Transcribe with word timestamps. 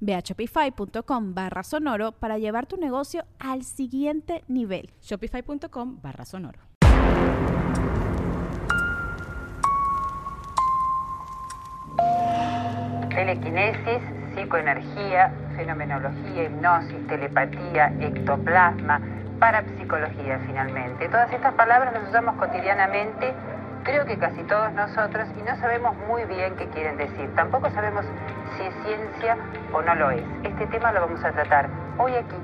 Ve 0.00 0.14
a 0.14 0.20
shopify.com 0.20 1.34
barra 1.34 1.62
sonoro 1.62 2.12
para 2.12 2.38
llevar 2.38 2.66
tu 2.66 2.76
negocio 2.76 3.24
al 3.38 3.62
siguiente 3.64 4.44
nivel. 4.48 4.90
Shopify.com 5.00 6.00
barra 6.00 6.24
sonoro. 6.24 6.60
Telequinesis, 13.10 14.00
psicoenergía, 14.34 15.32
fenomenología, 15.56 16.44
hipnosis, 16.44 17.06
telepatía, 17.08 17.92
ectoplasma, 18.00 19.00
parapsicología 19.40 20.38
finalmente. 20.46 21.08
Todas 21.08 21.32
estas 21.32 21.54
palabras 21.54 21.92
las 21.94 22.08
usamos 22.08 22.36
cotidianamente 22.36 23.34
creo 23.88 24.04
que 24.04 24.18
casi 24.18 24.42
todos 24.42 24.70
nosotros, 24.74 25.28
y 25.38 25.42
no 25.42 25.58
sabemos 25.60 25.96
muy 26.06 26.22
bien 26.24 26.54
qué 26.56 26.68
quieren 26.68 26.98
decir. 26.98 27.26
Tampoco 27.34 27.70
sabemos 27.70 28.04
si 28.56 28.62
es 28.64 28.74
ciencia 28.84 29.38
o 29.72 29.80
no 29.80 29.94
lo 29.94 30.10
es. 30.10 30.22
Este 30.44 30.66
tema 30.66 30.92
lo 30.92 31.00
vamos 31.00 31.24
a 31.24 31.32
tratar 31.32 31.70
hoy 31.98 32.12
aquí. 32.12 32.36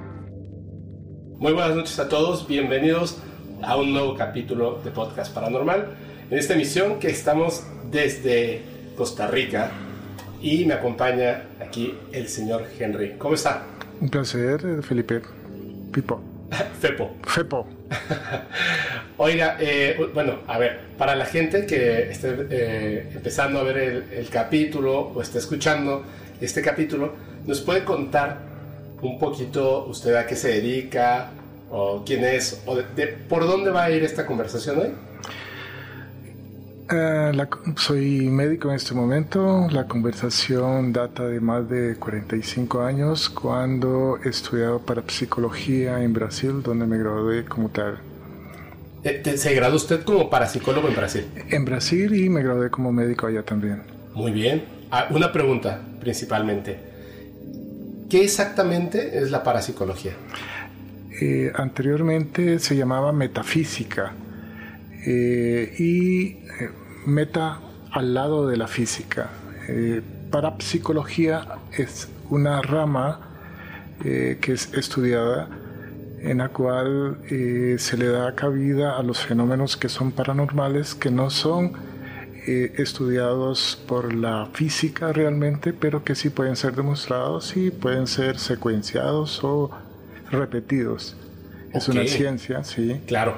Muy 1.36 1.52
buenas 1.52 1.76
noches 1.76 1.98
a 1.98 2.08
todos, 2.08 2.48
bienvenidos 2.48 3.22
a 3.62 3.76
un 3.76 3.92
nuevo 3.92 4.16
capítulo 4.16 4.80
de 4.82 4.90
Podcast 4.90 5.34
Paranormal. 5.34 5.94
En 6.30 6.38
esta 6.38 6.54
emisión 6.54 6.98
que 6.98 7.10
estamos 7.10 7.66
desde 7.90 8.62
Costa 8.96 9.26
Rica 9.26 9.70
y 10.40 10.64
me 10.64 10.72
acompaña 10.72 11.42
aquí 11.60 11.98
el 12.12 12.28
señor 12.28 12.64
Henry. 12.78 13.18
¿Cómo 13.18 13.34
está? 13.34 13.64
Un 14.00 14.08
placer, 14.08 14.82
Felipe. 14.82 15.20
Pipo. 15.92 16.33
Fepo. 16.80 17.16
Fepo. 17.26 17.66
Oiga, 19.16 19.56
eh, 19.60 19.96
bueno, 20.12 20.40
a 20.46 20.58
ver, 20.58 20.80
para 20.98 21.14
la 21.14 21.26
gente 21.26 21.66
que 21.66 22.10
esté 22.10 22.34
eh, 22.50 23.10
empezando 23.14 23.60
a 23.60 23.62
ver 23.62 24.04
el, 24.12 24.28
capítulo 24.28 25.12
o 25.14 25.22
está 25.22 25.38
escuchando 25.38 26.04
este 26.40 26.62
capítulo, 26.62 27.14
¿nos 27.46 27.60
puede 27.60 27.84
contar 27.84 28.38
un 29.02 29.18
poquito 29.18 29.86
usted 29.86 30.14
a 30.14 30.26
qué 30.26 30.34
se 30.34 30.48
dedica 30.48 31.30
o 31.70 32.02
quién 32.04 32.24
es 32.24 32.62
o 32.66 32.78
por 33.28 33.46
dónde 33.46 33.70
va 33.70 33.84
a 33.84 33.90
ir 33.90 34.02
esta 34.02 34.26
conversación 34.26 34.78
hoy? 34.78 34.90
Eh, 36.90 37.32
soy 37.76 38.28
médico 38.28 38.68
en 38.68 38.76
este 38.76 38.94
momento. 38.94 39.66
La 39.70 39.86
conversación 39.86 40.92
data 40.92 41.26
de 41.26 41.40
más 41.40 41.68
de 41.68 41.96
45 41.96 42.82
años 42.82 43.30
cuando 43.30 44.18
he 44.22 44.28
estudiado 44.28 44.80
para 44.80 45.02
psicología 45.08 46.02
en 46.02 46.12
Brasil, 46.12 46.62
donde 46.62 46.86
me 46.86 46.98
gradué 46.98 47.44
como 47.44 47.70
tal. 47.70 47.98
Eh, 49.02 49.36
¿Se 49.36 49.54
graduó 49.54 49.76
usted 49.76 50.02
como 50.04 50.28
parapsicólogo 50.28 50.88
en 50.88 50.94
Brasil? 50.94 51.26
En 51.48 51.64
Brasil 51.64 52.14
y 52.14 52.28
me 52.28 52.42
gradué 52.42 52.70
como 52.70 52.92
médico 52.92 53.26
allá 53.26 53.42
también. 53.42 53.82
Muy 54.14 54.32
bien. 54.32 54.64
Ah, 54.90 55.08
una 55.10 55.32
pregunta 55.32 55.80
principalmente. 56.00 56.78
¿Qué 58.10 58.24
exactamente 58.24 59.18
es 59.18 59.30
la 59.30 59.42
parapsicología? 59.42 60.12
Eh, 61.20 61.50
anteriormente 61.54 62.58
se 62.58 62.76
llamaba 62.76 63.12
metafísica 63.12 64.12
eh, 65.06 65.74
y 65.78 66.38
meta 67.06 67.60
al 67.90 68.14
lado 68.14 68.48
de 68.48 68.56
la 68.56 68.66
física. 68.66 69.30
parapsicología 70.30 71.46
es 71.72 72.08
una 72.30 72.60
rama 72.60 73.20
que 74.02 74.52
es 74.52 74.74
estudiada 74.74 75.48
en 76.24 76.38
la 76.38 76.48
cual 76.48 77.18
eh, 77.30 77.76
se 77.78 77.96
le 77.98 78.08
da 78.08 78.34
cabida 78.34 78.96
a 78.96 79.02
los 79.02 79.20
fenómenos 79.20 79.76
que 79.76 79.90
son 79.90 80.10
paranormales, 80.10 80.94
que 80.94 81.10
no 81.10 81.28
son 81.28 81.72
eh, 82.46 82.72
estudiados 82.78 83.82
por 83.86 84.14
la 84.14 84.48
física 84.52 85.12
realmente, 85.12 85.74
pero 85.74 86.02
que 86.02 86.14
sí 86.14 86.30
pueden 86.30 86.56
ser 86.56 86.74
demostrados 86.74 87.56
y 87.56 87.70
pueden 87.70 88.06
ser 88.06 88.38
secuenciados 88.38 89.44
o 89.44 89.70
repetidos. 90.30 91.14
Es 91.74 91.88
una 91.88 92.06
ciencia, 92.06 92.64
sí. 92.64 93.02
Claro. 93.06 93.34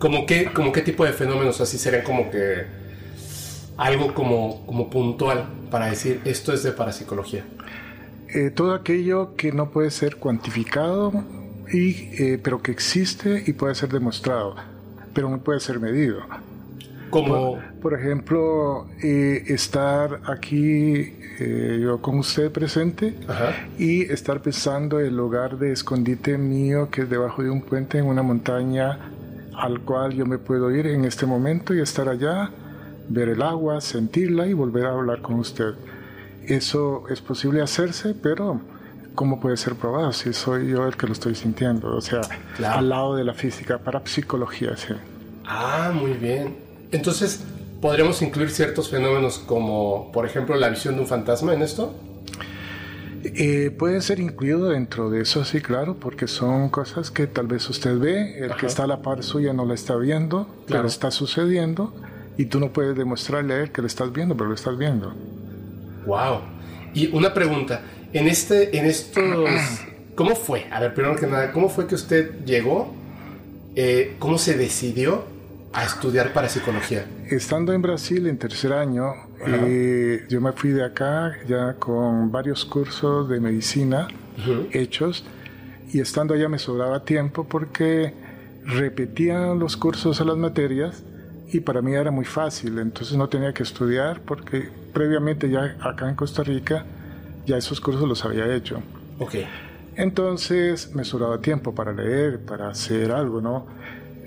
¿Cómo 0.00 0.26
qué, 0.26 0.46
como 0.52 0.72
qué 0.72 0.80
tipo 0.80 1.04
de 1.04 1.12
fenómenos 1.12 1.60
así 1.60 1.78
serían 1.78 2.02
como 2.02 2.30
que 2.30 2.64
algo 3.76 4.14
como, 4.14 4.66
como 4.66 4.90
puntual 4.90 5.44
para 5.70 5.86
decir 5.86 6.20
esto 6.24 6.52
es 6.52 6.62
de 6.62 6.72
parapsicología? 6.72 7.44
Eh, 8.34 8.50
todo 8.50 8.74
aquello 8.74 9.36
que 9.36 9.52
no 9.52 9.70
puede 9.70 9.90
ser 9.90 10.16
cuantificado, 10.16 11.12
y, 11.70 12.08
eh, 12.18 12.40
pero 12.42 12.62
que 12.62 12.72
existe 12.72 13.44
y 13.46 13.52
puede 13.52 13.74
ser 13.74 13.90
demostrado, 13.90 14.56
pero 15.12 15.28
no 15.28 15.38
puede 15.38 15.60
ser 15.60 15.78
medido. 15.78 16.22
Como... 17.10 17.58
Por, 17.82 17.92
ejemplo, 17.92 18.86
eh, 19.02 19.44
estar 19.48 20.20
aquí 20.26 21.14
eh, 21.40 21.78
yo 21.82 22.00
con 22.00 22.18
usted 22.18 22.50
presente 22.50 23.14
y 23.78 24.02
estar 24.02 24.40
pensando 24.40 24.98
el 25.00 25.16
lugar 25.16 25.58
de 25.58 25.72
escondite 25.72 26.38
mío 26.38 26.88
que 26.90 27.02
es 27.02 27.10
debajo 27.10 27.42
de 27.42 27.50
un 27.50 27.62
puente 27.62 27.98
en 27.98 28.06
una 28.06 28.22
montaña 28.22 28.98
al 29.60 29.80
cual 29.80 30.12
yo 30.12 30.24
me 30.26 30.38
puedo 30.38 30.70
ir 30.70 30.86
en 30.86 31.04
este 31.04 31.26
momento 31.26 31.74
y 31.74 31.80
estar 31.80 32.08
allá, 32.08 32.50
ver 33.08 33.28
el 33.28 33.42
agua, 33.42 33.80
sentirla 33.80 34.46
y 34.46 34.54
volver 34.54 34.86
a 34.86 34.92
hablar 34.92 35.20
con 35.20 35.36
usted. 35.36 35.74
Eso 36.46 37.04
es 37.10 37.20
posible 37.20 37.60
hacerse, 37.60 38.14
pero 38.14 38.60
¿cómo 39.14 39.38
puede 39.38 39.56
ser 39.56 39.74
probado 39.74 40.12
si 40.12 40.32
soy 40.32 40.68
yo 40.68 40.86
el 40.86 40.96
que 40.96 41.06
lo 41.06 41.12
estoy 41.12 41.34
sintiendo? 41.34 41.94
O 41.94 42.00
sea, 42.00 42.22
al 42.66 42.88
lado 42.88 43.16
de 43.16 43.24
la 43.24 43.34
física, 43.34 43.78
para 43.78 44.00
psicología, 44.06 44.76
sí. 44.76 44.94
Ah, 45.44 45.92
muy 45.94 46.12
bien. 46.12 46.56
Entonces, 46.90 47.44
¿podríamos 47.82 48.22
incluir 48.22 48.50
ciertos 48.50 48.88
fenómenos 48.88 49.38
como, 49.38 50.10
por 50.12 50.24
ejemplo, 50.24 50.56
la 50.56 50.70
visión 50.70 50.94
de 50.94 51.02
un 51.02 51.06
fantasma 51.06 51.52
en 51.52 51.62
esto? 51.62 51.94
Eh, 53.22 53.70
puede 53.78 54.00
ser 54.00 54.18
incluido 54.18 54.70
dentro 54.70 55.10
de 55.10 55.22
eso, 55.22 55.44
sí, 55.44 55.60
claro, 55.60 55.96
porque 55.96 56.26
son 56.26 56.70
cosas 56.70 57.10
que 57.10 57.26
tal 57.26 57.46
vez 57.46 57.68
usted 57.68 57.98
ve, 57.98 58.38
el 58.38 58.56
que 58.56 58.66
está 58.66 58.84
a 58.84 58.86
la 58.86 59.02
par 59.02 59.22
suya 59.22 59.52
no 59.52 59.66
la 59.66 59.74
está 59.74 59.96
viendo, 59.96 60.48
pero 60.66 60.86
está 60.86 61.10
sucediendo 61.10 61.92
y 62.38 62.46
tú 62.46 62.60
no 62.60 62.72
puedes 62.72 62.96
demostrarle 62.96 63.54
a 63.54 63.60
él 63.60 63.72
que 63.72 63.82
lo 63.82 63.86
estás 63.86 64.10
viendo, 64.12 64.34
pero 64.36 64.48
lo 64.48 64.54
estás 64.54 64.78
viendo. 64.78 65.12
Wow. 66.06 66.40
Y 66.94 67.14
una 67.14 67.34
pregunta, 67.34 67.82
en 68.12 68.26
este, 68.26 68.78
en 68.78 68.86
estos, 68.86 69.46
¿cómo 70.14 70.34
fue? 70.34 70.66
A 70.70 70.80
ver, 70.80 70.94
primero 70.94 71.16
que 71.16 71.26
nada, 71.26 71.52
¿cómo 71.52 71.68
fue 71.68 71.86
que 71.86 71.96
usted 71.96 72.44
llegó? 72.46 72.94
Eh, 73.76 74.16
¿Cómo 74.18 74.38
se 74.38 74.56
decidió 74.56 75.24
a 75.72 75.84
estudiar 75.84 76.32
parapsicología? 76.32 77.06
Estando 77.28 77.72
en 77.72 77.82
Brasil 77.82 78.26
en 78.26 78.38
tercer 78.38 78.72
año, 78.72 79.12
eh, 79.46 80.26
yo 80.28 80.40
me 80.40 80.52
fui 80.52 80.70
de 80.70 80.84
acá 80.84 81.32
ya 81.46 81.74
con 81.74 82.30
varios 82.32 82.64
cursos 82.64 83.28
de 83.28 83.40
medicina 83.40 84.08
hechos 84.72 85.24
y 85.92 86.00
estando 86.00 86.34
allá 86.34 86.48
me 86.48 86.58
sobraba 86.58 87.04
tiempo 87.04 87.44
porque 87.44 88.14
repetía 88.64 89.54
los 89.54 89.76
cursos 89.76 90.20
a 90.20 90.24
las 90.24 90.36
materias 90.36 91.02
y 91.52 91.60
para 91.60 91.82
mí 91.82 91.94
era 91.94 92.10
muy 92.10 92.24
fácil, 92.24 92.78
entonces 92.78 93.16
no 93.16 93.28
tenía 93.28 93.52
que 93.52 93.62
estudiar 93.62 94.20
porque 94.20 94.68
previamente 94.92 95.50
ya 95.50 95.76
acá 95.80 96.08
en 96.08 96.14
Costa 96.14 96.42
Rica 96.42 96.84
ya 97.46 97.56
esos 97.56 97.80
cursos 97.80 98.08
los 98.08 98.24
había 98.24 98.54
hecho. 98.54 98.80
Ok. 99.18 99.34
Entonces 99.96 100.94
me 100.94 101.04
sobraba 101.04 101.40
tiempo 101.40 101.74
para 101.74 101.92
leer, 101.92 102.40
para 102.40 102.68
hacer 102.68 103.10
algo, 103.10 103.40
¿no? 103.40 103.66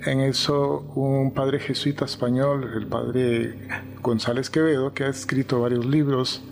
En 0.06 0.20
eso 0.20 0.80
un 0.94 1.32
padre 1.32 1.58
jesuita 1.58 2.04
español, 2.04 2.70
el 2.76 2.86
padre 2.86 3.54
González 4.02 4.50
Quevedo, 4.50 4.92
que 4.92 5.04
ha 5.04 5.08
escrito 5.08 5.62
varios 5.62 5.86
libros 5.86 6.42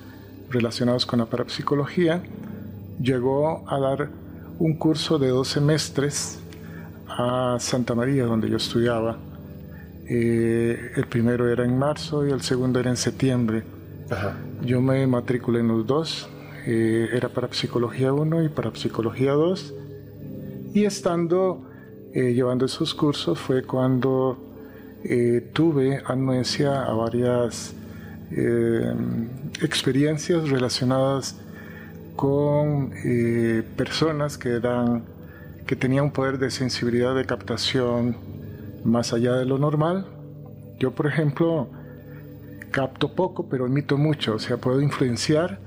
relacionados 0.49 1.05
con 1.05 1.19
la 1.19 1.27
parapsicología, 1.27 2.23
llegó 2.99 3.69
a 3.69 3.79
dar 3.79 4.09
un 4.59 4.75
curso 4.77 5.19
de 5.19 5.29
dos 5.29 5.49
semestres 5.49 6.41
a 7.09 7.59
Santa 7.61 7.95
María, 7.95 8.25
donde 8.25 8.49
yo 8.49 8.57
estudiaba. 8.57 9.19
Eh, 10.09 10.93
el 10.97 11.07
primero 11.07 11.47
era 11.47 11.65
en 11.65 11.79
marzo 11.79 12.27
y 12.27 12.31
el 12.31 12.41
segundo 12.41 12.81
era 12.81 12.89
en 12.89 12.97
septiembre. 12.97 13.65
Yo 14.63 14.81
me 14.81 15.07
matriculé 15.07 15.61
en 15.61 15.69
los 15.69 15.87
dos. 15.87 16.29
Eh, 16.67 17.11
era 17.13 17.29
para 17.29 17.53
Psicología 17.53 18.15
1 18.15 18.45
y 18.45 18.49
para 18.49 18.75
Psicología 18.75 19.33
2. 19.33 19.75
Y 20.73 20.87
estando 20.87 21.69
eh, 22.15 22.33
llevando 22.35 22.67
esos 22.67 22.95
cursos 22.95 23.39
fue 23.39 23.63
cuando 23.63 24.39
tuve 25.53 26.01
anuencia 26.07 26.85
a 26.85 26.93
varias 26.93 27.75
experiencias 29.61 30.49
relacionadas 30.49 31.41
con 32.15 32.93
personas 33.77 34.39
que 34.39 34.51
eran 34.51 35.03
que 35.67 35.77
tenían 35.77 36.05
un 36.05 36.11
poder 36.13 36.39
de 36.39 36.51
sensibilidad 36.51 37.15
de 37.15 37.25
captación 37.25 38.17
más 38.85 39.13
allá 39.13 39.35
de 39.37 39.45
lo 39.45 39.59
normal. 39.59 40.07
Yo, 40.79 40.93
por 40.93 41.07
ejemplo, 41.07 41.69
capto 42.71 43.15
poco, 43.15 43.49
pero 43.49 43.67
emito 43.67 43.97
mucho, 43.97 44.35
o 44.35 44.39
sea, 44.39 44.57
puedo 44.57 44.81
influenciar, 44.81 45.59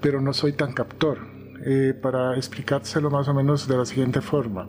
pero 0.00 0.20
no 0.20 0.32
soy 0.32 0.52
tan 0.52 0.72
captor. 0.72 1.18
Eh, 1.66 1.92
para 2.00 2.36
explicárselo 2.36 3.10
más 3.10 3.26
o 3.26 3.34
menos 3.34 3.66
de 3.66 3.76
la 3.76 3.84
siguiente 3.84 4.20
forma. 4.20 4.68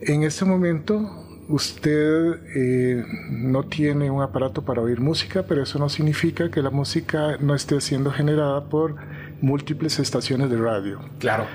En 0.00 0.22
este 0.22 0.44
momento, 0.44 1.26
usted 1.48 2.40
eh, 2.54 3.04
no 3.30 3.64
tiene 3.64 4.10
un 4.10 4.22
aparato 4.22 4.62
para 4.62 4.82
oír 4.82 5.00
música, 5.00 5.44
pero 5.48 5.62
eso 5.62 5.78
no 5.78 5.88
significa 5.88 6.50
que 6.50 6.60
la 6.60 6.70
música 6.70 7.38
no 7.40 7.54
esté 7.54 7.80
siendo 7.80 8.10
generada 8.10 8.64
por 8.64 8.96
múltiples 9.40 9.98
estaciones 9.98 10.50
de 10.50 10.58
radio. 10.58 11.00
Claro. 11.18 11.46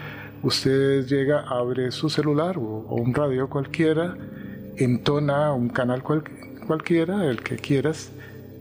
Usted 0.44 1.06
llega, 1.06 1.42
abre 1.42 1.92
su 1.92 2.10
celular 2.10 2.58
o, 2.58 2.62
o 2.62 2.96
un 2.96 3.14
radio 3.14 3.48
cualquiera, 3.48 4.16
entona 4.78 5.54
un 5.54 5.70
canal 5.70 6.02
cualquiera, 6.02 7.26
el 7.26 7.44
que 7.44 7.58
quieras, 7.58 8.12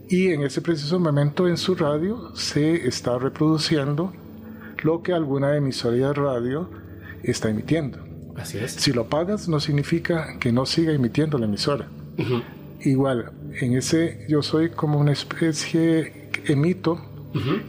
y 0.09 0.27
en 0.27 0.43
ese 0.43 0.61
preciso 0.61 0.99
momento 0.99 1.47
en 1.47 1.57
su 1.57 1.73
radio 1.73 2.35
se 2.35 2.87
está 2.87 3.17
reproduciendo 3.17 4.13
lo 4.83 5.01
que 5.01 5.13
alguna 5.13 5.55
emisora 5.55 5.95
de 5.95 6.13
radio 6.13 6.69
está 7.23 7.49
emitiendo. 7.49 8.10
Así 8.41 8.57
es. 8.57 8.71
Si 8.71 8.91
lo 8.91 9.03
apagas 9.03 9.47
no 9.47 9.59
significa 9.59 10.37
que 10.39 10.51
no 10.51 10.65
siga 10.65 10.91
emitiendo 10.93 11.37
la 11.37 11.45
emisora. 11.45 11.87
Igual, 12.81 13.31
en 13.59 13.75
ese 13.75 14.25
yo 14.27 14.41
soy 14.41 14.69
como 14.69 14.99
una 14.99 15.11
especie 15.11 16.29
emito 16.45 16.99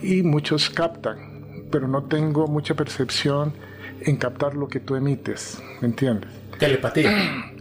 y 0.02 0.22
muchos 0.22 0.70
captan, 0.70 1.66
pero 1.70 1.88
no 1.88 2.04
tengo 2.04 2.46
mucha 2.46 2.74
percepción 2.74 3.52
en 4.00 4.16
captar 4.16 4.54
lo 4.54 4.68
que 4.68 4.80
tú 4.80 4.96
emites, 4.96 5.62
¿me 5.80 5.88
entiendes? 5.88 6.30
Telepatía. 6.58 7.48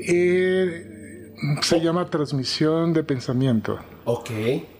Eh, 0.00 1.34
se 1.62 1.80
llama 1.80 2.06
transmisión 2.08 2.92
de 2.92 3.02
pensamiento. 3.02 3.80
Ok, 4.04 4.30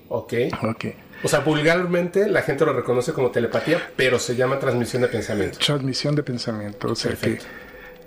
ok. 0.08 0.32
Ok. 0.62 0.84
O 1.24 1.28
sea, 1.28 1.40
vulgarmente 1.40 2.28
la 2.28 2.42
gente 2.42 2.64
lo 2.64 2.72
reconoce 2.72 3.12
como 3.12 3.30
telepatía, 3.30 3.90
pero 3.96 4.18
se 4.20 4.36
llama 4.36 4.60
transmisión 4.60 5.02
de 5.02 5.08
pensamiento. 5.08 5.58
Transmisión 5.58 6.14
de 6.14 6.22
pensamiento. 6.22 6.88
O 6.88 6.94
sea 6.94 7.12
que 7.16 7.38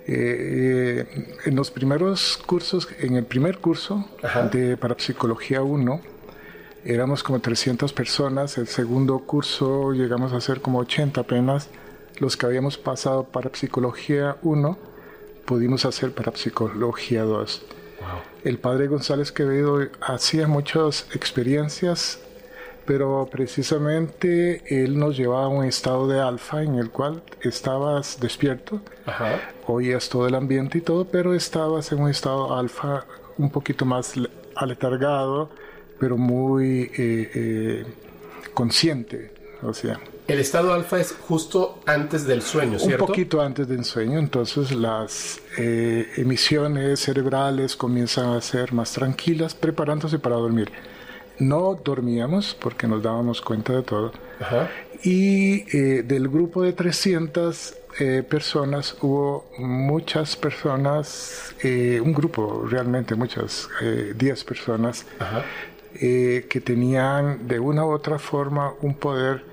eh, 0.06 1.06
eh, 1.06 1.36
en 1.44 1.54
los 1.54 1.70
primeros 1.70 2.38
cursos, 2.44 2.88
en 2.98 3.16
el 3.16 3.24
primer 3.24 3.58
curso 3.58 4.08
de 4.50 4.76
Parapsicología 4.76 5.62
1, 5.62 6.00
éramos 6.84 7.22
como 7.22 7.40
300 7.40 7.92
personas. 7.92 8.58
El 8.58 8.66
segundo 8.66 9.20
curso 9.20 9.92
llegamos 9.92 10.32
a 10.32 10.40
ser 10.40 10.60
como 10.60 10.78
80 10.80 11.20
apenas. 11.20 11.68
Los 12.18 12.36
que 12.36 12.46
habíamos 12.46 12.78
pasado 12.78 13.24
Parapsicología 13.24 14.36
1 14.42 14.78
pudimos 15.44 15.84
hacer 15.84 16.12
para 16.12 16.34
Psicología 16.36 17.22
2. 17.22 17.62
El 18.44 18.58
padre 18.58 18.88
González 18.88 19.30
Quevedo 19.30 19.88
hacía 20.00 20.48
muchas 20.48 21.06
experiencias, 21.14 22.18
pero 22.84 23.28
precisamente 23.30 24.62
él 24.66 24.98
nos 24.98 25.16
llevaba 25.16 25.44
a 25.44 25.48
un 25.48 25.64
estado 25.64 26.08
de 26.08 26.20
alfa 26.20 26.62
en 26.62 26.76
el 26.76 26.90
cual 26.90 27.22
estabas 27.42 28.18
despierto, 28.20 28.80
oías 29.66 30.08
todo 30.08 30.26
el 30.26 30.34
ambiente 30.34 30.78
y 30.78 30.80
todo, 30.80 31.04
pero 31.04 31.34
estabas 31.34 31.92
en 31.92 32.00
un 32.00 32.10
estado 32.10 32.56
alfa 32.56 33.04
un 33.38 33.50
poquito 33.50 33.84
más 33.84 34.14
aletargado, 34.54 35.50
pero 35.98 36.16
muy 36.16 36.90
eh, 36.96 37.30
eh, 37.34 37.86
consciente. 38.54 39.32
O 39.62 39.72
sea, 39.72 40.00
el 40.28 40.38
estado 40.38 40.72
alfa 40.72 41.00
es 41.00 41.12
justo 41.12 41.80
antes 41.84 42.24
del 42.26 42.42
sueño, 42.42 42.78
¿cierto? 42.78 43.04
Un 43.04 43.08
poquito 43.08 43.40
antes 43.40 43.68
del 43.68 43.84
sueño, 43.84 44.18
entonces 44.18 44.72
las 44.72 45.40
eh, 45.58 46.08
emisiones 46.16 47.00
cerebrales 47.00 47.76
comienzan 47.76 48.30
a 48.30 48.40
ser 48.40 48.72
más 48.72 48.92
tranquilas, 48.92 49.54
preparándose 49.54 50.18
para 50.18 50.36
dormir. 50.36 50.70
No 51.42 51.78
dormíamos 51.82 52.54
porque 52.54 52.86
nos 52.86 53.02
dábamos 53.02 53.40
cuenta 53.40 53.72
de 53.72 53.82
todo. 53.82 54.12
Y 55.02 55.64
eh, 55.76 56.02
del 56.02 56.28
grupo 56.28 56.62
de 56.62 56.72
300 56.72 57.74
eh, 57.98 58.22
personas 58.28 58.96
hubo 59.00 59.50
muchas 59.58 60.36
personas, 60.36 61.54
un 61.62 62.12
grupo 62.12 62.66
realmente, 62.68 63.14
muchas, 63.14 63.68
10 64.16 64.44
personas, 64.44 65.06
que 65.98 66.62
tenían 66.64 67.46
de 67.46 67.58
una 67.60 67.84
u 67.84 67.90
otra 67.90 68.18
forma 68.18 68.72
un 68.80 68.94
poder 68.94 69.52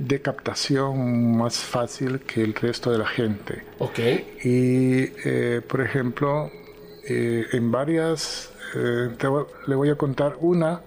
de 0.00 0.20
captación 0.20 1.36
más 1.36 1.58
fácil 1.58 2.20
que 2.20 2.42
el 2.42 2.54
resto 2.54 2.90
de 2.90 2.98
la 2.98 3.06
gente. 3.06 3.62
Ok. 3.78 3.98
Y, 4.42 5.12
eh, 5.24 5.60
por 5.66 5.82
ejemplo, 5.82 6.50
eh, 7.06 7.46
en 7.52 7.70
varias, 7.70 8.50
eh, 8.74 9.10
le 9.66 9.74
voy 9.74 9.90
a 9.90 9.96
contar 9.96 10.36
una 10.40 10.80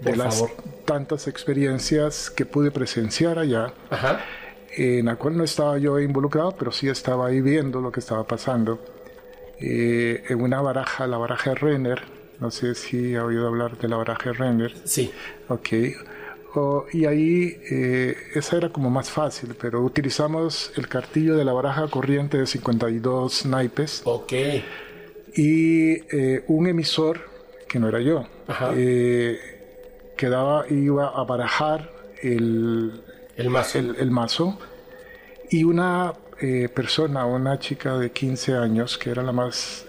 de 0.00 0.16
las 0.16 0.44
tantas 0.84 1.28
experiencias 1.28 2.30
que 2.30 2.46
pude 2.46 2.70
presenciar 2.70 3.38
allá, 3.38 3.72
en 4.76 5.06
la 5.06 5.16
cual 5.16 5.36
no 5.36 5.44
estaba 5.44 5.78
yo 5.78 5.98
involucrado, 5.98 6.52
pero 6.52 6.72
sí 6.72 6.88
estaba 6.88 7.28
ahí 7.28 7.40
viendo 7.40 7.80
lo 7.80 7.90
que 7.90 8.00
estaba 8.00 8.26
pasando. 8.26 8.78
en 9.60 10.40
una 10.40 10.60
baraja, 10.60 11.06
la 11.06 11.18
baraja 11.18 11.54
Renner, 11.54 12.02
no 12.40 12.50
sé 12.50 12.74
si 12.74 13.16
ha 13.16 13.24
oído 13.24 13.48
hablar 13.48 13.76
de 13.78 13.88
la 13.88 13.96
baraja 13.96 14.32
Renner. 14.32 14.74
Sí. 14.84 15.10
Ok 15.48 15.68
y 16.92 17.04
ahí 17.04 17.56
eh, 17.70 18.16
esa 18.34 18.56
era 18.56 18.68
como 18.70 18.90
más 18.90 19.10
fácil, 19.10 19.54
pero 19.60 19.82
utilizamos 19.82 20.72
el 20.76 20.88
cartillo 20.88 21.36
de 21.36 21.44
la 21.44 21.52
baraja 21.52 21.88
corriente 21.88 22.38
de 22.38 22.46
52 22.46 23.46
naipes. 23.46 24.02
Ok. 24.04 24.32
Y 25.34 25.92
eh, 26.16 26.44
un 26.48 26.66
emisor, 26.66 27.20
que 27.68 27.78
no 27.78 27.88
era 27.88 28.00
yo, 28.00 28.26
eh, 28.74 29.57
que 30.18 30.28
daba, 30.28 30.68
iba 30.68 31.08
a 31.08 31.24
barajar 31.24 31.90
el, 32.22 33.02
el 33.36 33.48
mazo. 33.48 33.78
El, 33.78 34.10
mazo 34.10 34.58
y 35.50 35.64
una 35.64 36.12
persona, 36.74 37.24
una 37.24 37.58
chica 37.58 37.96
de 37.96 38.12
15 38.12 38.56
años, 38.56 38.98
que 38.98 39.10
era 39.10 39.22
la 39.22 39.32
más 39.32 39.86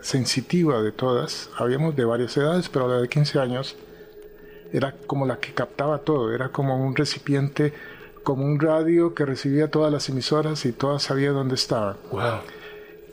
sensitiva 0.00 0.80
de 0.82 0.92
todas, 0.92 1.50
habíamos 1.58 1.96
de 1.96 2.04
varias 2.04 2.36
edades, 2.36 2.68
pero 2.68 2.86
la 2.86 3.00
de 3.00 3.08
15 3.08 3.38
años, 3.40 3.76
era 4.72 4.94
como 5.06 5.26
la 5.26 5.38
que 5.38 5.52
captaba 5.52 5.98
todo, 5.98 6.32
era 6.32 6.50
como 6.50 6.76
un 6.76 6.94
recipiente, 6.94 7.72
como 8.22 8.44
un 8.44 8.60
radio 8.60 9.14
que 9.14 9.24
recibía 9.24 9.70
todas 9.70 9.92
las 9.92 10.08
emisoras 10.08 10.64
y 10.64 10.72
todas 10.72 11.02
sabía 11.02 11.30
dónde 11.30 11.54
estaban. 11.54 11.96
Wow. 12.10 12.40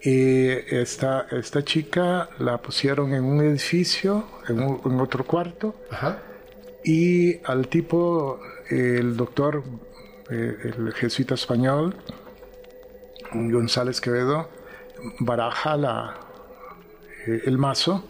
Y 0.03 0.49
esta, 0.49 1.27
esta 1.31 1.63
chica 1.63 2.29
la 2.39 2.59
pusieron 2.59 3.13
en 3.13 3.23
un 3.23 3.41
edificio, 3.41 4.25
en, 4.47 4.61
otro 4.99 5.25
cuarto, 5.25 5.75
y 6.87 7.41
al 7.43 7.67
tipo, 7.67 8.39
el 8.69 9.17
doctor, 9.17 9.61
eh, 10.31 10.73
el 10.77 10.93
jesuita 10.93 11.35
español, 11.35 11.97
González 13.33 13.99
Quevedo, 13.99 14.47
baraja 15.19 15.75
la, 15.75 16.15
eh, 17.27 17.41
el 17.45 17.57
mazo 17.57 18.05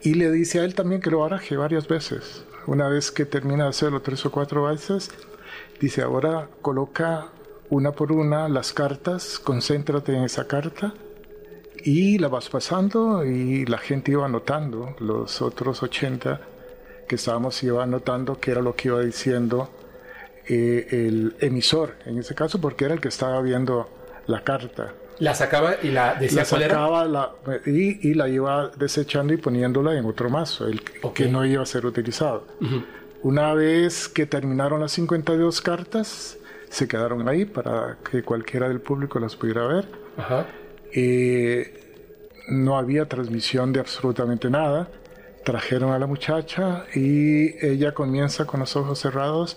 y 0.00 0.14
le 0.14 0.30
dice 0.30 0.60
a 0.60 0.64
él 0.64 0.74
también 0.74 1.02
que 1.02 1.10
lo 1.10 1.18
baraje 1.18 1.58
varias 1.58 1.88
veces. 1.88 2.46
Una 2.66 2.88
vez 2.88 3.10
que 3.10 3.26
termina 3.26 3.64
de 3.64 3.70
hacerlo 3.70 4.00
tres 4.00 4.24
o 4.24 4.30
cuatro 4.30 4.64
veces, 4.64 5.10
dice 5.78 6.00
ahora 6.00 6.48
coloca 6.62 7.26
una 7.68 7.92
por 7.92 8.12
una 8.12 8.48
las 8.48 8.72
cartas, 8.72 9.38
concéntrate 9.38 10.16
en 10.16 10.24
esa 10.24 10.46
carta 10.46 10.94
y 11.84 12.16
la 12.16 12.28
vas 12.28 12.48
pasando 12.48 13.26
y 13.26 13.66
la 13.66 13.76
gente 13.76 14.12
iba 14.12 14.24
anotando, 14.24 14.96
los 15.00 15.42
otros 15.42 15.82
80 15.82 16.55
que 17.06 17.16
estábamos 17.16 17.62
iba 17.62 17.82
anotando 17.82 18.38
qué 18.40 18.52
era 18.52 18.60
lo 18.60 18.74
que 18.74 18.88
iba 18.88 19.00
diciendo 19.00 19.70
eh, 20.48 20.86
el 20.90 21.36
emisor, 21.40 21.94
en 22.04 22.18
ese 22.18 22.34
caso 22.34 22.60
porque 22.60 22.84
era 22.84 22.94
el 22.94 23.00
que 23.00 23.08
estaba 23.08 23.40
viendo 23.42 23.88
la 24.26 24.42
carta. 24.44 24.92
La 25.18 25.34
sacaba 25.34 25.76
y 25.82 25.90
la 25.90 26.14
decía 26.14 26.40
la 26.40 26.44
sacaba 26.44 27.34
y, 27.64 28.14
la 28.14 28.28
iba 28.28 28.70
desechando 28.76 29.32
y 29.32 29.38
poniéndola 29.38 29.96
en 29.96 30.04
otro 30.04 30.28
mazo, 30.28 30.66
el 30.66 30.82
que 30.82 31.28
no 31.28 31.44
iba 31.44 31.62
a 31.62 31.66
ser 31.66 31.86
utilizado. 31.86 32.46
Una 33.22 33.54
vez 33.54 34.08
que 34.08 34.26
terminaron 34.26 34.80
las 34.80 34.92
52 34.92 35.60
cartas, 35.62 36.38
se 36.68 36.86
quedaron 36.86 37.28
ahí 37.28 37.44
para 37.44 37.96
que 38.08 38.22
cualquiera 38.22 38.68
del 38.68 38.80
público 38.80 39.18
las 39.18 39.34
pudiera 39.36 39.66
ver. 39.66 39.86
Ajá. 40.18 40.46
Eh, 40.92 41.86
no 42.48 42.78
había 42.78 43.06
transmisión 43.06 43.72
de 43.72 43.80
absolutamente 43.80 44.50
nada. 44.50 44.88
Trajeron 45.46 45.92
a 45.92 45.98
la 46.00 46.08
muchacha 46.08 46.86
y 46.92 47.64
ella 47.64 47.94
comienza 47.94 48.46
con 48.46 48.58
los 48.58 48.74
ojos 48.74 48.98
cerrados 48.98 49.56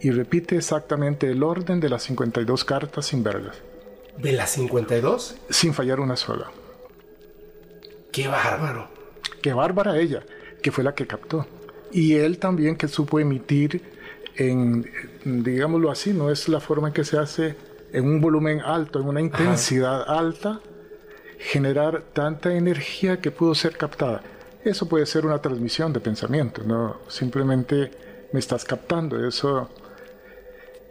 y 0.00 0.10
repite 0.10 0.56
exactamente 0.56 1.30
el 1.30 1.42
orden 1.42 1.80
de 1.80 1.90
las 1.90 2.04
52 2.04 2.64
cartas 2.64 3.04
sin 3.04 3.22
verlas. 3.22 3.58
¿De 4.16 4.32
las 4.32 4.52
52? 4.52 5.36
Sin 5.50 5.74
fallar 5.74 6.00
una 6.00 6.16
sola. 6.16 6.50
¡Qué 8.10 8.26
bárbaro! 8.26 8.88
¡Qué 9.42 9.52
bárbara 9.52 9.98
ella! 9.98 10.22
Que 10.62 10.72
fue 10.72 10.82
la 10.82 10.94
que 10.94 11.06
captó. 11.06 11.46
Y 11.92 12.14
él 12.14 12.38
también 12.38 12.74
que 12.76 12.88
supo 12.88 13.20
emitir 13.20 13.82
en, 14.34 14.90
digámoslo 15.26 15.90
así, 15.90 16.14
no 16.14 16.30
es 16.30 16.48
la 16.48 16.60
forma 16.60 16.88
en 16.88 16.94
que 16.94 17.04
se 17.04 17.18
hace 17.18 17.54
en 17.92 18.06
un 18.06 18.22
volumen 18.22 18.62
alto, 18.62 18.98
en 18.98 19.08
una 19.08 19.20
intensidad 19.20 20.08
alta, 20.08 20.62
generar 21.38 22.00
tanta 22.14 22.54
energía 22.54 23.20
que 23.20 23.30
pudo 23.30 23.54
ser 23.54 23.76
captada. 23.76 24.22
Eso 24.64 24.88
puede 24.88 25.06
ser 25.06 25.24
una 25.24 25.40
transmisión 25.40 25.92
de 25.92 26.00
pensamiento, 26.00 26.62
no 26.64 26.98
simplemente 27.08 27.90
me 28.32 28.40
estás 28.40 28.64
captando. 28.64 29.26
Eso 29.26 29.68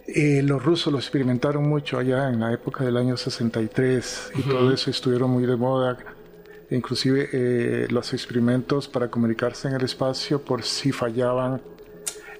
eh, 0.08 0.42
los 0.42 0.64
rusos 0.64 0.92
lo 0.94 1.00
experimentaron 1.00 1.68
mucho 1.68 1.98
allá 2.00 2.30
en 2.30 2.40
la 2.40 2.54
época 2.54 2.86
del 2.86 2.96
año 2.96 3.18
63 3.18 4.32
y 4.36 4.42
todo 4.44 4.72
eso 4.72 4.90
estuvieron 4.90 5.32
muy 5.32 5.46
de 5.46 5.58
moda. 5.58 5.98
Inclusive 6.70 7.30
eh, 7.32 7.88
los 7.90 8.14
experimentos 8.14 8.88
para 8.88 9.10
comunicarse 9.10 9.68
en 9.68 9.76
el 9.76 9.84
espacio 9.84 10.42
por 10.42 10.64
si 10.64 10.92
fallaban 10.92 11.62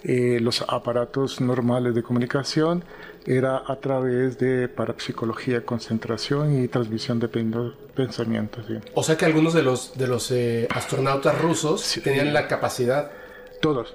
eh, 0.04 0.40
los 0.42 0.64
aparatos 0.68 1.42
normales 1.42 1.94
de 1.94 2.04
comunicación 2.04 2.84
era 3.28 3.62
a 3.68 3.76
través 3.76 4.38
de 4.40 4.70
parapsicología, 4.70 5.66
concentración 5.66 6.64
y 6.64 6.70
transmisión 6.70 7.20
de 7.20 7.28
pensamientos. 7.28 8.66
O 8.94 9.04
sea 9.04 9.18
que 9.18 9.26
algunos 9.26 9.54
de 9.54 9.64
los, 9.64 9.98
de 9.98 10.08
los 10.08 10.32
eh, 10.32 10.68
astronautas 10.72 11.38
rusos 11.38 12.00
tenían 12.04 12.34
la 12.34 12.48
capacidad. 12.48 13.12
Todos. 13.62 13.94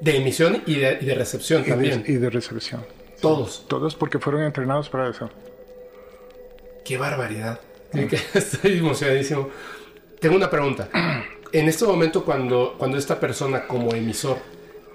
De 0.00 0.16
emisión 0.16 0.62
y 0.66 0.76
de, 0.76 1.14
recepción 1.14 1.64
también. 1.64 2.02
y 2.06 2.14
de 2.14 2.30
recepción. 2.30 2.84
Todos. 3.20 3.66
todos 3.68 3.94
porque 3.94 4.18
fueron 4.18 4.42
entrenados 4.42 4.88
para 4.88 5.10
eso. 5.10 5.28
Qué 6.82 6.96
barbaridad. 6.96 7.60
Estoy 8.34 8.78
emocionadísimo. 8.78 9.50
Tengo 10.18 10.36
una 10.36 10.50
pregunta. 10.50 10.88
En 11.52 11.68
este 11.68 11.84
momento, 11.84 12.24
cuando, 12.24 12.76
cuando 12.78 12.96
esta 12.96 13.20
persona 13.20 13.66
como 13.66 13.92
emisor 13.92 14.38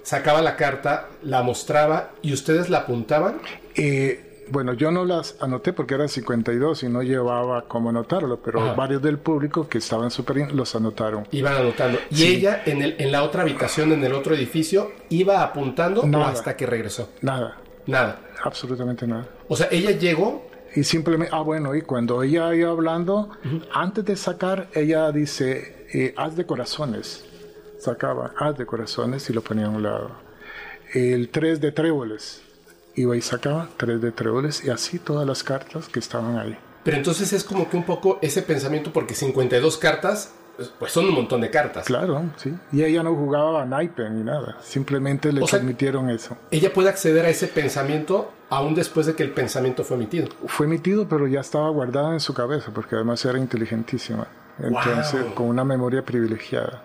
sacaba 0.02 0.42
la 0.42 0.56
carta, 0.56 1.10
la 1.22 1.44
mostraba 1.44 2.14
y 2.24 2.34
ustedes 2.34 2.68
la 2.70 2.80
apuntaban? 2.80 3.40
Eh, 3.78 4.46
bueno, 4.50 4.74
yo 4.74 4.92
no 4.92 5.06
las 5.06 5.36
anoté 5.42 5.74
porque 5.74 5.96
eran 5.96 6.08
52 6.08 6.84
y 6.84 6.90
no 6.90 7.04
llevaba 7.04 7.68
cómo 7.68 7.90
anotarlo, 7.90 8.42
pero 8.42 8.76
varios 8.76 9.02
del 9.02 9.18
público 9.20 9.68
que 9.68 9.78
estaban 9.80 10.10
super 10.10 10.54
los 10.54 10.76
anotaron. 10.76 11.28
Iban 11.32 11.56
anotando. 11.56 12.00
¿Y 12.10 12.24
ella 12.24 12.64
en, 12.66 12.82
el, 12.82 12.96
en 12.98 13.12
la 13.12 13.24
otra 13.24 13.42
habitación, 13.42 13.92
en 13.92 14.04
el 14.04 14.14
otro 14.14 14.34
edificio, 14.36 14.92
iba 15.10 15.44
apuntando 15.44 16.02
o 16.02 16.24
hasta 16.24 16.56
que 16.56 16.66
regresó? 16.66 17.10
Nada. 17.22 17.58
Nada. 17.86 18.22
Absolutamente 18.44 19.06
nada. 19.08 19.28
O 19.48 19.56
sea, 19.56 19.68
ella 19.72 19.92
llegó. 19.92 20.48
Y 20.76 20.84
simplemente, 20.84 21.34
ah, 21.34 21.42
bueno, 21.42 21.76
y 21.76 21.82
cuando 21.82 22.22
ella 22.22 22.54
iba 22.54 22.70
hablando, 22.70 23.30
antes 23.74 24.06
de 24.06 24.16
sacar, 24.16 24.68
ella 24.74 25.12
dice, 25.12 25.88
eh, 25.92 26.14
haz 26.16 26.36
de 26.36 26.46
corazones 26.46 27.28
sacaba 27.78 28.34
haz 28.38 28.58
de 28.58 28.66
corazones 28.66 29.30
y 29.30 29.34
lo 29.34 29.42
ponía 29.42 29.68
a 29.68 29.70
un 29.70 29.84
lado. 29.84 30.12
El 30.94 31.30
3 31.30 31.60
de 31.62 31.72
tréboles, 31.72 32.42
iba 32.98 33.16
y 33.16 33.22
sacaba 33.22 33.70
3 33.78 34.02
de 34.02 34.12
tréboles 34.12 34.66
y 34.66 34.70
así 34.70 35.00
todas 35.00 35.26
las 35.26 35.44
cartas 35.44 35.88
que 35.88 36.00
estaban 36.00 36.38
ahí. 36.38 36.58
Pero 36.84 36.98
entonces 36.98 37.32
es 37.34 37.44
como 37.44 37.70
que 37.70 37.78
un 37.78 37.84
poco 37.84 38.20
ese 38.22 38.42
pensamiento, 38.42 38.92
porque 38.92 39.14
52 39.14 39.78
cartas, 39.78 40.34
pues, 40.56 40.72
pues 40.80 40.92
son 40.92 41.06
un 41.06 41.14
montón 41.14 41.42
de 41.42 41.50
cartas. 41.50 41.86
Claro, 41.86 42.24
sí. 42.38 42.54
Y 42.72 42.84
ella 42.84 43.04
no 43.04 43.16
jugaba 43.16 43.62
a 43.62 43.66
naipe 43.66 44.10
ni 44.10 44.24
nada, 44.24 44.58
simplemente 44.62 45.32
le 45.32 45.42
transmitieron 45.42 46.10
eso. 46.10 46.38
Ella 46.52 46.74
puede 46.74 46.90
acceder 46.90 47.26
a 47.26 47.30
ese 47.30 47.48
pensamiento 47.48 48.32
aún 48.50 48.76
después 48.76 49.06
de 49.06 49.16
que 49.16 49.24
el 49.24 49.32
pensamiento 49.32 49.84
fue 49.84 49.98
emitido. 49.98 50.28
Fue 50.48 50.66
emitido, 50.66 51.08
pero 51.08 51.28
ya 51.28 51.42
estaba 51.42 51.70
guardada 51.70 52.14
en 52.14 52.20
su 52.20 52.34
cabeza, 52.34 52.72
porque 52.74 52.96
además 52.96 53.24
era 53.26 53.38
inteligentísima. 53.38 54.28
Entonces, 54.60 55.24
con 55.36 55.48
una 55.48 55.64
memoria 55.64 56.04
privilegiada 56.04 56.84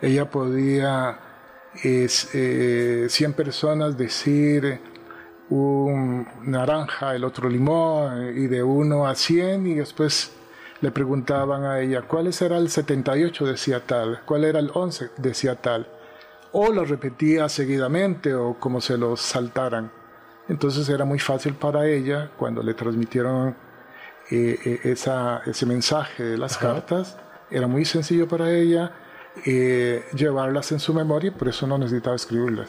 ella 0.00 0.30
podía 0.30 1.18
es, 1.82 2.28
100 2.30 2.34
eh, 2.34 3.34
personas 3.36 3.96
decir 3.96 4.80
un 5.50 6.26
naranja, 6.42 7.14
el 7.14 7.24
otro 7.24 7.48
limón, 7.48 8.36
y 8.36 8.46
de 8.46 8.62
1 8.62 9.06
a 9.06 9.14
100, 9.14 9.66
y 9.66 9.74
después 9.74 10.32
le 10.80 10.90
preguntaban 10.90 11.64
a 11.64 11.80
ella, 11.80 12.02
¿cuál 12.02 12.30
era 12.40 12.58
el 12.58 12.70
78? 12.70 13.46
decía 13.46 13.80
tal, 13.84 14.20
¿cuál 14.24 14.44
era 14.44 14.60
el 14.60 14.70
11? 14.72 15.10
decía 15.16 15.56
tal. 15.56 15.88
O 16.52 16.72
lo 16.72 16.84
repetía 16.84 17.48
seguidamente 17.48 18.34
o 18.34 18.58
como 18.58 18.80
se 18.80 18.96
lo 18.96 19.16
saltaran. 19.16 19.90
Entonces 20.48 20.88
era 20.88 21.04
muy 21.04 21.18
fácil 21.18 21.54
para 21.54 21.86
ella, 21.86 22.30
cuando 22.38 22.62
le 22.62 22.74
transmitieron 22.74 23.56
eh, 24.30 24.58
eh, 24.64 24.80
esa, 24.84 25.42
ese 25.46 25.66
mensaje 25.66 26.22
de 26.22 26.38
las 26.38 26.56
cartas, 26.56 27.18
era 27.50 27.66
muy 27.66 27.84
sencillo 27.84 28.28
para 28.28 28.50
ella 28.50 28.92
eh, 29.44 30.04
llevarlas 30.14 30.72
en 30.72 30.80
su 30.80 30.94
memoria 30.94 31.28
y 31.28 31.30
por 31.32 31.48
eso 31.48 31.66
no 31.66 31.78
necesitaba 31.78 32.16
escribirlas. 32.16 32.68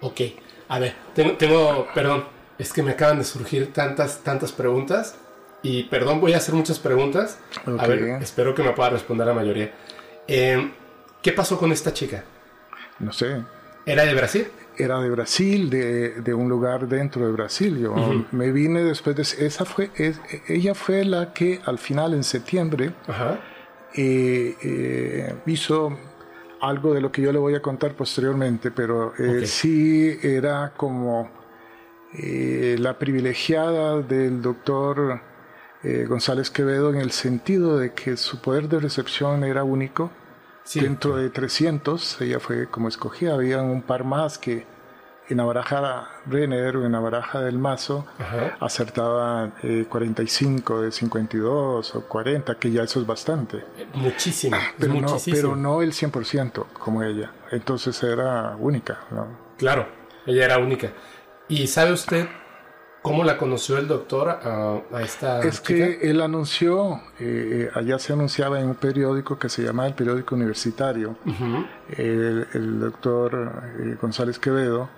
Ok, 0.00 0.20
a 0.68 0.78
ver, 0.78 0.94
tengo, 1.14 1.86
perdón, 1.94 2.24
es 2.58 2.72
que 2.72 2.82
me 2.82 2.92
acaban 2.92 3.18
de 3.18 3.24
surgir 3.24 3.72
tantas, 3.72 4.20
tantas 4.22 4.52
preguntas 4.52 5.16
y 5.62 5.84
perdón, 5.84 6.20
voy 6.20 6.34
a 6.34 6.38
hacer 6.38 6.54
muchas 6.54 6.78
preguntas. 6.78 7.38
A 7.78 7.86
ver, 7.86 8.22
espero 8.22 8.54
que 8.54 8.62
me 8.62 8.72
pueda 8.72 8.90
responder 8.90 9.26
la 9.26 9.34
mayoría. 9.34 9.72
Em, 10.26 10.72
¿Qué 11.22 11.32
pasó 11.32 11.58
con 11.58 11.72
esta 11.72 11.92
chica? 11.92 12.24
No 12.98 13.12
sé. 13.12 13.42
¿Era 13.86 14.04
de 14.04 14.14
Brasil? 14.14 14.46
Era 14.76 15.00
de 15.00 15.08
Brasil, 15.08 15.70
de, 15.70 16.20
de 16.20 16.34
un 16.34 16.48
lugar 16.48 16.86
dentro 16.86 17.26
de 17.26 17.32
Brasil. 17.32 17.78
Yo 17.78 17.94
me 18.32 18.50
vine 18.50 18.82
después 18.82 19.16
de... 19.16 19.22
Esa 19.22 19.64
fue, 19.64 19.90
ella 20.48 20.74
fue 20.74 21.04
la 21.04 21.32
que 21.32 21.60
al 21.64 21.78
final, 21.78 22.12
en 22.12 22.24
septiembre, 22.24 22.92
Ajá 23.06 23.40
eh, 23.94 25.34
hizo 25.46 25.96
algo 26.68 26.94
de 26.94 27.00
lo 27.00 27.10
que 27.12 27.22
yo 27.22 27.32
le 27.32 27.38
voy 27.38 27.54
a 27.54 27.62
contar 27.62 27.94
posteriormente, 27.94 28.70
pero 28.70 29.14
eh, 29.16 29.46
sí 29.46 30.18
era 30.22 30.72
como 30.76 31.30
eh, 32.14 32.76
la 32.78 32.98
privilegiada 32.98 34.00
del 34.00 34.40
doctor 34.40 35.20
eh, 35.82 36.06
González 36.08 36.50
Quevedo 36.50 36.90
en 36.90 37.00
el 37.00 37.10
sentido 37.10 37.78
de 37.78 37.92
que 37.92 38.16
su 38.16 38.40
poder 38.40 38.68
de 38.68 38.80
recepción 38.80 39.44
era 39.44 39.64
único. 39.64 40.10
Dentro 40.74 41.16
de 41.16 41.28
300, 41.28 42.22
ella 42.22 42.40
fue 42.40 42.70
como 42.70 42.88
escogida, 42.88 43.34
había 43.34 43.60
un 43.60 43.82
par 43.82 44.02
más 44.04 44.38
que 44.38 44.64
en 45.28 45.36
la 45.38 45.44
baraja 45.44 46.08
Renner 46.26 46.76
o 46.76 46.86
en 46.86 46.92
la 46.92 47.00
baraja 47.00 47.40
del 47.40 47.58
mazo 47.58 48.06
acertaba 48.60 49.52
45 49.88 50.82
de 50.82 50.92
52 50.92 51.94
o 51.94 52.00
40, 52.02 52.54
que 52.56 52.70
ya 52.70 52.82
eso 52.82 53.00
es 53.00 53.06
bastante. 53.06 53.64
Muchísimo. 53.94 54.56
Pero, 54.78 54.94
No, 54.94 55.16
pero 55.24 55.56
no 55.56 55.82
el 55.82 55.92
100% 55.92 56.66
como 56.74 57.02
ella. 57.02 57.32
Entonces 57.50 58.02
era 58.02 58.56
única. 58.58 59.00
Claro, 59.56 59.88
ella 60.26 60.44
era 60.44 60.58
única. 60.58 60.92
¿Y 61.48 61.66
sabe 61.66 61.92
usted 61.92 62.26
cómo 63.04 63.22
la 63.22 63.36
conoció 63.36 63.76
el 63.76 63.86
doctor 63.86 64.30
a, 64.30 65.02
esta 65.02 65.40
Es 65.40 65.60
que 65.60 65.98
él 66.02 66.22
anunció, 66.22 67.02
eh, 67.20 67.68
allá 67.74 67.98
se 67.98 68.14
anunciaba 68.14 68.58
en 68.60 68.68
un 68.68 68.76
periódico 68.76 69.38
que 69.38 69.50
se 69.50 69.62
llamaba 69.62 69.88
el 69.88 69.94
periódico 69.94 70.34
universitario, 70.34 71.14
el, 71.90 72.80
doctor 72.80 73.62
eh, 73.78 73.96
González 74.00 74.38
Quevedo, 74.38 74.88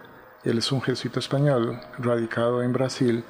él 0.46 0.58
es 0.58 0.70
un 0.70 0.80
jesuita 0.80 1.18
español 1.18 1.80
radicado 1.98 2.62
en 2.62 2.72
Brasil 2.72 3.24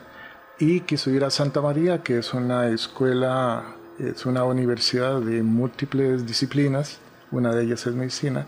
y 0.59 0.81
quiso 0.81 1.11
ir 1.11 1.25
a 1.25 1.31
Santa 1.31 1.63
María, 1.63 2.03
que 2.03 2.19
es 2.19 2.35
una 2.35 2.69
escuela, 2.69 3.65
es 3.99 4.27
una 4.27 4.45
universidad 4.45 5.21
de 5.21 5.43
múltiples 5.43 6.27
disciplinas, 6.27 6.99
una 7.31 7.55
de 7.55 7.65
ellas 7.65 7.87
es 7.87 7.95
medicina, 7.95 8.47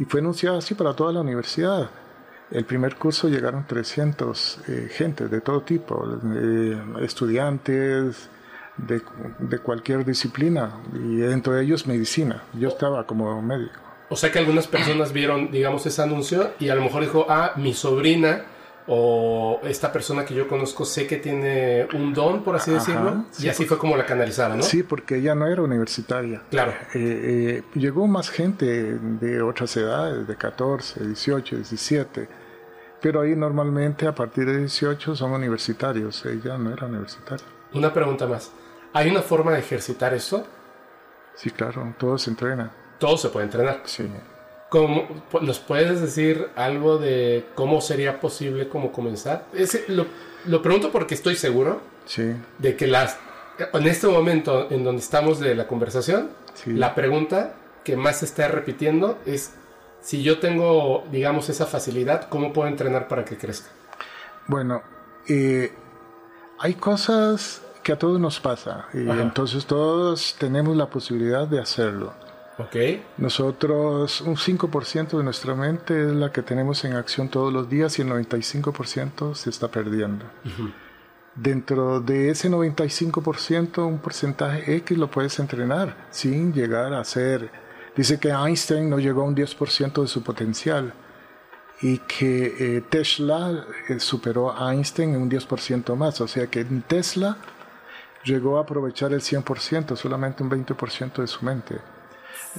y 0.00 0.04
fue 0.04 0.20
anunciado 0.20 0.58
así 0.58 0.74
para 0.74 0.94
toda 0.94 1.12
la 1.12 1.20
universidad. 1.20 1.90
El 2.50 2.64
primer 2.64 2.96
curso 2.96 3.28
llegaron 3.28 3.66
300 3.66 4.60
eh, 4.68 4.88
gente 4.92 5.28
de 5.28 5.40
todo 5.40 5.62
tipo, 5.62 6.04
estudiantes 7.00 8.28
de, 8.76 9.00
de 9.38 9.58
cualquier 9.60 10.04
disciplina, 10.04 10.72
y 10.92 11.16
dentro 11.16 11.52
de 11.52 11.62
ellos 11.62 11.86
medicina. 11.86 12.42
Yo 12.52 12.68
estaba 12.68 13.06
como 13.06 13.40
médico. 13.40 13.91
O 14.12 14.16
sea 14.16 14.30
que 14.30 14.38
algunas 14.38 14.66
personas 14.66 15.10
vieron, 15.14 15.50
digamos, 15.50 15.86
ese 15.86 16.02
anuncio 16.02 16.50
y 16.60 16.68
a 16.68 16.74
lo 16.74 16.82
mejor 16.82 17.00
dijo, 17.00 17.24
ah, 17.30 17.52
mi 17.56 17.72
sobrina 17.72 18.44
o 18.86 19.58
esta 19.62 19.90
persona 19.90 20.26
que 20.26 20.34
yo 20.34 20.46
conozco 20.48 20.84
sé 20.84 21.06
que 21.06 21.16
tiene 21.16 21.88
un 21.94 22.12
don, 22.12 22.44
por 22.44 22.54
así 22.56 22.72
decirlo, 22.72 23.24
y 23.38 23.48
así 23.48 23.64
fue 23.64 23.78
como 23.78 23.96
la 23.96 24.04
canalizaron, 24.04 24.58
¿no? 24.58 24.64
Sí, 24.64 24.82
porque 24.82 25.16
ella 25.16 25.34
no 25.34 25.46
era 25.46 25.62
universitaria. 25.62 26.42
Claro. 26.50 26.72
Eh, 26.92 27.62
eh, 27.62 27.62
llegó 27.74 28.06
más 28.06 28.28
gente 28.28 28.66
de 28.66 29.40
otras 29.40 29.74
edades, 29.78 30.28
de 30.28 30.36
14, 30.36 31.06
18, 31.06 31.56
17, 31.56 32.28
pero 33.00 33.22
ahí 33.22 33.34
normalmente 33.34 34.06
a 34.06 34.14
partir 34.14 34.44
de 34.44 34.58
18 34.58 35.16
son 35.16 35.32
universitarios, 35.32 36.22
ella 36.26 36.58
no 36.58 36.70
era 36.70 36.86
universitaria. 36.86 37.46
Una 37.72 37.94
pregunta 37.94 38.26
más, 38.26 38.52
¿hay 38.92 39.08
una 39.08 39.22
forma 39.22 39.52
de 39.52 39.60
ejercitar 39.60 40.12
eso? 40.12 40.46
Sí, 41.34 41.50
claro, 41.50 41.94
todo 41.98 42.18
se 42.18 42.28
entrena. 42.28 42.81
Todo 43.02 43.16
se 43.16 43.30
puede 43.30 43.46
entrenar. 43.46 43.80
Sí. 43.84 44.06
¿Cómo, 44.68 45.08
¿Nos 45.40 45.58
puedes 45.58 46.00
decir 46.00 46.50
algo 46.54 46.98
de 46.98 47.44
cómo 47.56 47.80
sería 47.80 48.20
posible 48.20 48.68
cómo 48.68 48.92
comenzar? 48.92 49.44
lo, 49.88 50.06
lo, 50.46 50.62
pregunto 50.62 50.92
porque 50.92 51.14
estoy 51.14 51.34
seguro 51.34 51.80
sí. 52.06 52.32
de 52.58 52.76
que 52.76 52.86
las, 52.86 53.18
en 53.58 53.86
este 53.88 54.06
momento 54.06 54.68
en 54.70 54.84
donde 54.84 55.02
estamos 55.02 55.40
de 55.40 55.56
la 55.56 55.66
conversación, 55.66 56.30
la 56.64 56.94
pregunta 56.94 57.54
que 57.82 57.96
más 57.96 58.20
se 58.20 58.26
está 58.26 58.46
repitiendo 58.46 59.18
es 59.26 59.50
si 60.00 60.22
yo 60.22 60.38
tengo, 60.38 61.02
digamos, 61.10 61.48
esa 61.48 61.66
facilidad, 61.66 62.28
¿cómo 62.28 62.52
puedo 62.52 62.68
entrenar 62.68 63.08
para 63.08 63.24
que 63.24 63.36
crezca? 63.36 63.68
Bueno, 64.46 64.80
eh, 65.28 65.72
hay 66.60 66.74
cosas 66.74 67.62
que 67.82 67.90
a 67.90 67.98
todos 67.98 68.20
nos 68.20 68.38
pasa 68.38 68.86
y 68.94 69.10
entonces 69.10 69.66
todos 69.66 70.36
tenemos 70.38 70.76
la 70.76 70.86
posibilidad 70.86 71.48
de 71.48 71.58
hacerlo. 71.58 72.21
Okay. 72.58 73.02
Nosotros, 73.16 74.20
un 74.20 74.36
5% 74.36 75.16
de 75.16 75.24
nuestra 75.24 75.54
mente 75.54 76.06
es 76.06 76.12
la 76.12 76.30
que 76.30 76.42
tenemos 76.42 76.84
en 76.84 76.92
acción 76.94 77.28
todos 77.28 77.52
los 77.52 77.68
días 77.68 77.98
y 77.98 78.02
el 78.02 78.08
95% 78.08 79.34
se 79.34 79.50
está 79.50 79.68
perdiendo. 79.68 80.26
Dentro 81.34 82.00
de 82.00 82.28
ese 82.28 82.50
95%, 82.50 83.86
un 83.86 83.98
porcentaje 83.98 84.76
X 84.76 84.98
lo 84.98 85.10
puedes 85.10 85.38
entrenar 85.38 86.08
sin 86.10 86.52
llegar 86.52 86.92
a 86.92 87.02
ser. 87.04 87.50
Dice 87.96 88.20
que 88.20 88.28
Einstein 88.28 88.90
no 88.90 88.98
llegó 88.98 89.22
a 89.22 89.24
un 89.24 89.34
10% 89.34 90.02
de 90.02 90.08
su 90.08 90.22
potencial 90.22 90.92
y 91.80 91.98
que 91.98 92.76
eh, 92.76 92.80
Tesla 92.82 93.66
eh, 93.88 93.98
superó 93.98 94.52
a 94.52 94.72
Einstein 94.72 95.14
en 95.14 95.22
un 95.22 95.30
10% 95.30 95.96
más. 95.96 96.20
O 96.20 96.28
sea 96.28 96.46
que 96.48 96.64
Tesla 96.64 97.38
llegó 98.24 98.58
a 98.58 98.62
aprovechar 98.62 99.12
el 99.12 99.20
100%, 99.20 99.96
solamente 99.96 100.42
un 100.42 100.50
20% 100.50 101.14
de 101.14 101.26
su 101.26 101.44
mente. 101.44 101.78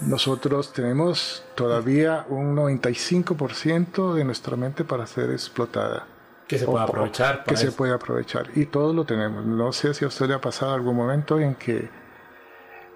Nosotros 0.01 0.73
tenemos 0.73 1.43
todavía 1.55 2.25
un 2.29 2.55
95% 2.55 4.13
de 4.13 4.23
nuestra 4.23 4.57
mente 4.57 4.83
para 4.83 5.05
ser 5.05 5.29
explotada. 5.31 6.07
Que 6.47 6.57
se 6.57 6.65
puede 6.65 6.83
aprovechar. 6.83 7.43
Que 7.43 7.55
se 7.55 7.71
puede 7.71 7.93
aprovechar. 7.93 8.49
Y 8.55 8.65
todo 8.65 8.93
lo 8.93 9.05
tenemos. 9.05 9.45
No 9.45 9.71
sé 9.71 9.93
si 9.93 10.03
a 10.03 10.07
usted 10.07 10.27
le 10.27 10.33
ha 10.33 10.41
pasado 10.41 10.73
algún 10.73 10.95
momento 10.95 11.39
en 11.39 11.55
que 11.55 11.89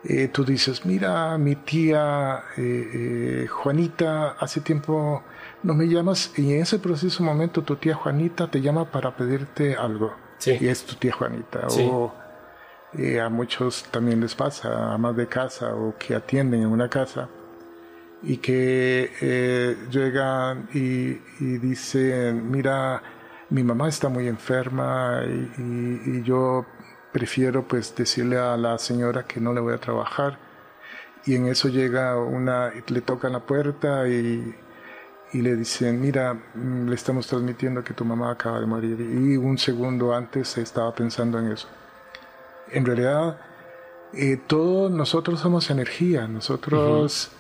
eh, 0.04 0.27
tú 0.27 0.44
dices, 0.44 0.86
mira, 0.86 1.38
mi 1.38 1.56
tía 1.56 2.44
Juanita 3.50 4.36
hace 4.39 4.62
tiempo 4.62 5.24
no 5.63 5.74
me 5.74 5.88
llamas 5.88 6.32
y 6.38 6.54
en 6.54 6.62
ese 6.62 6.80
preciso 6.80 7.24
momento 7.24 7.63
tu 7.63 7.75
tía 7.75 7.96
Juanita 7.96 8.50
te 8.50 8.62
llama 8.62 8.92
para 8.92 9.16
pedirte 9.16 9.75
algo. 9.75 10.16
Sí. 10.39 10.58
Y 10.60 10.68
es 10.68 10.84
tu 10.84 10.96
tía 10.96 11.13
Juanita. 11.13 11.68
O 11.68 12.13
a 13.22 13.29
muchos 13.29 13.84
también 13.91 14.20
les 14.22 14.36
pasa, 14.36 14.94
a 14.94 14.98
más 14.98 15.15
de 15.15 15.27
casa 15.27 15.75
o 15.75 15.96
que 15.98 16.15
atienden 16.15 16.62
en 16.62 16.67
una 16.67 16.89
casa 16.89 17.29
y 18.24 18.38
que 18.38 19.12
eh, 19.22 19.77
llegan 19.91 20.70
y, 20.74 21.13
dicen, 21.39 22.50
mira, 22.50 23.01
mi 23.50 23.63
mamá 23.63 23.89
está 23.89 24.10
muy 24.10 24.27
enferma 24.27 25.22
y, 25.25 26.24
yo 26.24 26.65
prefiero 27.12 27.67
pues 27.67 27.96
decirle 27.96 28.38
a 28.38 28.58
la 28.58 28.77
señora 28.77 29.24
que 29.24 29.39
no 29.39 29.53
le 29.53 29.62
voy 29.62 29.74
a 29.74 29.77
trabajar 29.77 30.38
y 31.25 31.36
en 31.36 31.48
eso 31.48 31.70
llega 31.70 32.17
una, 32.17 32.72
le 32.88 33.01
tocan 33.01 33.34
la 33.34 33.39
puerta 33.41 34.08
y 34.08 34.56
y 35.34 35.41
le 35.41 35.56
dicen, 35.56 36.00
mira, 36.00 36.34
mm, 36.34 36.88
le 36.88 36.96
estamos 36.96 37.27
transmitiendo 37.27 37.84
que 37.84 37.94
tu 37.94 38.06
mamá 38.06 38.32
acaba 38.32 38.60
de 38.60 38.65
morir 38.65 39.00
y 39.00 39.38
un 39.38 39.58
segundo 39.58 40.13
antes 40.13 40.58
estaba 40.58 40.94
pensando 40.94 41.39
en 41.39 41.51
eso. 41.51 41.67
En 42.72 42.86
realidad, 42.86 43.40
eh, 44.14 44.38
todos 44.48 44.92
nosotros 44.92 45.40
somos 45.40 45.70
energía, 45.70 46.28
nosotros 46.28 47.32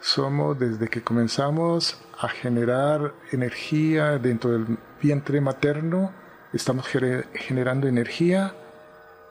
somos 0.00 0.58
desde 0.58 0.88
que 0.88 1.02
comenzamos 1.02 1.98
a 2.18 2.28
generar 2.28 3.14
energía 3.32 4.18
dentro 4.18 4.50
del 4.50 4.78
vientre 5.02 5.40
materno, 5.40 6.12
estamos 6.52 6.86
generando 6.86 7.88
energía 7.88 8.54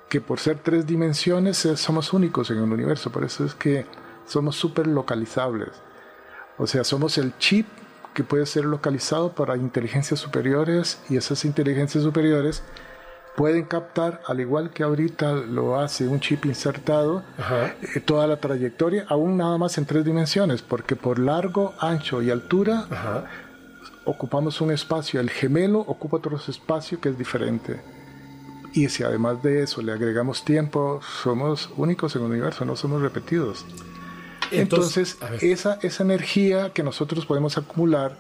que 0.10 0.22
por 0.22 0.40
ser 0.40 0.58
tres 0.60 0.88
dimensiones 0.88 1.64
eh, 1.66 1.78
somos 1.78 2.14
únicos 2.14 2.50
en 2.50 2.58
el 2.58 2.64
universo, 2.64 3.12
por 3.12 3.24
eso 3.24 3.46
es 3.46 3.54
que 3.54 3.86
somos 4.26 4.56
súper 4.56 4.88
localizables. 4.88 5.70
O 6.58 6.68
sea, 6.68 6.84
somos 6.84 7.18
el 7.18 7.38
chip 7.38 7.68
que 8.14 8.24
puede 8.24 8.46
ser 8.46 8.66
localizado 8.66 9.34
para 9.34 9.56
inteligencias 9.56 10.20
superiores 10.20 11.00
y 11.10 11.18
esas 11.18 11.46
inteligencias 11.46 12.04
superiores 12.04 12.64
pueden 13.36 13.64
captar, 13.66 14.22
al 14.28 14.40
igual 14.40 14.72
que 14.72 14.84
ahorita 14.84 15.34
lo 15.34 15.80
hace 15.80 16.08
un 16.08 16.20
chip 16.20 16.46
insertado, 16.46 17.24
eh, 17.96 18.00
toda 18.02 18.28
la 18.28 18.38
trayectoria, 18.38 19.06
aún 19.08 19.38
nada 19.38 19.58
más 19.58 19.78
en 19.78 19.86
tres 19.86 20.04
dimensiones, 20.04 20.62
porque 20.62 20.96
por 20.96 21.20
largo, 21.20 21.74
ancho 21.80 22.22
y 22.22 22.32
altura 22.32 22.86
ocupamos 24.06 24.60
un 24.62 24.72
espacio, 24.72 25.20
el 25.20 25.30
gemelo 25.30 25.80
ocupa 25.80 26.18
otro 26.18 26.38
espacio 26.38 27.00
que 27.00 27.10
es 27.10 27.18
diferente. 27.18 27.82
Y 28.74 28.90
si 28.90 29.04
además 29.04 29.42
de 29.42 29.64
eso 29.64 29.82
le 29.82 29.92
agregamos 29.92 30.46
tiempo, 30.46 31.00
somos 31.24 31.70
únicos 31.78 32.16
en 32.16 32.24
el 32.24 32.32
universo, 32.32 32.66
no 32.66 32.76
somos 32.76 33.02
repetidos. 33.02 33.66
Entonces, 34.52 35.18
esa, 35.42 35.80
esa 35.82 36.04
energía 36.04 36.72
que 36.74 36.84
nosotros 36.84 37.26
podemos 37.26 37.58
acumular, 37.58 38.18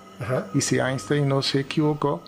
y 0.54 0.62
si 0.62 0.80
Einstein 0.80 1.28
no 1.28 1.41
se 1.41 1.62
equivocó, 1.62 2.24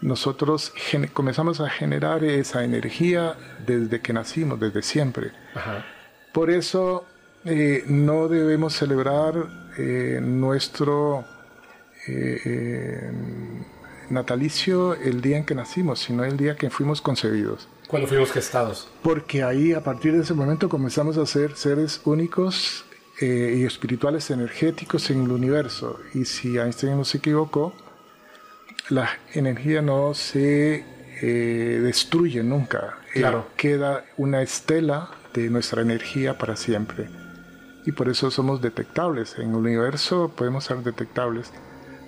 nosotros 0.00 0.72
comenzamos 1.12 1.60
a 1.60 1.68
generar 1.68 2.24
esa 2.24 2.64
energía 2.64 3.36
desde 3.66 4.00
que 4.00 4.12
nacimos, 4.12 4.60
desde 4.60 4.82
siempre. 4.82 5.32
Por 6.32 6.50
eso 6.50 7.06
eh, 7.44 7.84
no 7.86 8.28
debemos 8.28 8.74
celebrar 8.74 9.34
eh, 9.78 10.20
nuestro 10.22 11.24
eh, 12.06 13.10
natalicio 14.10 14.94
el 14.94 15.20
día 15.20 15.38
en 15.38 15.44
que 15.44 15.54
nacimos, 15.54 16.00
sino 16.00 16.24
el 16.24 16.36
día 16.36 16.56
que 16.56 16.70
fuimos 16.70 17.00
concebidos. 17.00 17.68
Cuando 17.88 18.08
fuimos 18.08 18.32
gestados. 18.32 18.88
Porque 19.02 19.42
ahí, 19.42 19.72
a 19.72 19.82
partir 19.82 20.12
de 20.12 20.22
ese 20.22 20.34
momento, 20.34 20.68
comenzamos 20.68 21.16
a 21.18 21.26
ser 21.26 21.56
seres 21.56 22.00
únicos 22.04 22.84
eh, 23.20 23.56
y 23.58 23.64
espirituales 23.64 24.30
energéticos 24.30 25.08
en 25.10 25.22
el 25.22 25.30
universo. 25.30 26.00
Y 26.12 26.24
si 26.24 26.58
Einstein 26.58 26.96
no 26.96 27.04
se 27.04 27.18
equivocó, 27.18 27.72
la 28.88 29.08
energía 29.34 29.82
no 29.82 30.14
se 30.14 30.84
eh, 31.20 31.80
destruye 31.82 32.42
nunca. 32.42 32.98
Eh, 33.14 33.20
claro. 33.20 33.48
queda 33.56 34.04
una 34.16 34.42
estela 34.42 35.10
de 35.34 35.50
nuestra 35.50 35.82
energía 35.82 36.38
para 36.38 36.56
siempre. 36.56 37.08
Y 37.84 37.92
por 37.92 38.08
eso 38.08 38.30
somos 38.30 38.60
detectables. 38.60 39.36
En 39.38 39.50
el 39.50 39.56
universo 39.56 40.32
podemos 40.36 40.64
ser 40.64 40.78
detectables 40.78 41.52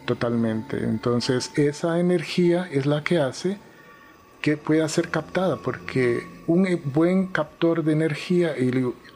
totalmente. 0.06 0.78
Entonces 0.78 1.50
esa 1.56 2.00
energía 2.00 2.68
es 2.70 2.86
la 2.86 3.04
que 3.04 3.18
hace 3.18 3.58
que 4.40 4.56
pueda 4.56 4.88
ser 4.88 5.08
captada, 5.08 5.56
porque 5.56 6.22
un 6.46 6.66
buen 6.94 7.26
captor 7.26 7.82
de 7.82 7.92
energía, 7.92 8.54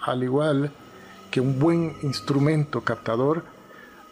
al 0.00 0.22
igual 0.24 0.72
que 1.30 1.40
un 1.40 1.58
buen 1.58 1.94
instrumento 2.02 2.82
captador 2.82 3.44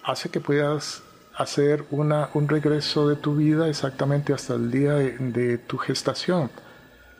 hace 0.04 0.30
que 0.30 0.40
puedas 0.40 1.02
hacer 1.40 1.84
una, 1.90 2.28
un 2.34 2.48
regreso 2.48 3.08
de 3.08 3.16
tu 3.16 3.34
vida 3.34 3.66
exactamente 3.68 4.34
hasta 4.34 4.54
el 4.54 4.70
día 4.70 4.94
de, 4.94 5.56
tu 5.58 5.78
gestación. 5.78 6.50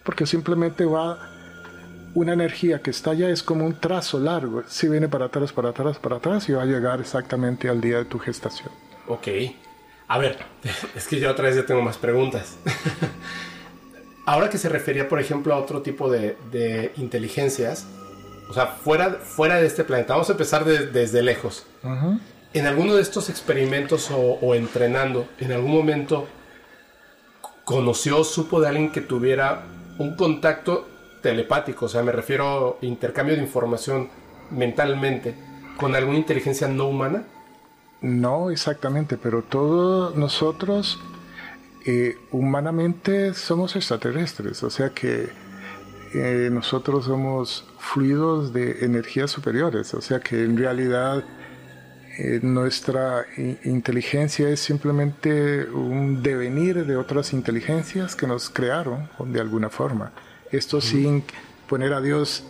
Porque 0.05 0.27
simplemente 0.27 0.85
va 0.85 1.19
una 2.15 2.35
energía 2.35 2.83
que 2.83 2.91
está 2.91 3.13
allá, 3.13 3.31
es 3.31 3.43
como 3.43 3.65
un 3.65 3.81
trazo 3.81 4.21
largo. 4.21 4.63
Si 4.67 4.89
viene 4.89 5.09
para 5.09 5.27
atrás, 5.27 5.53
para 5.53 5.71
atrás, 5.71 5.99
para 5.99 6.17
atrás 6.17 6.49
y 6.49 6.53
va 6.53 6.63
a 6.63 6.67
llegar 6.67 7.01
exactamente 7.01 7.69
al 7.69 7.81
día 7.81 7.99
de 7.99 8.05
tu 8.05 8.19
gestación. 8.19 8.69
Ok. 9.09 9.29
A 10.09 10.19
ver, 10.19 10.39
es 10.95 11.07
que 11.09 11.19
yo 11.19 11.31
otra 11.31 11.47
vez 11.47 11.57
ya 11.57 11.65
tengo 11.65 11.81
más 11.81 11.97
preguntas. 11.97 12.59
Ahora 14.27 14.51
que 14.51 14.59
se 14.59 14.69
refería, 14.69 15.09
por 15.09 15.19
ejemplo, 15.19 15.55
a 15.55 15.59
otro 15.59 15.81
tipo 15.81 16.11
de, 16.11 16.37
de 16.53 16.93
inteligencias, 16.99 17.87
o 18.51 18.53
sea, 18.53 18.67
fuera, 18.67 19.13
fuera 19.15 19.57
de 19.57 19.67
este 19.67 19.83
planeta. 19.83 20.13
Vamos 20.13 20.29
a 20.29 20.33
empezar 20.33 20.65
desde 20.65 21.23
lejos. 21.23 21.67
En 22.53 22.67
alguno 22.67 22.95
de 22.95 23.03
estos 23.03 23.29
experimentos 23.29 24.11
o, 24.11 24.55
entrenando, 24.55 25.29
en 25.39 25.53
algún 25.53 25.71
momento 25.71 26.27
conoció, 27.65 28.25
supo 28.25 28.61
de 28.61 28.69
alguien 28.69 28.91
que 28.91 29.01
tuviera 29.01 29.67
un 29.99 30.17
contacto 30.17 30.89
telepático, 31.23 31.87
o 31.87 31.89
sea, 31.89 32.03
me 32.03 32.11
refiero 32.11 32.79
a 32.83 32.85
intercambio 32.85 33.37
de 33.37 33.43
información 33.43 34.09
mentalmente 34.51 35.37
con 35.77 35.95
alguna 35.95 36.19
inteligencia 36.19 36.67
no 36.67 36.89
humana? 36.89 37.25
No 38.01 38.51
exactamente, 38.51 39.17
pero 39.17 39.43
todos 39.43 40.17
nosotros 40.17 40.99
eh, 41.87 42.17
humanamente 42.33 43.33
somos 43.35 43.77
extraterrestres, 43.77 44.63
o 44.65 44.71
sea 44.71 44.91
que 44.91 45.29
eh, 46.15 46.49
nosotros 46.51 47.05
somos 47.05 47.65
fluidos 47.79 48.53
de 48.53 48.85
energías 48.85 49.31
superiores, 49.31 49.95
o 49.95 50.01
sea 50.01 50.19
que 50.19 50.43
en 50.43 50.57
realidad 50.57 51.23
eh, 52.19 52.41
nuestra 52.43 53.27
inteligencia 53.65 54.49
es 54.49 54.61
simplemente 54.61 55.65
un 55.65 56.23
devenir 56.23 56.85
de 56.85 56.97
otras 56.97 57.33
inteligencias 57.33 58.17
que 58.17 58.27
nos 58.27 58.51
crearon 58.51 59.09
de 59.27 59.41
alguna 59.41 59.71
forma. 59.71 60.13
Esto 60.51 60.81
sin 60.81 61.23
poner 61.69 61.93
a 61.93 62.01
Dios 62.01 62.43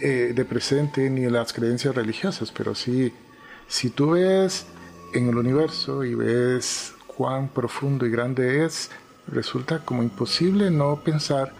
eh, 0.00 0.32
de 0.34 0.44
presente 0.44 1.10
ni 1.10 1.28
las 1.28 1.52
creencias 1.52 1.94
religiosas, 1.94 2.52
pero 2.52 2.74
sí, 2.76 3.12
si 3.66 3.90
tú 3.90 4.12
ves 4.12 4.66
en 5.14 5.28
el 5.28 5.36
universo 5.36 6.04
y 6.04 6.14
ves 6.14 6.94
cuán 7.06 7.48
profundo 7.48 8.06
y 8.06 8.10
grande 8.10 8.64
es, 8.64 8.90
resulta 9.26 9.80
como 9.80 10.02
imposible 10.02 10.70
no 10.70 11.02
pensar 11.02 11.52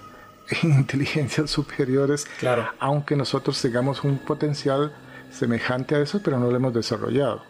en 0.62 0.70
inteligencias 0.70 1.50
superiores, 1.50 2.26
claro. 2.38 2.68
aunque 2.78 3.16
nosotros 3.16 3.60
tengamos 3.60 4.04
un 4.04 4.18
potencial 4.18 4.94
semejante 5.32 5.94
a 5.94 6.00
eso, 6.00 6.20
pero 6.22 6.38
no 6.38 6.50
lo 6.50 6.56
hemos 6.56 6.74
desarrollado. 6.74 7.42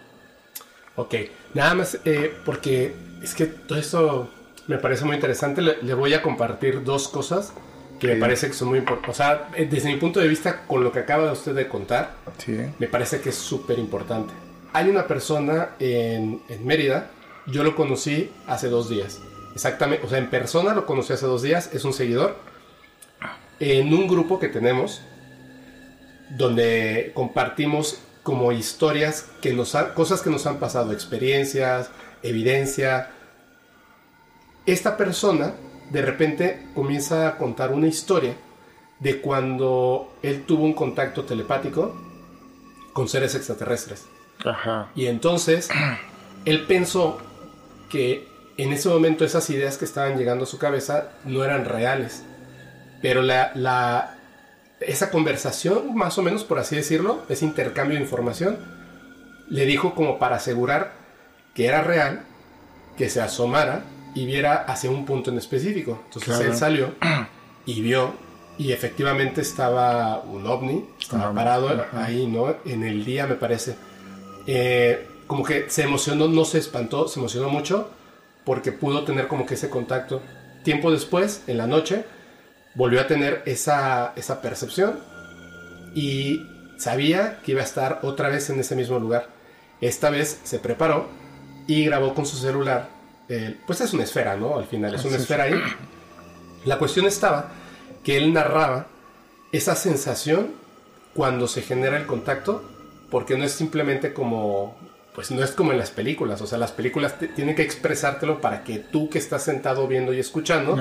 Ok, 0.96 1.14
nada 1.54 1.74
más 1.74 1.98
eh, 2.04 2.34
porque 2.44 2.94
es 3.22 3.34
que 3.34 3.46
todo 3.46 3.78
esto 3.78 4.30
me 4.66 4.78
parece 4.78 5.04
muy 5.04 5.14
interesante. 5.14 5.62
Le, 5.62 5.94
voy 5.94 6.14
a 6.14 6.22
compartir 6.22 6.84
dos 6.84 7.08
cosas 7.08 7.52
que 7.98 8.08
me 8.08 8.16
parece 8.16 8.48
que 8.48 8.52
son 8.52 8.68
muy 8.68 8.78
importantes. 8.78 9.10
O 9.10 9.16
sea, 9.16 9.48
eh, 9.56 9.66
desde 9.70 9.88
mi 9.88 9.96
punto 9.96 10.20
de 10.20 10.28
vista, 10.28 10.66
con 10.66 10.82
lo 10.84 10.92
que 10.92 11.00
acaba 11.00 11.30
usted 11.32 11.54
de 11.54 11.68
contar, 11.68 12.14
me 12.78 12.88
parece 12.88 13.20
que 13.20 13.30
es 13.30 13.36
súper 13.36 13.78
importante. 13.78 14.34
Hay 14.72 14.88
una 14.88 15.06
persona 15.06 15.70
en, 15.78 16.42
en 16.48 16.66
Mérida, 16.66 17.10
yo 17.46 17.62
lo 17.62 17.74
conocí 17.74 18.30
hace 18.46 18.68
dos 18.68 18.88
días. 18.88 19.20
Exactamente, 19.54 20.06
o 20.06 20.08
sea, 20.08 20.18
en 20.18 20.30
persona 20.30 20.74
lo 20.74 20.86
conocí 20.86 21.12
hace 21.12 21.26
dos 21.26 21.42
días, 21.42 21.70
es 21.72 21.84
un 21.84 21.92
seguidor. 21.92 22.36
En 23.60 23.94
un 23.94 24.08
grupo 24.08 24.40
que 24.40 24.48
tenemos, 24.48 25.02
donde 26.36 27.12
compartimos 27.14 28.00
como 28.22 28.52
historias 28.52 29.28
que 29.40 29.52
nos 29.52 29.72
cosas 29.94 30.22
que 30.22 30.30
nos 30.30 30.46
han 30.46 30.58
pasado, 30.58 30.92
experiencias, 30.92 31.90
evidencia. 32.22 33.10
Esta 34.66 34.96
persona 34.96 35.54
de 35.90 36.02
repente 36.02 36.68
comienza 36.74 37.28
a 37.28 37.36
contar 37.36 37.72
una 37.72 37.88
historia 37.88 38.34
de 39.00 39.20
cuando 39.20 40.14
él 40.22 40.44
tuvo 40.46 40.64
un 40.64 40.74
contacto 40.74 41.24
telepático 41.24 41.94
con 42.92 43.08
seres 43.08 43.34
extraterrestres. 43.34 44.06
Y 44.94 45.06
entonces 45.06 45.68
él 46.44 46.66
pensó 46.66 47.18
que 47.90 48.28
en 48.56 48.72
ese 48.72 48.88
momento 48.88 49.24
esas 49.24 49.48
ideas 49.50 49.76
que 49.78 49.84
estaban 49.84 50.16
llegando 50.16 50.44
a 50.44 50.46
su 50.46 50.58
cabeza 50.58 51.10
no 51.24 51.44
eran 51.44 51.64
reales. 51.64 52.22
Pero 53.00 53.22
la, 53.22 53.50
la, 53.54 54.18
esa 54.86 55.10
conversación, 55.10 55.94
más 55.94 56.18
o 56.18 56.22
menos 56.22 56.44
por 56.44 56.58
así 56.58 56.76
decirlo, 56.76 57.22
ese 57.28 57.44
intercambio 57.44 57.96
de 57.96 58.04
información, 58.04 58.58
le 59.48 59.66
dijo 59.66 59.94
como 59.94 60.18
para 60.18 60.36
asegurar 60.36 60.92
que 61.54 61.66
era 61.66 61.82
real, 61.82 62.24
que 62.96 63.08
se 63.08 63.20
asomara 63.20 63.84
y 64.14 64.26
viera 64.26 64.54
hacia 64.54 64.90
un 64.90 65.04
punto 65.04 65.30
en 65.30 65.38
específico. 65.38 66.02
Entonces 66.06 66.40
él 66.40 66.54
salió 66.54 66.94
y 67.66 67.80
vio 67.80 68.14
y 68.58 68.72
efectivamente 68.72 69.40
estaba 69.40 70.20
un 70.20 70.46
ovni, 70.46 70.84
estaba 71.00 71.32
parado 71.34 71.84
ahí, 71.92 72.26
¿no? 72.26 72.54
En 72.64 72.84
el 72.84 73.04
día 73.04 73.26
me 73.26 73.34
parece. 73.34 73.76
Eh, 74.46 75.08
como 75.26 75.44
que 75.44 75.70
se 75.70 75.82
emocionó, 75.82 76.28
no 76.28 76.44
se 76.44 76.58
espantó, 76.58 77.08
se 77.08 77.18
emocionó 77.18 77.48
mucho 77.48 77.90
porque 78.44 78.72
pudo 78.72 79.04
tener 79.04 79.28
como 79.28 79.46
que 79.46 79.54
ese 79.54 79.70
contacto. 79.70 80.20
Tiempo 80.64 80.92
después, 80.92 81.42
en 81.46 81.58
la 81.58 81.66
noche, 81.66 82.04
volvió 82.74 83.00
a 83.00 83.06
tener 83.06 83.42
esa, 83.46 84.12
esa 84.16 84.40
percepción 84.40 84.98
y 85.94 86.46
sabía 86.78 87.40
que 87.44 87.52
iba 87.52 87.60
a 87.60 87.64
estar 87.64 88.00
otra 88.02 88.28
vez 88.28 88.50
en 88.50 88.60
ese 88.60 88.76
mismo 88.76 88.98
lugar. 88.98 89.28
Esta 89.80 90.10
vez 90.10 90.40
se 90.44 90.58
preparó 90.58 91.08
y 91.66 91.84
grabó 91.84 92.14
con 92.14 92.26
su 92.26 92.36
celular. 92.36 92.88
pues 93.66 93.80
es 93.80 93.92
una 93.92 94.04
esfera, 94.04 94.36
¿no? 94.36 94.58
Al 94.58 94.66
final 94.66 94.94
es 94.94 95.04
una 95.04 95.16
esfera 95.16 95.44
ahí. 95.44 95.60
La 96.64 96.78
cuestión 96.78 97.06
estaba 97.06 97.52
que 98.04 98.16
él 98.16 98.32
narraba 98.32 98.86
esa 99.52 99.74
sensación 99.74 100.52
cuando 101.14 101.46
se 101.46 101.62
genera 101.62 101.98
el 101.98 102.06
contacto, 102.06 102.64
porque 103.10 103.36
no 103.36 103.44
es 103.44 103.52
simplemente 103.52 104.12
como 104.12 104.76
pues 105.14 105.30
no 105.30 105.44
es 105.44 105.50
como 105.50 105.72
en 105.72 105.78
las 105.78 105.90
películas, 105.90 106.40
o 106.40 106.46
sea, 106.46 106.56
las 106.58 106.72
películas 106.72 107.16
tienen 107.34 107.54
que 107.54 107.62
expresártelo 107.62 108.40
para 108.40 108.64
que 108.64 108.78
tú 108.78 109.10
que 109.10 109.18
estás 109.18 109.44
sentado 109.44 109.86
viendo 109.86 110.12
y 110.14 110.18
escuchando 110.18 110.74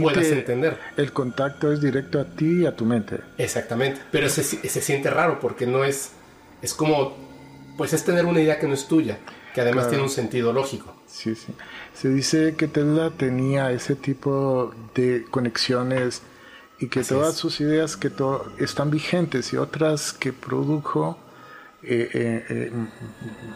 puedas 0.00 0.26
entender. 0.26 0.78
El 0.96 1.12
contacto 1.12 1.72
es 1.72 1.80
directo 1.80 2.20
a 2.20 2.24
ti 2.24 2.62
y 2.62 2.66
a 2.66 2.74
tu 2.74 2.84
mente. 2.84 3.20
Exactamente, 3.38 4.00
pero 4.10 4.28
se, 4.28 4.42
se, 4.42 4.80
siente 4.80 5.10
raro 5.10 5.38
porque 5.38 5.66
no 5.66 5.84
es, 5.84 6.10
es 6.60 6.74
como, 6.74 7.16
pues 7.76 7.92
es 7.92 8.04
tener 8.04 8.26
una 8.26 8.40
idea 8.40 8.58
que 8.58 8.66
no 8.66 8.74
es 8.74 8.88
tuya, 8.88 9.18
que 9.54 9.60
además 9.60 9.88
tiene 9.88 10.02
un 10.02 10.10
sentido 10.10 10.52
lógico. 10.52 10.96
Sí, 11.06 11.36
sí. 11.36 11.54
Se 11.94 12.08
dice 12.08 12.56
que 12.56 12.66
Tesla 12.66 13.10
tenía 13.10 13.70
ese 13.70 13.94
tipo 13.94 14.74
de 14.94 15.24
conexiones 15.30 16.22
y 16.80 16.88
que 16.88 17.04
todas 17.04 17.36
sus 17.36 17.60
ideas 17.60 17.96
que 17.96 18.10
están 18.58 18.90
vigentes 18.90 19.52
y 19.52 19.56
otras 19.56 20.12
que 20.12 20.32
produjo 20.32 21.16
eh, 21.84 22.08
eh, 22.14 22.44
eh, 22.48 22.72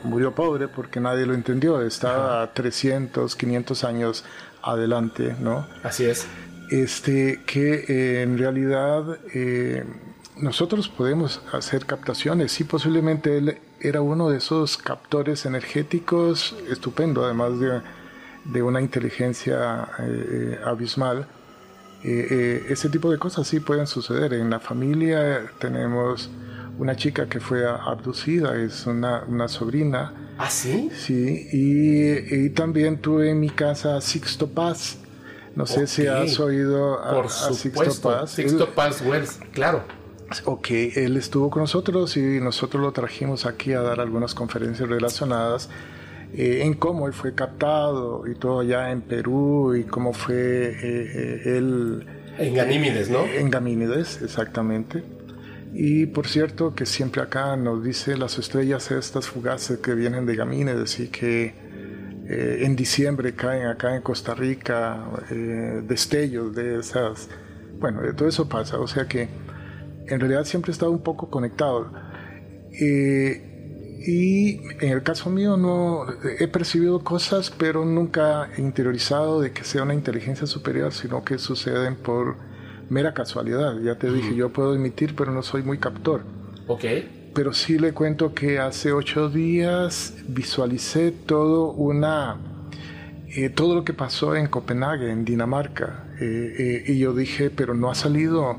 murió 0.02 0.34
pobre 0.34 0.66
porque 0.66 0.98
nadie 0.98 1.26
lo 1.26 1.34
entendió, 1.34 1.80
estaba 1.80 2.52
300, 2.52 3.36
500 3.36 3.84
años 3.84 4.24
adelante, 4.62 5.36
¿no? 5.40 5.64
Así 5.84 6.06
es. 6.06 6.26
Este, 6.70 7.42
que 7.46 8.22
en 8.22 8.36
realidad 8.36 9.18
nosotros 10.38 10.88
podemos 10.88 11.40
hacer 11.52 11.86
captaciones, 11.86 12.50
sí, 12.50 12.64
posiblemente 12.64 13.38
él 13.38 13.58
era 13.78 14.00
uno 14.00 14.28
de 14.28 14.38
esos 14.38 14.76
captores 14.76 15.46
energéticos 15.46 16.56
estupendo, 16.68 17.24
además 17.24 17.60
de, 17.60 17.80
de 18.44 18.62
una 18.62 18.80
inteligencia 18.80 19.88
abismal. 20.64 21.28
ese 22.02 22.88
tipo 22.88 23.12
de 23.12 23.18
cosas 23.18 23.46
sí 23.46 23.60
pueden 23.60 23.86
suceder. 23.86 24.34
En 24.34 24.50
la 24.50 24.58
familia 24.58 25.48
tenemos 25.60 26.28
una 26.78 26.96
chica 26.96 27.28
que 27.28 27.40
fue 27.40 27.66
abducida, 27.66 28.56
es 28.56 28.86
una, 28.86 29.24
una 29.26 29.48
sobrina. 29.48 30.12
¿Ah, 30.38 30.50
sí? 30.50 30.90
Sí, 30.94 31.48
y, 31.52 32.50
también 32.50 32.98
tuve 32.98 33.30
en 33.30 33.40
mi 33.40 33.50
casa 33.50 33.96
a 33.96 34.00
Sixto 34.00 34.48
Paz. 34.48 34.98
No 35.54 35.64
sé 35.64 35.86
si 35.86 36.06
has 36.06 36.38
oído 36.38 37.02
a, 37.02 37.14
Por 37.14 37.30
Sixto 37.30 38.10
Paz. 38.10 38.30
Sixto 38.30 38.70
Paz 38.74 39.02
Wells, 39.02 39.38
claro. 39.52 39.82
Ok, 40.44 40.70
él 40.70 41.16
estuvo 41.16 41.50
con 41.50 41.62
nosotros 41.62 42.16
y 42.16 42.40
nosotros 42.40 42.82
lo 42.82 42.92
trajimos 42.92 43.46
aquí 43.46 43.72
a 43.72 43.80
dar 43.80 44.00
algunas 44.00 44.34
conferencias 44.34 44.88
relacionadas 44.88 45.70
eh, 46.34 46.62
en 46.64 46.74
cómo 46.74 47.06
él 47.06 47.12
fue 47.12 47.34
captado 47.34 48.26
y 48.26 48.34
todo 48.34 48.60
allá 48.60 48.90
en 48.90 49.02
Perú 49.02 49.74
y 49.76 49.84
cómo 49.84 50.12
fue 50.12 50.36
eh, 50.36 50.76
eh, 50.82 51.56
él... 51.56 52.06
En 52.38 52.54
Ganímides, 52.54 53.08
¿no? 53.08 53.24
En 53.24 53.50
Ganímides, 53.50 54.20
exactamente. 54.20 55.04
Y 55.78 56.06
por 56.06 56.26
cierto 56.26 56.74
que 56.74 56.86
siempre 56.86 57.20
acá 57.20 57.54
nos 57.54 57.84
dice 57.84 58.16
las 58.16 58.38
estrellas 58.38 58.90
estas 58.90 59.26
fugaces 59.26 59.78
que 59.80 59.94
vienen 59.94 60.24
de 60.24 60.34
Gamínedes 60.34 60.98
y 61.00 61.08
que 61.08 61.52
eh, 62.28 62.60
en 62.62 62.76
diciembre 62.76 63.34
caen 63.34 63.66
acá 63.66 63.94
en 63.94 64.00
Costa 64.00 64.34
Rica 64.34 65.04
eh, 65.30 65.82
destellos 65.86 66.54
de 66.54 66.80
esas... 66.80 67.28
Bueno, 67.78 68.00
todo 68.14 68.26
eso 68.26 68.48
pasa, 68.48 68.80
o 68.80 68.86
sea 68.86 69.06
que 69.06 69.28
en 70.08 70.18
realidad 70.18 70.44
siempre 70.44 70.70
he 70.70 70.72
estado 70.72 70.92
un 70.92 71.02
poco 71.02 71.28
conectado. 71.28 71.92
Eh, 72.72 74.00
y 74.06 74.56
en 74.80 74.92
el 74.92 75.02
caso 75.02 75.28
mío 75.28 75.58
no 75.58 76.06
he 76.38 76.48
percibido 76.48 77.04
cosas, 77.04 77.50
pero 77.50 77.84
nunca 77.84 78.48
he 78.56 78.62
interiorizado 78.62 79.42
de 79.42 79.52
que 79.52 79.62
sea 79.62 79.82
una 79.82 79.92
inteligencia 79.92 80.46
superior, 80.46 80.94
sino 80.94 81.22
que 81.22 81.36
suceden 81.36 81.96
por 81.96 82.55
mera 82.88 83.14
casualidad. 83.14 83.80
Ya 83.80 83.96
te 83.96 84.10
dije, 84.10 84.34
yo 84.34 84.50
puedo 84.50 84.74
emitir, 84.74 85.14
pero 85.14 85.32
no 85.32 85.42
soy 85.42 85.62
muy 85.62 85.78
captor. 85.78 86.22
Ok. 86.66 86.84
Pero 87.34 87.52
sí 87.52 87.78
le 87.78 87.92
cuento 87.92 88.34
que 88.34 88.58
hace 88.58 88.92
ocho 88.92 89.28
días 89.28 90.14
visualicé 90.28 91.12
todo 91.12 91.72
una... 91.72 92.36
Eh, 93.28 93.50
todo 93.50 93.74
lo 93.74 93.84
que 93.84 93.92
pasó 93.92 94.34
en 94.34 94.46
Copenhague, 94.46 95.10
en 95.10 95.24
Dinamarca. 95.24 96.04
Eh, 96.18 96.54
eh, 96.58 96.92
y 96.92 96.98
yo 96.98 97.12
dije, 97.12 97.50
pero 97.50 97.74
no 97.74 97.90
ha 97.90 97.94
salido. 97.94 98.58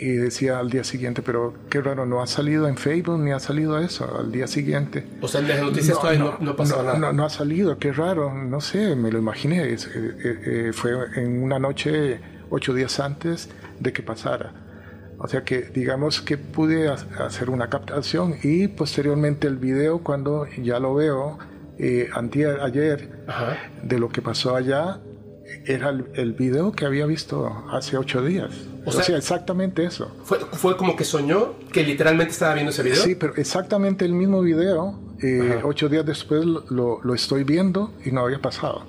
Y 0.00 0.12
decía 0.12 0.58
al 0.58 0.70
día 0.70 0.82
siguiente, 0.82 1.20
pero 1.20 1.54
qué 1.68 1.80
raro, 1.80 2.06
no 2.06 2.22
ha 2.22 2.26
salido 2.26 2.66
en 2.66 2.76
Facebook 2.76 3.20
ni 3.20 3.30
ha 3.30 3.38
salido 3.38 3.78
eso 3.78 4.18
al 4.18 4.32
día 4.32 4.46
siguiente. 4.46 5.06
O 5.20 5.28
sea, 5.28 5.40
en 5.40 5.48
las 5.48 5.60
noticias 5.60 6.00
todavía 6.00 6.18
no, 6.18 6.38
no, 6.40 6.56
nada. 6.64 6.98
No, 6.98 7.12
no, 7.12 7.24
ha 7.24 7.30
salido, 7.30 7.78
qué 7.78 7.92
raro, 7.92 8.34
no 8.34 8.60
sé, 8.60 8.96
me 8.96 9.12
lo 9.12 9.18
imaginé. 9.18 9.76
fue 10.72 10.92
en 11.14 11.42
una 11.42 11.60
noche 11.60 12.18
ocho 12.54 12.74
días 12.74 13.00
antes 13.00 13.48
de 13.80 13.92
que 13.92 14.02
pasara. 14.02 14.52
O 15.18 15.28
sea 15.28 15.44
que 15.44 15.62
digamos 15.62 16.20
que 16.20 16.36
pude 16.38 16.88
hacer 16.88 17.50
una 17.50 17.68
captación 17.68 18.36
y 18.42 18.68
posteriormente 18.68 19.46
el 19.46 19.56
video 19.56 20.02
cuando 20.02 20.46
ya 20.46 20.78
lo 20.80 20.94
veo 20.94 21.38
eh, 21.78 22.08
ayer 22.14 23.10
de 23.82 23.98
lo 23.98 24.08
que 24.08 24.22
pasó 24.22 24.54
allá 24.54 25.00
era 25.66 25.90
el, 25.90 26.32
video 26.32 26.72
que 26.72 26.84
había 26.84 27.06
visto 27.06 27.64
hace 27.70 27.96
ocho 27.96 28.24
días. 28.24 28.50
O, 28.84 28.92
sea, 28.92 29.16
exactamente 29.16 29.84
eso. 29.84 30.10
Fue, 30.24 30.38
fue, 30.38 30.76
como 30.76 30.96
que 30.96 31.04
soñó 31.04 31.54
que 31.72 31.84
literalmente 31.84 32.32
estaba 32.32 32.54
viendo 32.54 32.70
ese 32.70 32.82
video. 32.82 33.02
Sí, 33.02 33.14
pero 33.14 33.34
exactamente 33.36 34.04
el 34.04 34.12
mismo 34.12 34.40
video, 34.42 34.98
eh, 35.22 35.60
ocho 35.62 35.88
días 35.88 36.04
después 36.04 36.44
lo, 36.44 37.00
lo, 37.02 37.14
estoy 37.14 37.44
viendo 37.44 37.92
y 38.04 38.10
no 38.10 38.22
había 38.22 38.40
pasado. 38.40 38.84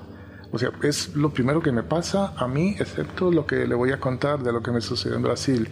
O 0.56 0.58
sea, 0.58 0.72
es 0.84 1.14
lo 1.18 1.32
primero 1.32 1.62
que 1.62 1.74
me 1.74 1.84
pasa 1.84 2.34
a 2.38 2.48
mí, 2.48 2.78
excepto 2.80 3.30
lo 3.30 3.46
que 3.46 3.68
le 3.68 3.76
voy 3.76 3.92
a 3.92 4.00
contar 4.00 4.42
de 4.42 4.54
lo 4.54 4.64
que 4.64 4.72
me 4.72 4.80
sucedió 4.80 5.18
en 5.18 5.22
Brasil. 5.22 5.68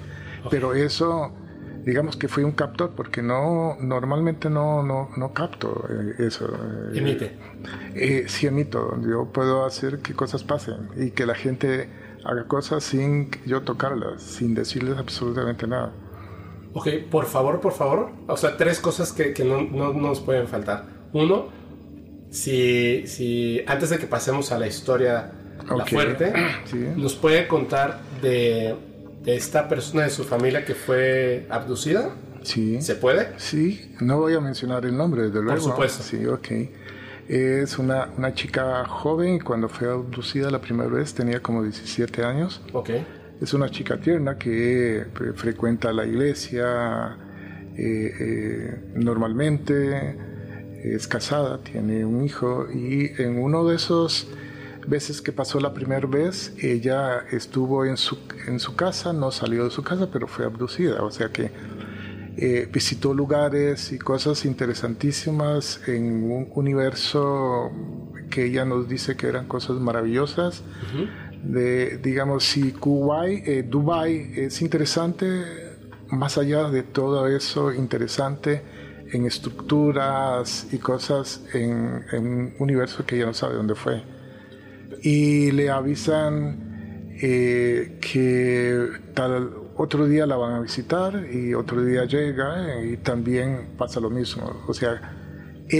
Pero 0.50 0.74
eso 0.74 1.32
digamos 1.86 2.18
que 2.18 2.28
fui 2.28 2.44
un 2.44 2.52
captor 2.52 2.92
porque 2.96 3.22
no 3.22 3.78
normalmente 3.80 4.50
no 4.50 4.84
no, 4.84 5.10
no 5.18 5.34
capto 5.34 5.86
eh, 5.90 6.28
eso 6.28 6.48
eh, 6.48 6.98
emite 6.98 7.38
eh, 7.94 8.24
sí 8.28 8.48
emito 8.48 8.98
yo 9.02 9.26
puedo 9.34 9.66
hacer 9.66 10.00
que 10.00 10.14
cosas 10.14 10.46
pasen 10.46 10.88
y 10.96 11.12
que 11.12 11.26
la 11.26 11.36
gente 11.36 11.90
haga 12.24 12.48
cosas 12.48 12.86
sin 12.86 13.32
yo 13.46 13.64
tocarlas 13.64 14.22
sin 14.22 14.54
decirles 14.54 14.98
absolutamente 14.98 15.68
nada 15.68 15.92
Ok, 16.76 16.88
por 17.12 17.26
favor, 17.26 17.62
por 17.62 17.74
favor. 17.74 18.10
O 18.28 18.36
sea, 18.36 18.58
tres 18.58 18.80
cosas 18.80 19.14
que, 19.14 19.32
que 19.32 19.46
no, 19.46 19.62
no, 19.62 19.94
nos 19.94 20.20
pueden 20.22 20.48
faltar. 20.48 20.86
Uno, 21.14 21.50
si, 22.34 23.08
si 23.08 23.64
antes 23.68 23.90
de 23.90 24.00
que 24.00 24.08
pasemos 24.08 24.52
a 24.52 24.60
la 24.60 24.68
historia 24.68 25.32
la 25.76 25.86
fuerte, 25.86 26.34
nos 26.98 27.16
puede 27.16 27.48
contar 27.48 28.02
de 28.22 28.76
de 29.24 29.36
esta 29.36 29.68
persona 29.68 30.04
de 30.04 30.10
su 30.10 30.24
familia 30.24 30.66
que 30.66 30.76
fue 30.76 31.46
abducida? 31.50 32.10
Sí. 32.44 32.82
¿Se 32.82 32.96
puede? 32.96 33.30
Sí, 33.38 33.96
no 34.02 34.20
voy 34.20 34.34
a 34.34 34.42
mencionar 34.42 34.86
el 34.86 34.98
nombre, 34.98 35.24
desde 35.24 35.42
luego. 35.42 35.62
Por 35.62 35.72
supuesto. 35.72 36.04
Sí, 36.04 36.26
ok. 36.26 36.48
Es 37.30 37.80
una, 37.80 38.10
una 38.18 38.34
chica 38.34 38.84
joven, 38.86 39.40
cuando 39.40 39.70
fue 39.70 39.90
abducida 39.90 40.52
la 40.52 40.60
primera 40.60 40.90
vez 40.90 41.14
tenía 41.14 41.42
como 41.42 41.64
17 41.64 42.24
años. 42.24 42.62
Ok. 42.74 42.90
Es 43.42 43.54
una 43.54 43.70
chica 43.70 43.98
tierna 43.98 44.38
que 44.38 44.98
eh, 45.00 45.06
frecuenta 45.36 45.94
la 45.94 46.06
iglesia 46.06 47.18
eh, 47.78 48.14
eh, 48.20 48.80
normalmente, 48.96 50.18
es 50.84 51.08
casada, 51.08 51.60
tiene 51.60 52.06
un 52.06 52.26
hijo 52.26 52.68
y 52.72 53.12
en 53.22 53.40
uno 53.40 53.66
de 53.66 53.78
esos 53.78 54.28
veces 54.88 55.22
que 55.22 55.32
pasó 55.32 55.60
la 55.60 55.74
primera 55.74 56.06
vez, 56.08 56.54
ella 56.62 57.24
estuvo 57.32 57.86
en 57.86 57.98
su, 57.98 58.18
en 58.48 58.60
su 58.60 58.76
casa, 58.76 59.14
no 59.14 59.32
salió 59.32 59.64
de 59.64 59.72
su 59.72 59.84
casa, 59.84 60.10
pero 60.12 60.28
fue 60.28 60.46
abducida. 60.46 61.04
O 61.04 61.12
sea 61.12 61.30
que 61.30 61.52
eh, 62.38 62.68
visitó 62.72 63.14
lugares 63.14 63.92
y 63.92 64.00
cosas 64.00 64.46
interesantísimas 64.46 65.88
en 65.88 66.32
un 66.32 66.50
universo 66.54 67.72
que 68.30 68.46
ella 68.46 68.66
nos 68.66 68.90
dice 68.90 69.16
que 69.16 69.28
eran 69.28 69.48
cosas 69.48 69.78
maravillosas. 69.78 70.64
de, 71.44 71.98
digamos, 71.98 72.46
si 72.46 72.72
Kuwait, 72.72 73.48
eh, 73.48 73.64
Dubai 73.64 74.32
es 74.36 74.62
interesante, 74.62 75.26
más 76.10 76.38
allá 76.38 76.70
de 76.70 76.84
todo 76.84 77.28
eso 77.28 77.74
interesante 77.74 78.62
en 79.14 79.26
estructuras 79.26 80.68
y 80.72 80.78
cosas 80.78 81.42
en, 81.54 82.04
en 82.12 82.26
un 82.26 82.56
universo 82.60 83.06
que 83.06 83.16
ella 83.16 83.28
no 83.28 83.34
sabe 83.34 83.56
dónde 83.56 83.76
fue 83.76 84.04
y 85.04 85.52
le 85.52 85.70
avisan 85.70 87.12
eh, 87.22 88.00
que 88.02 88.88
tal 89.14 89.52
otro 89.76 90.08
día 90.08 90.26
la 90.26 90.38
van 90.38 90.54
a 90.54 90.60
visitar 90.62 91.26
y 91.32 91.54
otro 91.54 91.84
día 91.84 92.06
llega 92.06 92.82
y 92.84 92.98
también 92.98 93.76
pasa 93.78 94.00
lo 94.00 94.10
mismo. 94.10 94.64
O 94.68 94.74
sea, 94.74 95.23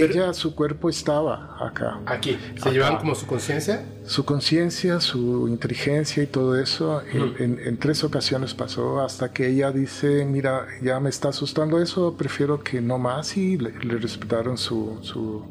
ella, 0.02 0.32
su 0.34 0.54
cuerpo 0.54 0.88
estaba 0.88 1.56
acá. 1.60 2.00
Aquí. 2.06 2.38
¿Se 2.56 2.70
llevaban 2.70 2.98
como 2.98 3.14
su 3.14 3.26
conciencia? 3.26 3.84
Su 4.04 4.24
conciencia, 4.24 5.00
su 5.00 5.48
inteligencia 5.48 6.22
y 6.22 6.26
todo 6.26 6.58
eso. 6.58 7.02
En, 7.38 7.76
tres 7.78 8.04
ocasiones 8.04 8.54
pasó 8.54 9.00
hasta 9.00 9.32
que 9.32 9.48
ella 9.48 9.70
dice, 9.72 10.24
mira, 10.24 10.66
ya 10.82 11.00
me 11.00 11.10
está 11.10 11.28
asustando 11.28 11.80
eso, 11.80 12.16
prefiero 12.16 12.62
que 12.62 12.80
no 12.80 12.98
más 12.98 13.36
y 13.36 13.58
le, 13.58 13.70
respetaron 13.98 14.58
su, 14.58 14.98
su 15.02 15.44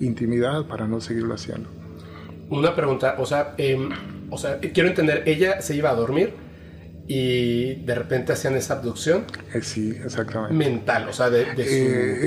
intimidad 0.00 0.66
para 0.66 0.86
no 0.86 1.00
seguirlo 1.00 1.34
haciendo. 1.34 1.68
Una 2.48 2.74
pregunta, 2.74 3.16
o 3.18 3.26
sea, 3.26 3.54
em, 3.58 3.90
o 4.30 4.38
sea, 4.38 4.58
quiero 4.58 4.88
entender, 4.88 5.22
ella 5.26 5.60
se 5.60 5.76
iba 5.76 5.90
a 5.90 5.94
dormir 5.94 6.34
y 7.12 7.74
de 7.74 7.96
repente 7.96 8.32
hacían 8.32 8.54
esa 8.54 8.74
abducción. 8.74 9.24
Eh, 9.52 9.62
sí, 9.62 9.98
exactamente. 10.04 10.54
Mental, 10.54 11.08
o 11.08 11.12
sea, 11.12 11.28
de, 11.28 11.44
su... 11.56 11.60
Eh, 11.60 11.64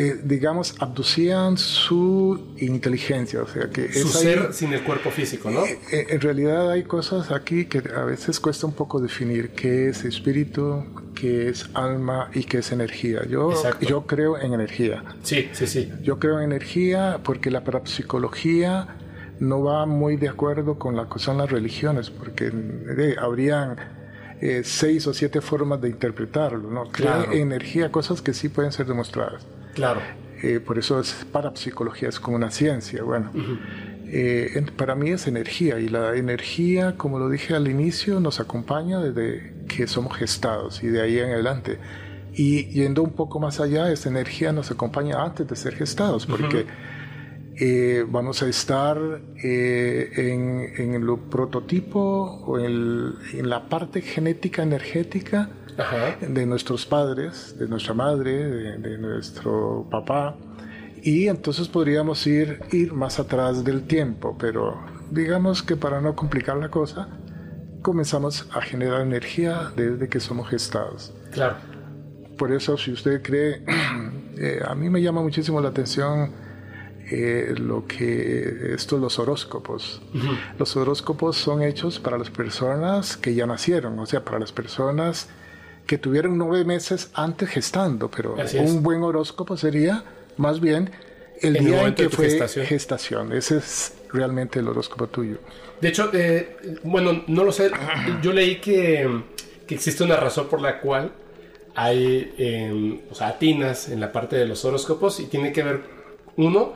eh, 0.09 0.19
digamos, 0.25 0.75
abducían 0.77 1.57
su 1.57 2.53
inteligencia, 2.57 3.43
o 3.43 3.47
sea, 3.47 3.69
que... 3.69 3.93
Su 3.93 4.09
ser 4.09 4.51
sin 4.51 4.73
el 4.73 4.83
cuerpo 4.83 5.09
físico, 5.09 5.49
¿no? 5.49 5.63
en 5.89 6.19
realidad 6.19 6.69
hay 6.69 6.83
cosas 6.83 7.31
aquí 7.31 7.63
que 7.63 7.81
a 7.95 8.03
veces 8.03 8.41
cuesta 8.41 8.67
un 8.67 8.73
poco 8.73 8.99
definir 8.99 9.51
qué 9.51 9.87
es 9.87 10.03
espíritu, 10.03 10.83
qué 11.15 11.47
es 11.47 11.69
alma 11.75 12.29
y 12.33 12.43
qué 12.43 12.57
es 12.57 12.73
energía. 12.73 13.25
Yo, 13.29 13.53
yo 13.79 14.05
creo 14.05 14.37
en 14.37 14.53
energía. 14.53 15.01
Sí, 15.23 15.47
sí, 15.53 15.65
sí. 15.65 15.93
Yo 16.01 16.19
creo 16.19 16.39
en 16.39 16.51
energía 16.51 17.21
porque 17.23 17.51
la 17.51 17.63
parapsicología 17.63 18.97
no 19.39 19.63
va 19.63 19.85
muy 19.85 20.17
de 20.17 20.27
acuerdo 20.27 20.77
con 20.77 20.97
la 20.97 21.07
que 21.07 21.19
son 21.19 21.37
las 21.37 21.49
religiones, 21.49 22.09
porque 22.09 22.51
habrían 23.17 24.02
eh, 24.45 24.61
seis 24.65 25.07
o 25.07 25.13
siete 25.13 25.39
formas 25.39 25.79
de 25.79 25.87
interpretarlo, 25.87 26.69
¿no? 26.69 26.91
Crea 26.91 27.27
energía, 27.31 27.89
cosas 27.93 28.21
que 28.21 28.33
sí 28.33 28.49
pueden 28.49 28.73
ser 28.73 28.85
demostradas. 28.85 29.45
Claro. 29.73 30.01
Eh, 30.41 30.59
por 30.59 30.77
eso 30.77 30.99
es 30.99 31.25
parapsicología, 31.31 32.09
es 32.09 32.19
como 32.19 32.35
una 32.35 32.51
ciencia. 32.51 33.03
Bueno, 33.03 33.31
para 34.75 34.95
mí 34.95 35.11
es 35.11 35.27
energía 35.27 35.79
y 35.79 35.87
la 35.87 36.17
energía, 36.17 36.97
como 36.97 37.19
lo 37.19 37.29
dije 37.29 37.55
al 37.55 37.69
inicio, 37.69 38.19
nos 38.19 38.41
acompaña 38.41 38.99
desde 38.99 39.53
que 39.69 39.87
somos 39.87 40.17
gestados 40.17 40.83
y 40.83 40.87
de 40.87 41.01
ahí 41.01 41.19
en 41.19 41.29
adelante. 41.29 41.79
Y 42.33 42.65
yendo 42.65 43.01
un 43.01 43.11
poco 43.11 43.39
más 43.39 43.61
allá, 43.61 43.93
esa 43.93 44.09
energía 44.09 44.51
nos 44.51 44.71
acompaña 44.71 45.23
antes 45.23 45.47
de 45.47 45.55
ser 45.55 45.75
gestados, 45.75 46.25
porque 46.25 46.65
eh, 47.55 48.03
vamos 48.07 48.41
a 48.41 48.47
estar 48.47 48.97
eh, 49.43 50.11
en, 50.15 50.73
en, 50.75 50.93
el 50.95 51.19
prototipo 51.29 51.99
o 52.47 52.57
en, 52.57 53.49
la 53.49 53.69
parte 53.69 54.01
genética 54.01 54.63
energética 54.63 55.49
de 56.21 56.45
nuestros 56.47 56.85
padres, 56.85 57.55
de 57.59 57.67
nuestra 57.67 57.93
madre, 57.93 58.77
de, 58.79 58.97
nuestro 58.97 59.87
papá. 59.91 60.35
Y 61.03 61.27
entonces 61.27 61.67
podríamos 61.67 62.25
ir, 62.25 62.59
ir 62.71 62.93
más 62.93 63.19
atrás 63.19 63.63
del 63.63 63.83
tiempo, 63.83 64.35
pero 64.39 64.79
digamos 65.11 65.61
que 65.61 65.75
para 65.75 66.01
no 66.01 66.15
complicar 66.15 66.57
la 66.57 66.69
cosa, 66.69 67.07
comenzamos 67.83 68.47
a 68.51 68.61
generar 68.61 69.01
energía 69.01 69.71
desde 69.75 70.09
que 70.09 70.19
somos 70.19 70.49
gestados. 70.49 71.13
Claro. 71.31 71.57
Por 72.37 72.51
eso, 72.51 72.77
si 72.77 72.91
usted 72.91 73.21
cree, 73.21 73.63
eh, 74.37 74.59
a 74.65 74.73
mí 74.73 74.89
me 74.89 75.03
llama 75.03 75.21
muchísimo 75.21 75.61
la 75.61 75.69
atención 75.69 76.42
eh, 77.09 77.53
lo 77.57 77.85
que 77.87 78.73
esto 78.73 78.97
los 78.97 79.19
horóscopos. 79.19 80.01
Los 80.57 80.75
horóscopos 80.75 81.37
son 81.37 81.61
hechos 81.61 81.99
para 81.99 82.17
las 82.17 82.29
personas 82.29 83.17
que 83.17 83.33
ya 83.33 83.45
nacieron, 83.45 83.99
o 83.99 84.05
sea, 84.05 84.23
para 84.23 84.39
las 84.39 84.51
personas 84.51 85.29
que 85.85 85.97
tuvieron 85.97 86.37
nueve 86.37 86.63
meses 86.63 87.09
antes 87.13 87.49
gestando, 87.49 88.09
pero 88.09 88.35
un 88.59 88.83
buen 88.83 89.03
horóscopo 89.03 89.57
sería 89.57 90.03
más 90.37 90.59
bien 90.61 90.91
el, 91.41 91.55
día 91.55 91.87
en 91.87 91.95
que 91.95 92.09
fue 92.09 92.29
gestación. 92.29 93.33
Ese 93.33 93.57
es 93.57 93.93
realmente 94.11 94.59
el 94.59 94.67
horóscopo 94.67 95.07
tuyo. 95.07 95.37
De 95.81 95.89
hecho, 95.89 96.09
eh, 96.13 96.79
bueno, 96.83 97.23
no 97.27 97.43
lo 97.43 97.51
sé. 97.51 97.69
Yo 98.21 98.31
leí 98.31 98.61
que, 98.61 99.23
que, 99.67 99.75
existe 99.75 100.03
una 100.03 100.15
razón 100.15 100.47
por 100.47 100.61
la 100.61 100.79
cual 100.79 101.11
hay 101.75 102.33
eh, 102.37 103.01
o 103.09 103.15
sea, 103.15 103.29
atinas 103.29 103.89
en 103.89 103.99
la 103.99 104.11
parte 104.11 104.35
de 104.35 104.45
los 104.45 104.63
horóscopos 104.63 105.19
y 105.19 105.25
tiene 105.25 105.51
que 105.51 105.63
ver, 105.63 105.81
uno, 106.37 106.73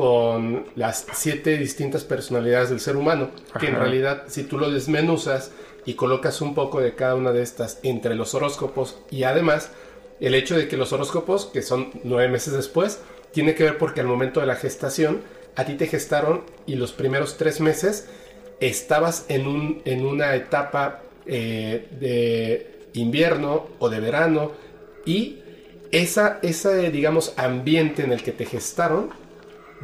con 0.00 0.64
las 0.76 1.04
siete 1.12 1.58
distintas 1.58 2.04
personalidades 2.04 2.70
del 2.70 2.80
ser 2.80 2.96
humano, 2.96 3.28
que 3.60 3.66
en 3.66 3.74
realidad 3.74 4.22
si 4.28 4.44
tú 4.44 4.56
lo 4.56 4.70
desmenuzas 4.70 5.50
y 5.84 5.92
colocas 5.92 6.40
un 6.40 6.54
poco 6.54 6.80
de 6.80 6.94
cada 6.94 7.16
una 7.16 7.32
de 7.32 7.42
estas 7.42 7.80
entre 7.82 8.14
los 8.14 8.34
horóscopos 8.34 8.98
y 9.10 9.24
además 9.24 9.72
el 10.18 10.34
hecho 10.34 10.56
de 10.56 10.68
que 10.68 10.78
los 10.78 10.94
horóscopos, 10.94 11.44
que 11.44 11.60
son 11.60 11.90
nueve 12.02 12.32
meses 12.32 12.54
después, 12.54 13.02
tiene 13.32 13.54
que 13.54 13.64
ver 13.64 13.76
porque 13.76 14.00
al 14.00 14.06
momento 14.06 14.40
de 14.40 14.46
la 14.46 14.56
gestación 14.56 15.20
a 15.54 15.66
ti 15.66 15.74
te 15.74 15.86
gestaron 15.86 16.44
y 16.64 16.76
los 16.76 16.92
primeros 16.92 17.36
tres 17.36 17.60
meses 17.60 18.08
estabas 18.58 19.26
en, 19.28 19.46
un, 19.46 19.82
en 19.84 20.06
una 20.06 20.34
etapa 20.34 21.02
eh, 21.26 21.88
de 22.00 22.88
invierno 22.94 23.66
o 23.78 23.90
de 23.90 24.00
verano 24.00 24.52
y 25.04 25.40
esa, 25.92 26.38
ese, 26.40 26.90
digamos, 26.90 27.34
ambiente 27.36 28.02
en 28.02 28.12
el 28.12 28.22
que 28.22 28.32
te 28.32 28.46
gestaron 28.46 29.19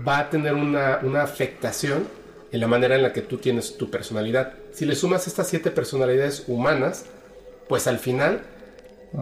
va 0.06 0.18
a 0.18 0.30
tener 0.30 0.54
una, 0.54 1.22
afectación 1.22 2.06
en 2.52 2.60
la 2.60 2.66
manera 2.66 2.96
en 2.96 3.02
la 3.02 3.12
que 3.12 3.22
tú 3.22 3.38
tienes 3.38 3.76
tu 3.76 3.90
personalidad. 3.90 4.54
Si 4.72 4.84
le 4.84 4.94
sumas 4.94 5.26
estas 5.26 5.48
siete 5.48 5.70
personalidades 5.70 6.44
humanas, 6.46 7.06
pues 7.68 7.86
al 7.86 7.98
final 7.98 8.42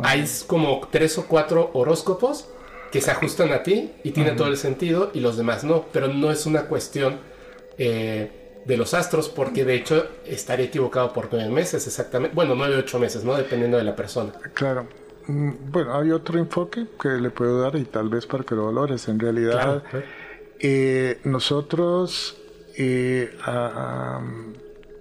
hay 0.03 0.25
como 0.47 0.89
tres 0.91 1.19
o 1.19 1.27
cuatro 1.27 1.71
horóscopos 1.75 2.49
que 2.91 3.01
se 3.01 3.11
ajustan 3.11 3.53
a 3.53 3.63
ti 3.63 3.93
y 4.05 4.13
tiene 4.13 4.33
todo 4.33 4.49
el 4.49 4.57
sentido 4.57 5.11
y 5.15 5.21
los 5.21 5.37
demás 5.37 5.65
no, 5.65 5.87
pero 5.93 6.09
no 6.09 6.31
es 6.31 6.47
una 6.47 6.67
cuestión 6.67 7.19
eh, 7.79 8.31
de 8.65 8.77
los 8.77 8.95
astros 8.95 9.29
porque 9.29 9.65
de 9.65 9.75
hecho 9.75 10.07
estaría 10.27 10.67
equivocado 10.67 11.13
por 11.13 11.29
nueve 11.33 11.51
meses 11.51 11.87
exactamente, 11.87 12.35
bueno, 12.35 12.55
nueve 12.55 12.77
o 12.77 12.79
ocho 12.79 12.99
meses, 12.99 13.25
¿no? 13.25 13.35
Dependiendo 13.35 13.77
de 13.77 13.85
la 13.85 13.97
persona. 13.97 14.33
Claro. 14.55 14.87
Mm, 15.27 15.53
bueno, 15.71 15.99
hay 15.99 16.11
otro 16.11 16.39
enfoque 16.39 16.87
que 17.01 17.09
le 17.09 17.31
puedo 17.31 17.61
dar 17.61 17.77
y 17.77 17.85
tal 17.85 18.09
vez 18.09 18.27
para 18.27 18.45
que 18.45 18.55
lo 18.55 18.67
valores. 18.67 19.09
En 19.09 19.19
realidad, 19.19 19.83
eh, 20.67 21.21
nosotros 21.25 22.39
eh, 22.75 23.31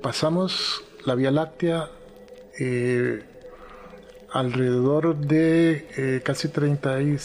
pasamos 0.02 0.84
la 1.06 1.16
Vía 1.16 1.32
Láctea 1.32 1.90
eh, 2.60 3.24
alrededor 4.34 5.16
de 5.16 6.22
casi 6.26 6.50
30 6.50 7.02
y, 7.02 7.18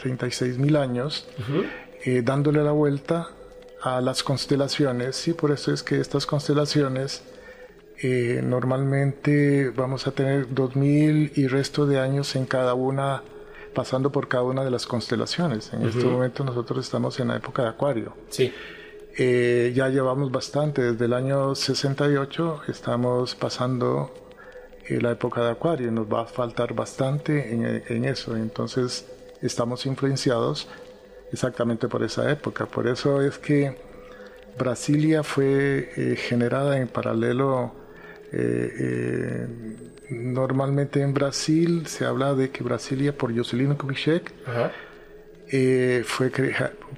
36 0.00 0.56
mil 0.56 0.76
años, 0.76 1.28
dándole 2.22 2.64
la 2.64 2.72
vuelta 2.72 3.28
a 3.82 4.00
las 4.00 4.22
constelaciones. 4.22 5.28
Y 5.28 5.34
por 5.34 5.50
eso 5.50 5.74
es 5.74 5.82
que 5.82 6.00
estas 6.00 6.24
constelaciones 6.24 7.22
normalmente 8.42 9.68
vamos 9.68 10.06
a 10.06 10.12
tener 10.12 10.54
2000 10.54 11.32
y 11.36 11.48
resto 11.48 11.84
de 11.84 12.00
años 12.00 12.34
en 12.34 12.46
cada 12.46 12.72
una 12.72 13.22
pasando 13.74 14.10
por 14.10 14.28
cada 14.28 14.44
una 14.44 14.64
de 14.64 14.70
las 14.70 14.86
constelaciones. 14.86 15.72
En 15.72 15.86
este 15.86 16.04
momento 16.04 16.44
nosotros 16.44 16.84
estamos 16.84 17.18
en 17.20 17.28
la 17.28 17.36
época 17.36 17.62
de 17.62 17.68
Acuario. 17.68 18.14
Sí. 18.28 18.52
Eh, 19.16 19.72
ya 19.74 19.88
llevamos 19.88 20.30
bastante, 20.30 20.92
desde 20.92 21.04
el 21.04 21.12
año 21.12 21.54
68 21.54 22.62
estamos 22.68 23.34
pasando 23.34 24.14
eh, 24.88 25.00
la 25.00 25.10
época 25.10 25.42
de 25.42 25.50
Acuario, 25.50 25.90
nos 25.90 26.06
va 26.06 26.22
a 26.22 26.26
faltar 26.26 26.74
bastante 26.74 27.52
en, 27.52 28.04
eso, 28.04 28.36
entonces 28.36 29.06
estamos 29.42 29.84
influenciados 29.86 30.68
exactamente 31.32 31.88
por 31.88 32.02
esa 32.02 32.30
época. 32.30 32.66
Por 32.66 32.86
eso 32.86 33.20
es 33.20 33.38
que 33.38 33.76
Brasilia 34.58 35.22
fue 35.22 35.90
eh, 35.96 36.16
generada 36.16 36.78
en 36.78 36.88
paralelo 36.88 37.79
normalmente 40.10 41.00
en 41.02 41.14
Brasil 41.14 41.86
se 41.86 42.04
habla 42.04 42.34
de 42.34 42.50
que 42.50 42.62
Brasilia 42.62 43.16
por 43.16 43.36
Jocelyn 43.36 43.74
Kubitschek 43.74 44.32
eh, 45.52 46.02
fue, 46.04 46.30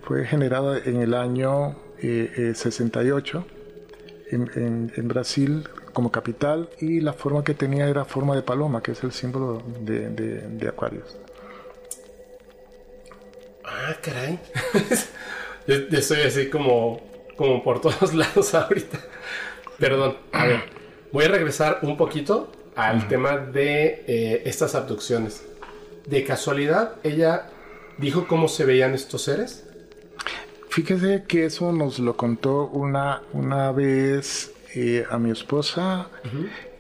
fue 0.03 0.27
generada 0.27 0.79
en 0.85 1.01
el 1.01 1.15
año 1.15 1.77
68 2.01 3.47
eh, 3.47 4.35
eh, 4.35 4.91
en, 4.97 5.09
Brasil 5.09 5.69
como 5.93 6.11
capital 6.11 6.69
y 6.81 7.01
la 7.01 7.13
forma 7.13 7.45
que 7.45 7.55
tenía 7.55 7.89
era 7.89 8.05
forma 8.05 8.35
de 8.35 8.43
paloma, 8.43 8.83
que 8.83 8.93
es 8.93 9.03
el 9.05 9.13
símbolo 9.13 9.63
de, 9.81 10.09
de, 10.11 10.69
Acuarios. 10.69 11.17
Ah, 13.65 13.95
caray. 14.03 14.39
yo, 15.67 15.77
estoy 15.99 16.23
así 16.23 16.49
como, 16.49 17.01
como 17.37 17.63
por 17.63 17.81
todos 17.81 18.15
lados 18.15 18.55
ahorita. 18.55 18.99
Perdón, 19.79 20.17
a 20.33 20.47
ver, 20.47 20.82
voy 21.13 21.27
a 21.27 21.29
regresar 21.29 21.79
un 21.83 21.97
poquito 21.97 22.51
al 22.75 23.07
tema 23.07 23.37
de 23.37 24.05
eh, 24.07 24.43
estas 24.47 24.75
abducciones. 24.75 25.45
¿De 26.07 26.25
casualidad 26.25 26.97
ella 27.05 27.51
dijo 27.99 28.27
cómo 28.27 28.49
se 28.49 28.65
veían 28.65 28.95
estos 28.95 29.23
seres? 29.23 29.65
Fíjese 30.71 31.25
que 31.29 31.45
eso 31.45 31.71
nos 31.73 31.99
lo 31.99 32.17
contó 32.17 32.67
una, 32.69 33.23
una 33.35 33.71
vez 33.73 34.53
eh, 34.75 35.05
a 35.11 35.19
mi 35.19 35.31
esposa 35.31 36.09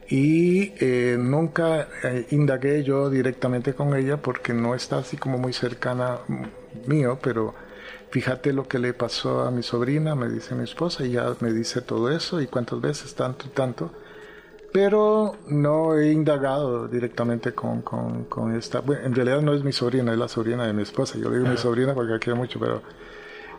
y 0.09 0.73
eh, 0.81 1.17
nunca 1.19 1.89
indagué 2.31 2.83
yo 2.85 3.11
directamente 3.11 3.75
con 3.75 3.95
ella 3.95 4.17
porque 4.17 4.55
no 4.55 4.75
está 4.75 4.99
así 4.99 5.19
como 5.19 5.37
muy 5.37 5.53
cercana 5.53 6.21
mío, 6.87 7.19
pero 7.23 7.55
fíjate 8.11 8.55
lo 8.55 8.67
que 8.67 8.79
le 8.79 8.95
pasó 8.95 9.43
a 9.43 9.51
mi 9.51 9.63
sobrina, 9.63 10.15
me 10.15 10.29
dice 10.31 10.55
mi 10.55 10.65
esposa, 10.65 11.05
y 11.05 11.13
ya 11.13 11.35
me 11.41 11.53
dice 11.53 11.83
todo 11.83 12.11
eso 12.11 12.41
y 12.41 12.47
cuántas 12.47 12.81
veces, 12.81 13.15
tanto 13.15 13.45
y 13.47 13.51
tanto 13.51 13.93
pero 14.73 15.37
no 15.49 15.99
he 15.99 16.11
indagado 16.11 16.89
directamente 16.89 17.53
con, 17.53 17.83
con, 17.83 18.57
esta. 18.57 18.81
Bueno, 18.81 19.05
en 19.05 19.15
realidad 19.15 19.43
no 19.43 19.53
es 19.53 19.63
mi 19.63 19.73
sobrina, 19.73 20.13
es 20.13 20.19
la 20.19 20.29
sobrina 20.29 20.67
de 20.67 20.73
mi 20.73 20.83
esposa. 20.83 21.19
Yo 21.19 21.31
digo 21.31 21.47
mi 21.47 21.59
sobrina 21.59 21.95
porque 21.95 22.13
la 22.13 22.19
quiero 22.19 22.37
mucho, 22.37 22.59
pero 22.59 22.83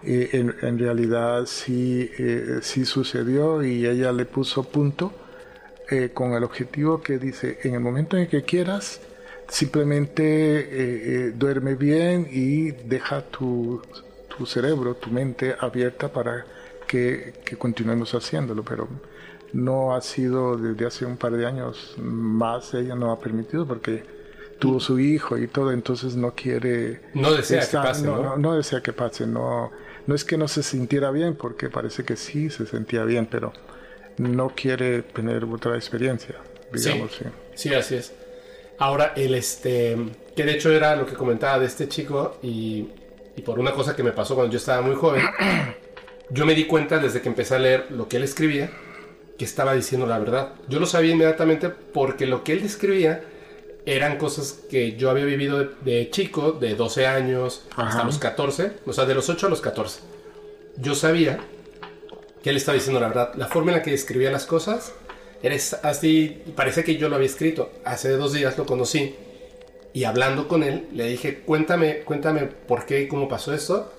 eh, 0.03 0.29
en, 0.33 0.55
en, 0.61 0.79
realidad 0.79 1.45
sí, 1.45 2.09
eh, 2.17 2.59
sí 2.61 2.83
sucedió 2.85 3.63
y 3.63 3.85
ella 3.85 4.11
le 4.11 4.25
puso 4.25 4.63
punto 4.63 5.13
eh, 5.89 6.09
con 6.13 6.33
el 6.33 6.43
objetivo 6.43 7.01
que 7.01 7.19
dice: 7.19 7.59
en 7.63 7.75
el 7.75 7.79
momento 7.79 8.17
en 8.17 8.27
que 8.27 8.41
quieras, 8.41 8.99
simplemente 9.47 11.31
duerme 11.35 11.75
bien 11.75 12.27
y 12.31 12.71
deja 12.71 13.21
tu, 13.21 13.83
tu 14.35 14.47
cerebro, 14.47 14.95
tu 14.95 15.11
mente 15.11 15.55
abierta 15.59 16.11
para 16.11 16.43
que, 16.87 17.35
que 17.45 17.55
continuemos 17.55 18.15
haciéndolo. 18.15 18.63
Pero 18.63 18.87
no 19.53 19.95
ha 19.95 20.01
sido 20.01 20.57
desde 20.57 20.85
hace 20.85 21.05
un 21.05 21.17
par 21.17 21.33
de 21.33 21.45
años 21.45 21.93
más, 21.97 22.73
ella 22.73 22.95
no 22.95 23.11
ha 23.11 23.19
permitido 23.19 23.67
porque 23.67 24.03
tuvo 24.59 24.79
su 24.79 24.99
hijo 24.99 25.37
y 25.37 25.47
todo, 25.47 25.71
entonces 25.71 26.15
no 26.15 26.33
quiere... 26.33 27.01
No 27.13 27.33
desea 27.33 27.67
que 27.67 27.77
pase, 27.77 28.05
¿no? 28.05 28.37
¿no? 28.37 28.55
desea 28.55 28.81
que 28.81 28.93
pase, 28.93 29.27
no, 29.27 29.71
no 30.07 30.15
es 30.15 30.23
que 30.23 30.37
no 30.37 30.47
se 30.47 30.63
sintiera 30.63 31.11
bien, 31.11 31.35
porque 31.35 31.69
parece 31.69 32.03
que 32.03 32.15
sí 32.15 32.49
se 32.49 32.65
sentía 32.65 33.03
bien, 33.03 33.27
pero 33.29 33.53
no 34.17 34.49
quiere 34.55 35.01
tener 35.01 35.43
otra 35.45 35.75
experiencia, 35.75 36.35
digamos. 36.71 37.11
Sí, 37.11 37.25
sí. 37.55 37.73
así 37.73 37.95
es. 37.95 38.13
Ahora, 38.79 39.13
el 39.15 39.35
este, 39.35 39.97
que 40.35 40.43
de 40.43 40.53
hecho 40.53 40.71
era 40.71 40.95
lo 40.95 41.05
que 41.05 41.13
comentaba 41.13 41.59
de 41.59 41.65
este 41.67 41.87
chico 41.87 42.37
y, 42.41 42.89
y 43.35 43.41
por 43.41 43.59
una 43.59 43.71
cosa 43.71 43.95
que 43.95 44.03
me 44.03 44.11
pasó 44.11 44.33
cuando 44.33 44.51
yo 44.51 44.57
estaba 44.57 44.81
muy 44.81 44.95
joven, 44.95 45.23
yo 46.29 46.45
me 46.45 46.55
di 46.55 46.65
cuenta 46.65 46.99
desde 46.99 47.21
que 47.21 47.29
empecé 47.29 47.55
a 47.55 47.59
leer 47.59 47.91
lo 47.91 48.07
que 48.07 48.17
él 48.17 48.23
escribía, 48.23 48.71
que 49.37 49.45
estaba 49.45 49.73
diciendo 49.73 50.05
la 50.05 50.19
verdad. 50.19 50.53
Yo 50.67 50.79
lo 50.79 50.85
sabía 50.85 51.13
inmediatamente 51.13 51.69
porque 51.69 52.25
lo 52.25 52.43
que 52.43 52.53
él 52.53 52.63
describía 52.63 53.23
eran 53.85 54.17
cosas 54.17 54.59
que 54.69 54.95
yo 54.95 55.09
había 55.09 55.25
vivido 55.25 55.63
de, 55.81 56.09
chico, 56.09 56.53
de 56.53 56.75
12 56.75 57.07
años 57.07 57.63
hasta 57.75 58.03
los 58.03 58.17
14, 58.17 58.71
o 58.85 58.93
sea, 58.93 59.05
de 59.05 59.15
los 59.15 59.29
8 59.29 59.47
a 59.47 59.49
los 59.49 59.61
14. 59.61 59.99
Yo 60.77 60.95
sabía 60.95 61.39
que 62.41 62.49
él 62.49 62.57
estaba 62.57 62.75
diciendo 62.75 62.99
la 62.99 63.07
verdad. 63.07 63.33
La 63.35 63.47
forma 63.47 63.71
en 63.71 63.77
la 63.77 63.83
que 63.83 63.91
describía 63.91 64.31
las 64.31 64.45
cosas 64.45 64.93
era 65.41 65.55
así, 65.55 66.41
parece 66.55 66.83
que 66.83 66.95
yo 66.95 67.09
lo 67.09 67.15
había 67.15 67.27
escrito. 67.27 67.71
Hace 67.83 68.11
dos 68.11 68.33
días 68.33 68.57
lo 68.57 68.65
conocí 68.65 69.15
y 69.93 70.05
hablando 70.05 70.47
con 70.47 70.63
él 70.63 70.87
le 70.93 71.07
dije, 71.07 71.39
cuéntame, 71.39 71.99
cuéntame 71.99 72.43
por 72.45 72.85
qué 72.85 73.01
y 73.01 73.07
cómo 73.07 73.27
pasó 73.27 73.53
esto 73.53 73.91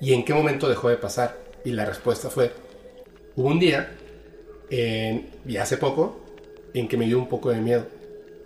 y 0.00 0.12
en 0.12 0.24
qué 0.24 0.34
momento 0.34 0.68
dejó 0.68 0.88
de 0.88 0.96
pasar. 0.96 1.38
Y 1.64 1.72
la 1.72 1.84
respuesta 1.84 2.30
fue, 2.30 2.52
hubo 3.36 3.48
un 3.48 3.58
día 3.58 3.96
y 5.46 5.56
hace 5.56 5.76
poco, 5.76 6.20
en 6.72 6.88
que 6.88 6.96
me 6.96 7.06
dio 7.06 7.18
un 7.18 7.28
poco 7.28 7.50
de 7.50 7.60
miedo. 7.60 7.86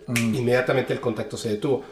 Mm. 0.07 0.35
Inmediatamente 0.35 0.93
el 0.93 0.99
contacto 0.99 1.37
se 1.37 1.49
detuvo. 1.49 1.83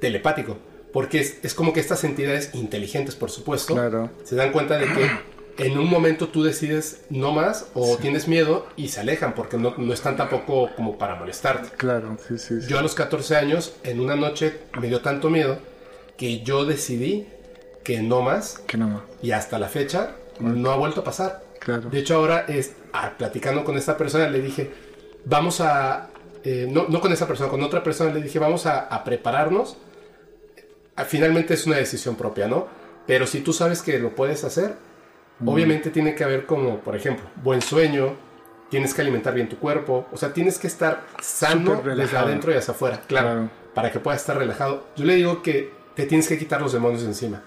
Telepático. 0.00 0.56
Porque 0.92 1.20
es, 1.20 1.38
es, 1.42 1.54
como 1.54 1.72
que 1.72 1.80
estas 1.80 2.04
entidades 2.04 2.54
inteligentes, 2.54 3.14
por 3.14 3.30
supuesto, 3.30 3.76
se 4.24 4.36
dan 4.36 4.52
cuenta 4.52 4.78
de 4.78 4.86
que 4.86 5.10
en 5.58 5.78
un 5.78 5.88
momento 5.88 6.28
tú 6.28 6.42
decides 6.42 7.02
no 7.10 7.32
más 7.32 7.66
o 7.74 7.96
tienes 7.96 8.28
miedo 8.28 8.66
y 8.76 8.88
se 8.88 9.00
alejan 9.00 9.34
porque 9.34 9.58
no, 9.58 9.74
no, 9.76 9.92
están 9.92 10.16
tampoco 10.16 10.70
como 10.74 10.96
para 10.96 11.16
molestarte. 11.16 11.76
Claro, 11.76 12.16
sí, 12.26 12.38
sí, 12.38 12.54
Yo 12.66 12.78
a 12.78 12.82
los 12.82 12.94
14 12.94 13.36
años, 13.36 13.76
en 13.82 14.00
una 14.00 14.16
noche, 14.16 14.58
me 14.80 14.88
dio 14.88 15.00
tanto 15.00 15.28
miedo 15.28 15.58
que 16.16 16.40
yo 16.40 16.64
decidí 16.64 17.26
que 17.84 18.00
no 18.02 18.22
más. 18.22 18.58
Que 18.66 18.76
no 18.76 18.88
más. 18.88 19.02
Y 19.22 19.32
hasta 19.32 19.58
la 19.58 19.68
fecha 19.68 20.12
no 20.40 20.70
ha 20.70 20.76
vuelto 20.76 21.02
a 21.02 21.04
pasar. 21.04 21.44
De 21.90 21.98
hecho, 21.98 22.16
ahora 22.16 22.44
es, 22.48 22.72
platicando 23.18 23.64
con 23.64 23.76
esta 23.76 23.96
persona, 23.96 24.28
le 24.28 24.40
dije, 24.40 24.70
vamos 25.24 25.60
a, 25.60 26.08
eh, 26.44 26.68
no, 26.70 26.86
no, 26.88 27.00
con 27.00 27.12
esa 27.12 27.26
persona, 27.26 27.50
con 27.50 27.62
otra 27.62 27.82
persona, 27.82 28.12
le 28.12 28.22
dije, 28.22 28.38
vamos 28.38 28.66
a, 28.66 29.04
prepararnos. 29.04 29.76
Ah, 30.94 31.04
finalmente 31.04 31.54
es 31.54 31.66
una 31.66 31.76
decisión 31.76 32.16
propia, 32.16 32.48
¿no? 32.48 32.68
Pero 33.06 33.26
si 33.26 33.40
tú 33.40 33.52
sabes 33.52 33.82
que 33.82 33.98
lo 33.98 34.14
puedes 34.14 34.44
hacer, 34.44 34.74
obviamente 35.44 35.90
tiene 35.90 36.14
que 36.14 36.24
haber 36.24 36.46
como, 36.46 36.78
por 36.78 36.96
ejemplo, 36.96 37.26
buen 37.42 37.60
sueño, 37.60 38.14
tienes 38.70 38.94
que 38.94 39.02
alimentar 39.02 39.34
bien 39.34 39.48
tu 39.48 39.58
cuerpo, 39.58 40.06
o 40.10 40.16
sea, 40.16 40.32
tienes 40.32 40.58
que 40.58 40.66
estar 40.66 41.04
sano 41.20 41.82
desde 41.82 42.16
adentro 42.16 42.52
y 42.52 42.56
hacia 42.56 42.72
afuera, 42.72 43.00
claro, 43.06 43.50
para 43.74 43.92
que 43.92 44.00
puedas 44.00 44.20
estar 44.20 44.38
relajado. 44.38 44.86
Yo 44.96 45.04
le 45.04 45.14
digo 45.14 45.42
que 45.42 45.72
te 45.94 46.06
tienes 46.06 46.28
que 46.28 46.38
quitar 46.38 46.60
los 46.62 46.72
demonios 46.72 47.02
de 47.02 47.08
encima, 47.08 47.42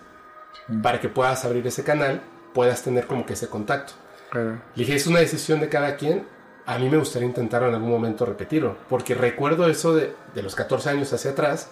para 0.84 1.00
que 1.00 1.10
puedas 1.10 1.44
abrir 1.46 1.66
ese 1.66 1.84
canal, 1.84 2.22
puedas 2.54 2.84
tener 2.84 3.08
como 3.08 3.26
que 3.26 3.34
ese 3.34 3.48
contacto. 3.48 3.94
Le 4.34 4.60
dije, 4.76 4.96
es 4.96 5.08
una 5.08 5.20
decisión 5.20 5.60
de 5.60 5.70
cada 5.70 5.96
quien. 5.96 6.26
A 6.66 6.78
mí 6.78 6.90
me 6.90 6.98
gustaría 6.98 7.28
intentar 7.28 7.64
en 7.64 7.74
algún 7.74 7.90
momento 7.90 8.26
repetirlo, 8.26 8.78
porque 8.90 9.16
recuerdo 9.16 9.68
eso 9.68 9.96
de, 9.96 10.14
de 10.36 10.44
los 10.44 10.54
14 10.56 10.90
años 10.90 11.12
hacia 11.12 11.32
atrás, 11.32 11.72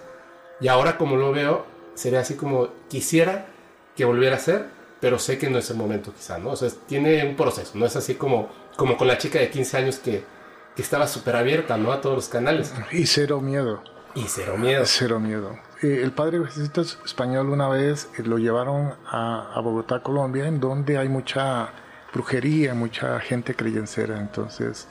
y 0.60 0.70
ahora 0.70 0.98
como 0.98 1.18
lo 1.18 1.32
veo, 1.32 1.66
sería 1.94 2.22
así 2.22 2.36
como 2.36 2.70
quisiera 2.90 3.46
que 3.96 4.06
volviera 4.06 4.38
a 4.38 4.40
ser, 4.40 4.66
pero 5.00 5.20
sé 5.20 5.38
que 5.38 5.50
no 5.50 5.60
es 5.60 5.70
el 5.70 5.78
momento 5.78 6.14
quizá, 6.14 6.40
¿no? 6.40 6.52
O 6.52 6.56
sea, 6.56 6.70
tiene 6.88 7.24
un 7.28 7.36
proceso, 7.36 7.74
no 7.76 7.86
es 7.86 7.96
así 7.96 8.16
como, 8.16 8.50
como 8.76 8.98
con 8.98 9.08
la 9.08 9.18
chica 9.18 9.40
de 9.40 9.50
15 9.50 9.78
años 9.78 9.98
que, 9.98 10.24
que 10.76 10.82
estaba 10.82 11.08
súper 11.08 11.36
abierta, 11.36 11.78
¿no? 11.78 11.92
A 11.92 12.02
todos 12.02 12.16
los 12.16 12.30
canales. 12.30 12.74
Y 12.92 13.06
cero 13.06 13.40
miedo. 13.40 13.84
Y 14.16 14.24
cero 14.28 14.58
miedo. 14.58 14.84
Cero 14.86 15.20
miedo. 15.20 15.60
Eh, 15.84 16.02
el 16.04 16.12
padre 16.12 16.40
español 17.06 17.50
una 17.50 17.70
vez 17.70 18.10
eh, 18.18 18.24
lo 18.24 18.40
llevaron 18.40 18.96
a, 19.06 19.54
a 19.54 19.62
Bogotá, 19.62 20.02
Colombia, 20.02 20.48
en 20.48 20.60
donde 20.60 20.98
hay 20.98 21.08
mucha 21.08 21.70
brujería, 22.14 22.74
mucha 22.74 23.20
gente 23.20 23.56
creyencera. 23.56 24.20
Entonces 24.20 24.88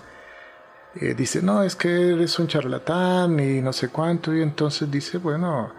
eh, 0.95 1.15
dice, 1.15 1.43
no, 1.43 1.63
es 1.63 1.77
que 1.77 2.13
eres 2.13 2.39
un 2.39 2.47
charlatán 2.47 3.39
y 3.41 3.61
no 3.61 3.73
sé 3.73 3.89
cuánto. 3.89 4.35
Y 4.35 4.43
entonces 4.43 4.91
dice, 4.91 5.19
bueno, 5.19 5.73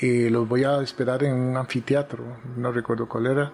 eh, 0.00 0.28
los 0.30 0.48
voy 0.48 0.64
a 0.64 0.80
esperar 0.80 1.24
en 1.24 1.34
un 1.34 1.56
anfiteatro, 1.56 2.24
no 2.56 2.72
recuerdo 2.72 3.08
cuál 3.08 3.26
era. 3.26 3.52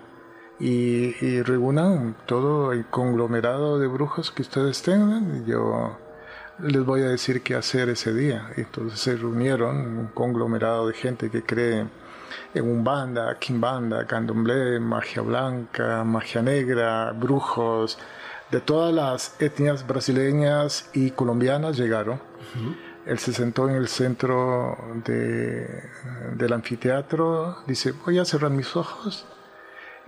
Y, 0.60 1.14
y 1.24 1.42
reúnan 1.42 2.16
todo 2.26 2.72
el 2.72 2.86
conglomerado 2.86 3.78
de 3.78 3.88
brujos 3.88 4.30
que 4.30 4.42
ustedes 4.42 4.82
tengan. 4.82 5.42
Y 5.42 5.50
yo, 5.50 5.98
les 6.60 6.84
voy 6.84 7.02
a 7.02 7.08
decir 7.08 7.42
qué 7.42 7.54
hacer 7.54 7.88
ese 7.88 8.14
día. 8.14 8.50
Entonces 8.56 9.00
se 9.00 9.16
reunieron 9.16 9.98
un 9.98 10.06
conglomerado 10.08 10.88
de 10.88 10.94
gente 10.94 11.30
que 11.30 11.42
cree 11.42 11.86
en 12.54 12.64
un 12.64 12.84
banda, 12.84 13.38
kimbanda, 13.38 14.06
candomblé, 14.06 14.78
magia 14.80 15.22
blanca, 15.22 16.04
magia 16.04 16.42
negra, 16.42 17.12
brujos, 17.12 17.98
de 18.50 18.60
todas 18.60 18.94
las 18.94 19.40
etnias 19.40 19.86
brasileñas 19.86 20.90
y 20.92 21.10
colombianas 21.10 21.76
llegaron. 21.76 22.20
Él 23.06 23.18
se 23.18 23.32
sentó 23.32 23.68
en 23.68 23.76
el 23.76 23.88
centro 23.88 24.78
del 25.04 26.52
anfiteatro, 26.52 27.58
dice, 27.66 27.92
voy 27.92 28.18
a 28.18 28.24
cerrar 28.24 28.50
mis 28.50 28.76
ojos 28.76 29.26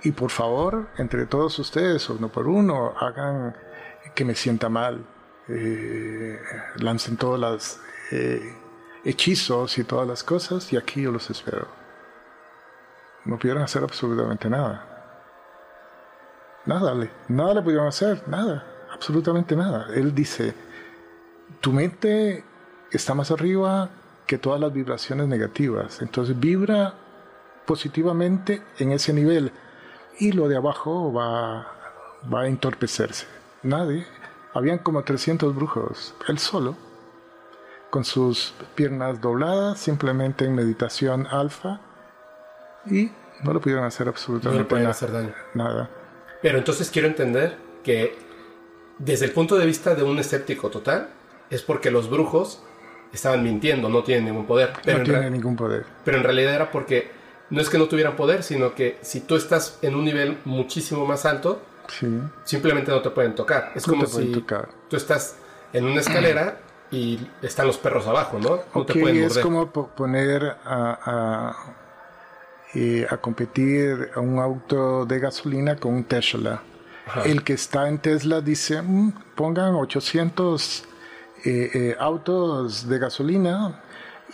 y 0.02 0.12
por 0.12 0.30
favor, 0.30 0.88
entre 0.98 1.26
todos 1.26 1.58
ustedes, 1.58 2.08
uno 2.08 2.28
por 2.28 2.46
uno, 2.46 2.94
hagan 2.98 3.56
que 4.14 4.24
me 4.24 4.34
sienta 4.34 4.68
mal, 4.68 5.04
eh, 5.48 6.38
lancen 6.76 7.16
todos 7.16 7.38
los 7.38 7.80
eh, 8.12 8.54
hechizos 9.04 9.78
y 9.78 9.84
todas 9.84 10.06
las 10.06 10.22
cosas 10.22 10.72
y 10.72 10.76
aquí 10.76 11.02
yo 11.02 11.12
los 11.12 11.28
espero. 11.30 11.86
No 13.26 13.38
pudieron 13.38 13.62
hacer 13.62 13.82
absolutamente 13.82 14.48
nada. 14.48 14.84
Nada, 16.64 16.94
nada 17.28 17.54
le 17.54 17.62
pudieron 17.62 17.86
hacer, 17.86 18.22
nada, 18.26 18.64
absolutamente 18.92 19.54
nada. 19.54 19.88
Él 19.94 20.14
dice, 20.14 20.54
tu 21.60 21.72
mente 21.72 22.44
está 22.90 23.14
más 23.14 23.30
arriba 23.30 23.90
que 24.26 24.38
todas 24.38 24.60
las 24.60 24.72
vibraciones 24.72 25.28
negativas. 25.28 26.02
Entonces 26.02 26.38
vibra 26.38 26.94
positivamente 27.66 28.62
en 28.78 28.92
ese 28.92 29.12
nivel 29.12 29.52
y 30.18 30.32
lo 30.32 30.48
de 30.48 30.56
abajo 30.56 31.12
va, 31.12 31.66
va 32.32 32.42
a 32.42 32.46
entorpecerse. 32.46 33.26
Nadie. 33.62 34.06
Habían 34.54 34.78
como 34.78 35.02
300 35.02 35.54
brujos, 35.54 36.14
él 36.28 36.38
solo, 36.38 36.76
con 37.90 38.04
sus 38.04 38.54
piernas 38.74 39.20
dobladas, 39.20 39.78
simplemente 39.78 40.46
en 40.46 40.54
meditación 40.54 41.26
alfa, 41.26 41.80
y 42.91 43.11
no 43.43 43.53
lo 43.53 43.61
pudieron 43.61 43.84
hacer 43.84 44.09
absolutamente 44.09 44.80
no 44.80 44.91
hacer 44.91 45.12
daño. 45.12 45.34
nada. 45.55 45.91
Pero 46.43 46.59
entonces 46.59 46.91
quiero 46.91 47.09
entender 47.09 47.57
que 47.82 48.16
desde 48.99 49.26
el 49.26 49.32
punto 49.32 49.57
de 49.57 49.66
vista 49.66 49.95
de 49.95 50.03
un 50.03 50.18
escéptico 50.18 50.70
total, 50.70 51.09
es 51.51 51.62
porque 51.62 51.91
los 51.91 52.11
brujos 52.11 52.62
estaban 53.12 53.43
mintiendo, 53.43 53.89
no 53.89 54.03
tienen 54.03 54.26
ningún 54.26 54.47
poder. 54.47 54.72
Pero 54.84 54.99
no 54.99 55.05
tienen 55.05 55.32
ningún 55.32 55.57
poder. 55.57 55.84
Pero 56.05 56.18
en 56.18 56.24
realidad 56.24 56.55
era 56.55 56.70
porque 56.70 57.11
no 57.51 57.61
es 57.61 57.68
que 57.68 57.78
no 57.78 57.87
tuvieran 57.87 58.16
poder, 58.16 58.43
sino 58.43 58.74
que 58.74 58.99
si 59.03 59.20
tú 59.20 59.37
estás 59.37 59.78
en 59.82 59.95
un 59.95 60.05
nivel 60.05 60.39
muchísimo 60.45 61.07
más 61.07 61.24
alto, 61.24 61.62
simplemente 62.45 62.91
no 62.91 63.01
te 63.03 63.11
pueden 63.11 63.34
tocar. 63.34 63.72
Es 63.74 63.84
como 63.84 64.07
si 64.07 64.45
tú 64.89 64.97
estás 64.97 65.37
en 65.72 65.84
una 65.84 66.01
escalera 66.01 66.59
y 66.91 67.18
están 67.43 67.66
los 67.66 67.78
perros 67.78 68.07
abajo, 68.07 68.39
¿no? 68.39 68.61
No 68.74 68.87
te 68.87 68.95
pueden 68.95 69.20
morder. 69.20 69.39
Es 69.39 69.39
como 69.39 69.70
poner 69.70 70.57
a, 70.64 70.99
a, 71.05 71.57
eh, 72.78 73.06
a, 73.08 73.16
competir 73.16 74.10
a 74.14 74.20
un 74.20 74.38
auto 74.38 75.06
de 75.06 75.18
gasolina 75.18 75.76
con 75.76 75.94
un 75.94 76.04
Tesla. 76.04 76.62
El 77.24 77.42
que 77.42 77.54
está 77.54 77.88
en 77.88 77.98
Tesla 77.98 78.42
dice, 78.42 78.82
mm, 78.82 79.12
pongan 79.34 79.74
800 79.76 80.84
eh, 81.44 81.70
eh, 81.72 81.96
autos 81.98 82.86
de 82.86 82.98
gasolina 82.98 83.80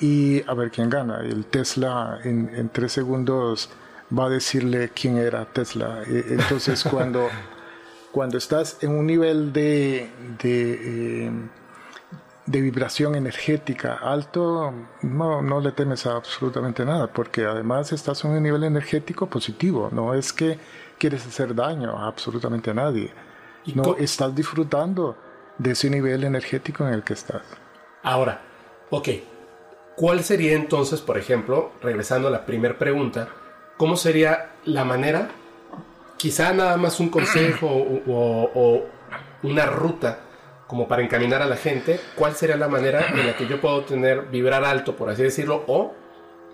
y 0.01 0.43
a 0.49 0.55
ver 0.55 0.72
quién 0.72 0.90
gana. 0.90 1.20
El 1.20 1.45
Tesla 1.45 2.18
en, 2.24 2.68
tres 2.70 2.90
segundos 2.93 3.70
va 4.11 4.26
a 4.26 4.28
decirle 4.28 4.90
quién 4.93 5.18
era 5.18 5.45
Tesla. 5.45 6.03
E, 6.05 6.24
entonces 6.30 6.82
cuando, 6.82 7.28
cuando 8.11 8.38
estás 8.38 8.78
en 8.82 8.90
un 8.90 9.07
nivel 9.07 9.53
de, 9.53 10.11
de, 10.43 11.26
eh, 11.26 11.32
de, 12.47 12.61
vibración 12.61 13.14
energética 13.14 13.95
alto, 13.95 14.72
no, 15.03 15.43
no 15.43 15.61
le 15.61 15.72
temes 15.72 16.07
a 16.07 16.16
absolutamente 16.16 16.84
nada, 16.84 17.12
porque 17.12 17.45
además 17.45 17.93
estás 17.93 18.24
en 18.24 18.32
un 18.32 18.43
nivel 18.43 18.64
energético 18.64 19.26
positivo, 19.26 19.88
no 19.93 20.14
es 20.14 20.32
que 20.32 20.59
quieres 20.99 21.26
hacer 21.26 21.55
daño 21.55 21.97
a 21.99 22.07
absolutamente 22.07 22.72
nadie, 22.74 23.12
no 23.74 23.97
estás 23.97 24.34
disfrutando 24.34 25.16
de 25.59 25.72
ese 25.72 25.90
nivel 25.90 26.24
energético 26.24 26.86
en 26.86 26.95
el 26.95 27.03
que 27.03 27.12
estás. 27.12 27.43
Ahora, 28.03 28.43
ok, 28.90 29.09
¿cuál 29.97 30.24
sería 30.24 30.55
entonces, 30.55 31.01
por 31.01 31.18
ejemplo, 31.18 31.72
regresando 31.80 32.28
a 32.28 32.30
la 32.30 32.45
primera 32.45 32.78
pregunta, 32.78 33.28
cómo 33.76 33.97
sería 33.97 34.53
la 34.64 34.84
manera, 34.84 35.28
quizá 36.16 36.53
nada 36.53 36.76
más 36.76 37.01
un 37.01 37.09
consejo 37.09 37.66
o, 37.68 38.84
una 39.43 39.66
ruta 39.66 40.20
como 40.73 40.89
para 40.89 41.03
encaminar 41.03 41.43
a 41.43 41.47
la 41.47 41.57
gente, 41.57 42.01
cuál 42.16 42.35
sería 42.35 42.57
la 42.57 42.66
manera 42.66 43.07
en 43.09 43.27
la 43.27 43.37
que 43.37 43.47
yo 43.47 43.61
puedo 43.61 43.85
tener, 43.85 44.23
vibrar 44.31 44.64
alto, 44.64 44.97
por 44.97 45.11
así 45.11 45.23
decirlo, 45.23 45.64
o 45.66 45.93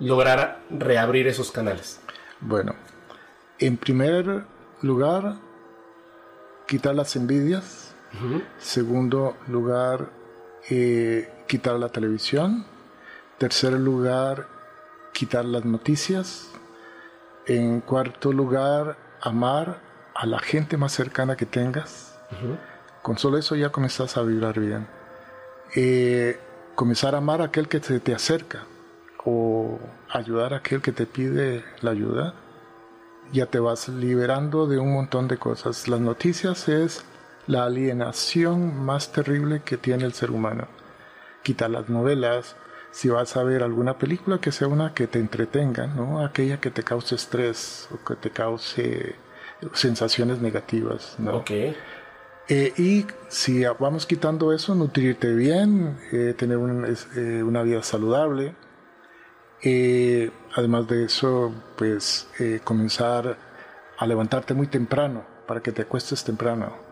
lograr 0.01 0.59
reabrir 0.71 1.29
esos 1.29 1.53
canales? 1.53 2.01
Bueno, 2.41 2.75
en 3.61 3.77
primer 3.77 4.43
lugar, 4.83 5.37
quitar 6.67 6.97
las 6.97 7.15
envidias 7.15 7.95
Segundo 8.59 9.37
lugar, 9.47 10.11
eh, 10.69 11.31
quitar 11.47 11.79
la 11.79 11.91
televisión. 11.91 12.65
Tercer 13.39 13.75
lugar, 13.75 14.49
quitar 15.13 15.45
las 15.45 15.65
noticias. 15.65 16.51
En 17.47 17.83
cuarto 17.83 18.33
lugar, 18.33 18.97
amar 19.21 19.79
a 20.13 20.27
la 20.27 20.41
gente 20.41 20.77
más 20.77 20.91
cercana 20.91 21.37
que 21.37 21.47
tengas. 21.47 22.19
Con 23.03 23.19
solo 23.19 23.39
eso 23.39 23.57
ya 23.57 23.71
comenzás 23.71 24.17
a 24.17 24.23
vibrar 24.23 24.59
bien. 24.59 24.87
Eh, 25.75 26.39
comenzar 26.75 27.15
a 27.15 27.19
amar 27.19 27.41
a 27.41 27.47
aquel 27.47 27.69
que 27.69 27.81
se 27.81 28.01
te 28.01 28.15
acerca 28.15 28.65
o 29.25 29.79
ayudar 30.11 30.55
a 30.55 30.59
aquel 30.59 30.81
que 30.81 30.93
te 30.93 31.07
pide 31.07 31.65
la 31.81 31.91
ayuda. 31.91 32.35
Ya 33.33 33.47
te 33.47 33.59
vas 33.59 33.89
liberando 33.89 34.67
de 34.67 34.79
un 34.79 34.93
montón 34.93 35.29
de 35.29 35.37
cosas. 35.37 35.89
Las 35.89 36.01
noticias 36.01 36.69
es 36.69 37.05
la 37.47 37.65
alienación 37.65 38.85
más 38.85 39.13
terrible 39.13 39.63
que 39.65 39.77
tiene 39.77 40.05
el 40.05 40.13
ser 40.13 40.31
humano. 40.31 40.69
Quitar 41.43 41.71
las 41.71 41.89
novelas, 41.89 42.57
si 42.91 43.09
vas 43.09 43.37
a 43.37 43.43
ver 43.43 43.63
alguna 43.63 43.99
película 43.99 44.39
que 44.39 44.53
sea 44.53 44.69
una 44.69 44.95
que 44.95 45.07
te 45.07 45.19
entretenga, 45.19 45.87
¿no? 45.87 46.25
Aquella 46.25 46.61
que 46.61 46.71
te 46.71 46.83
cause 46.83 47.15
estrés 47.15 47.89
o 47.93 48.05
que 48.05 48.17
te 48.17 48.31
cause 48.31 49.17
sensaciones 49.73 50.41
negativas, 50.41 51.17
¿no? 51.19 51.45
Eh, 52.49 52.73
y 52.79 53.07
si 53.29 53.65
vamos 53.79 54.07
quitando 54.07 54.53
eso, 54.53 54.75
nutrirte 54.75 55.35
bien, 55.35 55.99
eh, 56.13 56.35
tener 56.37 56.59
eh, 57.17 57.43
una 57.43 57.63
vida 57.63 57.83
saludable. 57.83 58.55
además 60.57 60.87
de 60.89 61.05
eso, 61.05 61.53
pues 61.77 62.29
comenzar 62.65 63.37
a 63.99 64.07
levantarte 64.07 64.55
muy 64.55 64.69
temprano 64.69 65.25
para 65.47 65.61
que 65.61 65.73
te 65.73 65.83
acuestes 65.83 66.25
temprano. 66.25 66.89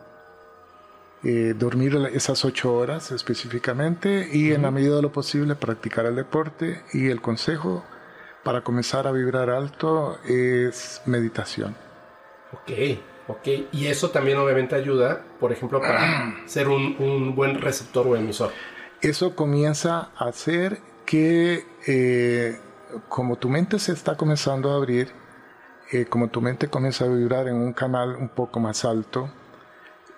Eh, 1.25 1.55
dormir 1.57 1.97
esas 2.13 2.45
ocho 2.45 2.75
horas 2.75 3.11
específicamente 3.11 4.29
y 4.33 4.53
en 4.53 4.63
la 4.63 4.71
medida 4.71 4.97
de 4.97 5.03
lo 5.03 5.13
posible 5.13 5.55
practicar 5.55 6.07
el 6.07 6.15
deporte 6.15 6.83
y 6.93 7.09
el 7.09 7.21
consejo 7.21 7.85
para 8.45 8.61
comenzar 8.61 9.07
a 9.07 9.13
vibrar 9.13 9.51
alto 9.51 10.19
es 10.25 11.03
meditación. 11.07 11.75
Ok, 12.53 12.71
ok. 13.29 13.49
Y 13.73 13.87
eso 13.87 14.11
también 14.11 14.39
obviamente 14.39 14.75
ayuda, 14.75 15.25
por 15.41 15.53
ejemplo, 15.53 15.81
para 15.81 16.35
ser 16.47 16.69
un, 16.69 17.35
buen 17.35 17.61
receptor 17.61 18.07
o 18.07 18.17
emisor. 18.17 18.51
Eso 19.01 19.35
comienza 19.35 20.11
a 20.17 20.29
hacer 20.29 20.81
que 21.05 21.65
eh, 21.87 22.59
como 23.09 23.37
tu 23.37 23.49
mente 23.49 23.79
se 23.79 23.93
está 23.93 24.17
comenzando 24.17 24.73
a 24.73 24.77
abrir, 24.77 25.13
eh, 25.93 26.07
como 26.07 26.29
tu 26.29 26.41
mente 26.41 26.69
comienza 26.69 27.05
a 27.05 27.09
vibrar 27.09 27.49
en 27.49 27.57
un 27.57 27.73
canal 27.73 28.17
un 28.17 28.29
poco 28.29 28.59
más 28.59 28.85
alto, 28.85 29.31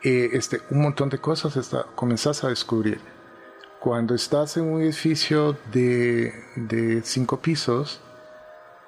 eh, 0.03 0.31
este, 0.33 0.61
un 0.71 0.83
montón 0.83 1.09
de 1.09 1.19
cosas 1.19 1.57
está, 1.57 1.87
comenzás 1.95 2.45
a 2.45 2.49
descubrir. 2.49 3.01
Cuando 3.81 4.15
estás 4.15 4.57
en 4.57 4.65
un 4.65 4.83
edificio 4.83 5.57
de, 5.73 6.33
de 6.57 7.03
cinco 7.05 7.41
pisos, 7.41 8.01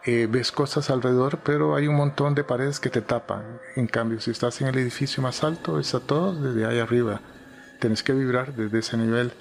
eh, 0.04 0.26
ves 0.30 0.52
cosas 0.52 0.90
alrededor, 0.90 1.38
pero 1.44 1.74
hay 1.74 1.86
un 1.86 1.96
montón 1.96 2.34
de 2.34 2.44
paredes 2.44 2.80
que 2.80 2.90
te 2.90 3.02
tapan. 3.02 3.60
En 3.76 3.86
cambio, 3.86 4.20
si 4.20 4.30
estás 4.30 4.60
en 4.60 4.68
el 4.68 4.78
edificio 4.78 5.22
más 5.22 5.44
alto, 5.44 5.78
está 5.78 6.00
todo 6.00 6.34
desde 6.34 6.66
ahí 6.66 6.78
arriba. 6.78 7.20
Tienes 7.80 8.02
que 8.02 8.12
vibrar 8.12 8.54
desde 8.54 8.78
ese 8.78 8.96
nivel 8.96 9.32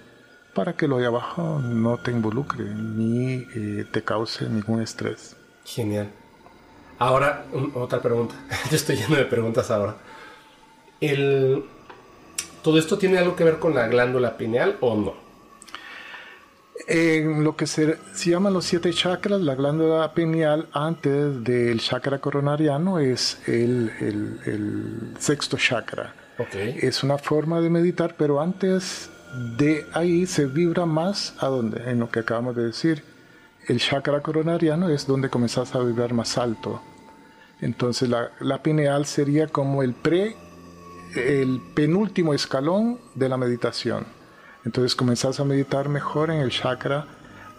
para 0.53 0.73
que 0.73 0.87
lo 0.87 0.97
de 0.97 1.05
abajo 1.05 1.59
no 1.59 1.97
te 1.97 2.11
involucre 2.11 2.65
ni 2.65 3.47
eh, 3.55 3.85
te 3.91 4.03
cause 4.03 4.49
ningún 4.49 4.81
estrés. 4.81 5.35
Genial. 5.63 6.09
Ahora, 6.97 7.45
otra 7.75 8.01
pregunta. 8.01 8.35
Yo 8.69 8.75
estoy 8.75 8.97
lleno 8.97 9.15
de 9.15 9.25
preguntas 9.25 9.71
ahora. 9.71 9.95
El, 10.99 11.63
¿Todo 12.61 12.77
esto 12.77 12.97
tiene 12.97 13.17
algo 13.17 13.35
que 13.35 13.45
ver 13.45 13.59
con 13.59 13.73
la 13.73 13.87
glándula 13.87 14.35
pineal 14.35 14.77
o 14.81 14.95
no? 14.95 15.28
En 16.87 17.43
lo 17.43 17.55
que 17.55 17.67
se, 17.67 17.97
se 18.13 18.29
llaman 18.31 18.53
los 18.53 18.65
siete 18.65 18.91
chakras, 18.93 19.41
la 19.41 19.55
glándula 19.55 20.13
pineal 20.13 20.67
antes 20.71 21.43
del 21.43 21.79
chakra 21.79 22.19
coronariano 22.19 22.99
es 22.99 23.39
el, 23.47 23.91
el, 23.99 25.13
sexto 25.19 25.57
chakra. 25.57 26.13
Okay. 26.37 26.79
Es 26.81 27.03
una 27.03 27.17
forma 27.17 27.59
de 27.59 27.69
meditar, 27.69 28.15
pero 28.17 28.39
antes 28.39 29.09
de 29.57 29.85
ahí 29.93 30.25
se 30.25 30.45
vibra 30.45 30.85
más 30.85 31.35
a 31.39 31.47
donde, 31.47 31.91
en 31.91 31.99
lo 31.99 32.09
que 32.09 32.19
acabamos 32.19 32.55
de 32.55 32.67
decir, 32.67 33.03
el 33.67 33.79
chakra 33.79 34.21
coronariano 34.21 34.89
es 34.89 35.05
donde 35.05 35.29
comenzás 35.29 35.75
a 35.75 35.79
vibrar 35.79 36.13
más 36.13 36.37
alto. 36.37 36.81
Entonces 37.61 38.09
la, 38.09 38.31
la 38.39 38.63
pineal 38.63 39.05
sería 39.05 39.47
como 39.47 39.83
el 39.83 39.93
pre, 39.93 40.35
el 41.15 41.61
penúltimo 41.75 42.33
escalón 42.33 42.99
de 43.15 43.29
la 43.29 43.37
meditación. 43.37 44.18
Entonces 44.65 44.95
comenzás 44.95 45.39
a 45.39 45.45
meditar 45.45 45.89
mejor 45.89 46.31
en 46.31 46.41
el 46.41 46.51
chakra 46.51 47.05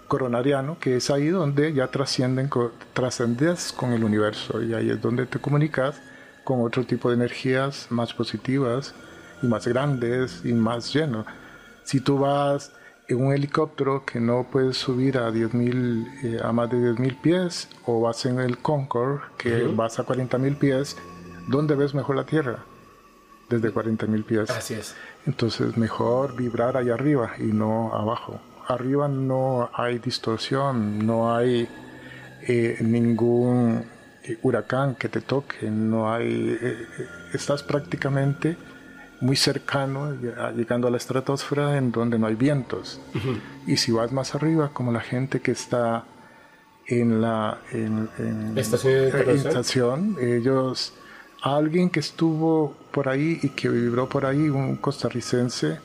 coronariano, 0.08 0.78
que 0.78 0.96
es 0.96 1.10
ahí 1.10 1.28
donde 1.28 1.72
ya 1.72 1.86
trascienden, 1.86 2.50
trascendes 2.92 3.72
con 3.72 3.92
el 3.92 4.04
universo 4.04 4.60
y 4.62 4.74
ahí 4.74 4.90
es 4.90 5.00
donde 5.00 5.24
te 5.26 5.38
comunicas 5.38 6.00
con 6.44 6.60
otro 6.62 6.84
tipo 6.84 7.08
de 7.08 7.14
energías 7.14 7.86
más 7.90 8.12
positivas 8.12 8.94
y 9.42 9.46
más 9.46 9.66
grandes 9.66 10.42
y 10.44 10.52
más 10.52 10.92
lleno. 10.92 11.24
Si 11.84 12.00
tú 12.00 12.18
vas 12.18 12.72
en 13.08 13.24
un 13.24 13.32
helicóptero 13.32 14.04
que 14.04 14.20
no 14.20 14.46
puedes 14.50 14.76
subir 14.76 15.18
a, 15.18 15.30
10 15.30 15.50
eh, 15.54 16.40
a 16.42 16.52
más 16.52 16.70
de 16.70 16.76
10.000 16.76 17.20
pies 17.20 17.68
o 17.86 18.00
vas 18.00 18.24
en 18.26 18.40
el 18.40 18.58
Concorde 18.58 19.20
que 19.36 19.66
vas 19.66 19.98
a 19.98 20.04
40.000 20.06 20.58
pies, 20.58 20.96
¿dónde 21.48 21.74
ves 21.74 21.94
mejor 21.94 22.16
la 22.16 22.26
Tierra? 22.26 22.64
Desde 23.48 23.72
40.000 23.72 24.24
pies. 24.24 24.50
Así 24.50 24.74
es. 24.74 24.94
Entonces 25.26 25.76
mejor 25.76 26.36
vibrar 26.36 26.76
allá 26.76 26.94
arriba 26.94 27.32
y 27.38 27.44
no 27.44 27.94
abajo. 27.94 28.40
Arriba 28.68 29.08
no 29.08 29.70
hay 29.72 29.98
distorsión, 29.98 31.04
no 31.04 31.34
hay 31.34 31.68
eh, 32.42 32.78
ningún 32.80 33.84
eh, 34.22 34.38
huracán 34.42 34.94
que 34.94 35.08
te 35.08 35.20
toque, 35.20 35.70
no 35.70 36.12
hay... 36.12 36.58
estás 37.32 37.62
prácticamente 37.62 38.56
muy 39.20 39.36
cercano, 39.36 40.16
llegando 40.56 40.88
a 40.88 40.90
la 40.90 40.96
estratosfera 40.96 41.76
en 41.76 41.92
donde 41.92 42.18
no 42.18 42.26
hay 42.26 42.34
vientos. 42.34 43.00
Y 43.66 43.76
si 43.76 43.92
vas 43.92 44.12
más 44.12 44.34
arriba, 44.34 44.70
como 44.72 44.92
la 44.92 45.00
gente 45.00 45.40
que 45.40 45.52
está 45.52 46.04
en 46.86 47.20
la 47.20 47.58
en, 47.70 48.08
estación, 48.56 50.16
ellos, 50.20 50.94
alguien 51.42 51.90
que 51.90 52.00
estuvo 52.00 52.74
por 52.90 53.08
ahí 53.08 53.38
y 53.42 53.50
que 53.50 53.68
vibró 53.68 54.08
por 54.08 54.26
ahí, 54.26 54.48
un 54.48 54.76
costarricense, 54.76 55.78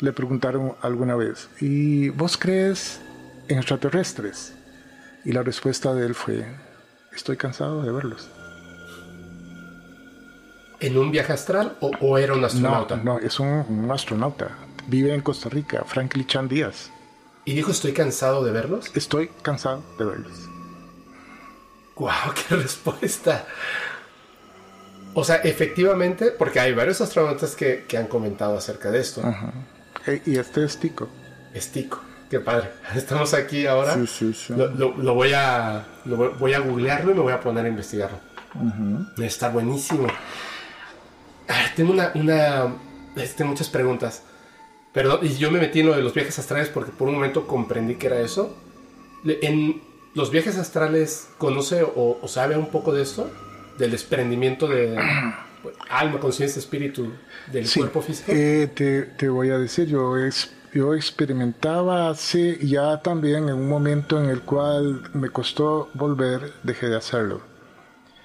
le 0.00 0.12
preguntaron 0.12 0.74
alguna 0.80 1.16
vez, 1.16 1.48
¿y 1.60 2.08
vos 2.10 2.36
crees 2.36 3.00
en 3.48 3.58
extraterrestres? 3.58 4.54
Y 5.24 5.32
la 5.32 5.42
respuesta 5.42 5.94
de 5.94 6.06
él 6.06 6.14
fue, 6.14 6.44
estoy 7.12 7.36
cansado 7.36 7.82
de 7.82 7.92
verlos 7.92 8.28
en 10.82 10.98
un 10.98 11.10
viaje 11.10 11.32
astral 11.32 11.76
o, 11.80 12.18
era 12.18 12.34
un 12.34 12.44
astronauta? 12.44 12.96
No, 12.96 13.14
no 13.14 13.18
es 13.18 13.38
un, 13.40 13.88
astronauta. 13.90 14.50
Vive 14.88 15.14
en 15.14 15.20
Costa 15.20 15.48
Rica, 15.48 15.84
Franklin 15.86 16.26
Chan 16.26 16.48
Díaz. 16.48 16.90
¿Y 17.44 17.54
dijo 17.54 17.70
estoy 17.70 17.92
cansado 17.92 18.44
de 18.44 18.50
verlos? 18.50 18.90
Estoy 18.94 19.30
cansado 19.42 19.82
de 19.98 20.04
verlos. 20.04 20.48
¡Guau! 21.94 22.32
¡Qué 22.48 22.56
respuesta! 22.56 23.46
O 25.14 25.24
sea, 25.24 25.36
efectivamente, 25.36 26.30
porque 26.30 26.60
hay 26.60 26.72
varios 26.72 27.00
astronautas 27.00 27.54
que, 27.54 27.84
han 27.96 28.06
comentado 28.06 28.56
acerca 28.56 28.90
de 28.90 29.00
esto. 29.00 29.22
E, 30.06 30.22
y 30.26 30.36
este 30.38 30.64
es 30.64 30.78
Tico. 30.78 31.08
Es 31.54 31.70
Tico. 31.70 32.00
Qué 32.30 32.40
padre. 32.40 32.70
Estamos 32.94 33.34
aquí 33.34 33.66
ahora. 33.66 33.94
Sí, 33.94 34.06
sí, 34.06 34.32
sí. 34.32 34.54
Lo, 34.54 35.14
voy 35.14 35.32
a 35.32 35.86
voy 36.04 36.54
a 36.54 36.60
googlearlo 36.60 37.12
y 37.12 37.14
me 37.14 37.20
voy 37.20 37.32
a 37.32 37.40
poner 37.40 37.66
a 37.66 37.68
investigarlo. 37.68 38.18
Está 39.18 39.48
buenísimo 39.48 40.08
tengo 41.76 41.92
una, 41.92 42.12
una 42.14 42.74
este, 43.16 43.44
muchas 43.44 43.68
preguntas. 43.68 44.22
Perdón, 44.92 45.20
y 45.22 45.36
yo 45.36 45.50
me 45.50 45.58
metí 45.58 45.80
en 45.80 45.86
lo 45.86 45.96
de 45.96 46.02
los 46.02 46.14
viajes 46.14 46.38
astrales 46.38 46.68
porque 46.68 46.92
por 46.92 47.08
un 47.08 47.14
momento 47.14 47.46
comprendí 47.46 47.94
que 47.94 48.08
era 48.08 48.20
eso. 48.20 48.54
En 49.24 49.80
los 50.14 50.30
viajes 50.30 50.58
astrales, 50.58 51.28
¿conoce 51.38 51.82
o, 51.82 52.20
sabe 52.26 52.56
un 52.56 52.66
poco 52.66 52.92
de 52.92 53.02
esto? 53.02 53.30
Del 53.82 53.90
desprendimiento 53.90 54.68
de 54.68 54.96
alma, 55.90 56.20
conciencia, 56.20 56.60
espíritu 56.60 57.14
del 57.50 57.68
cuerpo 57.68 58.00
físico. 58.00 58.30
Eh, 58.30 58.70
te, 58.72 59.02
te, 59.02 59.28
voy 59.28 59.50
a 59.50 59.58
decir, 59.58 59.88
yo, 59.88 60.16
es, 60.16 60.52
yo 60.72 60.94
experimentaba 60.94 62.08
hace 62.08 62.64
ya 62.64 63.02
también 63.02 63.48
en 63.48 63.56
un 63.56 63.68
momento 63.68 64.22
en 64.22 64.30
el 64.30 64.42
cual 64.42 65.02
me 65.14 65.30
costó 65.30 65.90
volver, 65.94 66.52
dejé 66.62 66.90
de 66.90 66.96
hacerlo. 66.96 67.40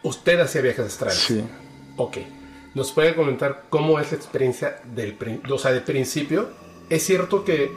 ¿Usted 0.03 0.39
hacía 0.41 0.61
viajes 0.61 0.85
astrales? 0.85 1.17
Sí. 1.17 1.43
Ok. 1.95 2.17
¿Nos 2.75 2.91
puede 2.91 3.15
comentar 3.15 3.63
cómo 3.71 3.99
es 3.99 4.11
la 4.11 4.17
experiencia 4.17 4.79
del, 4.93 5.17
o 5.49 5.57
sea, 5.57 5.83
principio? 5.83 6.49
Es 6.87 7.01
cierto 7.01 7.43
que 7.43 7.71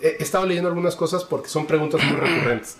he 0.00 0.22
estado 0.22 0.46
leyendo 0.46 0.70
algunas 0.70 0.96
cosas 0.96 1.24
porque 1.24 1.50
son 1.50 1.66
preguntas 1.66 2.02
muy 2.02 2.16
recurrentes. 2.18 2.78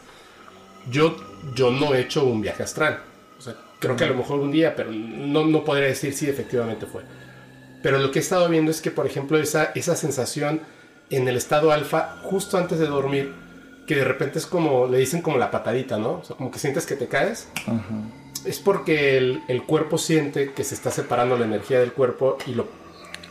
Yo, 0.91 1.15
yo 1.55 1.71
no 1.71 1.93
he 1.93 2.01
hecho 2.01 2.25
un 2.25 2.41
viaje 2.41 2.63
astral. 2.63 3.03
O 3.39 3.43
sea, 3.43 3.55
creo 3.81 3.97
que 3.97 4.05
a 4.05 4.09
lo 4.09 4.15
mejor 4.15 4.39
un 4.39 4.53
día, 4.53 4.77
pero 4.77 4.93
no, 4.93 5.45
no 5.45 5.65
podría 5.65 5.89
decir 5.89 6.13
si 6.13 6.29
efectivamente 6.29 6.87
fue. 6.87 7.03
Pero 7.83 7.99
lo 7.99 8.13
que 8.13 8.21
he 8.21 8.23
estado 8.23 8.49
viendo 8.49 8.71
es 8.71 8.81
que, 8.81 8.93
por 8.93 9.07
ejemplo, 9.07 9.39
esa, 9.39 9.73
esa 9.75 9.97
sensación 9.97 10.61
en 11.09 11.27
el 11.27 11.37
estado 11.37 11.73
alfa, 11.73 12.19
justo 12.23 12.57
antes 12.59 12.79
de 12.79 12.87
dormir, 12.87 13.33
que 13.87 13.97
de 13.97 14.05
repente 14.05 14.39
es 14.39 14.47
como, 14.47 14.87
le 14.87 14.99
dicen 14.99 15.23
como 15.23 15.39
la 15.39 15.51
patadita, 15.51 15.99
¿no? 15.99 16.19
O 16.19 16.25
sea, 16.25 16.37
como 16.37 16.53
que 16.53 16.61
sientes 16.61 16.87
que 16.87 16.95
te 16.95 17.09
caes 17.09 17.49
es 18.45 18.59
porque 18.59 19.19
el, 19.19 19.63
cuerpo 19.65 19.99
siente 19.99 20.53
que 20.53 20.65
se 20.65 20.75
está 20.75 20.91
separando 20.91 21.37
la 21.37 21.45
energía 21.45 21.81
del 21.81 21.93
cuerpo 21.93 22.39
y 22.47 22.55
lo, 22.55 22.69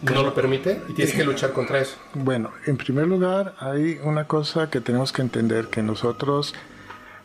no 0.02 0.24
lo 0.24 0.34
permite 0.34 0.82
y 0.88 0.94
tienes 0.94 1.14
que 1.14 1.24
luchar 1.24 1.54
contra 1.54 1.80
eso. 1.80 1.96
Bueno, 2.14 2.52
en 2.66 2.78
primer 2.78 3.08
lugar 3.08 3.56
hay 3.60 4.00
una 4.04 4.26
cosa 4.28 4.70
que 4.70 4.82
tenemos 4.82 5.12
que 5.12 5.22
entender, 5.22 5.68
que 5.68 5.82
nosotros 5.82 6.54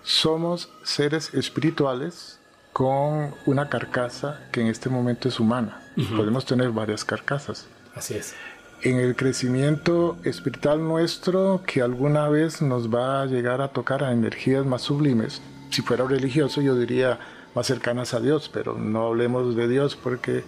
somos 0.03 0.71
seres 0.83 1.35
espirituales 1.35 2.41
con 2.75 3.33
una 3.47 3.69
carcasa 3.69 4.41
que 4.51 4.61
en 4.61 4.67
este 4.67 4.91
momento 4.91 5.29
es 5.29 5.39
humana. 5.39 5.81
Podemos 6.17 6.45
tener 6.45 6.71
varias 6.71 7.05
carcasas. 7.05 7.69
Así 7.95 8.15
es. 8.15 8.35
En 8.83 8.99
el 8.99 9.15
crecimiento 9.15 10.19
espiritual 10.25 10.83
nuestro, 10.83 11.63
que 11.65 11.83
alguna 11.83 12.29
vez 12.29 12.61
nos 12.61 12.93
va 12.93 13.23
a 13.23 13.27
llegar 13.27 13.61
a 13.61 13.69
tocar 13.69 14.03
a 14.03 14.11
energías 14.11 14.67
más 14.67 14.83
sublimes, 14.83 15.41
si 15.71 15.83
fuera 15.83 16.05
religioso 16.05 16.61
yo 16.61 16.75
diría 16.75 17.21
más 17.55 17.69
cercanas 17.69 18.13
a 18.13 18.19
Dios, 18.19 18.51
pero 18.53 18.77
no 18.77 19.07
hablemos 19.07 19.55
de 19.55 19.69
Dios 19.69 19.95
porque 19.95 20.43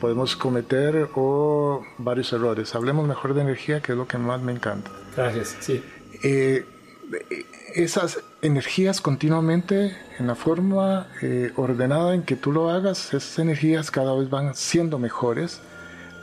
podemos 0.00 0.36
cometer 0.36 1.10
o 1.14 1.84
varios 1.98 2.32
errores. 2.32 2.74
Hablemos 2.74 3.06
mejor 3.06 3.34
de 3.34 3.42
energía, 3.42 3.82
que 3.82 3.92
es 3.92 3.98
lo 3.98 4.08
que 4.08 4.16
más 4.16 4.40
me 4.40 4.52
encanta. 4.52 4.90
Gracias, 5.14 5.58
sí. 5.60 5.84
Eh, 6.22 6.64
esas 7.74 8.22
energías 8.42 9.00
continuamente, 9.00 9.96
en 10.18 10.26
la 10.26 10.34
forma 10.34 11.08
eh, 11.22 11.52
ordenada 11.56 12.14
en 12.14 12.22
que 12.22 12.36
tú 12.36 12.52
lo 12.52 12.70
hagas, 12.70 13.12
esas 13.12 13.38
energías 13.38 13.90
cada 13.90 14.14
vez 14.14 14.30
van 14.30 14.54
siendo 14.54 14.98
mejores, 14.98 15.60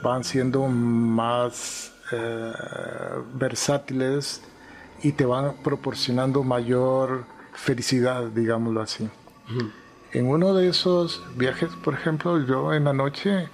van 0.02 0.24
siendo 0.24 0.66
más 0.66 1.92
eh, 2.12 2.52
versátiles 3.34 4.42
y 5.02 5.12
te 5.12 5.24
van 5.24 5.54
proporcionando 5.62 6.42
mayor 6.42 7.24
felicidad, 7.52 8.24
digámoslo 8.24 8.80
así. 8.80 9.08
En 10.12 10.26
uno 10.26 10.54
de 10.54 10.68
esos 10.68 11.22
viajes, 11.36 11.70
por 11.84 11.94
ejemplo, 11.94 12.44
yo 12.44 12.74
en 12.74 12.84
la 12.84 12.92
noche 12.92 13.48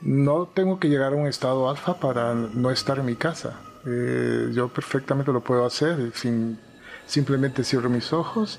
no 0.00 0.46
tengo 0.46 0.78
que 0.78 0.88
llegar 0.88 1.12
a 1.12 1.16
un 1.16 1.26
estado 1.26 1.68
alfa 1.68 1.98
para 1.98 2.34
no 2.34 2.70
estar 2.70 2.98
en 2.98 3.06
mi 3.06 3.16
casa. 3.16 3.60
Eh, 3.86 4.50
yo 4.52 4.68
perfectamente 4.68 5.32
lo 5.32 5.40
puedo 5.40 5.64
hacer 5.64 6.12
sin, 6.14 6.58
simplemente 7.06 7.64
cierro 7.64 7.90
mis 7.90 8.12
ojos, 8.12 8.58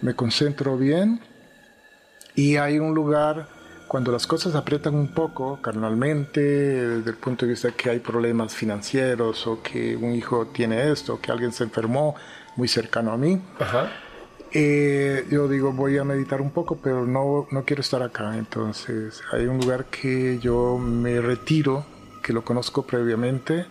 me 0.00 0.14
concentro 0.14 0.76
bien 0.76 1.20
y 2.34 2.56
hay 2.56 2.78
un 2.78 2.94
lugar 2.94 3.48
cuando 3.86 4.10
las 4.10 4.26
cosas 4.26 4.54
aprietan 4.54 4.94
un 4.94 5.08
poco 5.08 5.60
carnalmente, 5.62 6.40
desde 6.40 7.10
el 7.10 7.16
punto 7.16 7.46
de 7.46 7.52
vista 7.52 7.70
que 7.72 7.90
hay 7.90 8.00
problemas 8.00 8.54
financieros 8.54 9.46
o 9.46 9.62
que 9.62 9.94
un 9.96 10.14
hijo 10.14 10.46
tiene 10.46 10.90
esto, 10.90 11.20
que 11.20 11.30
alguien 11.30 11.52
se 11.52 11.64
enfermó 11.64 12.16
muy 12.56 12.66
cercano 12.66 13.12
a 13.12 13.16
mí. 13.16 13.40
Eh, 14.52 15.26
yo 15.30 15.48
digo, 15.48 15.72
voy 15.72 15.98
a 15.98 16.04
meditar 16.04 16.40
un 16.40 16.50
poco, 16.50 16.78
pero 16.82 17.06
no, 17.06 17.46
no 17.50 17.64
quiero 17.64 17.82
estar 17.82 18.02
acá. 18.02 18.36
Entonces, 18.36 19.22
hay 19.32 19.46
un 19.46 19.58
lugar 19.58 19.86
que 19.86 20.38
yo 20.40 20.78
me 20.78 21.20
retiro, 21.20 21.84
que 22.22 22.32
lo 22.32 22.44
conozco 22.44 22.86
previamente, 22.86 23.66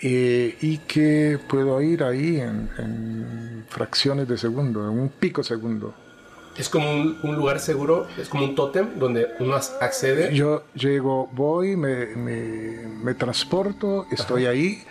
eh, 0.00 0.56
y 0.60 0.78
que 0.78 1.38
puedo 1.48 1.80
ir 1.80 2.02
ahí 2.02 2.40
en, 2.40 3.64
fracciones 3.68 4.28
de 4.28 4.38
segundo, 4.38 4.84
en 4.84 4.98
un 4.98 5.08
pico 5.08 5.42
segundo. 5.42 5.94
¿Es 6.56 6.68
como 6.70 6.90
un, 6.90 7.36
lugar 7.36 7.60
seguro? 7.60 8.06
¿Es 8.18 8.28
como 8.28 8.44
un 8.44 8.54
tótem 8.54 8.98
donde 8.98 9.28
uno 9.40 9.54
accede? 9.56 10.34
Yo 10.34 10.64
llego, 10.74 11.28
voy, 11.32 11.76
me, 11.76 12.06
me, 12.16 12.86
me 13.02 13.14
transporto, 13.14 14.06
estoy 14.10 14.46
ahí 14.46 14.82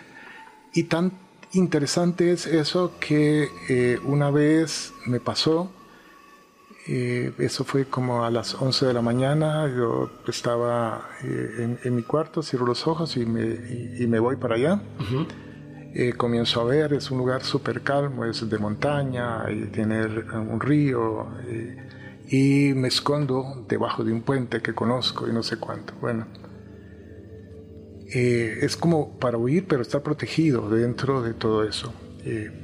y 0.73 0.83
tanto 0.83 1.15
interesante 1.55 2.31
es 2.31 2.45
eso 2.45 2.93
que 2.99 3.49
eh, 3.69 3.99
una 4.03 4.29
vez 4.29 4.93
me 5.05 5.19
pasó, 5.19 5.71
Eh, 6.87 7.31
eso 7.39 7.63
fue 7.63 7.85
como 7.85 8.25
a 8.25 8.31
las 8.31 8.53
11 8.53 8.85
de 8.85 8.93
la 8.93 9.01
mañana, 9.01 9.67
yo 9.75 10.11
estaba 10.27 11.09
eh, 11.23 11.77
en, 11.83 11.95
mi 11.95 12.03
cuarto, 12.03 12.43
cierro 12.43 12.67
los 12.67 12.85
ojos 12.85 13.17
y 13.17 13.25
me, 13.25 13.41
y, 13.99 14.05
me 14.05 14.19
voy 14.19 14.35
para 14.35 14.55
allá. 14.55 14.81
Eh, 15.95 16.13
comienzo 16.13 16.61
a 16.61 16.65
ver, 16.65 16.93
es 16.93 17.09
un 17.09 17.17
lugar 17.17 17.43
súper 17.43 17.81
calmo, 17.81 18.25
es 18.25 18.47
de 18.47 18.57
montaña, 18.59 19.45
y 19.49 19.65
tiene 19.71 20.05
un 20.05 20.59
río, 20.59 21.27
y 22.27 22.73
me 22.75 22.89
escondo 22.89 23.65
debajo 23.67 24.03
de 24.03 24.11
un 24.11 24.21
puente 24.21 24.61
que 24.61 24.73
conozco 24.73 25.27
y 25.27 25.33
no 25.33 25.41
sé 25.41 25.57
cuánto. 25.57 25.93
Bueno, 25.99 26.27
es 28.13 28.77
como 28.77 29.17
para 29.17 29.37
huir, 29.37 29.65
pero 29.67 29.81
estar 29.81 30.03
protegido 30.03 30.69
dentro 30.69 31.23
de 31.23 31.33
todo 31.33 31.63
eso. 31.63 31.93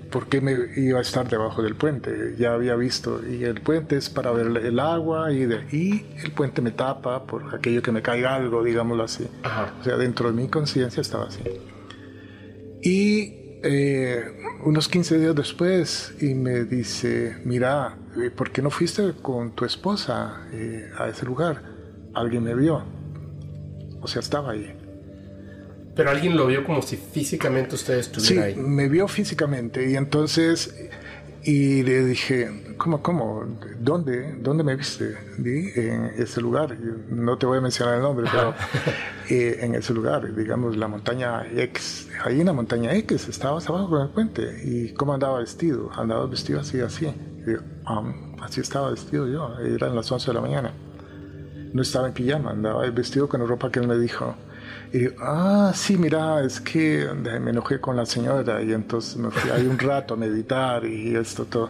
¿Por 0.09 0.27
qué 0.27 0.41
me 0.41 0.55
iba 0.75 0.99
a 0.99 1.01
estar 1.01 1.29
debajo 1.29 1.61
del 1.61 1.75
puente? 1.75 2.35
Ya 2.37 2.53
había 2.53 2.75
visto, 2.75 3.21
y 3.27 3.43
el 3.43 3.61
puente 3.61 3.95
es 3.95 4.09
para 4.09 4.31
ver 4.31 4.47
el 4.47 4.79
agua 4.79 5.31
y, 5.31 5.45
de, 5.45 5.65
y 5.71 6.05
el 6.23 6.31
puente 6.31 6.61
me 6.61 6.71
tapa 6.71 7.25
por 7.25 7.53
aquello 7.53 7.81
que 7.81 7.91
me 7.91 8.01
caiga 8.01 8.35
algo, 8.35 8.63
digámoslo 8.63 9.03
así. 9.03 9.27
O 9.79 9.83
sea, 9.83 9.97
dentro 9.97 10.31
de 10.31 10.41
mi 10.41 10.47
conciencia 10.49 11.01
estaba 11.01 11.25
así. 11.25 11.43
Y 12.81 13.59
eh, 13.63 14.23
unos 14.65 14.87
15 14.87 15.19
días 15.19 15.35
después, 15.35 16.15
y 16.19 16.33
me 16.33 16.63
dice, 16.63 17.37
mira, 17.45 17.97
eh, 18.17 18.31
¿por 18.31 18.51
qué 18.51 18.61
no 18.61 18.71
fuiste 18.71 19.13
con 19.21 19.53
tu 19.55 19.65
esposa 19.65 20.47
eh, 20.51 20.89
a 20.97 21.07
ese 21.07 21.25
lugar? 21.25 21.61
Alguien 22.15 22.43
me 22.43 22.55
vio. 22.55 22.83
O 24.01 24.07
sea, 24.07 24.19
estaba 24.19 24.51
ahí. 24.51 24.75
Pero 25.95 26.09
alguien 26.09 26.37
lo 26.37 26.47
vio 26.47 26.63
como 26.63 26.81
si 26.81 26.95
físicamente 26.95 27.75
usted 27.75 27.97
estuviera 27.97 28.49
sí, 28.49 28.55
me 28.55 28.87
vio 28.87 29.07
físicamente 29.07 29.89
y 29.89 29.95
entonces 29.95 30.73
y 31.43 31.81
le 31.81 32.05
dije, 32.05 32.75
¿cómo, 32.77 33.01
cómo? 33.01 33.43
¿Dónde? 33.79 34.35
¿Dónde 34.39 34.63
me 34.63 34.75
viste? 34.75 35.17
En 35.39 36.11
ese 36.17 36.39
lugar. 36.39 36.77
No 37.09 37.37
te 37.37 37.47
voy 37.47 37.57
a 37.57 37.61
mencionar 37.61 37.95
el 37.95 38.01
nombre, 38.01 38.27
pero 38.31 38.53
eh, 39.29 39.57
en 39.61 39.73
ese 39.73 39.91
lugar, 39.93 40.35
digamos, 40.35 40.77
la 40.77 40.87
montaña 40.87 41.47
X. 41.51 42.09
Ahí 42.23 42.41
en 42.41 42.45
la 42.45 42.53
montaña 42.53 42.93
X 42.93 43.27
estabas 43.27 43.67
abajo 43.69 43.89
con 43.89 44.01
el 44.01 44.09
puente. 44.09 44.61
¿Y 44.63 44.93
cómo 44.93 45.15
andaba 45.15 45.39
vestido? 45.39 45.89
Andaba 45.95 46.27
vestido 46.27 46.59
así, 46.59 46.79
así. 46.79 47.11
así 48.41 48.61
estaba 48.61 48.91
vestido 48.91 49.27
yo. 49.27 49.57
Eran 49.65 49.95
las 49.95 50.11
11 50.11 50.27
de 50.27 50.33
la 50.35 50.41
mañana. 50.41 50.73
No 51.73 51.81
estaba 51.81 52.07
en 52.07 52.13
pijama, 52.13 52.51
andaba 52.51 52.87
vestido 52.91 53.27
con 53.27 53.39
la 53.39 53.47
ropa 53.47 53.71
que 53.71 53.79
él 53.79 53.87
me 53.87 53.97
dijo. 53.97 54.35
Y 54.93 55.07
ah, 55.19 55.71
sí, 55.73 55.97
mira, 55.97 56.43
es 56.43 56.59
que 56.59 57.07
me 57.13 57.51
enojé 57.51 57.79
con 57.79 57.95
la 57.95 58.05
señora 58.05 58.61
y 58.61 58.73
entonces 58.73 59.15
me 59.15 59.31
fui 59.31 59.49
ahí 59.49 59.65
un 59.65 59.79
rato 59.79 60.15
a 60.15 60.17
meditar 60.17 60.85
y 60.85 61.15
esto 61.15 61.45
todo. 61.45 61.69